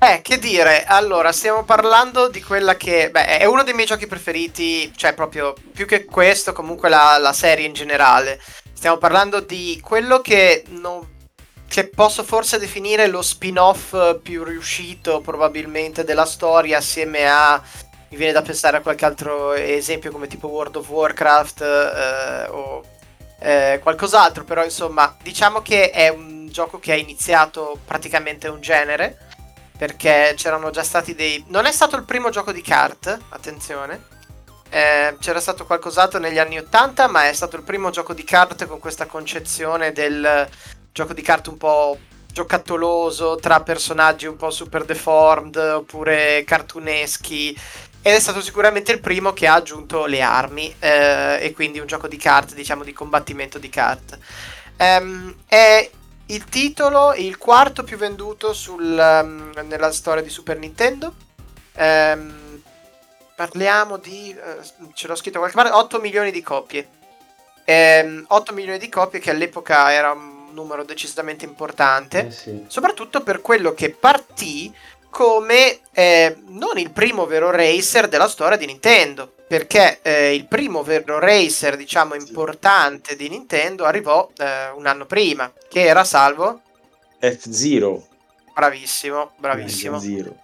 Eh, 0.00 0.20
che 0.22 0.38
dire, 0.38 0.84
allora, 0.84 1.32
stiamo 1.32 1.64
parlando 1.64 2.28
di 2.28 2.40
quella 2.40 2.76
che, 2.76 3.10
beh, 3.10 3.38
è 3.38 3.44
uno 3.46 3.64
dei 3.64 3.74
miei 3.74 3.86
giochi 3.86 4.06
preferiti, 4.06 4.92
cioè 4.94 5.12
proprio 5.12 5.54
più 5.72 5.86
che 5.86 6.04
questo, 6.04 6.52
comunque 6.52 6.88
la, 6.88 7.18
la 7.18 7.32
serie 7.32 7.66
in 7.66 7.72
generale. 7.72 8.40
Stiamo 8.72 8.96
parlando 8.96 9.40
di 9.40 9.80
quello 9.82 10.20
che, 10.20 10.62
non- 10.68 11.04
che 11.66 11.88
posso 11.88 12.22
forse 12.22 12.60
definire 12.60 13.08
lo 13.08 13.22
spin-off 13.22 14.20
più 14.22 14.44
riuscito 14.44 15.20
probabilmente 15.20 16.04
della 16.04 16.26
storia, 16.26 16.78
assieme 16.78 17.28
a, 17.28 17.60
mi 18.10 18.16
viene 18.16 18.32
da 18.32 18.42
pensare 18.42 18.76
a 18.76 18.80
qualche 18.82 19.04
altro 19.04 19.52
esempio 19.54 20.12
come 20.12 20.28
tipo 20.28 20.46
World 20.46 20.76
of 20.76 20.88
Warcraft 20.88 21.60
eh, 21.60 22.48
o 22.50 22.84
eh, 23.40 23.80
qualcos'altro, 23.82 24.44
però 24.44 24.62
insomma, 24.62 25.16
diciamo 25.20 25.60
che 25.60 25.90
è 25.90 26.08
un 26.08 26.46
gioco 26.50 26.78
che 26.78 26.92
ha 26.92 26.96
iniziato 26.96 27.80
praticamente 27.84 28.46
un 28.46 28.60
genere 28.60 29.26
perché 29.78 30.34
c'erano 30.36 30.70
già 30.70 30.82
stati 30.82 31.14
dei... 31.14 31.44
Non 31.48 31.64
è 31.64 31.72
stato 31.72 31.96
il 31.96 32.02
primo 32.02 32.30
gioco 32.30 32.50
di 32.50 32.60
kart, 32.60 33.16
attenzione. 33.28 34.16
Eh, 34.70 35.16
c'era 35.20 35.40
stato 35.40 35.64
qualcos'altro 35.64 36.18
negli 36.18 36.38
anni 36.38 36.58
80, 36.58 37.06
ma 37.06 37.28
è 37.28 37.32
stato 37.32 37.56
il 37.56 37.62
primo 37.62 37.90
gioco 37.90 38.12
di 38.12 38.24
kart 38.24 38.66
con 38.66 38.80
questa 38.80 39.06
concezione 39.06 39.92
del 39.92 40.48
gioco 40.92 41.14
di 41.14 41.22
kart 41.22 41.46
un 41.46 41.56
po' 41.56 41.98
giocattoloso 42.32 43.36
tra 43.36 43.60
personaggi 43.62 44.26
un 44.26 44.36
po' 44.36 44.50
super 44.50 44.84
deformed 44.84 45.56
oppure 45.56 46.42
cartuneschi. 46.44 47.56
Ed 48.02 48.14
è 48.14 48.20
stato 48.20 48.40
sicuramente 48.40 48.90
il 48.90 49.00
primo 49.00 49.32
che 49.32 49.46
ha 49.46 49.54
aggiunto 49.54 50.06
le 50.06 50.22
armi 50.22 50.74
eh, 50.80 51.38
e 51.40 51.52
quindi 51.52 51.78
un 51.78 51.86
gioco 51.86 52.08
di 52.08 52.16
kart, 52.16 52.54
diciamo 52.54 52.82
di 52.82 52.92
combattimento 52.92 53.58
di 53.58 53.68
kart. 53.68 54.18
Ehm, 54.76 55.34
è 55.46 55.90
il 56.30 56.44
titolo, 56.44 57.14
il 57.14 57.38
quarto 57.38 57.84
più 57.84 57.96
venduto 57.96 58.52
sul, 58.52 58.82
um, 58.82 59.52
nella 59.66 59.92
storia 59.92 60.22
di 60.22 60.28
Super 60.28 60.58
Nintendo. 60.58 61.14
Ehm, 61.74 62.62
parliamo 63.34 63.96
di, 63.98 64.30
eh, 64.30 64.90
ce 64.94 65.06
l'ho 65.06 65.14
scritto 65.14 65.38
qualche 65.38 65.56
parte, 65.56 65.72
8 65.72 66.00
milioni 66.00 66.30
di 66.30 66.42
copie. 66.42 66.88
Ehm, 67.64 68.24
8 68.28 68.52
milioni 68.52 68.78
di 68.78 68.88
copie 68.88 69.20
che 69.20 69.30
all'epoca 69.30 69.92
era 69.92 70.12
un 70.12 70.52
numero 70.52 70.82
decisamente 70.82 71.44
importante 71.44 72.26
Eh 72.26 72.30
sì. 72.30 72.64
soprattutto 72.66 73.22
per 73.22 73.40
quello 73.42 73.74
che 73.74 73.90
partì 73.90 74.74
come 75.10 75.80
eh, 75.92 76.36
non 76.48 76.78
il 76.78 76.90
primo 76.90 77.26
vero 77.26 77.50
racer 77.50 78.08
della 78.08 78.28
storia 78.28 78.56
di 78.56 78.66
Nintendo. 78.66 79.32
Perché 79.48 80.00
eh, 80.02 80.34
il 80.34 80.46
primo 80.46 80.82
vero 80.82 81.18
racer, 81.18 81.76
diciamo, 81.76 82.14
importante 82.14 83.16
di 83.16 83.30
Nintendo 83.30 83.84
arrivò 83.84 84.30
eh, 84.36 84.68
un 84.74 84.86
anno 84.86 85.06
prima, 85.06 85.50
che 85.68 85.84
era 85.86 86.04
Salvo. 86.04 86.60
F-Zero. 87.18 88.06
Bravissimo, 88.52 89.32
bravissimo. 89.38 89.98
F-Zero. 89.98 90.36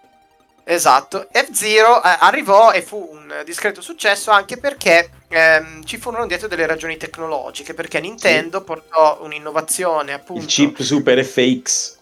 Esatto, 0.67 1.29
F-Zero 1.31 2.03
eh, 2.03 2.17
arrivò 2.21 2.73
e 2.73 2.81
fu 2.81 3.07
un 3.13 3.43
discreto 3.45 3.83
successo 3.83 4.31
anche 4.31 4.57
perché 4.57 5.11
ehm, 5.29 5.85
ci 5.85 5.99
furono 5.99 6.27
dietro 6.27 6.49
delle 6.49 6.65
ragioni 6.65 6.97
tecnologiche, 6.97 7.75
perché 7.75 8.01
Nintendo 8.01 8.63
portò 8.63 9.19
un'innovazione 9.21 10.15
appunto... 10.15 10.41
Il 10.41 10.49
chip 10.49 10.81
Super 10.81 11.23
FX. 11.23 11.99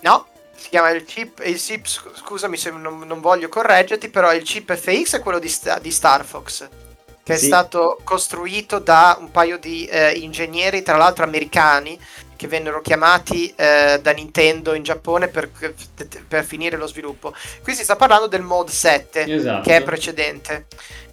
No, 0.00 0.26
si 0.66 0.72
chiama 0.72 0.90
il 0.90 1.04
chip, 1.04 1.40
il 1.44 1.56
chip 1.56 1.86
scu- 1.86 2.12
scusami 2.16 2.56
se 2.56 2.70
non, 2.72 2.98
non 3.06 3.20
voglio 3.20 3.48
correggerti, 3.48 4.08
però 4.08 4.34
il 4.34 4.42
chip 4.42 4.74
FX 4.74 5.14
è 5.16 5.20
quello 5.20 5.38
di, 5.38 5.52
di 5.80 5.90
Star 5.92 6.24
Fox, 6.24 6.68
che 7.22 7.34
è 7.34 7.36
Sì. 7.36 7.46
stato 7.46 8.00
costruito 8.02 8.80
da 8.80 9.16
un 9.20 9.30
paio 9.30 9.58
di 9.58 9.86
eh, 9.86 10.10
ingegneri, 10.14 10.82
tra 10.82 10.96
l'altro 10.96 11.22
americani, 11.22 11.96
che 12.34 12.48
vennero 12.48 12.80
chiamati 12.80 13.52
eh, 13.56 14.00
da 14.02 14.10
Nintendo 14.10 14.74
in 14.74 14.82
Giappone 14.82 15.28
per, 15.28 15.50
per 16.26 16.44
finire 16.44 16.76
lo 16.76 16.88
sviluppo. 16.88 17.32
Qui 17.62 17.72
si 17.74 17.84
sta 17.84 17.94
parlando 17.94 18.26
del 18.26 18.42
Mode 18.42 18.72
7, 18.72 19.24
Esatto. 19.24 19.62
che 19.62 19.76
è 19.76 19.82
precedente. 19.84 20.66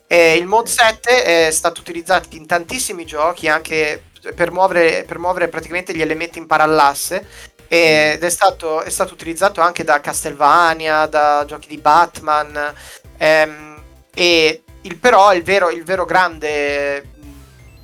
E 0.08 0.34
il 0.36 0.48
Mode 0.48 0.70
7 0.70 1.48
è 1.48 1.52
stato 1.52 1.80
utilizzato 1.82 2.28
in 2.32 2.48
tantissimi 2.48 3.06
giochi, 3.06 3.48
anche 3.48 4.06
per 4.36 4.52
muovere, 4.52 5.04
per 5.06 5.20
muovere 5.20 5.48
praticamente 5.50 5.94
gli 5.94 6.02
elementi 6.02 6.40
in 6.40 6.48
parallasse 6.48 7.28
ed 7.74 8.24
è 8.24 8.30
stato, 8.30 8.84
è 8.84 8.90
stato 8.92 9.14
utilizzato 9.14 9.60
anche 9.60 9.84
da 9.84 10.00
Castlevania, 10.00 11.08
da 11.08 11.44
giochi 11.48 11.68
di 11.68 11.80
Batman. 11.80 12.72
ehm, 13.18 13.82
e 14.14 14.64
il, 14.82 14.98
però 14.98 15.34
il 15.34 15.42
vero, 15.42 15.72
il 15.72 15.84
vero 15.84 16.06
grande 16.06 17.10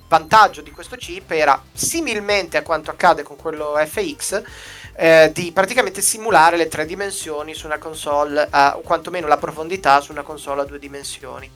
vantaggio 0.07 0.61
di 0.61 0.69
questo 0.69 0.95
chip 0.95 1.31
era 1.31 1.59
similmente 1.73 2.57
a 2.57 2.61
quanto 2.61 2.91
accade 2.91 3.23
con 3.23 3.35
quello 3.35 3.73
FX. 3.83 4.41
eh, 5.01 5.31
di 5.33 5.51
praticamente 5.53 6.01
simulare 6.01 6.57
le 6.57 6.67
tre 6.67 6.85
dimensioni 6.85 7.53
su 7.53 7.65
una 7.65 7.77
console, 7.77 8.45
a- 8.49 8.75
o 8.75 8.81
quantomeno 8.81 9.27
la 9.27 9.37
profondità 9.37 10.01
su 10.01 10.11
una 10.11 10.23
console 10.23 10.61
a 10.61 10.65
due 10.65 10.77
dimensioni. 10.77 11.49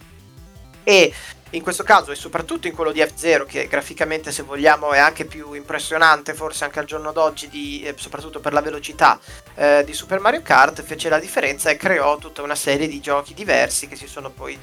E 0.83 1.13
in 1.53 1.61
questo 1.61 1.83
caso, 1.83 2.11
e 2.11 2.15
soprattutto 2.15 2.67
in 2.67 2.73
quello 2.73 2.91
di 2.91 2.99
F0, 2.99 3.45
che 3.45 3.67
graficamente, 3.67 4.31
se 4.31 4.43
vogliamo, 4.43 4.91
è 4.91 4.99
anche 4.99 5.25
più 5.25 5.53
impressionante, 5.53 6.33
forse 6.33 6.63
anche 6.63 6.79
al 6.79 6.85
giorno 6.85 7.11
d'oggi, 7.11 7.47
di- 7.47 7.83
eh, 7.83 7.95
soprattutto 7.97 8.39
per 8.39 8.53
la 8.53 8.61
velocità 8.61 9.19
eh, 9.55 9.83
di 9.85 9.93
Super 9.93 10.19
Mario 10.19 10.41
Kart, 10.41 10.81
fece 10.81 11.09
la 11.09 11.19
differenza 11.19 11.69
e 11.69 11.77
creò 11.77 12.17
tutta 12.17 12.41
una 12.41 12.55
serie 12.55 12.87
di 12.87 12.99
giochi 12.99 13.33
diversi 13.33 13.87
che 13.87 13.95
si 13.95 14.07
sono 14.07 14.29
poi 14.29 14.57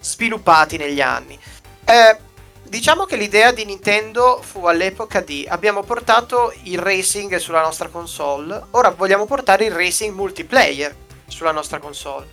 sviluppati 0.00 0.76
negli 0.76 1.00
anni. 1.00 1.38
Eh, 1.84 2.18
diciamo 2.62 3.04
che 3.04 3.16
l'idea 3.16 3.52
di 3.52 3.64
Nintendo 3.64 4.40
fu 4.42 4.66
all'epoca 4.66 5.20
di 5.20 5.46
abbiamo 5.48 5.82
portato 5.82 6.52
il 6.64 6.78
racing 6.78 7.36
sulla 7.36 7.62
nostra 7.62 7.88
console, 7.88 8.66
ora 8.72 8.90
vogliamo 8.90 9.24
portare 9.24 9.64
il 9.64 9.72
racing 9.72 10.14
multiplayer 10.14 10.94
sulla 11.26 11.52
nostra 11.52 11.78
console. 11.78 12.26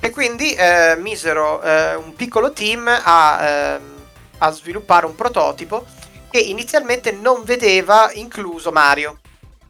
E 0.00 0.10
quindi 0.10 0.52
eh, 0.54 0.96
misero 0.96 1.60
eh, 1.60 1.94
un 1.96 2.14
piccolo 2.14 2.52
team 2.52 2.86
a, 2.86 3.38
ehm, 3.40 4.04
a 4.38 4.50
sviluppare 4.50 5.06
un 5.06 5.14
prototipo 5.16 5.84
che 6.30 6.38
inizialmente 6.38 7.10
non 7.10 7.42
vedeva 7.42 8.10
incluso 8.12 8.70
Mario. 8.70 9.20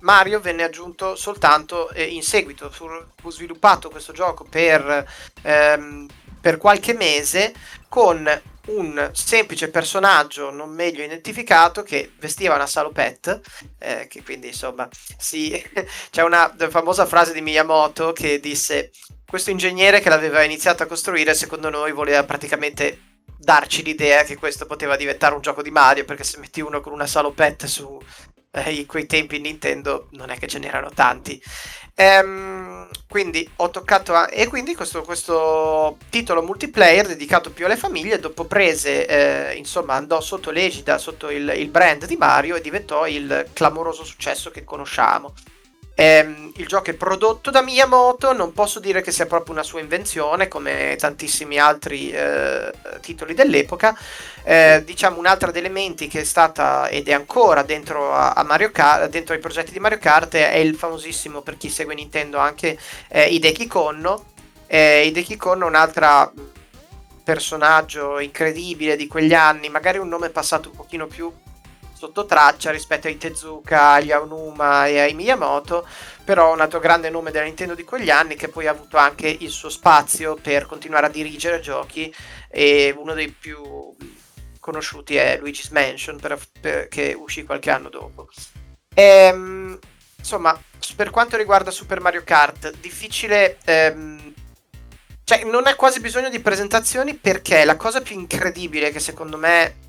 Mario 0.00 0.40
venne 0.40 0.64
aggiunto 0.64 1.16
soltanto 1.16 1.90
eh, 1.90 2.04
in 2.04 2.22
seguito. 2.22 2.70
Fu, 2.70 2.86
fu, 3.20 3.30
sviluppato 3.30 3.88
questo 3.88 4.12
gioco 4.12 4.44
per, 4.44 5.06
ehm, 5.42 6.06
per 6.40 6.58
qualche 6.58 6.92
mese 6.92 7.54
con 7.88 8.28
un 8.68 9.10
semplice 9.14 9.70
personaggio 9.70 10.50
non 10.50 10.70
meglio 10.70 11.02
identificato 11.02 11.82
che 11.82 12.12
vestiva 12.18 12.54
una 12.54 12.66
salopette, 12.66 13.40
eh, 13.78 14.06
che 14.08 14.22
quindi 14.22 14.48
insomma 14.48 14.88
sì, 15.16 15.50
c'è 16.10 16.22
una 16.22 16.54
famosa 16.68 17.06
frase 17.06 17.32
di 17.32 17.40
Miyamoto 17.40 18.12
che 18.12 18.40
disse 18.40 18.90
questo 19.28 19.50
ingegnere 19.50 20.00
che 20.00 20.08
l'aveva 20.08 20.42
iniziato 20.42 20.82
a 20.82 20.86
costruire 20.86 21.34
secondo 21.34 21.68
noi 21.68 21.92
voleva 21.92 22.24
praticamente 22.24 23.16
darci 23.36 23.82
l'idea 23.82 24.22
che 24.22 24.38
questo 24.38 24.64
poteva 24.64 24.96
diventare 24.96 25.34
un 25.34 25.42
gioco 25.42 25.60
di 25.60 25.70
Mario 25.70 26.06
perché 26.06 26.24
se 26.24 26.38
metti 26.38 26.62
uno 26.62 26.80
con 26.80 26.94
una 26.94 27.06
salopette 27.06 27.66
su 27.66 28.00
eh, 28.52 28.72
in 28.72 28.86
quei 28.86 29.04
tempi 29.04 29.38
Nintendo 29.38 30.08
non 30.12 30.30
è 30.30 30.38
che 30.38 30.46
ce 30.46 30.58
n'erano 30.58 30.88
tanti. 30.94 31.38
Ehm, 31.94 32.88
quindi 33.06 33.46
ho 33.56 33.68
toccato 33.68 34.14
a... 34.14 34.30
e 34.30 34.46
quindi 34.46 34.74
questo, 34.74 35.02
questo, 35.02 35.98
titolo 36.08 36.42
multiplayer 36.42 37.06
dedicato 37.06 37.50
più 37.50 37.66
alle 37.66 37.76
famiglie 37.76 38.18
dopo 38.18 38.46
prese 38.46 39.04
eh, 39.04 39.56
insomma 39.56 39.92
andò 39.94 40.22
sotto 40.22 40.50
l'egida 40.50 40.96
sotto 40.96 41.28
il, 41.28 41.52
il 41.54 41.68
brand 41.68 42.06
di 42.06 42.16
Mario 42.16 42.56
e 42.56 42.62
diventò 42.62 43.06
il 43.06 43.50
clamoroso 43.52 44.04
successo 44.04 44.50
che 44.50 44.64
conosciamo 44.64 45.34
Ehm, 46.00 46.52
il 46.54 46.68
gioco 46.68 46.90
è 46.90 46.94
prodotto 46.94 47.50
da 47.50 47.60
Miyamoto, 47.60 48.32
non 48.32 48.52
posso 48.52 48.78
dire 48.78 49.02
che 49.02 49.10
sia 49.10 49.26
proprio 49.26 49.52
una 49.52 49.64
sua 49.64 49.80
invenzione 49.80 50.46
come 50.46 50.94
tantissimi 50.96 51.58
altri 51.58 52.12
eh, 52.12 52.70
titoli 53.00 53.34
dell'epoca. 53.34 53.98
Eh, 54.44 54.84
diciamo 54.84 55.18
un 55.18 55.26
altro 55.26 55.50
degli 55.50 55.64
elementi 55.64 56.06
che 56.06 56.20
è 56.20 56.24
stata 56.24 56.86
ed 56.86 57.08
è 57.08 57.12
ancora 57.12 57.64
dentro, 57.64 58.14
a, 58.14 58.30
a 58.30 58.44
Mario 58.44 58.70
Kart, 58.70 59.08
dentro 59.08 59.34
i 59.34 59.40
progetti 59.40 59.72
di 59.72 59.80
Mario 59.80 59.98
Kart 59.98 60.36
è 60.36 60.58
il 60.58 60.76
famosissimo 60.76 61.40
per 61.40 61.56
chi 61.56 61.68
segue 61.68 61.96
Nintendo 61.96 62.38
anche 62.38 62.78
eh, 63.08 63.24
Hideki 63.34 63.66
Konno. 63.66 64.26
Eh, 64.68 65.04
Hideki 65.06 65.36
Konno 65.36 65.64
è 65.64 65.68
un 65.68 65.74
altro 65.74 66.32
personaggio 67.24 68.20
incredibile 68.20 68.94
di 68.94 69.08
quegli 69.08 69.34
anni, 69.34 69.68
magari 69.68 69.98
un 69.98 70.08
nome 70.08 70.28
passato 70.30 70.68
un 70.68 70.76
pochino 70.76 71.08
più 71.08 71.28
sotto 71.98 72.26
traccia 72.26 72.70
rispetto 72.70 73.08
ai 73.08 73.18
Tezuka, 73.18 73.94
agli 73.94 74.12
Aonuma 74.12 74.86
e 74.86 75.00
ai 75.00 75.14
Miyamoto, 75.14 75.84
però 76.24 76.52
un 76.52 76.60
altro 76.60 76.78
grande 76.78 77.10
nome 77.10 77.32
della 77.32 77.44
Nintendo 77.44 77.74
di 77.74 77.82
quegli 77.82 78.08
anni 78.08 78.36
che 78.36 78.48
poi 78.48 78.68
ha 78.68 78.70
avuto 78.70 78.98
anche 78.98 79.26
il 79.26 79.50
suo 79.50 79.68
spazio 79.68 80.36
per 80.36 80.66
continuare 80.66 81.06
a 81.06 81.10
dirigere 81.10 81.58
giochi 81.58 82.14
e 82.48 82.94
uno 82.96 83.14
dei 83.14 83.30
più 83.30 83.96
conosciuti 84.60 85.16
è 85.16 85.38
Luigi's 85.40 85.70
Mansion 85.70 86.20
per, 86.20 86.38
per, 86.60 86.86
che 86.86 87.16
uscì 87.18 87.42
qualche 87.42 87.70
anno 87.70 87.88
dopo. 87.88 88.28
Ehm, 88.94 89.76
insomma, 90.16 90.56
per 90.94 91.10
quanto 91.10 91.36
riguarda 91.36 91.72
Super 91.72 92.00
Mario 92.00 92.22
Kart, 92.22 92.76
difficile... 92.78 93.58
Ehm, 93.64 94.34
cioè, 95.24 95.44
non 95.44 95.66
ha 95.66 95.74
quasi 95.74 96.00
bisogno 96.00 96.30
di 96.30 96.40
presentazioni 96.40 97.14
perché 97.14 97.64
la 97.64 97.76
cosa 97.76 98.00
più 98.00 98.18
incredibile 98.18 98.90
che 98.90 98.98
secondo 98.98 99.36
me 99.36 99.87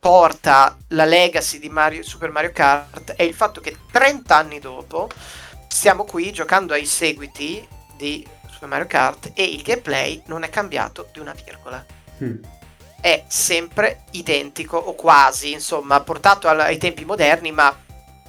porta 0.00 0.78
la 0.88 1.04
legacy 1.04 1.58
di 1.58 1.68
Mario, 1.68 2.02
Super 2.02 2.30
Mario 2.30 2.52
Kart 2.52 3.12
è 3.12 3.22
il 3.22 3.34
fatto 3.34 3.60
che 3.60 3.76
30 3.92 4.34
anni 4.34 4.58
dopo 4.58 5.10
stiamo 5.68 6.04
qui 6.04 6.32
giocando 6.32 6.72
ai 6.72 6.86
seguiti 6.86 7.66
di 7.96 8.26
Super 8.50 8.68
Mario 8.68 8.86
Kart 8.86 9.32
e 9.34 9.44
il 9.44 9.62
gameplay 9.62 10.22
non 10.26 10.42
è 10.42 10.48
cambiato 10.48 11.10
di 11.12 11.20
una 11.20 11.34
virgola. 11.44 11.84
Mm. 12.24 12.42
È 12.98 13.24
sempre 13.28 14.04
identico 14.12 14.78
o 14.78 14.94
quasi, 14.94 15.52
insomma, 15.52 16.00
portato 16.00 16.48
ai 16.48 16.78
tempi 16.78 17.04
moderni, 17.04 17.52
ma 17.52 17.74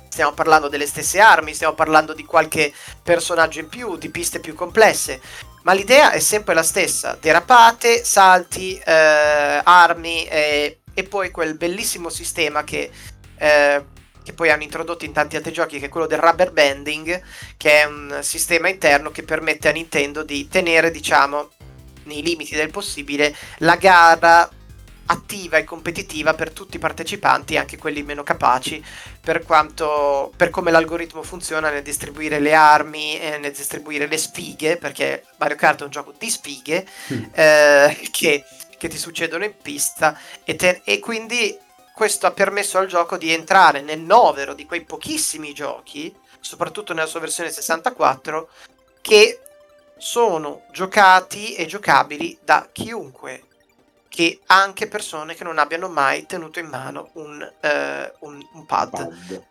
stiamo 0.10 0.34
parlando 0.34 0.68
delle 0.68 0.86
stesse 0.86 1.20
armi, 1.20 1.54
stiamo 1.54 1.74
parlando 1.74 2.14
di 2.14 2.26
qualche 2.26 2.74
personaggio 3.02 3.60
in 3.60 3.70
più, 3.70 3.98
di 3.98 4.10
piste 4.10 4.40
più 4.40 4.56
complesse. 4.56 5.22
Ma 5.64 5.74
l'idea 5.74 6.12
è 6.12 6.20
sempre 6.20 6.54
la 6.54 6.64
stessa: 6.64 7.18
derapate, 7.20 8.04
salti, 8.04 8.78
eh, 8.78 9.62
armi 9.64 10.26
e 10.26 10.81
e 11.02 11.04
poi 11.04 11.32
quel 11.32 11.56
bellissimo 11.56 12.10
sistema 12.10 12.64
che, 12.64 12.90
eh, 13.38 13.86
che, 14.24 14.34
poi 14.34 14.50
hanno 14.50 14.64
introdotto 14.64 15.06
in 15.06 15.12
tanti 15.12 15.36
altri 15.36 15.52
giochi, 15.52 15.80
che 15.80 15.88
è 15.88 15.90
quello 15.90 16.08
del 16.08 16.20
rubber 16.20 16.52
banding, 16.52 17.22
che 17.58 17.82
è 17.82 17.86
un 17.86 18.20
sistema 18.22 18.70
interno 18.70 19.12
che 19.12 19.24
permette 19.24 19.68
a 19.68 19.72
Nintendo 19.72 20.24
di 20.24 20.48
tenere, 20.48 20.92
diciamo, 20.92 21.50
nei 22.04 22.22
limiti 22.22 22.56
del 22.56 22.70
possibile, 22.70 23.36
la 23.58 23.76
gara 23.76 24.50
attiva 25.08 25.58
e 25.58 25.66
competitiva 25.66 26.36
per 26.36 26.52
tutti 26.52 26.78
i 26.78 26.80
partecipanti, 26.80 27.58
anche 27.58 27.78
quelli 27.78 28.04
meno 28.04 28.24
capaci, 28.24 28.82
per, 29.20 29.44
quanto, 29.44 30.32
per 30.38 30.50
come 30.50 30.72
l'algoritmo 30.72 31.22
funziona 31.24 31.70
nel 31.70 31.82
distribuire 31.82 32.40
le 32.40 32.54
armi, 32.54 33.20
eh, 33.20 33.38
nel 33.38 33.52
distribuire 33.52 34.08
le 34.08 34.18
sfighe, 34.18 34.78
perché 34.78 35.26
Mario 35.38 35.58
Kart 35.58 35.82
è 35.82 35.84
un 35.84 35.90
gioco 35.90 36.14
di 36.18 36.30
sfighe, 36.30 36.88
mm. 37.12 37.24
eh, 37.34 38.00
che 38.12 38.46
che 38.82 38.88
ti 38.88 38.98
succedono 38.98 39.44
in 39.44 39.56
pista 39.62 40.20
e, 40.44 40.56
te- 40.56 40.82
e 40.84 40.98
quindi 40.98 41.56
questo 41.94 42.26
ha 42.26 42.32
permesso 42.32 42.80
al 42.80 42.88
gioco 42.88 43.16
di 43.16 43.32
entrare 43.32 43.82
nel 43.82 44.00
novero 44.00 44.56
di 44.56 44.66
quei 44.66 44.82
pochissimi 44.82 45.54
giochi, 45.54 46.12
soprattutto 46.40 46.92
nella 46.92 47.06
sua 47.06 47.20
versione 47.20 47.52
64, 47.52 48.50
che 49.02 49.40
sono 50.00 50.64
giocati 50.72 51.54
e 51.54 51.68
giocabili 51.68 52.40
da 52.44 52.68
chiunque, 52.72 53.44
che 54.10 54.40
anche 54.48 54.88
persone 54.88 55.36
che 55.36 55.44
non 55.44 55.60
abbiano 55.60 55.88
mai 55.88 56.26
tenuto 56.26 56.58
in 56.58 56.66
mano 56.66 57.12
un, 57.14 57.40
uh, 57.40 58.26
un, 58.26 58.44
un 58.54 58.66
pad. 58.66 58.90
pad. 58.90 59.44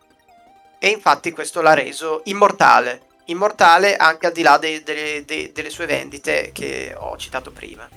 E 0.77 0.89
infatti 0.89 1.31
questo 1.31 1.61
l'ha 1.61 1.73
reso 1.73 2.19
immortale, 2.25 3.03
immortale 3.25 3.95
anche 3.95 4.25
al 4.27 4.33
di 4.33 4.41
là 4.41 4.57
de- 4.57 4.83
de- 4.83 5.23
de- 5.23 5.51
delle 5.53 5.69
sue 5.69 5.85
vendite 5.85 6.51
che 6.51 6.93
ho 6.97 7.15
citato 7.15 7.51
prima 7.51 7.87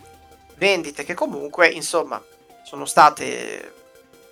vendite 0.56 1.04
che 1.04 1.14
comunque, 1.14 1.68
insomma, 1.68 2.22
sono 2.64 2.84
state 2.84 3.72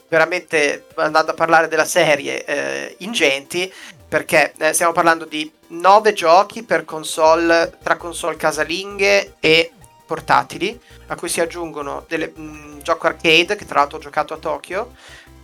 veramente, 0.08 0.86
andando 0.96 1.30
a 1.30 1.34
parlare 1.34 1.68
della 1.68 1.86
serie, 1.86 2.44
eh, 2.44 2.96
ingenti, 2.98 3.72
perché 4.06 4.52
eh, 4.58 4.74
stiamo 4.74 4.92
parlando 4.92 5.24
di 5.24 5.50
9 5.68 6.12
giochi 6.12 6.62
per 6.64 6.84
console, 6.84 7.78
tra 7.82 7.96
console 7.96 8.36
casalinghe 8.36 9.36
e 9.40 9.72
portatili, 10.06 10.78
a 11.06 11.14
cui 11.14 11.30
si 11.30 11.40
aggiungono 11.40 12.04
un 12.34 12.78
gioco 12.82 13.06
arcade, 13.06 13.56
che 13.56 13.64
tra 13.64 13.80
l'altro 13.80 13.96
ho 13.96 14.00
giocato 14.02 14.34
a 14.34 14.36
Tokyo, 14.36 14.94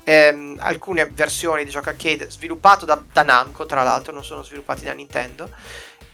ehm, 0.05 0.57
alcune 0.61 1.07
versioni 1.07 1.65
di 1.65 1.71
gioco 1.71 1.89
arcade 1.89 2.31
sviluppato 2.31 2.85
da, 2.85 3.03
da 3.11 3.23
Namco, 3.23 3.65
tra 3.65 3.83
l'altro, 3.83 4.13
non 4.13 4.23
sono 4.23 4.43
sviluppati 4.43 4.85
da 4.85 4.93
Nintendo, 4.93 5.49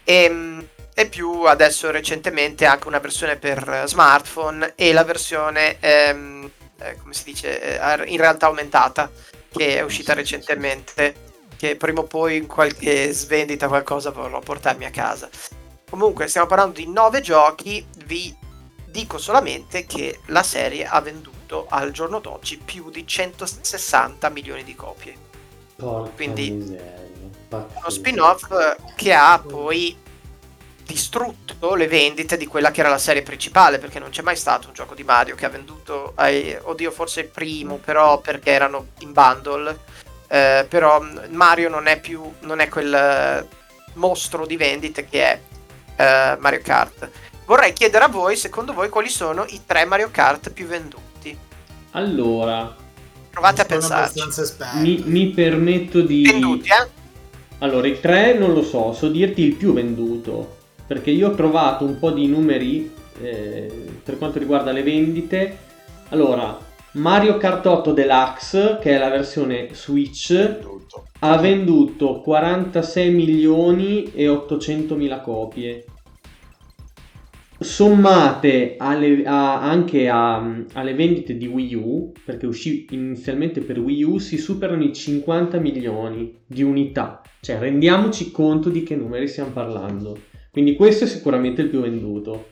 e 0.05 0.23
ehm, 0.23 0.67
e 0.97 1.09
più 1.09 1.43
adesso 1.43 1.91
recentemente 1.91 2.65
anche 2.65 2.87
una 2.87 2.99
versione 2.99 3.35
per 3.35 3.83
smartphone 3.85 4.73
e 4.75 4.93
la 4.93 5.03
versione, 5.03 5.77
ehm, 5.81 6.49
eh, 6.79 6.95
come 7.01 7.13
si 7.13 7.25
dice, 7.25 7.79
eh, 7.79 8.05
in 8.05 8.17
realtà 8.17 8.45
aumentata 8.45 9.11
che 9.51 9.77
è 9.77 9.81
uscita 9.81 10.13
recentemente, 10.13 11.13
che 11.57 11.75
prima 11.75 11.99
o 11.99 12.03
poi 12.05 12.37
in 12.37 12.47
qualche 12.47 13.11
svendita 13.11 13.67
qualcosa 13.67 14.11
vorrò 14.11 14.39
portarmi 14.39 14.85
a 14.85 14.89
casa. 14.89 15.29
Comunque 15.89 16.27
stiamo 16.27 16.47
parlando 16.47 16.79
di 16.79 16.87
9 16.87 17.19
giochi, 17.19 17.85
vi 18.05 18.33
dico 18.85 19.17
solamente 19.17 19.85
che 19.85 20.19
la 20.27 20.43
serie 20.43 20.85
ha 20.85 21.01
venduto 21.01 21.65
al 21.67 21.91
giorno 21.91 22.19
d'oggi 22.19 22.57
più 22.57 22.89
di 22.89 23.05
160 23.05 24.29
milioni 24.29 24.63
di 24.63 24.75
copie. 24.75 25.13
Porca 25.75 26.09
Quindi 26.15 26.51
miseria, 26.51 27.03
uno 27.49 27.89
spin-off 27.89 28.47
che 28.95 29.13
ha 29.13 29.43
poi 29.45 30.03
distrutto 30.85 31.73
le 31.75 31.87
vendite 31.87 32.37
di 32.37 32.45
quella 32.45 32.71
che 32.71 32.79
era 32.79 32.89
la 32.89 32.97
serie 32.97 33.23
principale, 33.23 33.79
perché 33.79 33.99
non 33.99 34.11
c'è 34.11 34.21
mai 34.21 34.35
stato 34.35 34.67
un 34.67 34.73
gioco 34.73 34.93
di 34.93 35.03
Mario 35.03 35.35
che 35.35 35.45
ha 35.45 35.49
venduto, 35.49 36.13
ai, 36.15 36.55
oddio 36.61 36.91
forse 36.91 37.21
il 37.21 37.27
primo, 37.27 37.77
però 37.77 38.19
perché 38.19 38.51
erano 38.51 38.87
in 38.99 39.11
bundle, 39.11 39.79
eh, 40.27 40.65
però 40.69 41.03
Mario 41.29 41.69
non 41.69 41.87
è 41.87 41.99
più, 41.99 42.21
non 42.41 42.59
è 42.59 42.69
quel 42.69 43.47
mostro 43.93 44.45
di 44.45 44.57
vendite 44.57 45.05
che 45.05 45.23
è 45.23 45.39
eh, 45.95 46.37
Mario 46.39 46.61
Kart. 46.61 47.09
Vorrei 47.45 47.73
chiedere 47.73 48.05
a 48.05 48.09
voi, 48.09 48.35
secondo 48.35 48.73
voi, 48.73 48.89
quali 48.89 49.09
sono 49.09 49.45
i 49.49 49.61
tre 49.65 49.85
Mario 49.85 50.09
Kart 50.11 50.51
più 50.51 50.65
venduti? 50.67 51.37
Allora, 51.91 52.75
provate 53.29 53.61
a 53.61 53.65
pensarci. 53.65 54.21
Mi, 54.75 55.03
mi 55.05 55.29
permetto 55.29 56.01
di... 56.01 56.23
Venduti, 56.23 56.69
eh? 56.69 57.03
Allora, 57.59 57.87
i 57.87 57.99
tre 57.99 58.33
non 58.33 58.53
lo 58.53 58.63
so, 58.63 58.93
so 58.93 59.07
dirti 59.07 59.41
il 59.43 59.55
più 59.55 59.73
venduto 59.73 60.63
perché 60.87 61.11
io 61.11 61.29
ho 61.29 61.35
trovato 61.35 61.85
un 61.85 61.97
po' 61.97 62.11
di 62.11 62.27
numeri 62.27 62.91
eh, 63.21 63.71
per 64.03 64.17
quanto 64.17 64.39
riguarda 64.39 64.71
le 64.71 64.83
vendite. 64.83 65.57
Allora, 66.09 66.57
Mario 66.93 67.37
Kart 67.37 67.65
8 67.65 67.91
Deluxe, 67.91 68.77
che 68.81 68.95
è 68.95 68.97
la 68.97 69.09
versione 69.09 69.69
Switch, 69.73 70.57
ha 71.19 71.37
venduto 71.37 72.21
46 72.21 73.11
milioni 73.11 74.11
e 74.13 74.29
800 74.29 74.95
mila 74.95 75.19
copie. 75.19 75.85
Sommate 77.57 78.75
alle, 78.77 79.23
a, 79.25 79.61
anche 79.61 80.07
a, 80.09 80.37
alle 80.73 80.93
vendite 80.93 81.35
di 81.35 81.47
Wii 81.47 81.75
U, 81.75 82.11
perché 82.23 82.45
uscì 82.45 82.85
inizialmente 82.91 83.61
per 83.61 83.79
Wii 83.79 84.03
U, 84.03 84.17
si 84.17 84.37
superano 84.37 84.83
i 84.83 84.93
50 84.93 85.57
milioni 85.59 86.37
di 86.45 86.63
unità 86.63 87.21
Cioè, 87.41 87.57
rendiamoci 87.59 88.31
conto 88.31 88.69
di 88.69 88.83
che 88.83 88.95
numeri 88.95 89.27
stiamo 89.27 89.51
parlando. 89.51 90.17
Quindi 90.55 90.77
questo 90.77 91.03
è 91.03 91.07
sicuramente 91.07 91.63
il 91.63 91.67
più 91.69 91.81
venduto. 91.81 92.47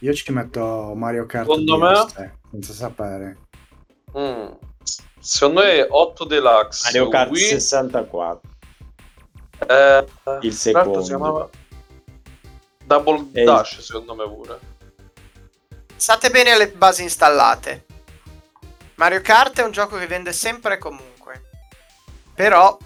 Io 0.00 0.12
ci 0.12 0.32
metto 0.32 0.92
Mario 0.96 1.24
Kart 1.24 1.46
Secondo 1.46 1.76
DS, 1.78 2.14
me- 2.16 2.38
senza 2.50 2.72
sapere. 2.72 3.38
Mm. 4.18 4.48
Secondo 5.20 5.60
me 5.62 5.86
8 5.88 6.24
Deluxe. 6.24 6.80
Mario 6.86 7.08
Kart 7.08 7.30
Wii, 7.30 7.38
64. 7.40 8.40
eh, 9.68 10.04
Il 10.04 10.04
l'altro 10.24 10.50
secondo. 10.50 11.00
si 11.02 11.06
chiamava 11.08 11.48
Double 12.84 13.28
Eh, 13.34 13.44
Dash, 13.44 13.78
secondo 13.82 14.16
me 14.16 14.24
pure. 14.24 14.58
State 15.94 16.30
bene 16.30 16.50
alle 16.50 16.70
basi 16.72 17.04
installate. 17.04 17.84
Mario 18.96 19.20
Kart 19.20 19.60
è 19.60 19.64
un 19.64 19.70
gioco 19.70 19.96
che 19.96 20.08
vende 20.08 20.32
sempre 20.32 20.74
e 20.74 20.78
comunque. 20.78 21.42
Però, 22.34 22.76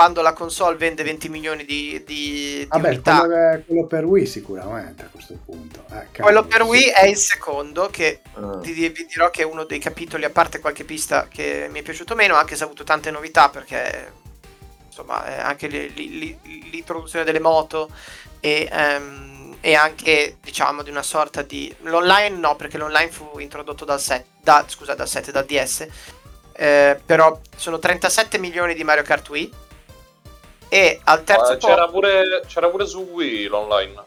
quando 0.00 0.22
la 0.22 0.32
console 0.32 0.76
vende 0.78 1.02
20 1.02 1.28
milioni 1.28 1.62
di, 1.66 2.02
di- 2.06 2.60
di 2.60 2.66
Vabbè, 2.66 2.88
unità, 2.88 3.18
quello, 3.26 3.62
quello 3.66 3.86
per 3.86 4.04
Wii 4.06 4.24
sicuramente 4.24 5.02
a 5.04 5.08
questo 5.12 5.34
punto. 5.44 5.84
Eh, 5.90 6.06
cavolo, 6.10 6.22
quello 6.22 6.44
per. 6.46 6.62
Wii 6.62 6.84
è 6.88 7.04
il 7.04 7.18
secondo, 7.18 7.88
che 7.90 8.20
Ah. 8.32 8.60
ti- 8.62 8.72
vi 8.72 9.06
dirò 9.06 9.28
che 9.28 9.42
è 9.42 9.44
uno 9.44 9.64
dei 9.64 9.78
capitoli, 9.78 10.24
a 10.24 10.30
parte 10.30 10.58
qualche 10.58 10.84
pista 10.84 11.28
che 11.28 11.68
mi 11.70 11.80
è 11.80 11.82
piaciuto 11.82 12.14
meno, 12.14 12.34
anche 12.36 12.56
se 12.56 12.62
ha 12.62 12.66
avuto 12.66 12.82
tante 12.82 13.10
novità, 13.10 13.50
perché 13.50 14.10
insomma, 14.86 15.22
anche 15.44 15.66
li- 15.66 15.92
li- 15.92 16.18
li- 16.18 16.70
l'introduzione 16.70 17.26
delle 17.26 17.38
moto 17.38 17.90
e, 18.40 18.70
ehm, 18.72 19.56
e 19.60 19.74
anche 19.74 20.38
diciamo 20.42 20.82
di 20.82 20.88
una 20.88 21.02
sorta 21.02 21.42
di 21.42 21.70
l'online 21.82 22.38
no 22.38 22.56
perché 22.56 22.78
l'online 22.78 23.10
fu 23.10 23.38
introdotto 23.38 23.84
dal 23.84 24.00
set 24.00 24.24
da, 24.40 24.64
scusa 24.66 24.94
dal 24.94 25.06
7 25.06 25.30
dal 25.30 25.44
DS 25.44 25.86
eh, 26.54 26.98
però 27.04 27.38
sono 27.54 27.78
37 27.78 28.38
milioni 28.38 28.72
di 28.74 28.82
Mario 28.82 29.02
Kart 29.02 29.28
Wii 29.28 29.52
e 30.70 31.00
al 31.04 31.24
terzo 31.24 31.52
Eh, 31.52 31.56
c'era, 31.58 31.74
posto 31.86 31.90
pure, 31.92 32.42
c'era 32.46 32.70
pure 32.70 32.86
su 32.86 33.00
Wii 33.00 33.46
l'online. 33.48 34.02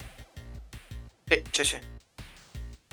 sì, 1.27 1.43
sì, 1.51 1.63
sì. 1.63 1.77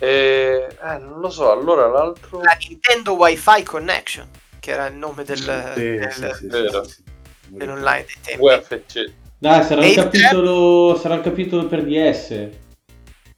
E, 0.03 0.77
eh, 0.83 0.99
non 0.99 1.21
lo 1.21 1.31
so, 1.31 1.51
allora 1.53 1.87
l'altro... 1.87 2.41
la 2.41 2.57
Nintendo 2.69 3.13
Wi-Fi 3.15 3.63
Connection 3.63 4.29
che 4.59 4.73
era 4.73 4.87
il 4.87 4.95
nome 4.97 5.25
del, 5.25 5.39
Sì, 5.39 5.45
del- 5.47 6.11
sì, 6.13 6.35
sì, 6.39 6.47
vero. 6.49 6.85
sì, 6.85 6.91
sì. 6.95 7.03
dell'online 7.49 8.05
dei 8.05 8.17
tempi 8.23 8.43
UFC. 8.45 9.13
Dai, 9.39 9.65
sarà 9.65 9.87
il 9.87 9.95
capitolo, 9.95 10.99
sarà 10.99 11.15
il 11.15 11.23
capitolo 11.23 11.67
per 11.67 11.85
DS. 11.85 12.49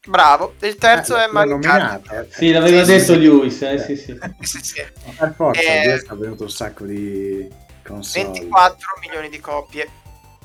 bravo 0.05 0.55
il 0.63 0.75
terzo 0.77 1.17
Eh, 1.17 1.25
è 1.25 1.29
Mario 1.29 1.59
Kart 1.61 2.11
eh. 2.11 2.27
Sì, 2.31 2.51
l'aveva 2.51 2.85
Sì, 2.85 2.93
detto 2.93 3.13
sì, 3.13 3.19
Lewis, 3.21 3.63
eh, 3.63 3.79
sì, 3.79 3.97
sì. 3.97 4.19
sì, 4.41 4.59
sì. 4.63 4.83
Per 5.17 5.35
forza, 5.37 5.61
Eh, 5.61 5.89
eh... 5.91 5.95
è 5.95 6.15
venuto 6.15 6.43
un 6.43 6.51
sacco 6.51 6.85
di 6.85 7.49
console. 7.85 8.25
24 8.25 8.87
milioni 9.01 9.29
di 9.29 9.39
copie 9.39 9.89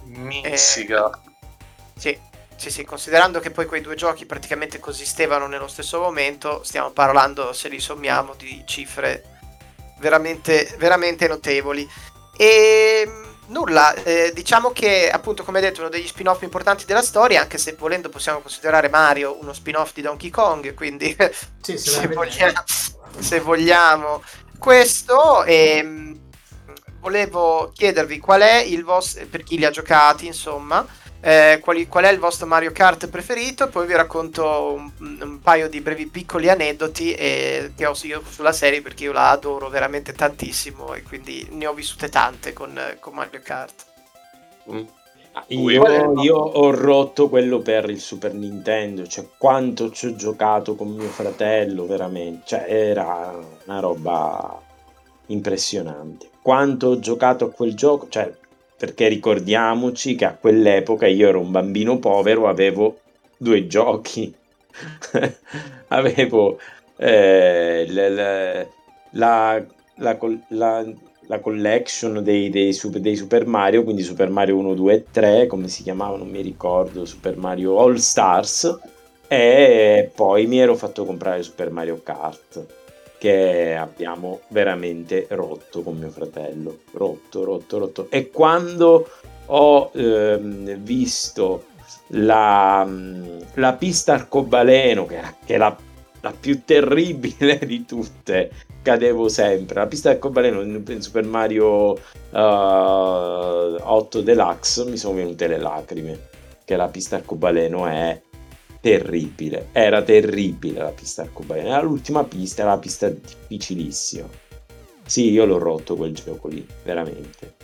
Mizzica. 0.08 1.10
Sì, 1.96 2.18
sì, 2.56 2.72
sì, 2.72 2.84
considerando 2.84 3.40
che 3.40 3.52
poi 3.52 3.66
quei 3.66 3.82
due 3.82 3.96
giochi 3.96 4.26
praticamente 4.26 4.80
coesistevano 4.80 5.48
nello 5.48 5.68
stesso 5.68 6.00
momento, 6.00 6.64
stiamo 6.64 6.92
parlando, 6.92 7.54
se 7.54 7.70
li 7.70 7.80
sommiamo, 7.80 8.34
di 8.36 8.64
cifre 8.66 9.24
veramente, 10.00 10.74
veramente 10.78 11.28
notevoli. 11.28 11.88
E 12.36 13.04
mh, 13.06 13.52
nulla, 13.52 13.94
eh, 13.94 14.32
diciamo 14.34 14.72
che 14.72 15.10
appunto, 15.10 15.44
come 15.44 15.62
detto, 15.62 15.82
uno 15.82 15.90
degli 15.90 16.08
spin-off 16.08 16.42
importanti 16.42 16.86
della 16.86 17.02
storia, 17.02 17.42
anche 17.42 17.58
se 17.58 17.76
volendo 17.78 18.10
possiamo 18.10 18.40
considerare 18.40 18.90
Mario 18.90 19.38
uno 19.40 19.54
spin-off 19.54 19.94
di 19.94 20.02
Donkey 20.02 20.30
Kong, 20.30 20.74
quindi 20.74 21.16
Sì, 21.62 21.78
se 21.78 22.08
vogliamo, 22.08 22.64
se 23.20 23.40
vogliamo 23.40 24.24
questo 24.58 25.44
ehm, 25.44 26.27
volevo 26.99 27.72
chiedervi 27.74 28.19
qual 28.19 28.41
è 28.41 28.61
il 28.61 28.84
vostro 28.84 29.26
per 29.30 29.44
chi 29.44 29.57
li 29.57 29.65
ha 29.65 29.69
giocati 29.69 30.26
insomma 30.26 30.86
eh, 31.19 31.60
quali- 31.61 31.88
qual 31.88 32.06
è 32.06 32.11
il 32.11 32.19
vostro 32.19 32.45
Mario 32.45 32.72
Kart 32.72 33.07
preferito 33.07 33.69
poi 33.69 33.88
vi 33.88 33.94
racconto 33.94 34.74
un, 34.74 34.91
un 34.99 35.40
paio 35.41 35.68
di 35.69 35.82
brevi 35.82 36.07
piccoli 36.07 36.49
aneddoti 36.49 37.14
eh, 37.14 37.72
che 37.76 37.86
ho 37.86 37.95
io 38.03 38.22
sulla 38.30 38.53
serie 38.53 38.82
perché 38.82 39.06
io 39.06 39.11
la 39.14 39.32
adoro 39.32 39.69
veramente 39.69 40.14
tantissimo 40.14 40.94
e 40.94 41.03
quindi 41.03 41.48
ne 41.52 41.65
ho 41.68 41.74
vissute 41.74 42.10
tante 42.10 42.53
con, 42.53 42.80
con 42.99 43.14
Mario 43.14 43.41
Kart 43.44 43.95
Mm. 44.72 44.86
Ah. 45.34 45.44
Io, 45.49 46.22
io 46.22 46.36
ho 46.36 46.72
rotto 46.72 47.30
quello 47.30 47.60
per 47.60 47.90
il 47.90 47.99
Super 47.99 48.34
Nintendo, 48.34 49.06
cioè 49.06 49.28
quanto 49.38 49.91
ci 49.91 50.07
ho 50.07 50.15
giocato 50.15 50.76
con 50.76 50.90
mio 50.90 51.07
fratello, 51.10 51.86
veramente, 51.86 52.41
cioè 52.45 52.65
era 52.68 53.38
una 53.65 53.80
roba 53.80 54.60
impressionante. 55.28 56.30
Quanto 56.48 56.88
ho 56.88 56.99
giocato 56.99 57.45
a 57.45 57.52
quel 57.52 57.74
gioco, 57.76 58.07
cioè 58.10 58.34
perché 58.78 59.07
ricordiamoci 59.10 60.15
che 60.15 60.24
a 60.26 60.34
quell'epoca 60.36 61.06
io 61.07 61.28
ero 61.28 61.41
un 61.41 61.52
bambino 61.52 61.99
povero, 61.99 62.48
avevo 62.48 62.99
due 63.38 63.68
giochi. 63.68 64.34
avevo 65.90 66.57
eh, 66.98 67.86
l- 67.90 68.14
l- 68.14 68.68
la, 69.11 69.61
la 69.98 70.18
la- 70.49 70.86
la 71.30 71.40
collection 71.41 72.24
dei, 72.24 72.49
dei 72.49 72.72
Sup- 72.72 72.98
dei 72.98 73.15
Super 73.18 73.45
Mario, 73.45 73.84
quindi 73.84 74.02
Super 74.03 74.30
Mario 74.30 74.56
1, 74.57 74.74
2 74.74 74.94
e 74.94 75.06
3, 75.11 75.48
come 75.48 75.68
si 75.68 75.84
chiamava, 75.84 76.15
non 76.15 76.30
mi 76.30 76.41
ricordo, 76.41 77.03
Super 77.03 77.36
Mario 77.36 77.78
All 77.80 77.95
Stars, 77.95 78.80
e 79.28 80.10
poi 80.15 80.45
mi 80.48 80.60
ero 80.60 80.76
fatto 80.76 81.03
comprare 81.03 81.44
Super 81.44 81.69
Mario 81.72 81.99
Kart, 82.02 82.65
che 83.18 83.76
abbiamo 83.76 84.41
veramente 84.49 85.27
rotto 85.30 85.81
con 85.81 85.98
mio 85.98 86.10
fratello, 86.10 86.80
rotto, 86.91 87.44
rotto, 87.44 87.77
rotto. 87.77 88.07
E 88.10 88.30
quando 88.30 89.10
ho 89.48 89.91
ehm, 89.94 90.76
visto 90.77 91.65
la, 92.07 92.88
la 93.53 93.73
pista 93.73 94.14
arcobaleno, 94.14 95.06
che, 95.06 95.19
che 95.45 95.56
è 95.56 95.57
la, 95.57 95.76
la 96.22 96.34
più 96.38 96.64
terribile 96.64 97.60
di 97.65 97.85
tutte, 97.85 98.52
cadevo 98.81 99.27
sempre. 99.30 99.80
La 99.80 99.88
pista 99.88 100.11
arcobaleno 100.11 100.61
in 100.61 101.02
Super 101.02 101.23
Mario 101.23 101.95
eh, 101.95 101.99
8 102.31 104.22
Deluxe 104.22 104.85
mi 104.85 104.98
sono 104.98 105.15
venute 105.15 105.48
le 105.48 105.57
lacrime, 105.57 106.30
che 106.64 106.76
la 106.76 106.88
pista 106.88 107.15
arcobaleno 107.15 107.88
è 107.88 108.22
terribile, 108.90 109.68
era 109.72 110.02
terribile 110.02 110.80
la 110.80 110.92
pista 110.92 111.24
arcobaleno, 111.24 111.70
era 111.70 111.82
l'ultima 111.82 112.24
pista, 112.24 112.62
era 112.62 112.72
la 112.72 112.80
pista 112.80 113.10
difficilissima. 113.10 114.28
Sì, 115.06 115.32
io 115.32 115.46
l'ho 115.46 115.58
rotto 115.58 115.96
quel 115.96 116.14
gioco 116.14 116.48
lì, 116.48 116.66
veramente. 116.84 117.56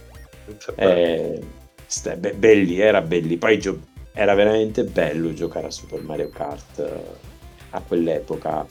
Eh, 0.75 1.39
be- 2.17 2.33
belli, 2.33 2.79
era 2.79 3.01
belli. 3.01 3.37
Poi 3.37 3.59
gio- 3.59 3.79
era 4.13 4.33
veramente 4.33 4.83
bello 4.83 5.33
giocare 5.33 5.67
a 5.67 5.71
Super 5.71 6.01
Mario 6.01 6.29
Kart 6.29 6.79
eh, 6.79 7.03
a 7.71 7.81
quell'epoca. 7.81 8.65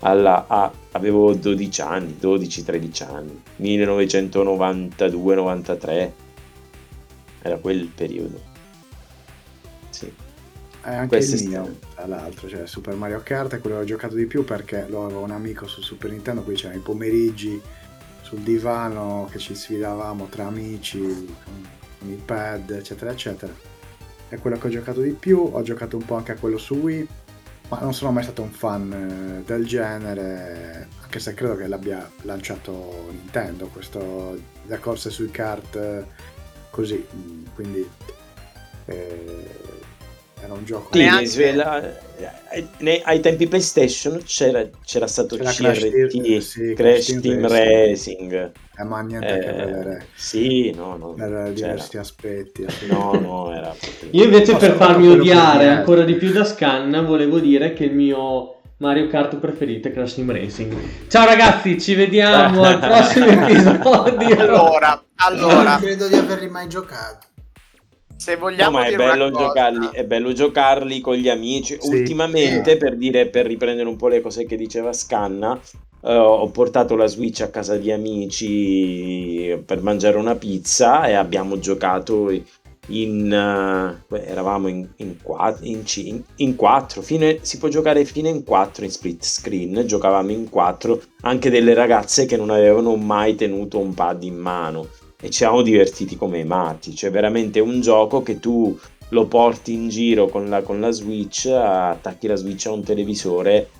Alla- 0.00 0.46
a- 0.46 0.72
avevo 0.92 1.34
12 1.34 1.80
anni, 1.80 2.16
12-13 2.18 3.04
anni, 3.04 3.42
1992-93. 3.56 6.12
Era 7.42 7.56
quel 7.56 7.86
periodo. 7.86 8.48
È 10.82 10.94
anche 10.94 11.16
Questo 11.16 11.36
il 11.36 11.48
mio, 11.48 11.78
tra 11.94 12.06
l'altro, 12.06 12.48
cioè 12.48 12.66
Super 12.66 12.94
Mario 12.94 13.20
Kart 13.22 13.54
è 13.54 13.58
quello 13.60 13.76
che 13.76 13.82
ho 13.82 13.86
giocato 13.86 14.14
di 14.14 14.24
più 14.26 14.44
perché 14.44 14.86
lo 14.88 15.04
avevo 15.04 15.20
un 15.20 15.30
amico 15.30 15.66
su 15.66 15.82
Super 15.82 16.10
Nintendo, 16.10 16.42
qui 16.42 16.54
c'erano 16.54 16.78
i 16.78 16.82
pomeriggi 16.82 17.60
sul 18.22 18.38
divano 18.40 19.28
che 19.30 19.38
ci 19.38 19.54
sfidavamo 19.54 20.26
tra 20.26 20.46
amici 20.46 21.00
con, 21.00 21.68
con 21.98 22.22
pad, 22.24 22.70
eccetera, 22.70 23.10
eccetera. 23.10 23.52
È 24.28 24.38
quello 24.38 24.56
che 24.56 24.68
ho 24.68 24.70
giocato 24.70 25.00
di 25.00 25.10
più, 25.10 25.50
ho 25.52 25.62
giocato 25.62 25.96
un 25.96 26.04
po' 26.04 26.14
anche 26.14 26.32
a 26.32 26.36
quello 26.36 26.56
su 26.56 26.74
Wii, 26.74 27.08
ma 27.68 27.80
non 27.80 27.92
sono 27.92 28.12
mai 28.12 28.22
stato 28.22 28.42
un 28.42 28.50
fan 28.50 28.92
eh, 28.92 29.42
del 29.44 29.66
genere, 29.66 30.88
anche 31.02 31.18
se 31.18 31.34
credo 31.34 31.56
che 31.56 31.66
l'abbia 31.66 32.10
lanciato 32.22 33.08
Nintendo, 33.10 33.66
questo 33.66 34.38
le 34.66 34.78
corse 34.78 35.10
sui 35.10 35.30
kart 35.30 35.76
eh, 35.76 36.04
così, 36.70 37.04
mm, 37.14 37.44
quindi 37.54 37.88
eh, 38.86 39.46
era 40.42 40.52
un 40.54 40.64
gioco... 40.64 40.88
Sì, 40.92 40.98
Neanche- 41.00 41.26
svela- 41.26 41.82
eh, 42.52 42.66
ne- 42.78 43.00
ai 43.04 43.20
tempi 43.20 43.46
PlayStation 43.46 44.20
c'era, 44.24 44.66
c'era 44.84 45.06
stato 45.06 45.36
C'era 45.36 45.50
CRT, 45.50 45.62
Crash 45.62 46.10
Team- 46.10 46.38
sì, 46.38 46.72
Crash 46.74 46.74
Crash 46.74 47.06
Team 47.06 47.20
Team 47.20 47.48
Racing. 47.48 48.50
Eh, 48.78 48.84
ma 48.84 49.00
niente 49.02 49.26
a 49.32 49.38
che 49.38 49.48
Eh, 49.48 49.52
vedere 49.64 50.06
sì, 50.14 50.70
no, 50.74 50.96
no. 50.96 51.12
per 51.14 51.28
c'era. 51.28 51.48
diversi 51.50 51.98
aspetti. 51.98 52.66
No, 52.88 53.12
no, 53.20 53.52
era. 53.54 53.74
Io 54.10 54.24
invece 54.24 54.56
per 54.56 54.72
farmi 54.72 55.08
odiare 55.08 55.68
ancora 55.68 56.02
di 56.02 56.14
più 56.14 56.30
da 56.32 56.44
Scan 56.44 57.04
volevo 57.06 57.38
dire 57.38 57.72
che 57.72 57.84
il 57.84 57.94
mio 57.94 58.56
Mario 58.78 59.08
Kart 59.08 59.36
preferito 59.36 59.88
è 59.88 59.92
Crash 59.92 60.14
Team 60.14 60.32
Racing. 60.32 60.74
Ciao 61.08 61.26
ragazzi, 61.26 61.78
ci 61.80 61.94
vediamo 61.94 62.62
al 62.64 62.78
prossimo 62.78 63.26
episodio. 63.26 64.38
allora 64.40 65.04
allora 65.22 65.72
Non 65.72 65.80
credo 65.80 66.08
di 66.08 66.14
averli 66.14 66.48
mai 66.48 66.66
giocato. 66.68 67.26
Se 68.20 68.34
No, 68.34 68.40
vogliamo 68.40 68.76
ma 68.76 68.84
è 68.84 68.90
dire 68.90 69.02
una 69.02 69.12
bello, 69.12 69.30
cosa- 69.30 69.46
giocarli, 69.46 69.88
è 69.92 70.04
bello 70.04 70.32
giocarli 70.34 71.00
con 71.00 71.14
gli 71.14 71.30
amici. 71.30 71.78
Sì. 71.80 71.88
Ultimamente, 71.88 72.76
per 72.76 72.96
dire, 72.96 73.28
per 73.28 73.46
riprendere 73.46 73.88
un 73.88 73.96
po' 73.96 74.08
le 74.08 74.20
cose 74.20 74.44
che 74.44 74.56
diceva 74.56 74.92
Scanna, 74.92 75.58
eh, 76.02 76.14
ho 76.14 76.46
portato 76.50 76.96
la 76.96 77.06
Switch 77.06 77.40
a 77.40 77.48
casa 77.48 77.78
di 77.78 77.90
amici 77.90 79.58
per 79.64 79.80
mangiare 79.80 80.18
una 80.18 80.34
pizza 80.34 81.06
e 81.06 81.14
abbiamo 81.14 81.58
giocato 81.60 82.30
in, 82.88 83.96
uh, 84.06 84.14
eravamo 84.14 84.68
in, 84.68 84.86
in, 84.96 85.16
quattro, 85.22 85.64
in, 85.64 85.82
in, 85.94 86.22
in 86.36 86.56
quattro 86.56 87.00
fino, 87.00 87.36
si 87.40 87.56
può 87.56 87.68
giocare 87.68 88.04
fino 88.04 88.28
in 88.28 88.44
quattro 88.44 88.84
in 88.84 88.90
split 88.90 89.24
screen, 89.24 89.86
giocavamo 89.86 90.30
in 90.30 90.50
quattro, 90.50 91.00
anche 91.22 91.48
delle 91.48 91.72
ragazze 91.72 92.26
che 92.26 92.36
non 92.36 92.50
avevano 92.50 92.96
mai 92.96 93.34
tenuto 93.34 93.78
un 93.78 93.94
pad 93.94 94.24
in 94.24 94.36
mano 94.36 94.88
e 95.20 95.26
ci 95.26 95.38
siamo 95.38 95.62
divertiti 95.62 96.16
come 96.16 96.42
matti, 96.44 96.94
cioè 96.94 97.10
veramente 97.10 97.60
un 97.60 97.80
gioco 97.80 98.22
che 98.22 98.40
tu 98.40 98.78
lo 99.10 99.26
porti 99.26 99.72
in 99.72 99.88
giro 99.88 100.28
con 100.28 100.48
la, 100.48 100.62
con 100.62 100.80
la 100.80 100.90
Switch, 100.90 101.46
attacchi 101.46 102.26
la 102.26 102.36
Switch 102.36 102.66
a 102.66 102.72
un 102.72 102.82
televisore 102.82 103.70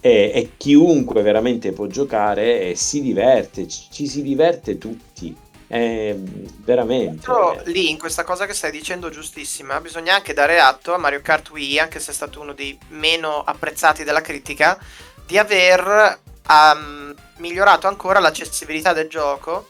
e, 0.00 0.32
e 0.34 0.52
chiunque 0.56 1.22
veramente 1.22 1.72
può 1.72 1.86
giocare 1.86 2.68
e 2.68 2.74
si 2.74 3.00
diverte, 3.00 3.66
ci, 3.66 3.86
ci 3.90 4.06
si 4.06 4.22
diverte 4.22 4.78
tutti. 4.78 5.34
È 5.66 6.16
veramente. 6.16 7.26
Però 7.26 7.56
lì 7.66 7.90
in 7.90 7.98
questa 7.98 8.24
cosa 8.24 8.44
che 8.44 8.54
stai 8.54 8.72
dicendo 8.72 9.08
giustissima, 9.08 9.80
bisogna 9.80 10.16
anche 10.16 10.34
dare 10.34 10.58
atto 10.58 10.92
a 10.92 10.98
Mario 10.98 11.20
Kart 11.22 11.50
Wii, 11.50 11.78
anche 11.78 12.00
se 12.00 12.10
è 12.10 12.14
stato 12.14 12.40
uno 12.40 12.52
dei 12.52 12.76
meno 12.88 13.40
apprezzati 13.40 14.02
della 14.02 14.20
critica, 14.20 14.76
di 15.24 15.38
aver 15.38 16.18
um, 16.48 17.14
migliorato 17.36 17.86
ancora 17.86 18.18
l'accessibilità 18.18 18.92
del 18.92 19.08
gioco 19.08 19.68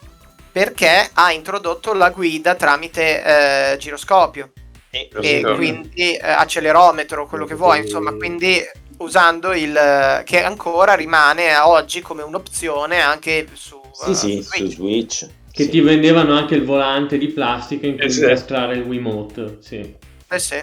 perché 0.50 1.10
ha 1.12 1.32
introdotto 1.32 1.92
la 1.92 2.10
guida 2.10 2.54
tramite 2.54 3.72
eh, 3.72 3.76
giroscopio 3.78 4.52
e, 4.90 5.08
e 5.20 5.42
quindi 5.54 6.14
eh, 6.14 6.20
accelerometro, 6.20 7.26
quello 7.26 7.44
che 7.44 7.54
vuoi, 7.54 7.80
insomma, 7.80 8.12
quindi 8.12 8.60
usando 8.98 9.52
il 9.52 10.22
che 10.24 10.42
ancora 10.42 10.94
rimane 10.94 11.54
a 11.54 11.68
oggi 11.68 12.00
come 12.00 12.22
un'opzione 12.22 13.00
anche 13.00 13.46
su, 13.52 13.80
sì, 13.92 14.10
uh, 14.10 14.14
sì, 14.14 14.42
Switch. 14.42 14.56
su 14.56 14.66
Switch 14.66 15.28
che 15.52 15.64
sì. 15.64 15.70
ti 15.70 15.80
vendevano 15.80 16.34
anche 16.34 16.54
il 16.54 16.64
volante 16.64 17.18
di 17.18 17.28
plastica 17.28 17.86
in 17.86 17.96
cui 17.96 18.04
eh 18.04 18.10
sì. 18.10 18.20
incastrare 18.20 18.74
il 18.74 18.82
Wiimote. 18.82 19.58
Sì. 19.60 19.94
Eh 20.28 20.38
sì. 20.38 20.62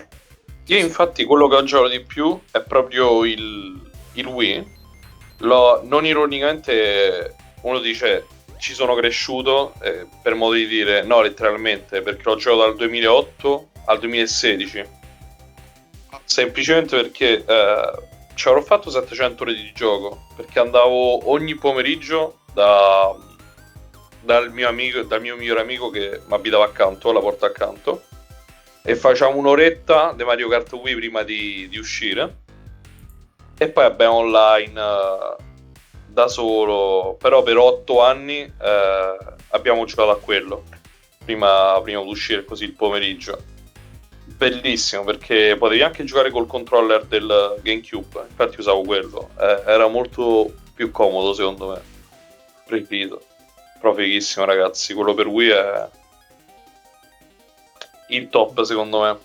Io 0.67 0.77
infatti 0.77 1.23
quello 1.23 1.47
che 1.47 1.55
ho 1.55 1.63
giocato 1.63 1.89
di 1.89 2.03
più 2.03 2.39
è 2.51 2.61
proprio 2.61 3.25
il, 3.25 3.79
il 4.13 4.25
Wii. 4.25 4.75
Lo, 5.39 5.81
non 5.83 6.05
ironicamente 6.05 7.35
uno 7.61 7.79
dice 7.79 8.25
ci 8.59 8.73
sono 8.73 8.95
cresciuto 8.95 9.73
eh, 9.81 10.05
per 10.21 10.35
modo 10.35 10.53
di 10.53 10.67
dire 10.67 11.03
no 11.03 11.21
letteralmente 11.21 12.01
perché 12.01 12.21
l'ho 12.25 12.35
giocato 12.35 12.67
dal 12.67 12.75
2008 12.75 13.69
al 13.85 13.99
2016 13.99 14.85
semplicemente 16.23 16.95
perché 16.95 17.43
eh, 17.45 17.91
ci 18.35 18.47
avrò 18.47 18.61
fatto 18.61 18.89
700 18.89 19.43
ore 19.43 19.53
di 19.53 19.71
gioco 19.73 20.27
perché 20.35 20.59
andavo 20.59 21.29
ogni 21.29 21.55
pomeriggio 21.55 22.39
da 22.53 23.15
dal 24.27 24.51
mio, 24.51 24.67
amico, 24.67 25.03
dal 25.03 25.21
mio 25.21 25.37
migliore 25.37 25.61
amico 25.61 25.89
che 25.89 26.21
mi 26.27 26.33
abitava 26.33 26.65
accanto, 26.65 27.13
la 27.13 27.21
porta 27.21 27.45
accanto, 27.45 28.03
e 28.83 28.95
facciamo 28.97 29.37
un'oretta 29.37 30.13
di 30.15 30.25
Mario 30.25 30.49
Kart 30.49 30.71
Wii 30.73 30.95
prima 30.95 31.23
di, 31.23 31.67
di 31.69 31.77
uscire. 31.77 32.43
E 33.57 33.69
poi 33.69 33.85
abbiamo 33.85 34.15
online 34.15 34.79
uh, 34.79 35.35
da 36.17 36.27
solo, 36.27 37.15
però 37.19 37.43
per 37.43 37.57
otto 37.57 38.01
anni 38.01 38.41
uh, 38.41 39.33
abbiamo 39.49 39.85
giocato 39.85 40.09
a 40.09 40.17
quello, 40.17 40.63
prima, 41.23 41.79
prima 41.83 42.01
di 42.01 42.09
uscire 42.09 42.43
così 42.43 42.63
il 42.63 42.73
pomeriggio. 42.73 43.37
Bellissimo 44.25 45.03
perché 45.03 45.55
potevi 45.59 45.83
anche 45.83 46.03
giocare 46.05 46.31
col 46.31 46.47
controller 46.47 47.05
del 47.05 47.59
GameCube, 47.61 48.25
infatti 48.29 48.59
usavo 48.59 48.81
quello, 48.81 49.29
eh, 49.39 49.61
era 49.67 49.85
molto 49.85 50.51
più 50.73 50.89
comodo 50.89 51.33
secondo 51.33 51.69
me, 51.69 51.81
preferito. 52.65 53.21
Però 53.79 53.93
fighissimo, 53.93 54.43
ragazzi. 54.43 54.95
Quello 54.95 55.13
per 55.13 55.27
Wii 55.27 55.49
è 55.49 55.89
il 58.07 58.29
top, 58.29 58.63
secondo 58.63 59.01
me. 59.01 59.17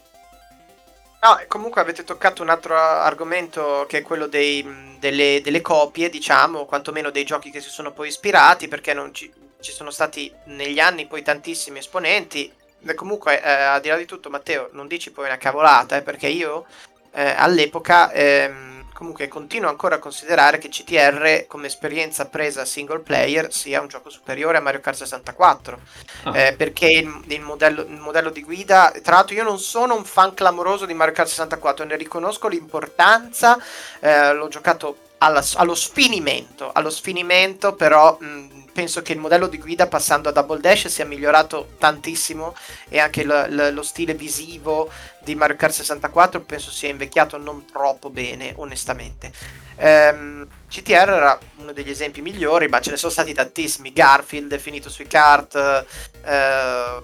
No, 1.24 1.40
comunque 1.46 1.80
avete 1.80 2.02
toccato 2.02 2.42
un 2.42 2.48
altro 2.48 2.76
argomento 2.76 3.86
che 3.88 3.98
è 3.98 4.02
quello 4.02 4.26
dei, 4.26 4.96
delle, 4.98 5.40
delle, 5.40 5.60
copie, 5.60 6.10
diciamo, 6.10 6.64
quantomeno 6.64 7.10
dei 7.10 7.22
giochi 7.22 7.52
che 7.52 7.60
si 7.60 7.70
sono 7.70 7.92
poi 7.92 8.08
ispirati, 8.08 8.66
perché 8.66 8.92
ci, 9.12 9.32
ci 9.60 9.70
sono 9.70 9.92
stati 9.92 10.34
negli 10.46 10.80
anni 10.80 11.06
poi 11.06 11.22
tantissimi 11.22 11.78
esponenti. 11.78 12.52
E 12.84 12.94
comunque, 12.94 13.40
eh, 13.40 13.48
al 13.48 13.80
di 13.80 13.88
là 13.88 13.96
di 13.96 14.04
tutto, 14.04 14.30
Matteo, 14.30 14.70
non 14.72 14.88
dici 14.88 15.12
poi 15.12 15.26
una 15.26 15.38
cavolata, 15.38 15.96
eh, 15.96 16.02
perché 16.02 16.26
io 16.26 16.66
eh, 17.12 17.34
all'epoca 17.36 18.10
ehm, 18.10 18.71
comunque 19.02 19.26
continuo 19.26 19.68
ancora 19.68 19.96
a 19.96 19.98
considerare 19.98 20.58
che 20.58 20.68
CTR 20.68 21.46
come 21.48 21.66
esperienza 21.66 22.26
presa 22.26 22.64
single 22.64 23.00
player 23.00 23.52
sia 23.52 23.80
un 23.80 23.88
gioco 23.88 24.10
superiore 24.10 24.58
a 24.58 24.60
Mario 24.60 24.78
Kart 24.78 24.96
64 24.98 25.80
ah. 26.22 26.38
eh, 26.38 26.54
perché 26.54 26.86
il, 26.86 27.22
il, 27.26 27.40
modello, 27.40 27.82
il, 27.82 27.98
modello, 27.98 28.30
di 28.30 28.44
guida 28.44 28.92
tra 29.02 29.16
l'altro 29.16 29.34
io 29.34 29.42
non 29.42 29.58
sono 29.58 29.96
un 29.96 30.04
fan 30.04 30.34
clamoroso 30.34 30.86
di 30.86 30.94
Mario 30.94 31.14
Kart 31.14 31.28
64 31.28 31.84
ne 31.84 31.96
riconosco 31.96 32.46
l'importanza 32.46 33.58
eh, 33.98 34.32
l'ho 34.34 34.46
giocato 34.46 34.96
alla, 35.22 35.44
allo 35.54 35.74
sfinimento 35.74 36.70
allo 36.72 36.90
sfinimento 36.90 37.74
però 37.74 38.16
mh, 38.18 38.62
penso 38.72 39.02
che 39.02 39.12
il 39.12 39.18
modello 39.18 39.46
di 39.46 39.58
guida 39.58 39.86
passando 39.86 40.28
a 40.28 40.32
Double 40.32 40.60
Dash 40.60 40.88
sia 40.88 41.04
migliorato 41.04 41.68
tantissimo 41.78 42.54
e 42.88 42.98
anche 42.98 43.22
lo, 43.24 43.46
lo, 43.48 43.70
lo 43.70 43.82
stile 43.82 44.14
visivo 44.14 44.90
di 45.22 45.34
Mario 45.34 45.56
Kart 45.56 45.72
64 45.72 46.40
penso 46.40 46.70
sia 46.70 46.88
invecchiato 46.88 47.36
non 47.36 47.64
troppo 47.70 48.10
bene, 48.10 48.54
onestamente. 48.56 49.30
Ehm, 49.76 50.46
CTR 50.68 50.94
era 50.94 51.38
uno 51.58 51.72
degli 51.72 51.90
esempi 51.90 52.22
migliori, 52.22 52.68
ma 52.68 52.80
ce 52.80 52.90
ne 52.90 52.96
sono 52.96 53.12
stati 53.12 53.32
tantissimi. 53.32 53.92
Garfield 53.92 54.52
è 54.52 54.58
finito 54.58 54.90
sui 54.90 55.06
kart, 55.06 55.54
eh, 55.54 57.02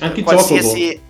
anche 0.00 0.22
qualsiasi... 0.22 1.06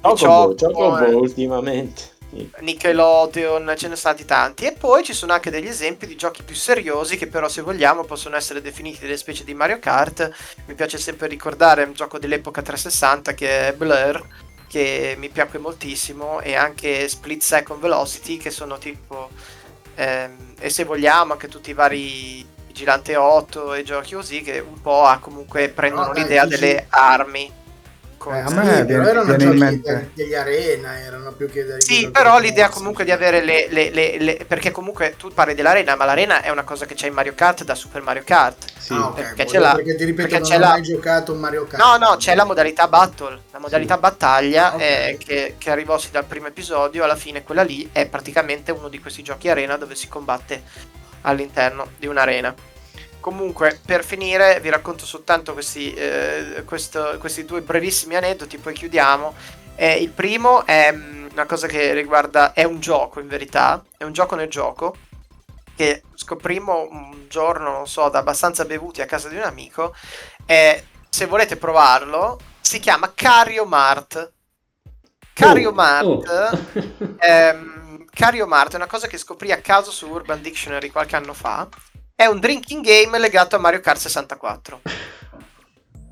Chocobo, 0.00 0.54
Chocobo 0.56 1.06
eh. 1.06 1.14
ultimamente. 1.14 2.11
Nickelodeon, 2.60 3.66
ce 3.66 3.70
ne 3.70 3.76
sono 3.76 3.96
stati 3.96 4.24
tanti. 4.24 4.64
E 4.64 4.72
poi 4.72 5.02
ci 5.02 5.12
sono 5.12 5.32
anche 5.32 5.50
degli 5.50 5.66
esempi 5.66 6.06
di 6.06 6.16
giochi 6.16 6.42
più 6.42 6.54
seriosi 6.54 7.16
che 7.16 7.26
però 7.26 7.48
se 7.48 7.60
vogliamo 7.60 8.04
possono 8.04 8.36
essere 8.36 8.62
definiti 8.62 9.00
delle 9.00 9.16
specie 9.16 9.44
di 9.44 9.54
Mario 9.54 9.78
Kart. 9.78 10.30
Mi 10.66 10.74
piace 10.74 10.98
sempre 10.98 11.26
ricordare 11.26 11.84
un 11.84 11.92
gioco 11.92 12.18
dell'epoca 12.18 12.62
360 12.62 13.34
che 13.34 13.68
è 13.68 13.72
Blur, 13.74 14.26
che 14.68 15.14
mi 15.18 15.28
piacque 15.28 15.58
moltissimo, 15.58 16.40
e 16.40 16.54
anche 16.54 17.08
Split 17.08 17.42
Second 17.42 17.80
Velocity 17.80 18.36
che 18.38 18.50
sono 18.50 18.78
tipo... 18.78 19.30
Ehm, 19.94 20.54
e 20.58 20.70
se 20.70 20.84
vogliamo 20.84 21.32
anche 21.32 21.48
tutti 21.48 21.70
i 21.70 21.74
vari 21.74 22.46
Vigilante 22.72 23.16
8 23.16 23.74
e 23.74 23.82
giochi 23.82 24.14
così 24.14 24.40
che 24.40 24.58
un 24.58 24.80
po' 24.80 25.06
comunque 25.20 25.68
prendono 25.68 26.06
no, 26.06 26.12
l'idea 26.14 26.46
delle 26.46 26.86
armi 26.88 27.60
eh, 28.30 28.38
a 28.38 28.50
me 28.50 28.76
sì, 28.76 28.84
viene, 28.84 29.08
erano 29.08 29.24
viene 29.24 29.44
in 29.52 29.58
mente 29.58 30.10
degli 30.14 30.34
arena 30.34 30.98
erano 31.00 31.32
più 31.32 31.48
che 31.48 31.64
degli 31.64 31.80
sì 31.80 32.10
però 32.10 32.38
l'idea 32.38 32.68
comunque 32.68 33.04
di 33.04 33.10
avere 33.10 33.42
le, 33.42 33.66
le, 33.70 33.90
le, 33.90 34.18
le, 34.18 34.44
perché 34.46 34.70
comunque 34.70 35.14
tu 35.16 35.30
parli 35.32 35.54
dell'arena 35.54 35.96
ma 35.96 36.04
l'arena 36.04 36.42
è 36.42 36.50
una 36.50 36.62
cosa 36.62 36.86
che 36.86 36.94
c'è 36.94 37.06
in 37.06 37.14
Mario 37.14 37.34
Kart 37.34 37.64
da 37.64 37.74
Super 37.74 38.02
Mario 38.02 38.22
Kart 38.24 38.64
sì. 38.78 38.92
ah, 38.92 39.08
okay. 39.08 39.24
perché, 39.24 39.44
c'è 39.44 39.58
la, 39.58 39.74
perché 39.74 39.96
ti 39.96 40.04
ripeto 40.04 40.28
perché 40.28 40.42
non 40.42 40.52
ho 40.52 40.58
la... 40.58 40.68
mai 40.68 40.82
giocato 40.82 41.34
Mario 41.34 41.66
Kart 41.66 41.82
no 41.82 41.96
no 41.96 42.16
c'è 42.16 42.34
la 42.34 42.44
modalità 42.44 42.88
battle 42.88 43.42
la 43.50 43.58
modalità 43.58 43.94
sì. 43.94 44.00
battaglia 44.00 44.74
okay. 44.74 45.10
eh, 45.10 45.16
che, 45.18 45.54
che 45.58 45.70
arrivò 45.70 45.98
sì 45.98 46.10
dal 46.10 46.24
primo 46.24 46.46
episodio 46.46 47.04
alla 47.04 47.16
fine 47.16 47.42
quella 47.42 47.62
lì 47.62 47.88
è 47.92 48.06
praticamente 48.06 48.70
uno 48.72 48.88
di 48.88 49.00
questi 49.00 49.22
giochi 49.22 49.48
arena 49.48 49.76
dove 49.76 49.94
si 49.94 50.08
combatte 50.08 50.62
all'interno 51.22 51.88
di 51.98 52.06
un'arena 52.06 52.54
Comunque, 53.22 53.78
per 53.86 54.04
finire, 54.04 54.58
vi 54.58 54.68
racconto 54.68 55.06
soltanto 55.06 55.52
questi, 55.52 55.94
eh, 55.94 56.64
questo, 56.66 57.18
questi 57.20 57.44
due 57.44 57.60
brevissimi 57.60 58.16
aneddoti, 58.16 58.58
poi 58.58 58.74
chiudiamo. 58.74 59.32
Eh, 59.76 60.02
il 60.02 60.10
primo 60.10 60.66
è 60.66 60.90
mm, 60.92 61.28
una 61.30 61.46
cosa 61.46 61.68
che 61.68 61.94
riguarda, 61.94 62.52
è 62.52 62.64
un 62.64 62.80
gioco 62.80 63.20
in 63.20 63.28
verità, 63.28 63.80
è 63.96 64.02
un 64.02 64.12
gioco 64.12 64.34
nel 64.34 64.50
gioco, 64.50 64.96
che 65.76 66.02
scoprimmo 66.12 66.88
un 66.90 67.26
giorno, 67.28 67.70
non 67.70 67.86
so, 67.86 68.08
da 68.08 68.18
abbastanza 68.18 68.64
bevuti 68.64 69.00
a 69.00 69.06
casa 69.06 69.28
di 69.28 69.36
un 69.36 69.44
amico, 69.44 69.94
e 70.44 70.86
se 71.08 71.26
volete 71.26 71.56
provarlo, 71.56 72.40
si 72.60 72.80
chiama 72.80 73.12
Cario 73.14 73.64
Mart. 73.66 74.32
Cario 75.32 75.68
oh, 75.68 75.72
Mart 75.72 76.04
oh. 76.04 76.52
ehm, 77.20 78.04
Cario 78.10 78.46
Mart 78.48 78.72
è 78.72 78.76
una 78.76 78.86
cosa 78.86 79.06
che 79.06 79.16
scoprì 79.16 79.52
a 79.52 79.60
caso 79.60 79.92
su 79.92 80.08
Urban 80.08 80.42
Dictionary 80.42 80.90
qualche 80.90 81.14
anno 81.14 81.32
fa 81.32 81.68
è 82.22 82.26
un 82.26 82.38
drinking 82.38 82.84
game 82.84 83.18
legato 83.18 83.56
a 83.56 83.58
Mario 83.58 83.80
Kart 83.80 83.98
64. 83.98 84.80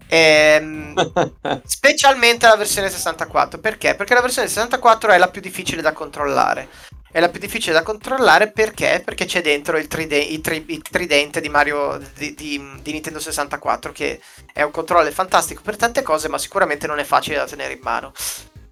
Ehm, 0.08 0.94
specialmente 1.64 2.48
la 2.48 2.56
versione 2.56 2.90
64 2.90 3.60
perché? 3.60 3.94
Perché 3.94 4.14
la 4.14 4.20
versione 4.20 4.48
64 4.48 5.12
è 5.12 5.18
la 5.18 5.28
più 5.28 5.40
difficile 5.40 5.82
da 5.82 5.92
controllare. 5.92 6.68
È 7.12 7.20
la 7.20 7.28
più 7.28 7.38
difficile 7.38 7.74
da 7.74 7.82
controllare 7.82 8.50
perché? 8.50 9.02
Perché 9.04 9.24
c'è 9.24 9.40
dentro 9.40 9.78
il, 9.78 9.86
tride- 9.86 10.18
il, 10.18 10.40
tri- 10.40 10.64
il 10.68 10.82
tridente 10.82 11.40
di 11.40 11.48
Mario 11.48 12.00
di, 12.16 12.34
di, 12.34 12.80
di, 12.82 12.92
Nintendo 12.92 13.20
64 13.20 13.92
che 13.92 14.20
è 14.52 14.62
un 14.62 14.70
controller 14.70 15.12
fantastico 15.12 15.62
per 15.62 15.76
tante 15.76 16.02
cose, 16.02 16.28
ma 16.28 16.38
sicuramente 16.38 16.88
non 16.88 16.98
è 16.98 17.04
facile 17.04 17.36
da 17.36 17.46
tenere 17.46 17.74
in 17.74 17.80
mano. 17.82 18.12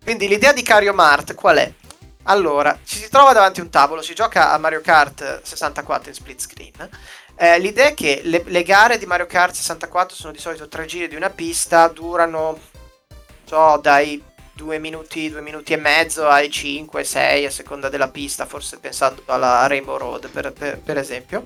Quindi 0.02 0.26
l'idea 0.26 0.52
di 0.52 0.62
Cario 0.62 0.94
Mart 0.94 1.34
qual 1.34 1.58
è? 1.58 1.72
Allora, 2.28 2.78
ci 2.84 2.98
si 2.98 3.08
trova 3.08 3.32
davanti 3.32 3.60
a 3.60 3.62
un 3.62 3.70
tavolo, 3.70 4.02
si 4.02 4.14
gioca 4.14 4.52
a 4.52 4.58
Mario 4.58 4.80
Kart 4.80 5.42
64 5.42 6.08
in 6.08 6.14
split 6.14 6.40
screen 6.40 6.88
eh, 7.40 7.60
l'idea 7.60 7.86
è 7.86 7.94
che 7.94 8.20
le, 8.24 8.42
le, 8.46 8.62
gare 8.64 8.98
di 8.98 9.06
Mario 9.06 9.26
Kart 9.26 9.54
64 9.54 10.16
sono 10.16 10.32
di 10.32 10.40
solito 10.40 10.66
tre 10.66 10.86
giri 10.86 11.06
di 11.06 11.14
una 11.14 11.30
pista, 11.30 11.86
durano 11.86 12.58
so, 13.44 13.78
dai 13.80 14.20
due 14.52 14.80
minuti, 14.80 15.30
due 15.30 15.40
minuti 15.40 15.72
e 15.72 15.76
mezzo 15.76 16.26
ai 16.26 16.50
5, 16.50 17.04
6 17.04 17.46
a 17.46 17.50
seconda 17.50 17.88
della 17.88 18.08
pista, 18.08 18.44
forse 18.44 18.78
pensando 18.78 19.22
alla 19.26 19.68
Rainbow 19.68 19.96
Road 19.96 20.28
per, 20.30 20.52
per, 20.52 20.80
per 20.80 20.98
esempio. 20.98 21.44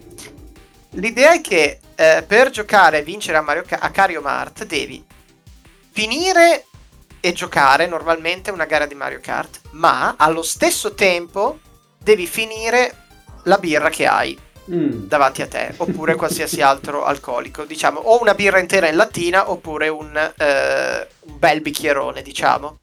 L'idea 0.93 1.35
è 1.35 1.43
che 1.43 1.81
eh, 1.95 2.25
per 2.27 2.49
giocare 2.49 3.01
e 3.01 3.03
vincere 3.03 3.37
a, 3.37 3.43
Mario, 3.43 3.65
a 3.69 3.91
Cario 3.91 4.23
Mart 4.23 4.65
devi 4.65 5.05
finire 5.91 6.65
e 7.23 7.33
giocare 7.33 7.87
normalmente 7.87 8.51
una 8.51 8.65
gara 8.67 8.85
di 8.85 8.95
Mario 8.95 9.21
Kart, 9.23 9.61
ma 9.71 10.17
allo 10.19 10.43
stesso 10.43 10.93
tempo 10.93 11.61
devi 11.97 12.27
finire 12.27 12.97
la 13.45 13.59
birra 13.59 13.89
che 13.91 14.07
hai 14.07 14.39
Mm. 14.71 15.07
davanti 15.09 15.43
a 15.43 15.49
te, 15.49 15.75
oppure 15.79 16.15
qualsiasi 16.17 16.61
altro 16.61 17.05
alcolico, 17.05 17.65
diciamo, 17.65 17.99
o 17.99 18.21
una 18.21 18.35
birra 18.35 18.61
intera 18.61 18.89
in 18.89 18.95
lattina, 18.95 19.51
oppure 19.51 19.89
un, 19.89 20.17
eh, 20.17 21.09
un 21.21 21.39
bel 21.39 21.61
bicchierone, 21.61 22.23
diciamo. 22.23 22.79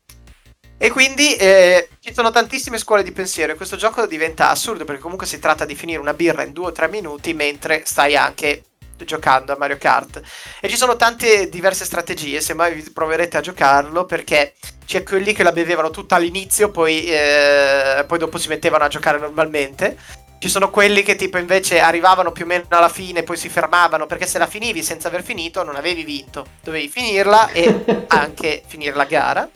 E 0.77 0.89
quindi 0.91 1.35
eh, 1.35 1.89
ci 1.99 2.13
sono 2.13 2.31
tantissime 2.31 2.77
scuole 2.77 3.03
di 3.03 3.11
pensiero 3.11 3.51
e 3.51 3.55
questo 3.55 3.75
gioco 3.75 4.05
diventa 4.07 4.49
assurdo 4.49 4.85
perché 4.85 5.01
comunque 5.01 5.27
si 5.27 5.39
tratta 5.39 5.65
di 5.65 5.75
finire 5.75 5.99
una 5.99 6.13
birra 6.13 6.43
in 6.43 6.53
due 6.53 6.67
o 6.67 6.71
tre 6.71 6.87
minuti 6.87 7.33
mentre 7.33 7.83
stai 7.85 8.15
anche 8.15 8.63
giocando 9.05 9.53
a 9.53 9.57
Mario 9.57 9.77
Kart. 9.77 10.21
E 10.59 10.69
ci 10.69 10.77
sono 10.77 10.95
tante 10.95 11.49
diverse 11.49 11.85
strategie, 11.85 12.41
se 12.41 12.53
mai 12.53 12.73
vi 12.73 12.89
proverete 12.91 13.37
a 13.37 13.41
giocarlo, 13.41 14.05
perché 14.05 14.53
c'è 14.85 15.03
quelli 15.03 15.33
che 15.33 15.43
la 15.43 15.51
bevevano 15.51 15.89
tutta 15.89 16.15
all'inizio, 16.15 16.69
poi, 16.71 17.05
eh, 17.05 18.03
poi 18.07 18.17
dopo 18.17 18.37
si 18.37 18.47
mettevano 18.47 18.83
a 18.83 18.87
giocare 18.87 19.19
normalmente. 19.19 19.97
Ci 20.39 20.47
sono 20.47 20.69
quelli 20.69 21.03
che 21.03 21.15
tipo 21.15 21.37
invece 21.37 21.79
arrivavano 21.79 22.31
più 22.31 22.45
o 22.45 22.47
meno 22.47 22.65
alla 22.69 22.87
fine, 22.87 23.23
poi 23.23 23.35
si 23.35 23.49
fermavano, 23.49 24.05
perché 24.05 24.25
se 24.25 24.39
la 24.39 24.47
finivi 24.47 24.81
senza 24.81 25.09
aver 25.09 25.21
finito 25.21 25.63
non 25.63 25.75
avevi 25.75 26.03
vinto. 26.03 26.45
Dovevi 26.63 26.87
finirla 26.87 27.49
e 27.51 28.05
anche 28.07 28.63
finire 28.65 28.95
la 28.95 29.03
gara. 29.03 29.49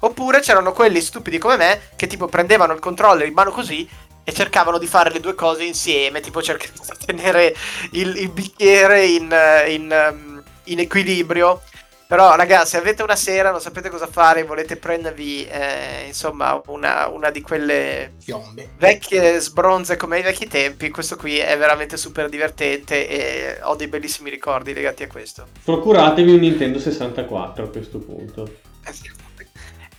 Oppure 0.00 0.40
c'erano 0.40 0.72
quelli 0.72 1.00
stupidi 1.02 1.36
come 1.38 1.56
me 1.56 1.80
che 1.94 2.06
tipo 2.06 2.26
prendevano 2.26 2.72
il 2.72 2.80
controller 2.80 3.26
in 3.26 3.34
mano 3.34 3.50
così 3.50 3.86
e 4.24 4.32
cercavano 4.32 4.78
di 4.78 4.86
fare 4.86 5.10
le 5.10 5.20
due 5.20 5.34
cose 5.34 5.64
insieme, 5.64 6.20
tipo 6.20 6.42
cercavano 6.42 6.94
di 6.98 7.06
tenere 7.06 7.54
il, 7.92 8.16
il 8.16 8.30
bicchiere 8.30 9.06
in, 9.06 9.30
eh, 9.32 9.72
in, 9.72 9.90
ehm, 9.90 10.42
in 10.64 10.78
equilibrio. 10.78 11.62
Però 12.10 12.34
ragazzi, 12.34 12.70
se 12.70 12.78
avete 12.78 13.04
una 13.04 13.14
sera, 13.14 13.52
non 13.52 13.60
sapete 13.60 13.88
cosa 13.88 14.08
fare, 14.08 14.42
volete 14.42 14.74
prendervi 14.74 15.46
eh, 15.46 16.06
insomma 16.08 16.60
una, 16.66 17.06
una 17.06 17.30
di 17.30 17.40
quelle 17.40 18.14
Piombe. 18.24 18.70
vecchie 18.78 19.38
sbronze 19.38 19.94
come 19.94 20.16
ai 20.16 20.22
vecchi 20.22 20.48
tempi, 20.48 20.90
questo 20.90 21.14
qui 21.14 21.38
è 21.38 21.56
veramente 21.56 21.96
super 21.96 22.28
divertente 22.28 23.06
e 23.08 23.58
ho 23.62 23.76
dei 23.76 23.86
bellissimi 23.86 24.28
ricordi 24.28 24.74
legati 24.74 25.04
a 25.04 25.06
questo. 25.06 25.46
Procuratevi 25.62 26.32
un 26.32 26.40
Nintendo 26.40 26.80
64 26.80 27.64
a 27.66 27.68
questo 27.68 27.98
punto. 28.00 28.54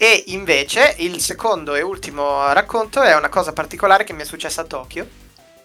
E 0.03 0.23
invece 0.30 0.95
il 0.98 1.22
secondo 1.22 1.76
e 1.76 1.84
ultimo 1.84 2.52
racconto 2.53 3.03
è 3.03 3.15
una 3.15 3.30
cosa 3.30 3.53
particolare 3.53 4.03
che 4.03 4.14
mi 4.14 4.23
è 4.23 4.26
successa 4.26 4.61
a 4.61 4.64
Tokyo. 4.64 5.07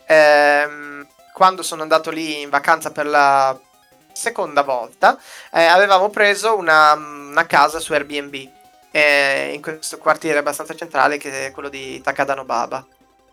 Ehm, 0.06 1.06
quando 1.32 1.62
sono 1.62 1.80
andato 1.80 2.10
lì 2.10 2.42
in 2.42 2.50
vacanza 2.50 2.90
per 2.90 3.06
la 3.06 3.58
seconda 4.12 4.60
volta, 4.60 5.18
eh, 5.50 5.64
avevamo 5.64 6.10
preso 6.10 6.54
una, 6.54 6.92
una 6.92 7.46
casa 7.46 7.80
su 7.80 7.94
Airbnb 7.94 8.34
eh, 8.90 9.52
in 9.54 9.62
questo 9.62 9.96
quartiere 9.96 10.40
abbastanza 10.40 10.76
centrale 10.76 11.16
che 11.16 11.46
è 11.46 11.50
quello 11.50 11.70
di 11.70 11.98
Takadanobaba. 12.02 12.86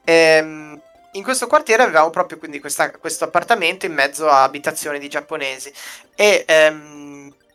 Ehm, 0.06 0.82
in 1.12 1.24
questo 1.24 1.48
quartiere 1.48 1.84
avevamo 1.84 2.12
proprio 2.12 2.38
quindi 2.38 2.62
questa- 2.62 2.92
questo 2.92 3.26
appartamento 3.26 3.86
in 3.86 3.94
mezzo 3.94 4.30
a 4.30 4.44
abitazioni 4.44 5.00
di 5.00 5.10
giapponesi 5.10 5.70
e 6.16 6.46
ehm, 6.48 7.03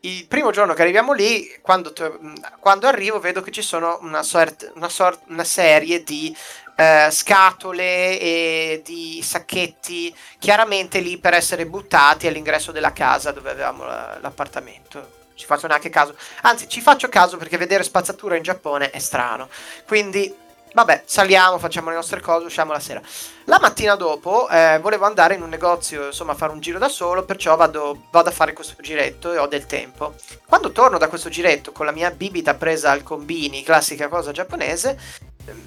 il 0.01 0.27
primo 0.27 0.51
giorno 0.51 0.75
che 0.75 0.83
arriviamo 0.83 1.13
lì, 1.13 1.59
quando, 1.61 1.93
to- 1.93 2.19
quando 2.61 2.87
arrivo, 2.87 3.19
vedo 3.21 3.41
che 3.43 3.51
ci 3.51 3.63
sono 3.63 3.99
una, 4.03 4.23
sort- 4.23 4.73
una, 4.75 4.89
sort- 4.89 5.23
una 5.29 5.45
serie 5.45 6.03
di 6.03 6.35
eh, 6.77 7.09
scatole 7.11 8.21
e 8.21 8.83
di 8.85 9.21
sacchetti, 9.23 10.15
chiaramente 10.39 11.01
lì 11.01 11.19
per 11.19 11.35
essere 11.35 11.67
buttati 11.67 12.27
all'ingresso 12.29 12.71
della 12.71 12.93
casa 12.93 13.33
dove 13.33 13.51
avevamo 13.51 13.85
la- 13.85 14.19
l'appartamento. 14.21 15.17
Ci 15.35 15.47
faccio 15.47 15.67
neanche 15.69 15.89
caso, 15.89 16.17
anzi, 16.43 16.69
ci 16.69 16.81
faccio 16.81 17.09
caso 17.09 17.37
perché 17.37 17.57
vedere 17.57 17.85
spazzatura 17.85 18.37
in 18.37 18.43
Giappone 18.43 18.91
è 18.91 18.99
strano. 18.99 19.49
Quindi, 19.87 20.35
vabbè, 20.73 21.03
saliamo, 21.05 21.59
facciamo 21.59 21.89
le 21.91 21.97
nostre 21.97 22.21
cose, 22.21 22.47
usciamo 22.47 22.73
la 22.73 22.81
sera. 22.81 23.01
La 23.45 23.59
mattina 23.61 23.95
dopo 23.95 24.49
eh, 24.49 24.79
volevo 24.81 25.07
andare 25.07 25.35
in 25.35 25.43
un 25.43 25.49
negozio, 25.49 26.07
insomma, 26.07 26.33
a 26.33 26.35
fare 26.35 26.53
un 26.53 26.61
giro 26.61 26.79
da 26.79 26.89
solo, 26.89 27.25
perciò 27.25 27.57
vado, 27.57 28.07
vado 28.11 28.29
a 28.29 28.33
fare 28.33 28.53
questo 28.53 28.75
giretto 28.81 29.33
e 29.33 29.39
ho 29.39 29.47
del 29.47 29.67
tempo. 29.67 30.15
Quando 30.47 30.73
torno 30.73 30.99
da 30.99 31.09
questo 31.09 31.29
giretto 31.29 31.73
con 31.73 31.87
la 31.87 31.93
mia 31.93 32.11
bibita 32.11 32.55
presa 32.55 32.91
al 32.91 33.03
combini, 33.03 33.63
classica 33.63 34.09
cosa 34.09 34.33
giapponese, 34.33 34.99
ehm, 35.47 35.63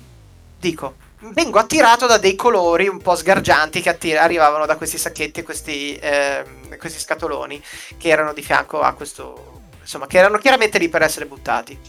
dico, 0.60 0.96
vengo 1.20 1.60
attirato 1.60 2.08
da 2.08 2.18
dei 2.18 2.36
colori 2.36 2.88
un 2.88 3.00
po' 3.00 3.16
sgargianti 3.16 3.82
che 3.82 3.90
atti- 3.90 4.16
arrivavano 4.16 4.66
da 4.66 4.76
questi 4.76 4.98
sacchetti 4.98 5.44
questi, 5.44 5.98
ehm, 6.02 6.78
questi 6.78 7.00
scatoloni 7.00 7.64
che 7.98 8.10
erano 8.10 8.34
di 8.34 8.42
fianco 8.42 8.82
a 8.82 8.94
questo, 8.94 9.62
insomma, 9.80 10.08
che 10.08 10.18
erano 10.18 10.38
chiaramente 10.38 10.78
lì 10.78 10.90
per 10.90 11.02
essere 11.02 11.26
buttati. 11.26 11.80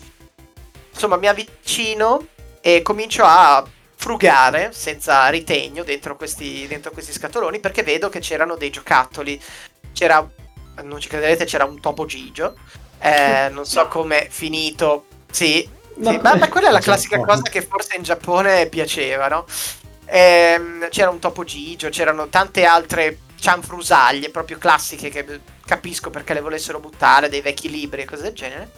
Insomma, 0.92 1.16
mi 1.16 1.26
avvicino 1.26 2.26
e 2.62 2.80
comincio 2.82 3.24
a 3.24 3.66
frugare 3.96 4.70
senza 4.72 5.28
ritegno 5.28 5.82
dentro 5.82 6.16
questi, 6.16 6.66
dentro 6.68 6.92
questi 6.92 7.12
scatoloni 7.12 7.58
perché 7.58 7.82
vedo 7.82 8.08
che 8.08 8.20
c'erano 8.20 8.56
dei 8.56 8.70
giocattoli. 8.70 9.40
C'era, 9.92 10.26
non 10.82 11.00
ci 11.00 11.08
crederete, 11.08 11.44
c'era 11.44 11.64
un 11.64 11.80
topo 11.80 12.06
gigio. 12.06 12.56
Eh, 13.00 13.48
non 13.52 13.66
so 13.66 13.88
come 13.88 14.26
è 14.26 14.28
finito. 14.30 15.06
Sì, 15.30 15.68
Ma- 15.96 16.12
sì, 16.12 16.18
ma, 16.22 16.36
ma 16.36 16.48
quella 16.48 16.68
è 16.68 16.72
la 16.72 16.78
classica 16.80 17.20
cosa 17.20 17.42
che 17.42 17.62
forse 17.62 17.96
in 17.96 18.04
Giappone 18.04 18.66
piaceva, 18.68 19.26
no? 19.26 19.44
Ehm, 20.06 20.88
c'era 20.88 21.10
un 21.10 21.18
topo 21.18 21.42
gigio, 21.42 21.88
c'erano 21.88 22.28
tante 22.28 22.64
altre 22.64 23.18
cianfrusaglie 23.40 24.30
proprio 24.30 24.56
classiche 24.56 25.10
che 25.10 25.40
capisco 25.66 26.10
perché 26.10 26.32
le 26.32 26.40
volessero 26.40 26.78
buttare, 26.78 27.28
dei 27.28 27.40
vecchi 27.40 27.68
libri 27.68 28.02
e 28.02 28.04
cose 28.04 28.22
del 28.22 28.34
genere. 28.34 28.70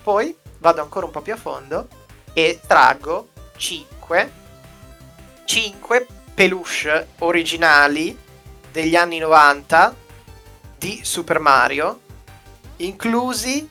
Poi 0.00 0.36
vado 0.58 0.80
ancora 0.80 1.06
un 1.06 1.12
po' 1.12 1.22
più 1.22 1.32
a 1.32 1.36
fondo 1.36 1.88
e 2.32 2.60
traggo 2.66 3.28
5 3.62 4.32
5 5.44 6.06
peluche 6.34 7.06
originali 7.18 8.18
degli 8.72 8.96
anni 8.96 9.18
90 9.18 9.94
di 10.76 11.00
Super 11.04 11.38
Mario, 11.38 12.00
inclusi 12.78 13.68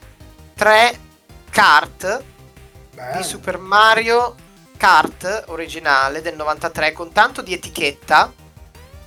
3 0.54 1.00
kart 1.50 2.24
Bello. 2.94 3.18
di 3.18 3.24
Super 3.24 3.58
Mario 3.58 4.36
Kart 4.78 5.44
originale 5.48 6.22
del 6.22 6.38
93 6.38 6.94
con 6.94 7.12
tanto 7.12 7.42
di 7.42 7.52
etichetta 7.54 8.32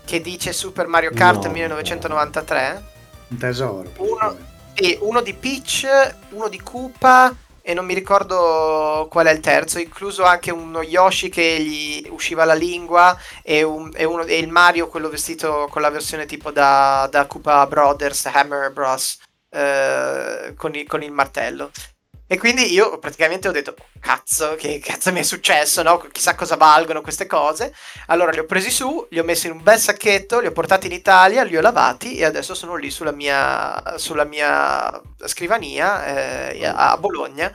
che 0.04 0.20
dice 0.20 0.52
Super 0.52 0.86
Mario 0.86 1.12
Kart 1.12 1.44
No. 1.46 1.50
1993 1.50 2.84
Un 3.28 3.38
tesoro. 3.38 3.90
Uno- 3.96 4.36
e 4.74 4.98
uno 5.00 5.22
di 5.22 5.32
Peach, 5.32 6.14
uno 6.30 6.48
di 6.48 6.60
Koopa 6.60 7.34
e 7.66 7.72
non 7.72 7.86
mi 7.86 7.94
ricordo 7.94 9.06
qual 9.10 9.26
è 9.26 9.30
il 9.32 9.40
terzo, 9.40 9.78
incluso 9.78 10.22
anche 10.22 10.50
uno 10.50 10.82
Yoshi 10.82 11.30
che 11.30 11.60
gli 11.60 12.06
usciva 12.10 12.44
la 12.44 12.52
lingua 12.52 13.16
e, 13.42 13.62
un- 13.62 13.90
e 13.94 14.04
uno, 14.04 14.22
e 14.24 14.36
il 14.38 14.48
Mario 14.48 14.88
quello 14.88 15.08
vestito 15.08 15.66
con 15.70 15.80
la 15.80 15.88
versione 15.88 16.26
tipo 16.26 16.50
da, 16.52 17.08
da 17.10 17.26
Koopa 17.26 17.66
Brothers, 17.66 18.26
Hammer 18.26 18.70
Bros, 18.70 19.18
eh, 19.48 20.52
con, 20.56 20.74
il- 20.74 20.86
con 20.86 21.02
il 21.02 21.10
martello. 21.12 21.70
E 22.26 22.38
quindi 22.38 22.72
io 22.72 22.98
praticamente 22.98 23.48
ho 23.48 23.52
detto, 23.52 23.74
cazzo, 24.00 24.54
che 24.54 24.78
cazzo 24.82 25.12
mi 25.12 25.20
è 25.20 25.22
successo, 25.22 25.82
no? 25.82 25.98
Chissà 26.10 26.34
cosa 26.34 26.56
valgono 26.56 27.02
queste 27.02 27.26
cose. 27.26 27.74
Allora 28.06 28.30
li 28.30 28.38
ho 28.38 28.46
presi 28.46 28.70
su, 28.70 29.06
li 29.10 29.18
ho 29.18 29.24
messi 29.24 29.46
in 29.46 29.52
un 29.52 29.62
bel 29.62 29.78
sacchetto, 29.78 30.40
li 30.40 30.46
ho 30.46 30.52
portati 30.52 30.86
in 30.86 30.92
Italia, 30.92 31.42
li 31.42 31.56
ho 31.56 31.60
lavati 31.60 32.16
e 32.16 32.24
adesso 32.24 32.54
sono 32.54 32.76
lì 32.76 32.90
sulla 32.90 33.12
mia, 33.12 33.98
sulla 33.98 34.24
mia 34.24 35.00
scrivania 35.26 36.50
eh, 36.50 36.66
a 36.66 36.96
Bologna. 36.96 37.54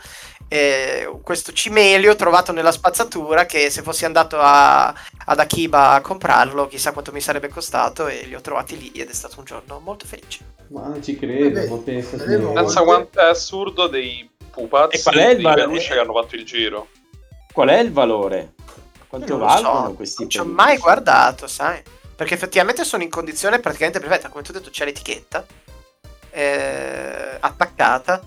Eh, 0.52 1.20
questo 1.24 1.52
cimelio 1.52 2.16
trovato 2.16 2.52
nella 2.52 2.72
spazzatura 2.72 3.46
che 3.46 3.70
se 3.70 3.84
fossi 3.84 4.06
andato 4.06 4.40
a- 4.40 4.88
ad 4.88 5.40
Akiba 5.40 5.92
a 5.92 6.02
comprarlo 6.02 6.68
chissà 6.68 6.92
quanto 6.92 7.12
mi 7.12 7.22
sarebbe 7.22 7.50
costato 7.50 8.08
e 8.08 8.26
li 8.26 8.34
ho 8.34 8.42
trovati 8.42 8.76
lì 8.78 8.92
ed 8.92 9.10
è 9.10 9.14
stato 9.14 9.40
un 9.40 9.46
giorno 9.46 9.80
molto 9.80 10.06
felice. 10.06 10.40
Ma 10.70 10.88
non 10.88 11.04
ci 11.04 11.16
credo, 11.18 11.68
Vabbè, 11.68 11.82
pensa. 11.84 12.18
Pensa 12.18 12.82
quanto 12.82 13.20
è 13.20 13.26
assurdo 13.26 13.88
dei 13.88 14.38
pupazzi 14.60 14.96
E 14.98 15.02
qual 15.04 15.16
è 15.16 15.30
il 15.30 15.38
di 15.38 15.44
valore? 15.44 15.62
peluche 15.66 15.88
che 15.88 16.00
hanno 16.00 16.14
fatto 16.14 16.36
il 16.36 16.46
giro. 16.46 16.88
Qual 17.52 17.70
è 17.70 17.80
il 17.80 17.92
valore? 17.92 18.54
Quanto 19.08 19.38
Non 19.38 19.48
valgono 19.48 19.86
so, 19.88 19.94
questi 19.94 20.22
non 20.22 20.30
ci 20.30 20.40
ho 20.40 20.46
mai 20.46 20.78
guardato, 20.78 21.48
sai? 21.48 21.82
Perché 22.16 22.34
effettivamente 22.36 22.84
sono 22.84 23.02
in 23.04 23.10
condizione 23.10 23.60
praticamente 23.60 24.00
perfetta. 24.00 24.30
Come 24.30 24.44
ti 24.44 24.52
ho 24.52 24.54
detto, 24.54 24.70
c'è 24.70 24.86
l'etichetta 24.86 25.46
eh, 26.32 27.38
attaccata. 27.40 28.22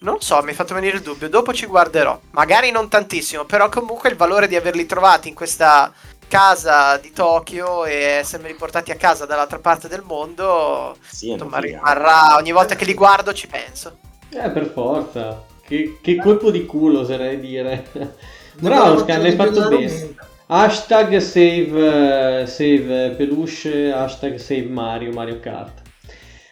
Non 0.00 0.20
so, 0.20 0.42
mi 0.42 0.50
hai 0.50 0.54
fatto 0.54 0.74
venire 0.74 0.96
il 0.96 1.02
dubbio. 1.02 1.28
Dopo 1.28 1.54
ci 1.54 1.66
guarderò. 1.66 2.20
Magari 2.32 2.70
non 2.70 2.88
tantissimo, 2.88 3.44
però 3.44 3.68
comunque 3.68 4.10
il 4.10 4.16
valore 4.16 4.46
di 4.46 4.56
averli 4.56 4.84
trovati 4.84 5.28
in 5.28 5.34
questa 5.34 5.92
casa 6.28 6.96
di 6.98 7.12
Tokyo 7.12 7.84
e 7.84 7.94
essermeli 7.94 8.54
portati 8.54 8.90
a 8.90 8.96
casa 8.96 9.24
dall'altra 9.26 9.58
parte 9.58 9.88
del 9.88 10.02
mondo. 10.02 10.96
Sì, 11.08 11.34
rimarrà 11.38 12.34
ogni 12.36 12.52
volta 12.52 12.74
che 12.74 12.84
li 12.84 12.94
guardo 12.94 13.32
ci 13.32 13.46
penso. 13.46 13.98
Eh, 14.30 14.50
per 14.50 14.70
forza. 14.72 15.42
Che, 15.66 15.98
che 16.00 16.16
colpo 16.16 16.50
di 16.50 16.64
culo 16.64 17.00
oserei 17.00 17.40
dire. 17.40 17.86
Bravo, 18.58 18.98
Scan, 18.98 19.22
l'hai 19.22 19.32
fatto 19.32 19.68
bene. 19.68 20.14
Hashtag 20.48 21.16
save, 21.16 22.42
eh, 22.42 22.46
save 22.46 23.14
peluche, 23.16 23.92
hashtag 23.92 24.36
save 24.36 24.66
Mario, 24.66 25.12
Mario 25.12 25.40
Kart. 25.40 25.82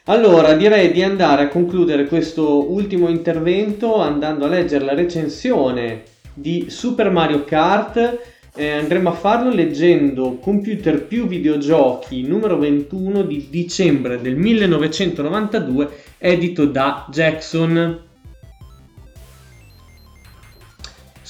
Allora, 0.06 0.52
direi 0.54 0.90
di 0.90 1.02
andare 1.02 1.44
a 1.44 1.48
concludere 1.48 2.06
questo 2.06 2.70
ultimo 2.70 3.08
intervento 3.08 4.00
andando 4.00 4.44
a 4.44 4.48
leggere 4.48 4.84
la 4.84 4.94
recensione 4.94 6.02
di 6.34 6.66
Super 6.68 7.10
Mario 7.10 7.44
Kart. 7.44 8.32
Eh, 8.56 8.70
andremo 8.70 9.08
a 9.08 9.14
farlo 9.14 9.50
leggendo 9.50 10.38
Computer 10.38 11.02
più 11.04 11.26
videogiochi 11.26 12.22
numero 12.26 12.58
21 12.58 13.22
di 13.22 13.46
dicembre 13.48 14.20
del 14.20 14.36
1992, 14.36 15.88
edito 16.18 16.66
da 16.66 17.06
Jackson. 17.10 18.12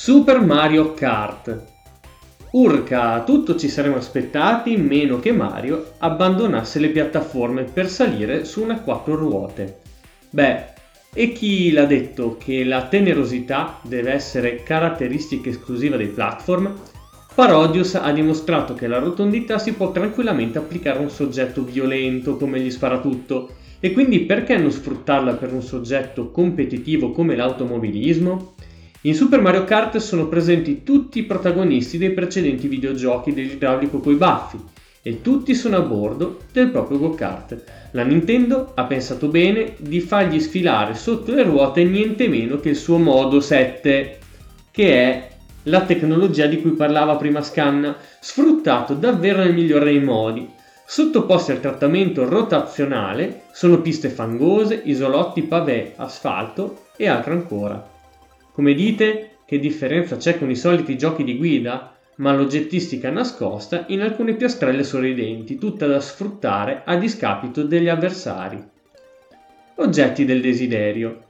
Super 0.06 0.42
Mario 0.42 0.92
Kart. 0.92 1.62
Urca, 2.50 3.22
tutto 3.24 3.56
ci 3.56 3.70
saremmo 3.70 3.96
aspettati 3.96 4.76
meno 4.76 5.18
che 5.18 5.32
Mario 5.32 5.92
abbandonasse 5.96 6.78
le 6.78 6.90
piattaforme 6.90 7.62
per 7.62 7.88
salire 7.88 8.44
su 8.44 8.62
una 8.62 8.80
quattro 8.80 9.16
ruote. 9.16 9.80
Beh, 10.28 10.64
e 11.14 11.32
chi 11.32 11.72
l'ha 11.72 11.86
detto 11.86 12.36
che 12.38 12.64
la 12.64 12.86
tenerosità 12.86 13.78
deve 13.80 14.12
essere 14.12 14.62
caratteristica 14.62 15.48
esclusiva 15.48 15.96
dei 15.96 16.08
platform? 16.08 16.70
Parodius 17.34 17.94
ha 17.94 18.12
dimostrato 18.12 18.74
che 18.74 18.86
la 18.86 18.98
rotondità 18.98 19.58
si 19.58 19.72
può 19.72 19.90
tranquillamente 19.90 20.58
applicare 20.58 20.98
a 20.98 21.00
un 21.00 21.08
soggetto 21.08 21.64
violento 21.64 22.36
come 22.36 22.60
gli 22.60 22.70
sparatutto, 22.70 23.54
e 23.80 23.92
quindi 23.92 24.20
perché 24.20 24.58
non 24.58 24.70
sfruttarla 24.70 25.32
per 25.32 25.54
un 25.54 25.62
soggetto 25.62 26.30
competitivo 26.30 27.10
come 27.10 27.34
l'automobilismo? 27.36 28.52
In 29.06 29.14
Super 29.14 29.42
Mario 29.42 29.64
Kart 29.64 29.98
sono 29.98 30.28
presenti 30.28 30.82
tutti 30.82 31.18
i 31.18 31.24
protagonisti 31.24 31.98
dei 31.98 32.12
precedenti 32.12 32.68
videogiochi 32.68 33.34
dell'idraulico 33.34 33.98
coi 33.98 34.14
baffi 34.14 34.58
e 35.02 35.20
tutti 35.20 35.54
sono 35.54 35.76
a 35.76 35.80
bordo 35.80 36.38
del 36.50 36.70
proprio 36.70 36.98
go-kart. 36.98 37.90
La 37.90 38.02
Nintendo 38.02 38.72
ha 38.74 38.84
pensato 38.84 39.28
bene 39.28 39.74
di 39.76 40.00
fargli 40.00 40.40
sfilare 40.40 40.94
sotto 40.94 41.34
le 41.34 41.42
ruote 41.42 41.84
niente 41.84 42.28
meno 42.28 42.58
che 42.60 42.70
il 42.70 42.76
suo 42.76 42.96
modo 42.96 43.40
7, 43.40 44.18
che 44.70 44.94
è 44.94 45.28
la 45.64 45.82
tecnologia 45.82 46.46
di 46.46 46.62
cui 46.62 46.70
parlava 46.70 47.16
prima 47.16 47.42
Scanna, 47.42 47.98
sfruttato 48.20 48.94
davvero 48.94 49.42
nel 49.42 49.52
migliore 49.52 49.84
dei 49.84 50.00
modi. 50.00 50.48
Sottoposti 50.86 51.50
al 51.50 51.60
trattamento 51.60 52.26
rotazionale 52.26 53.42
sono 53.52 53.82
piste 53.82 54.08
fangose, 54.08 54.80
isolotti, 54.82 55.42
pavè, 55.42 55.92
asfalto 55.96 56.84
e 56.96 57.06
altro 57.06 57.34
ancora. 57.34 57.92
Come 58.54 58.74
dite, 58.74 59.38
che 59.46 59.58
differenza 59.58 60.16
c'è 60.16 60.38
con 60.38 60.48
i 60.48 60.54
soliti 60.54 60.96
giochi 60.96 61.24
di 61.24 61.36
guida? 61.36 61.92
Ma 62.18 62.32
l'oggettistica 62.32 63.10
nascosta 63.10 63.86
in 63.88 64.00
alcune 64.00 64.34
piastrelle 64.34 64.84
sorridenti, 64.84 65.58
tutta 65.58 65.88
da 65.88 65.98
sfruttare 65.98 66.82
a 66.84 66.94
discapito 66.94 67.64
degli 67.64 67.88
avversari. 67.88 68.62
Oggetti 69.74 70.24
del 70.24 70.40
desiderio. 70.40 71.24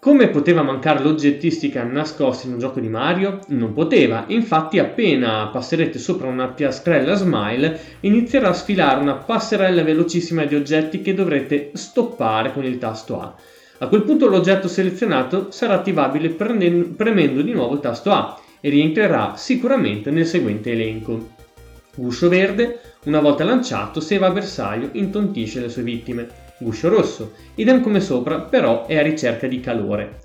Come 0.00 0.28
poteva 0.28 0.62
mancare 0.62 1.02
l'oggettistica 1.02 1.82
nascosta 1.82 2.46
in 2.46 2.54
un 2.54 2.58
gioco 2.60 2.80
di 2.80 2.88
Mario? 2.88 3.40
Non 3.48 3.74
poteva, 3.74 4.24
infatti 4.28 4.78
appena 4.78 5.48
passerete 5.48 5.98
sopra 5.98 6.28
una 6.28 6.48
piastrella 6.48 7.12
smile 7.12 7.78
inizierà 8.00 8.48
a 8.48 8.54
sfilare 8.54 9.02
una 9.02 9.16
passerella 9.16 9.82
velocissima 9.82 10.46
di 10.46 10.54
oggetti 10.54 11.02
che 11.02 11.12
dovrete 11.12 11.72
stoppare 11.74 12.54
con 12.54 12.64
il 12.64 12.78
tasto 12.78 13.20
A. 13.20 13.34
A 13.82 13.88
quel 13.88 14.02
punto 14.02 14.28
l'oggetto 14.28 14.68
selezionato 14.68 15.50
sarà 15.50 15.72
attivabile 15.72 16.28
premendo 16.28 17.40
di 17.40 17.52
nuovo 17.52 17.74
il 17.74 17.80
tasto 17.80 18.10
A 18.10 18.38
e 18.60 18.68
rientrerà 18.68 19.36
sicuramente 19.36 20.10
nel 20.10 20.26
seguente 20.26 20.72
elenco. 20.72 21.30
Guscio 21.94 22.28
verde, 22.28 22.80
una 23.04 23.20
volta 23.20 23.42
lanciato, 23.42 24.00
se 24.00 24.18
va 24.18 24.26
a 24.26 24.32
bersaglio, 24.32 24.90
intontisce 24.92 25.60
le 25.60 25.70
sue 25.70 25.82
vittime. 25.82 26.28
Guscio 26.58 26.90
rosso, 26.90 27.32
idem 27.54 27.80
come 27.80 28.00
sopra, 28.00 28.40
però 28.40 28.84
è 28.84 28.98
a 28.98 29.02
ricerca 29.02 29.46
di 29.46 29.60
calore. 29.60 30.18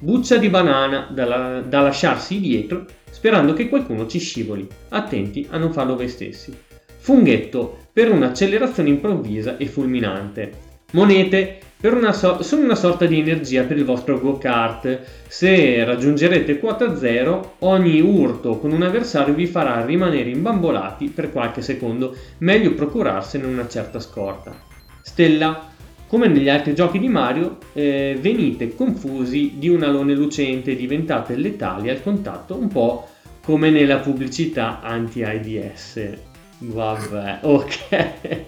Buccia 0.00 0.38
di 0.38 0.48
banana 0.48 1.06
da, 1.10 1.26
la- 1.26 1.60
da 1.60 1.80
lasciarsi 1.82 2.40
dietro, 2.40 2.86
sperando 3.10 3.52
che 3.52 3.68
qualcuno 3.68 4.06
ci 4.06 4.20
scivoli. 4.20 4.66
Attenti 4.88 5.46
a 5.50 5.58
non 5.58 5.70
farlo 5.70 5.96
voi 5.96 6.08
stessi. 6.08 6.56
Funghetto, 6.96 7.88
per 7.92 8.10
un'accelerazione 8.10 8.88
improvvisa 8.88 9.58
e 9.58 9.66
fulminante. 9.66 10.70
Monete, 10.92 11.58
una 11.90 12.12
so- 12.12 12.42
sono 12.42 12.62
una 12.62 12.76
sorta 12.76 13.06
di 13.06 13.18
energia 13.18 13.64
per 13.64 13.76
il 13.76 13.84
vostro 13.84 14.20
go-kart. 14.20 15.00
Se 15.26 15.82
raggiungerete 15.82 16.60
quota 16.60 16.96
zero, 16.96 17.54
ogni 17.60 18.00
urto 18.00 18.58
con 18.58 18.70
un 18.70 18.82
avversario 18.82 19.34
vi 19.34 19.46
farà 19.46 19.84
rimanere 19.84 20.30
imbambolati 20.30 21.08
per 21.08 21.32
qualche 21.32 21.60
secondo, 21.60 22.14
meglio 22.38 22.74
procurarsene 22.74 23.46
una 23.46 23.66
certa 23.66 23.98
scorta. 23.98 24.54
Stella, 25.02 25.70
come 26.06 26.28
negli 26.28 26.48
altri 26.48 26.72
giochi 26.74 27.00
di 27.00 27.08
Mario, 27.08 27.58
eh, 27.72 28.16
venite 28.20 28.76
confusi 28.76 29.54
di 29.56 29.68
un 29.68 29.82
alone 29.82 30.14
lucente 30.14 30.70
e 30.70 30.76
diventate 30.76 31.34
letali 31.34 31.90
al 31.90 32.00
contatto, 32.00 32.54
un 32.54 32.68
po' 32.68 33.08
come 33.42 33.70
nella 33.70 33.98
pubblicità 33.98 34.80
anti-AIDS. 34.82 36.30
Vabbè, 36.64 37.38
ok. 37.42 38.44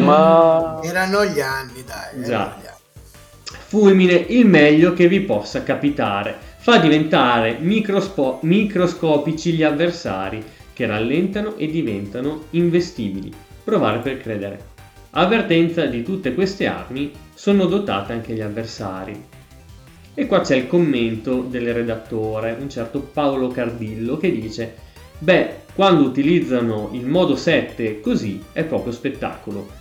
Ma 0.00 0.80
Erano 0.82 1.24
gli 1.26 1.40
anni, 1.40 1.84
dai. 1.84 2.24
Già. 2.24 2.56
gli 2.60 2.66
anni. 2.66 2.78
Fulmine 3.66 4.14
il 4.14 4.46
meglio 4.46 4.94
che 4.94 5.06
vi 5.08 5.20
possa 5.20 5.62
capitare. 5.62 6.36
Fa 6.58 6.78
diventare 6.78 7.58
microspo- 7.60 8.38
microscopici 8.42 9.52
gli 9.52 9.62
avversari 9.62 10.42
che 10.72 10.86
rallentano 10.86 11.56
e 11.56 11.66
diventano 11.68 12.44
investibili. 12.50 13.32
Provare 13.62 13.98
per 13.98 14.18
credere. 14.18 14.68
Avvertenza 15.10 15.86
di 15.86 16.02
tutte 16.02 16.34
queste 16.34 16.66
armi 16.66 17.12
sono 17.34 17.66
dotate 17.66 18.12
anche 18.12 18.32
gli 18.32 18.40
avversari. 18.40 19.22
E 20.14 20.26
qua 20.26 20.40
c'è 20.40 20.56
il 20.56 20.66
commento 20.66 21.42
del 21.42 21.72
redattore, 21.72 22.56
un 22.58 22.68
certo 22.68 23.00
Paolo 23.00 23.48
Cardillo, 23.48 24.16
che 24.16 24.32
dice: 24.32 24.74
Beh, 25.18 25.59
quando 25.74 26.04
utilizzano 26.04 26.90
il 26.92 27.06
modo 27.06 27.36
7 27.36 28.00
così 28.00 28.42
è 28.52 28.64
proprio 28.64 28.92
spettacolo. 28.92 29.78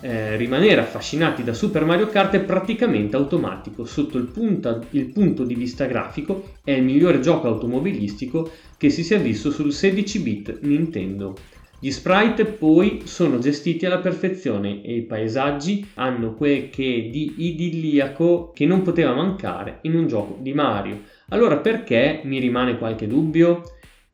Eh, 0.00 0.36
rimanere 0.36 0.80
affascinati 0.80 1.42
da 1.42 1.52
Super 1.52 1.84
Mario 1.84 2.06
Kart 2.06 2.34
è 2.34 2.40
praticamente 2.40 3.16
automatico. 3.16 3.84
Sotto 3.84 4.18
il, 4.18 4.26
punta- 4.26 4.80
il 4.90 5.06
punto 5.06 5.44
di 5.44 5.54
vista 5.54 5.86
grafico 5.86 6.54
è 6.62 6.72
il 6.72 6.84
migliore 6.84 7.20
gioco 7.20 7.48
automobilistico 7.48 8.50
che 8.76 8.90
si 8.90 9.02
sia 9.02 9.18
visto 9.18 9.50
sul 9.50 9.68
16-bit 9.68 10.58
Nintendo. 10.62 11.34
Gli 11.80 11.90
sprite 11.92 12.44
poi 12.44 13.02
sono 13.04 13.38
gestiti 13.38 13.86
alla 13.86 13.98
perfezione 13.98 14.82
e 14.82 14.96
i 14.96 15.02
paesaggi 15.02 15.86
hanno 15.94 16.34
quel 16.34 16.70
che 16.70 17.08
di 17.10 17.34
idilliaco 17.36 18.50
che 18.52 18.66
non 18.66 18.82
poteva 18.82 19.14
mancare 19.14 19.78
in 19.82 19.94
un 19.94 20.08
gioco 20.08 20.38
di 20.40 20.52
Mario. 20.52 21.02
Allora 21.28 21.58
perché 21.58 22.20
mi 22.24 22.40
rimane 22.40 22.78
qualche 22.78 23.06
dubbio? 23.06 23.62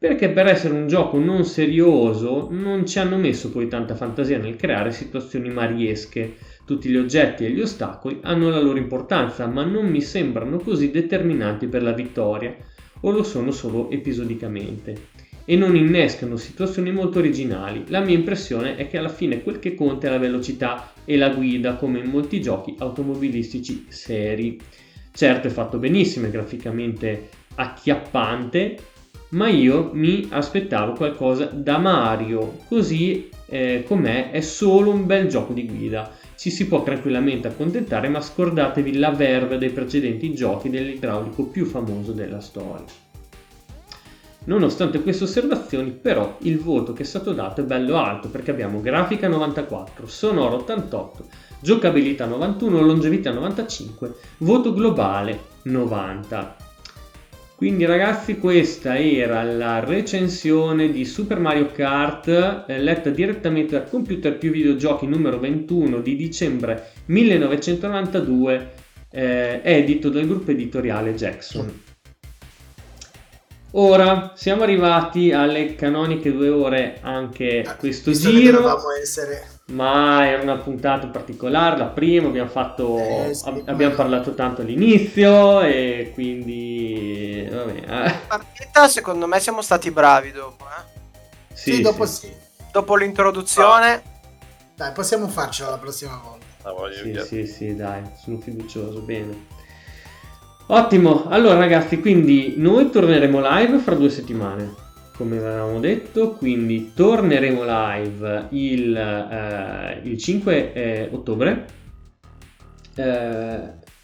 Perché 0.05 0.29
per 0.29 0.47
essere 0.49 0.75
un 0.75 0.87
gioco 0.87 1.19
non 1.19 1.47
serioso 1.47 2.49
non 2.51 2.85
ci 2.85 2.99
hanno 2.99 3.17
messo 3.17 3.51
poi 3.51 3.69
tanta 3.69 3.95
fantasia 3.95 4.37
nel 4.37 4.55
creare 4.55 4.93
situazioni 4.93 5.49
mariesche. 5.49 6.35
Tutti 6.67 6.91
gli 6.91 6.97
oggetti 6.99 7.47
e 7.47 7.51
gli 7.51 7.63
ostacoli 7.63 8.19
hanno 8.21 8.51
la 8.51 8.61
loro 8.61 8.77
importanza, 8.77 9.47
ma 9.47 9.65
non 9.65 9.87
mi 9.87 10.03
sembrano 10.03 10.59
così 10.59 10.91
determinanti 10.91 11.69
per 11.69 11.83
la 11.83 11.93
vittoria, 11.93 12.55
o 13.01 13.11
lo 13.11 13.23
sono 13.23 13.51
solo 13.51 13.89
episodicamente. 13.89 14.95
E 15.47 15.57
non 15.57 15.75
innescano 15.75 16.37
situazioni 16.37 16.93
molto 16.93 17.19
originali. 17.21 17.85
La 17.87 18.01
mia 18.01 18.15
impressione 18.15 18.77
è 18.77 18.87
che 18.89 18.99
alla 18.99 19.09
fine 19.09 19.43
quel 19.43 19.59
che 19.59 19.75
conta 19.75 20.09
è 20.09 20.11
la 20.11 20.19
velocità 20.19 20.93
e 21.07 21.17
la 21.17 21.31
guida, 21.31 21.77
come 21.77 22.01
in 22.01 22.11
molti 22.11 22.43
giochi 22.43 22.75
automobilistici 22.77 23.87
seri. 23.89 24.61
Certo 25.11 25.47
è 25.47 25.51
fatto 25.51 25.79
benissimo, 25.79 26.27
è 26.27 26.31
graficamente 26.31 27.31
acchiappante, 27.55 28.93
ma 29.35 29.49
io 29.49 29.91
mi 29.93 30.29
aspettavo 30.31 30.93
qualcosa 30.93 31.47
da 31.47 31.79
Mario, 31.79 32.59
così 32.69 33.29
eh, 33.47 33.85
com'è 33.87 34.31
è 34.31 34.41
solo 34.41 34.91
un 34.91 35.07
bel 35.07 35.29
gioco 35.29 35.53
di 35.53 35.67
guida. 35.67 36.11
Ci 36.37 36.51
si 36.51 36.67
può 36.67 36.83
tranquillamente 36.83 37.49
accontentare, 37.49 38.09
ma 38.09 38.21
scordatevi 38.21 38.97
la 38.97 39.11
verve 39.11 39.59
dei 39.59 39.71
precedenti 39.71 40.35
giochi 40.35 40.71
dell'idraulico 40.71 41.45
più 41.47 41.65
famoso 41.65 42.13
della 42.13 42.41
storia. 42.41 42.85
Nonostante 44.47 45.03
queste 45.03 45.25
osservazioni, 45.25 45.91
però, 45.91 46.37
il 46.43 46.59
voto 46.59 46.93
che 46.93 47.03
è 47.03 47.07
stato 47.07 47.33
dato 47.33 47.63
è 47.63 47.65
bello 47.65 47.97
alto 47.97 48.29
perché 48.29 48.51
abbiamo 48.51 48.81
grafica 48.81 49.27
94, 49.27 50.07
sonoro 50.07 50.57
88, 50.57 51.27
giocabilità 51.61 52.27
91, 52.27 52.83
longevità 52.83 53.33
95, 53.33 54.15
voto 54.39 54.75
globale 54.75 55.41
90. 55.63 56.64
Quindi 57.57 57.85
ragazzi 57.85 58.37
questa 58.39 58.99
era 58.99 59.43
la 59.43 59.79
recensione 59.81 60.91
di 60.91 61.05
Super 61.05 61.39
Mario 61.39 61.67
Kart 61.71 62.65
eh, 62.67 62.79
letta 62.81 63.11
direttamente 63.11 63.79
da 63.79 63.85
Computer 63.85 64.37
più 64.37 64.51
videogiochi 64.51 65.07
numero 65.07 65.39
21 65.39 66.01
di 66.01 66.17
dicembre 66.17 66.91
1992 67.07 68.73
eh, 69.11 69.61
edito 69.63 70.09
dal 70.11 70.27
gruppo 70.27 70.51
editoriale 70.51 71.15
Jackson. 71.15 71.83
Ora 73.77 74.33
siamo 74.37 74.63
arrivati 74.63 75.33
alle 75.33 75.75
canoniche 75.75 76.33
due 76.33 76.49
ore 76.49 76.99
anche 77.03 77.63
Ah, 77.65 77.77
questo 77.77 78.11
visto 78.11 78.31
che 78.31 78.41
giro. 78.41 78.59
dovevamo 78.59 78.91
essere 79.01 79.54
Ma 79.67 80.27
era 80.29 80.43
una 80.43 80.59
puntata 80.59 81.07
particolare, 81.07 81.79
la 81.79 81.87
prima 81.87 82.29
abbiamo 82.29 82.51
fatto 82.51 82.99
Eh, 82.99 83.35
sì, 83.35 83.49
ab- 83.49 83.63
abbiamo 83.67 83.95
parlato 83.95 84.35
tanto 84.35 84.61
all'inizio 84.61 85.63
e 85.63 86.11
quindi 86.13 87.49
vabbè, 87.51 88.07
eh, 88.07 88.15
Partita, 88.29 88.89
secondo 88.89 89.27
me 89.27 89.41
siamo 89.41 89.63
stati 89.63 89.91
bravi 89.91 90.33
dopo. 90.33 90.65
eh. 90.67 91.01
sì, 91.55 91.75
sì, 91.77 91.81
dopo 91.81 92.05
sì. 92.05 92.27
sì. 92.27 92.33
Dopo 92.71 92.97
l'introduzione, 92.97 94.03
Dai, 94.75 94.93
possiamo 94.93 95.29
farcela 95.29 95.71
la 95.71 95.79
prossima 95.79 96.21
volta. 96.23 96.43
Ah, 96.65 96.73
Sì, 96.93 97.15
sì, 97.25 97.47
sì, 97.47 97.77
dai, 97.77 98.03
sono 98.23 98.39
fiducioso, 98.41 99.01
bene. 99.01 99.47
Ottimo, 100.67 101.27
allora 101.29 101.57
ragazzi, 101.59 102.01
quindi 102.01 102.55
noi 102.57 102.91
torneremo 102.91 103.41
live 103.41 103.79
fra 103.79 103.95
due 103.95 104.11
settimane, 104.11 104.75
come 105.17 105.39
avevamo 105.39 105.79
detto, 105.79 106.33
quindi 106.33 106.93
torneremo 106.93 107.63
live 107.65 108.47
il, 108.51 108.97
eh, 108.97 110.01
il 110.03 110.19
5 110.19 110.73
eh, 110.73 111.09
ottobre, 111.13 111.83
Eh, 112.97 113.61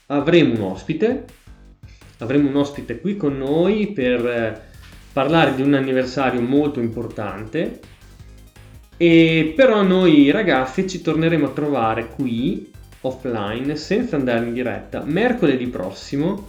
avremo 0.07 0.55
un 0.55 0.63
ospite, 0.63 1.25
avremo 2.19 2.49
un 2.49 2.57
ospite 2.57 3.01
qui 3.01 3.17
con 3.17 3.37
noi 3.39 3.93
per 3.93 4.27
eh, 4.27 4.61
parlare 5.13 5.55
di 5.55 5.63
un 5.63 5.75
anniversario 5.75 6.41
molto 6.41 6.81
importante. 6.81 7.81
E 8.97 9.53
però 9.55 9.83
noi 9.83 10.31
ragazzi 10.31 10.89
ci 10.89 11.01
torneremo 11.01 11.47
a 11.47 11.51
trovare 11.51 12.09
qui 12.09 12.71
offline 13.03 13.77
senza 13.77 14.17
andare 14.17 14.45
in 14.47 14.53
diretta 14.53 15.03
mercoledì 15.05 15.67
prossimo. 15.69 16.49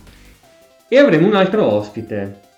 E 0.87 0.97
avremo 0.97 1.27
un 1.27 1.35
altro 1.35 1.63
ospite. 1.65 2.49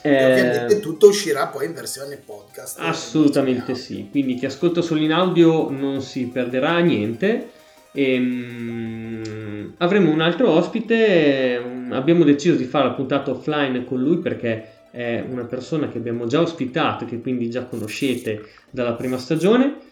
E 0.00 0.24
ovviamente 0.24 0.80
tutto 0.80 1.08
uscirà 1.08 1.48
poi 1.48 1.66
in 1.66 1.74
versione 1.74 2.16
podcast. 2.16 2.78
assolutamente 2.80 3.74
sì, 3.74 4.08
quindi 4.10 4.34
chi 4.34 4.46
ascolta 4.46 4.80
solo 4.80 5.00
in 5.00 5.12
audio 5.12 5.70
non 5.70 6.00
si 6.00 6.26
perderà 6.26 6.78
niente. 6.78 7.50
Ehm, 7.92 9.74
avremo 9.78 10.10
un 10.10 10.20
altro 10.20 10.50
ospite, 10.50 11.62
abbiamo 11.90 12.24
deciso 12.24 12.56
di 12.56 12.64
fare 12.64 12.88
la 12.88 12.94
puntata 12.94 13.30
offline 13.30 13.84
con 13.84 14.00
lui 14.00 14.18
perché 14.18 14.80
è 14.90 15.24
una 15.26 15.44
persona 15.44 15.88
che 15.88 15.98
abbiamo 15.98 16.26
già 16.26 16.40
ospitato, 16.40 17.04
che 17.04 17.20
quindi 17.20 17.50
già 17.50 17.64
conoscete 17.64 18.44
dalla 18.70 18.92
prima 18.94 19.18
stagione. 19.18 19.90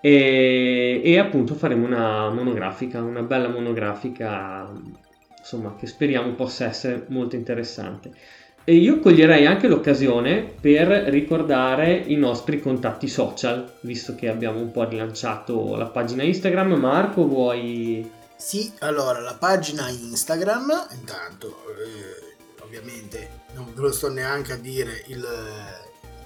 E, 0.00 1.00
e 1.02 1.18
appunto 1.18 1.54
faremo 1.54 1.84
una 1.84 2.30
monografica, 2.30 3.02
una 3.02 3.22
bella 3.22 3.48
monografica, 3.48 4.70
insomma, 5.38 5.74
che 5.76 5.86
speriamo 5.86 6.32
possa 6.34 6.66
essere 6.66 7.06
molto 7.08 7.34
interessante. 7.34 8.12
E 8.68 8.74
io 8.74 8.98
coglierei 8.98 9.46
anche 9.46 9.68
l'occasione 9.68 10.42
per 10.42 10.88
ricordare 10.88 11.94
i 11.94 12.16
nostri 12.16 12.60
contatti 12.60 13.06
social, 13.06 13.72
visto 13.82 14.16
che 14.16 14.28
abbiamo 14.28 14.58
un 14.58 14.72
po' 14.72 14.82
rilanciato 14.88 15.76
la 15.76 15.86
pagina 15.86 16.24
Instagram. 16.24 16.72
Marco, 16.72 17.28
vuoi... 17.28 18.10
Sì, 18.34 18.72
allora 18.80 19.20
la 19.20 19.34
pagina 19.34 19.88
Instagram, 19.88 20.88
intanto 20.98 21.62
eh, 21.78 22.62
ovviamente 22.64 23.44
non 23.54 23.72
ve 23.72 23.82
lo 23.82 23.92
sto 23.92 24.10
neanche 24.10 24.54
a 24.54 24.56
dire 24.56 25.04
il, 25.06 25.24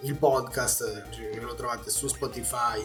il 0.00 0.14
podcast, 0.14 1.10
cioè, 1.10 1.38
lo 1.42 1.54
trovate 1.54 1.90
su 1.90 2.08
Spotify, 2.08 2.82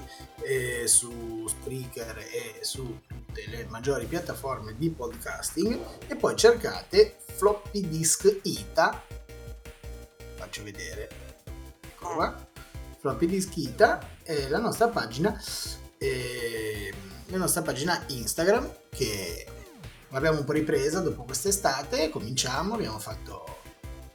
su 0.83 1.47
Spreaker 1.47 2.17
e 2.17 2.59
su 2.59 2.99
tutte 3.07 3.45
le 3.47 3.65
maggiori 3.69 4.05
piattaforme 4.05 4.75
di 4.77 4.89
podcasting 4.89 5.79
e 6.07 6.15
poi 6.17 6.35
cercate 6.35 7.15
Floppy 7.35 7.87
Disk 7.87 8.39
Ita, 8.43 9.01
faccio 10.35 10.63
vedere, 10.63 11.09
ecco 11.83 12.13
qua, 12.13 12.47
Floppy 12.99 13.25
Disk 13.27 13.55
Ita 13.57 13.99
è 14.23 14.47
la 14.47 14.59
nostra 14.59 14.87
pagina 14.87 15.39
eh, 15.97 16.93
la 17.27 17.37
nostra 17.37 17.61
pagina 17.61 18.03
Instagram 18.07 18.69
che 18.89 19.45
l'abbiamo 20.09 20.39
un 20.39 20.43
po' 20.45 20.51
ripresa 20.53 20.99
dopo 20.99 21.23
quest'estate 21.23 22.09
cominciamo 22.09 22.75
abbiamo 22.75 22.99
fatto 22.99 23.59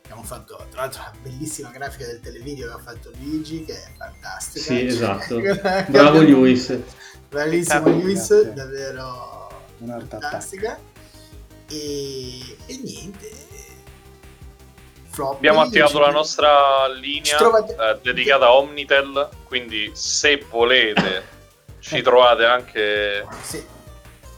abbiamo 0.02 0.22
fatto 0.22 0.66
tra 0.70 0.82
l'altro 0.82 1.02
la 1.02 1.12
bellissima 1.22 1.70
grafica 1.70 2.06
del 2.06 2.20
televideo 2.20 2.66
che 2.68 2.72
ha 2.72 2.78
fatto 2.78 3.12
Luigi 3.20 3.64
che 3.64 3.74
è 3.74 3.90
fantastica. 3.96 4.64
Sì, 4.64 4.86
esatto. 4.86 5.38
Bravo 5.40 5.86
abbiamo- 5.86 6.22
Luis. 6.22 6.76
bravissimo. 7.28 7.88
Luis 7.90 8.42
davvero 8.52 9.48
fantastica. 9.78 10.78
E, 11.68 12.56
e 12.66 12.76
niente 12.82 13.30
Floppy, 15.20 15.36
Abbiamo 15.36 15.60
attivato 15.60 15.98
la 15.98 16.10
nostra 16.10 16.88
linea 16.98 17.36
trovate- 17.36 17.72
eh, 17.78 17.98
dedicata 18.02 18.46
a 18.46 18.52
Omnitel, 18.54 19.28
quindi 19.44 19.90
se 19.92 20.42
volete 20.48 21.22
ci 21.80 22.00
trovate 22.00 22.44
anche... 22.46 23.26
sì. 23.42 23.62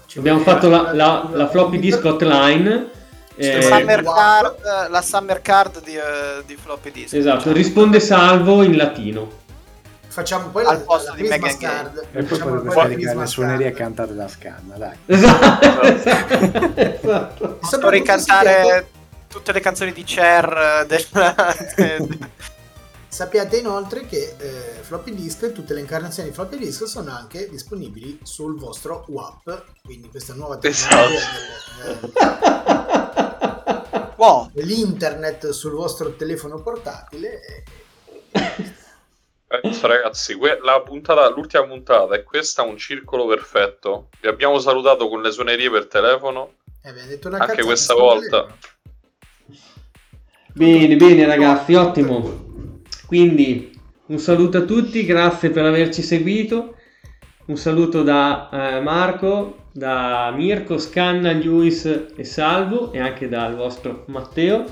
Ci 0.06 0.18
Abbiamo 0.18 0.40
fatto 0.40 0.68
la, 0.68 0.92
la- 0.92 1.28
la 1.32 1.48
floppy 1.48 1.78
disk 1.78 2.04
hotline. 2.04 2.90
Eh, 3.36 3.62
summer 3.62 4.02
Wow. 4.02 4.14
card, 4.14 4.90
la 4.90 5.00
summer 5.02 5.40
card 5.40 5.82
di, 5.82 5.94
eh, 5.96 6.42
di 6.44 6.54
floppy 6.56 6.90
disk. 6.90 7.14
esatto, 7.14 7.50
risponde 7.52 7.98
salvo 7.98 8.62
in 8.62 8.76
latino. 8.76 9.40
facciamo 10.08 10.48
poi 10.48 10.66
Al 10.66 10.76
la, 10.76 10.82
posto 10.84 11.10
la 11.12 11.16
di 11.16 11.22
Mega 11.28 11.56
card 11.56 12.06
E 12.12 12.22
poi 12.24 12.38
potete 12.38 12.68
fare 12.74 12.82
la 12.82 12.88
le 12.88 12.94
Christmas 12.96 13.30
suonerie 13.30 13.70
card. 13.72 13.76
cantate 13.78 14.14
da 14.14 14.28
Scanna, 14.28 14.76
dai. 14.76 14.96
Esatto, 15.06 15.80
esatto, 15.82 17.58
esatto. 17.62 17.88
Ricantare 17.88 18.86
tutte 19.32 19.52
le 19.52 19.60
canzoni 19.60 19.92
di 19.92 20.04
Cher 20.04 20.82
eh, 20.82 20.86
del... 20.86 22.20
Sappiate 23.08 23.58
inoltre 23.58 24.06
che 24.06 24.34
eh, 24.38 24.50
floppy 24.80 25.14
disk, 25.14 25.52
tutte 25.52 25.74
le 25.74 25.80
incarnazioni 25.80 26.30
di 26.30 26.34
floppy 26.34 26.56
disk 26.56 26.86
sono 26.86 27.10
anche 27.10 27.48
disponibili 27.50 28.18
sul 28.22 28.58
vostro 28.58 29.04
WAP, 29.08 29.64
quindi 29.82 30.08
questa 30.08 30.32
nuova 30.32 30.56
tecnologia 30.56 31.14
Esatto. 31.14 32.10
del- 32.10 32.12
eh, 33.94 34.12
wow. 34.16 34.48
dell'internet 34.52 35.50
sul 35.50 35.72
vostro 35.72 36.14
telefono 36.14 36.62
portatile. 36.62 37.40
e- 37.42 37.64
Adesso, 39.48 39.86
ragazzi, 39.86 40.34
que- 40.38 40.60
la 40.62 40.80
puntata, 40.80 41.28
l'ultima 41.28 41.66
puntata 41.66 42.14
è 42.14 42.22
questa 42.22 42.62
un 42.62 42.78
circolo 42.78 43.26
perfetto. 43.26 44.08
Vi 44.22 44.28
abbiamo 44.28 44.58
salutato 44.58 45.10
con 45.10 45.20
le 45.20 45.30
suonerie 45.30 45.70
per 45.70 45.86
telefono. 45.88 46.54
eh, 46.82 46.88
abbiamo 46.88 47.08
detto 47.08 47.28
una 47.28 47.36
Anche 47.40 47.62
questa 47.62 47.92
volta. 47.92 48.46
telefono. 48.46 48.56
Bene, 50.54 50.96
bene 50.96 51.24
ragazzi, 51.24 51.74
ottimo. 51.74 52.40
Quindi 53.06 53.72
un 54.06 54.18
saluto 54.18 54.58
a 54.58 54.62
tutti, 54.62 55.06
grazie 55.06 55.48
per 55.48 55.64
averci 55.64 56.02
seguito. 56.02 56.76
Un 57.46 57.56
saluto 57.56 58.02
da 58.02 58.50
eh, 58.52 58.80
Marco, 58.80 59.68
da 59.72 60.30
Mirko, 60.36 60.76
Scanna, 60.76 61.32
Luis 61.32 61.86
e 62.14 62.24
Salvo 62.24 62.92
e 62.92 63.00
anche 63.00 63.30
dal 63.30 63.56
vostro 63.56 64.04
Matteo. 64.08 64.64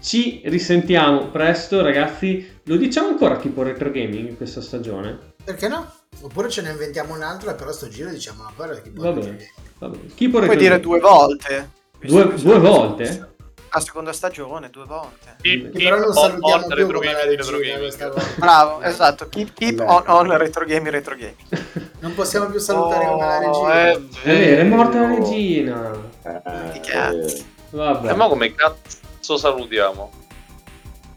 Ci 0.00 0.42
risentiamo 0.46 1.28
presto 1.28 1.82
ragazzi. 1.82 2.44
Lo 2.64 2.76
diciamo 2.76 3.08
ancora 3.08 3.36
tipo 3.36 3.62
retro 3.62 3.92
gaming 3.92 4.28
in 4.28 4.36
questa 4.36 4.60
stagione? 4.60 5.34
Perché 5.44 5.68
no? 5.68 5.88
Oppure 6.22 6.48
ce 6.48 6.62
ne 6.62 6.70
inventiamo 6.70 7.14
un 7.14 7.22
altro 7.22 7.50
e 7.50 7.54
però 7.54 7.70
sto 7.70 7.88
giro 7.88 8.10
diciamo 8.10 8.42
una 8.42 8.52
parola 8.56 8.80
che 8.80 8.90
Va 8.92 9.12
bene. 9.12 9.50
Va 9.78 9.88
bene. 9.88 10.30
Puoi 10.30 10.56
dire 10.56 10.80
due 10.80 10.98
volte. 10.98 11.70
Due, 12.00 12.34
due 12.34 12.58
volte? 12.58 13.34
La 13.76 13.82
seconda 13.82 14.12
stagione, 14.14 14.70
due 14.70 14.86
volte. 14.86 15.36
Keep, 15.42 15.72
Che 15.76 15.82
però 15.84 15.98
non 15.98 16.06
on, 16.08 16.14
salutiamo 16.14 16.62
on, 16.62 16.66
più 16.66 16.74
retro 16.76 16.98
come 16.98 17.12
la 17.12 17.24
regina 17.26 17.58
gaming. 17.58 17.78
questa 17.78 18.08
volta. 18.08 18.26
Bravo, 18.36 18.80
esatto. 18.80 19.28
Keep, 19.28 19.52
keep 19.52 19.80
on, 19.80 20.02
on 20.06 20.36
retro 20.38 20.64
gaming, 20.64 20.88
retro 20.88 21.14
gaming. 21.14 21.36
Non 22.00 22.14
possiamo 22.14 22.46
più 22.46 22.58
salutare 22.58 23.04
come 23.06 23.18
la 23.26 23.38
Oh, 23.50 23.66
regina. 23.66 23.90
eh, 23.90 23.92
È 23.92 24.00
vero, 24.24 24.60
è 24.60 24.64
morta 24.64 25.00
la 25.00 25.06
regina. 25.08 25.92
Eh, 26.22 26.80
cazzo. 26.80 27.44
Vabbè. 27.70 28.10
E 28.12 28.14
ma 28.14 28.28
come 28.28 28.54
cazzo 28.54 29.36
salutiamo? 29.36 30.10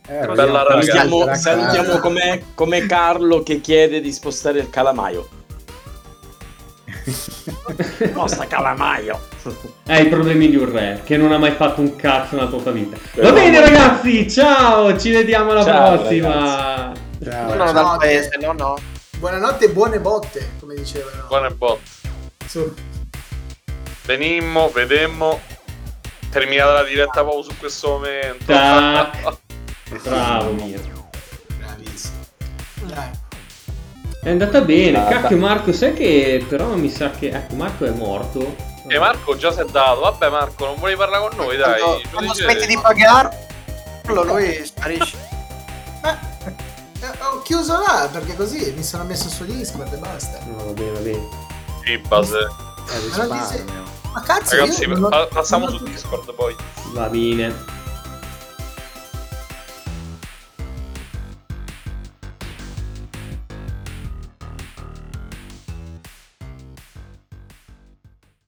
Eh, 0.07 0.25
Bella. 0.27 0.65
Salutiamo, 0.81 1.33
salutiamo 1.35 1.99
come, 1.99 2.43
come 2.55 2.85
Carlo 2.87 3.41
che 3.41 3.61
chiede 3.61 4.01
di 4.01 4.11
spostare 4.11 4.59
il 4.59 4.69
calamaio. 4.69 5.29
Sposta 8.09 8.47
calamaio. 8.47 9.19
Hai 9.87 10.05
i 10.05 10.09
problemi 10.09 10.49
di 10.49 10.55
un 10.55 10.71
re 10.71 11.01
che 11.03 11.17
non 11.17 11.31
ha 11.31 11.37
mai 11.37 11.51
fatto 11.51 11.81
un 11.81 11.95
cazzo 11.95 12.35
nella 12.35 12.47
propria 12.47 12.71
vita. 12.73 12.95
Va 12.97 13.09
Però- 13.13 13.33
bene, 13.33 13.59
ragazzi. 13.59 14.29
Ciao, 14.29 14.97
ci 14.97 15.11
vediamo 15.11 15.51
alla 15.51 15.63
Ciao, 15.63 15.97
prossima. 15.97 16.31
Ciao. 16.31 16.93
No, 17.19 17.29
no, 17.29 17.45
Buonanotte. 17.45 17.73
dal 17.73 17.97
paese, 17.97 18.37
no, 18.41 18.51
no. 18.53 18.77
Buonanotte 19.17 19.65
e 19.65 19.69
buone 19.69 19.99
botte, 19.99 20.51
come 20.59 20.75
dicevano. 20.75 21.25
Buone 21.27 21.49
botte. 21.51 21.89
Su. 22.47 22.73
Venimmo, 24.05 24.69
vedemmo. 24.69 25.39
Terminata 26.31 26.71
la 26.73 26.83
diretta 26.83 27.21
proprio 27.23 27.43
su 27.43 27.57
questo 27.57 27.89
momento. 27.89 28.45
Tac. 28.45 29.37
Bravo 30.03 30.51
mio. 30.53 30.79
Bravissimo. 31.57 32.17
Dai. 32.83 33.09
È 34.21 34.29
andata 34.29 34.61
bene. 34.61 34.97
Ah, 34.99 35.07
Cacchio, 35.07 35.37
beh. 35.37 35.41
Marco, 35.41 35.71
sai 35.73 35.93
che 35.93 36.45
però 36.47 36.75
mi 36.75 36.89
sa 36.89 37.09
che. 37.11 37.29
Ecco, 37.29 37.55
Marco 37.55 37.85
è 37.85 37.91
morto. 37.91 38.55
E 38.87 38.97
Marco 38.99 39.35
già 39.37 39.51
si 39.51 39.59
è 39.61 39.65
dato. 39.65 40.01
Vabbè, 40.01 40.29
Marco, 40.29 40.65
non 40.65 40.75
volevi 40.77 40.97
parlare 40.97 41.27
con 41.29 41.37
noi, 41.37 41.57
dai. 41.57 41.79
Quando, 41.81 42.01
quando 42.11 42.33
smetti 42.33 42.65
di 42.67 42.77
pagare, 42.81 43.47
Carlo, 44.03 44.23
lui 44.23 44.65
sparisce. 44.65 45.17
Ma 46.01 46.19
eh, 46.45 47.07
ho 47.31 47.41
chiuso 47.43 47.73
là 47.77 48.09
perché 48.11 48.35
così 48.35 48.73
mi 48.75 48.83
sono 48.83 49.03
messo 49.03 49.29
su 49.29 49.45
Discord 49.45 49.93
e 49.93 49.97
basta. 49.97 50.39
No, 50.45 50.65
va 50.65 50.71
bene, 50.71 50.91
va 50.91 50.99
bene. 50.99 51.27
Sì, 51.85 51.97
base. 51.99 52.37
Eh, 52.37 53.11
sei- 53.11 53.31
risparmio. 53.31 53.83
Ma 54.11 54.21
cazzo, 54.21 54.55
Ragazzi, 54.57 54.81
io 54.83 54.97
non- 54.97 55.09
pa- 55.09 55.27
passiamo 55.31 55.67
non- 55.69 55.77
su 55.77 55.83
Discord 55.83 56.33
poi. 56.33 56.55
Va 56.93 57.07
bene. 57.07 57.55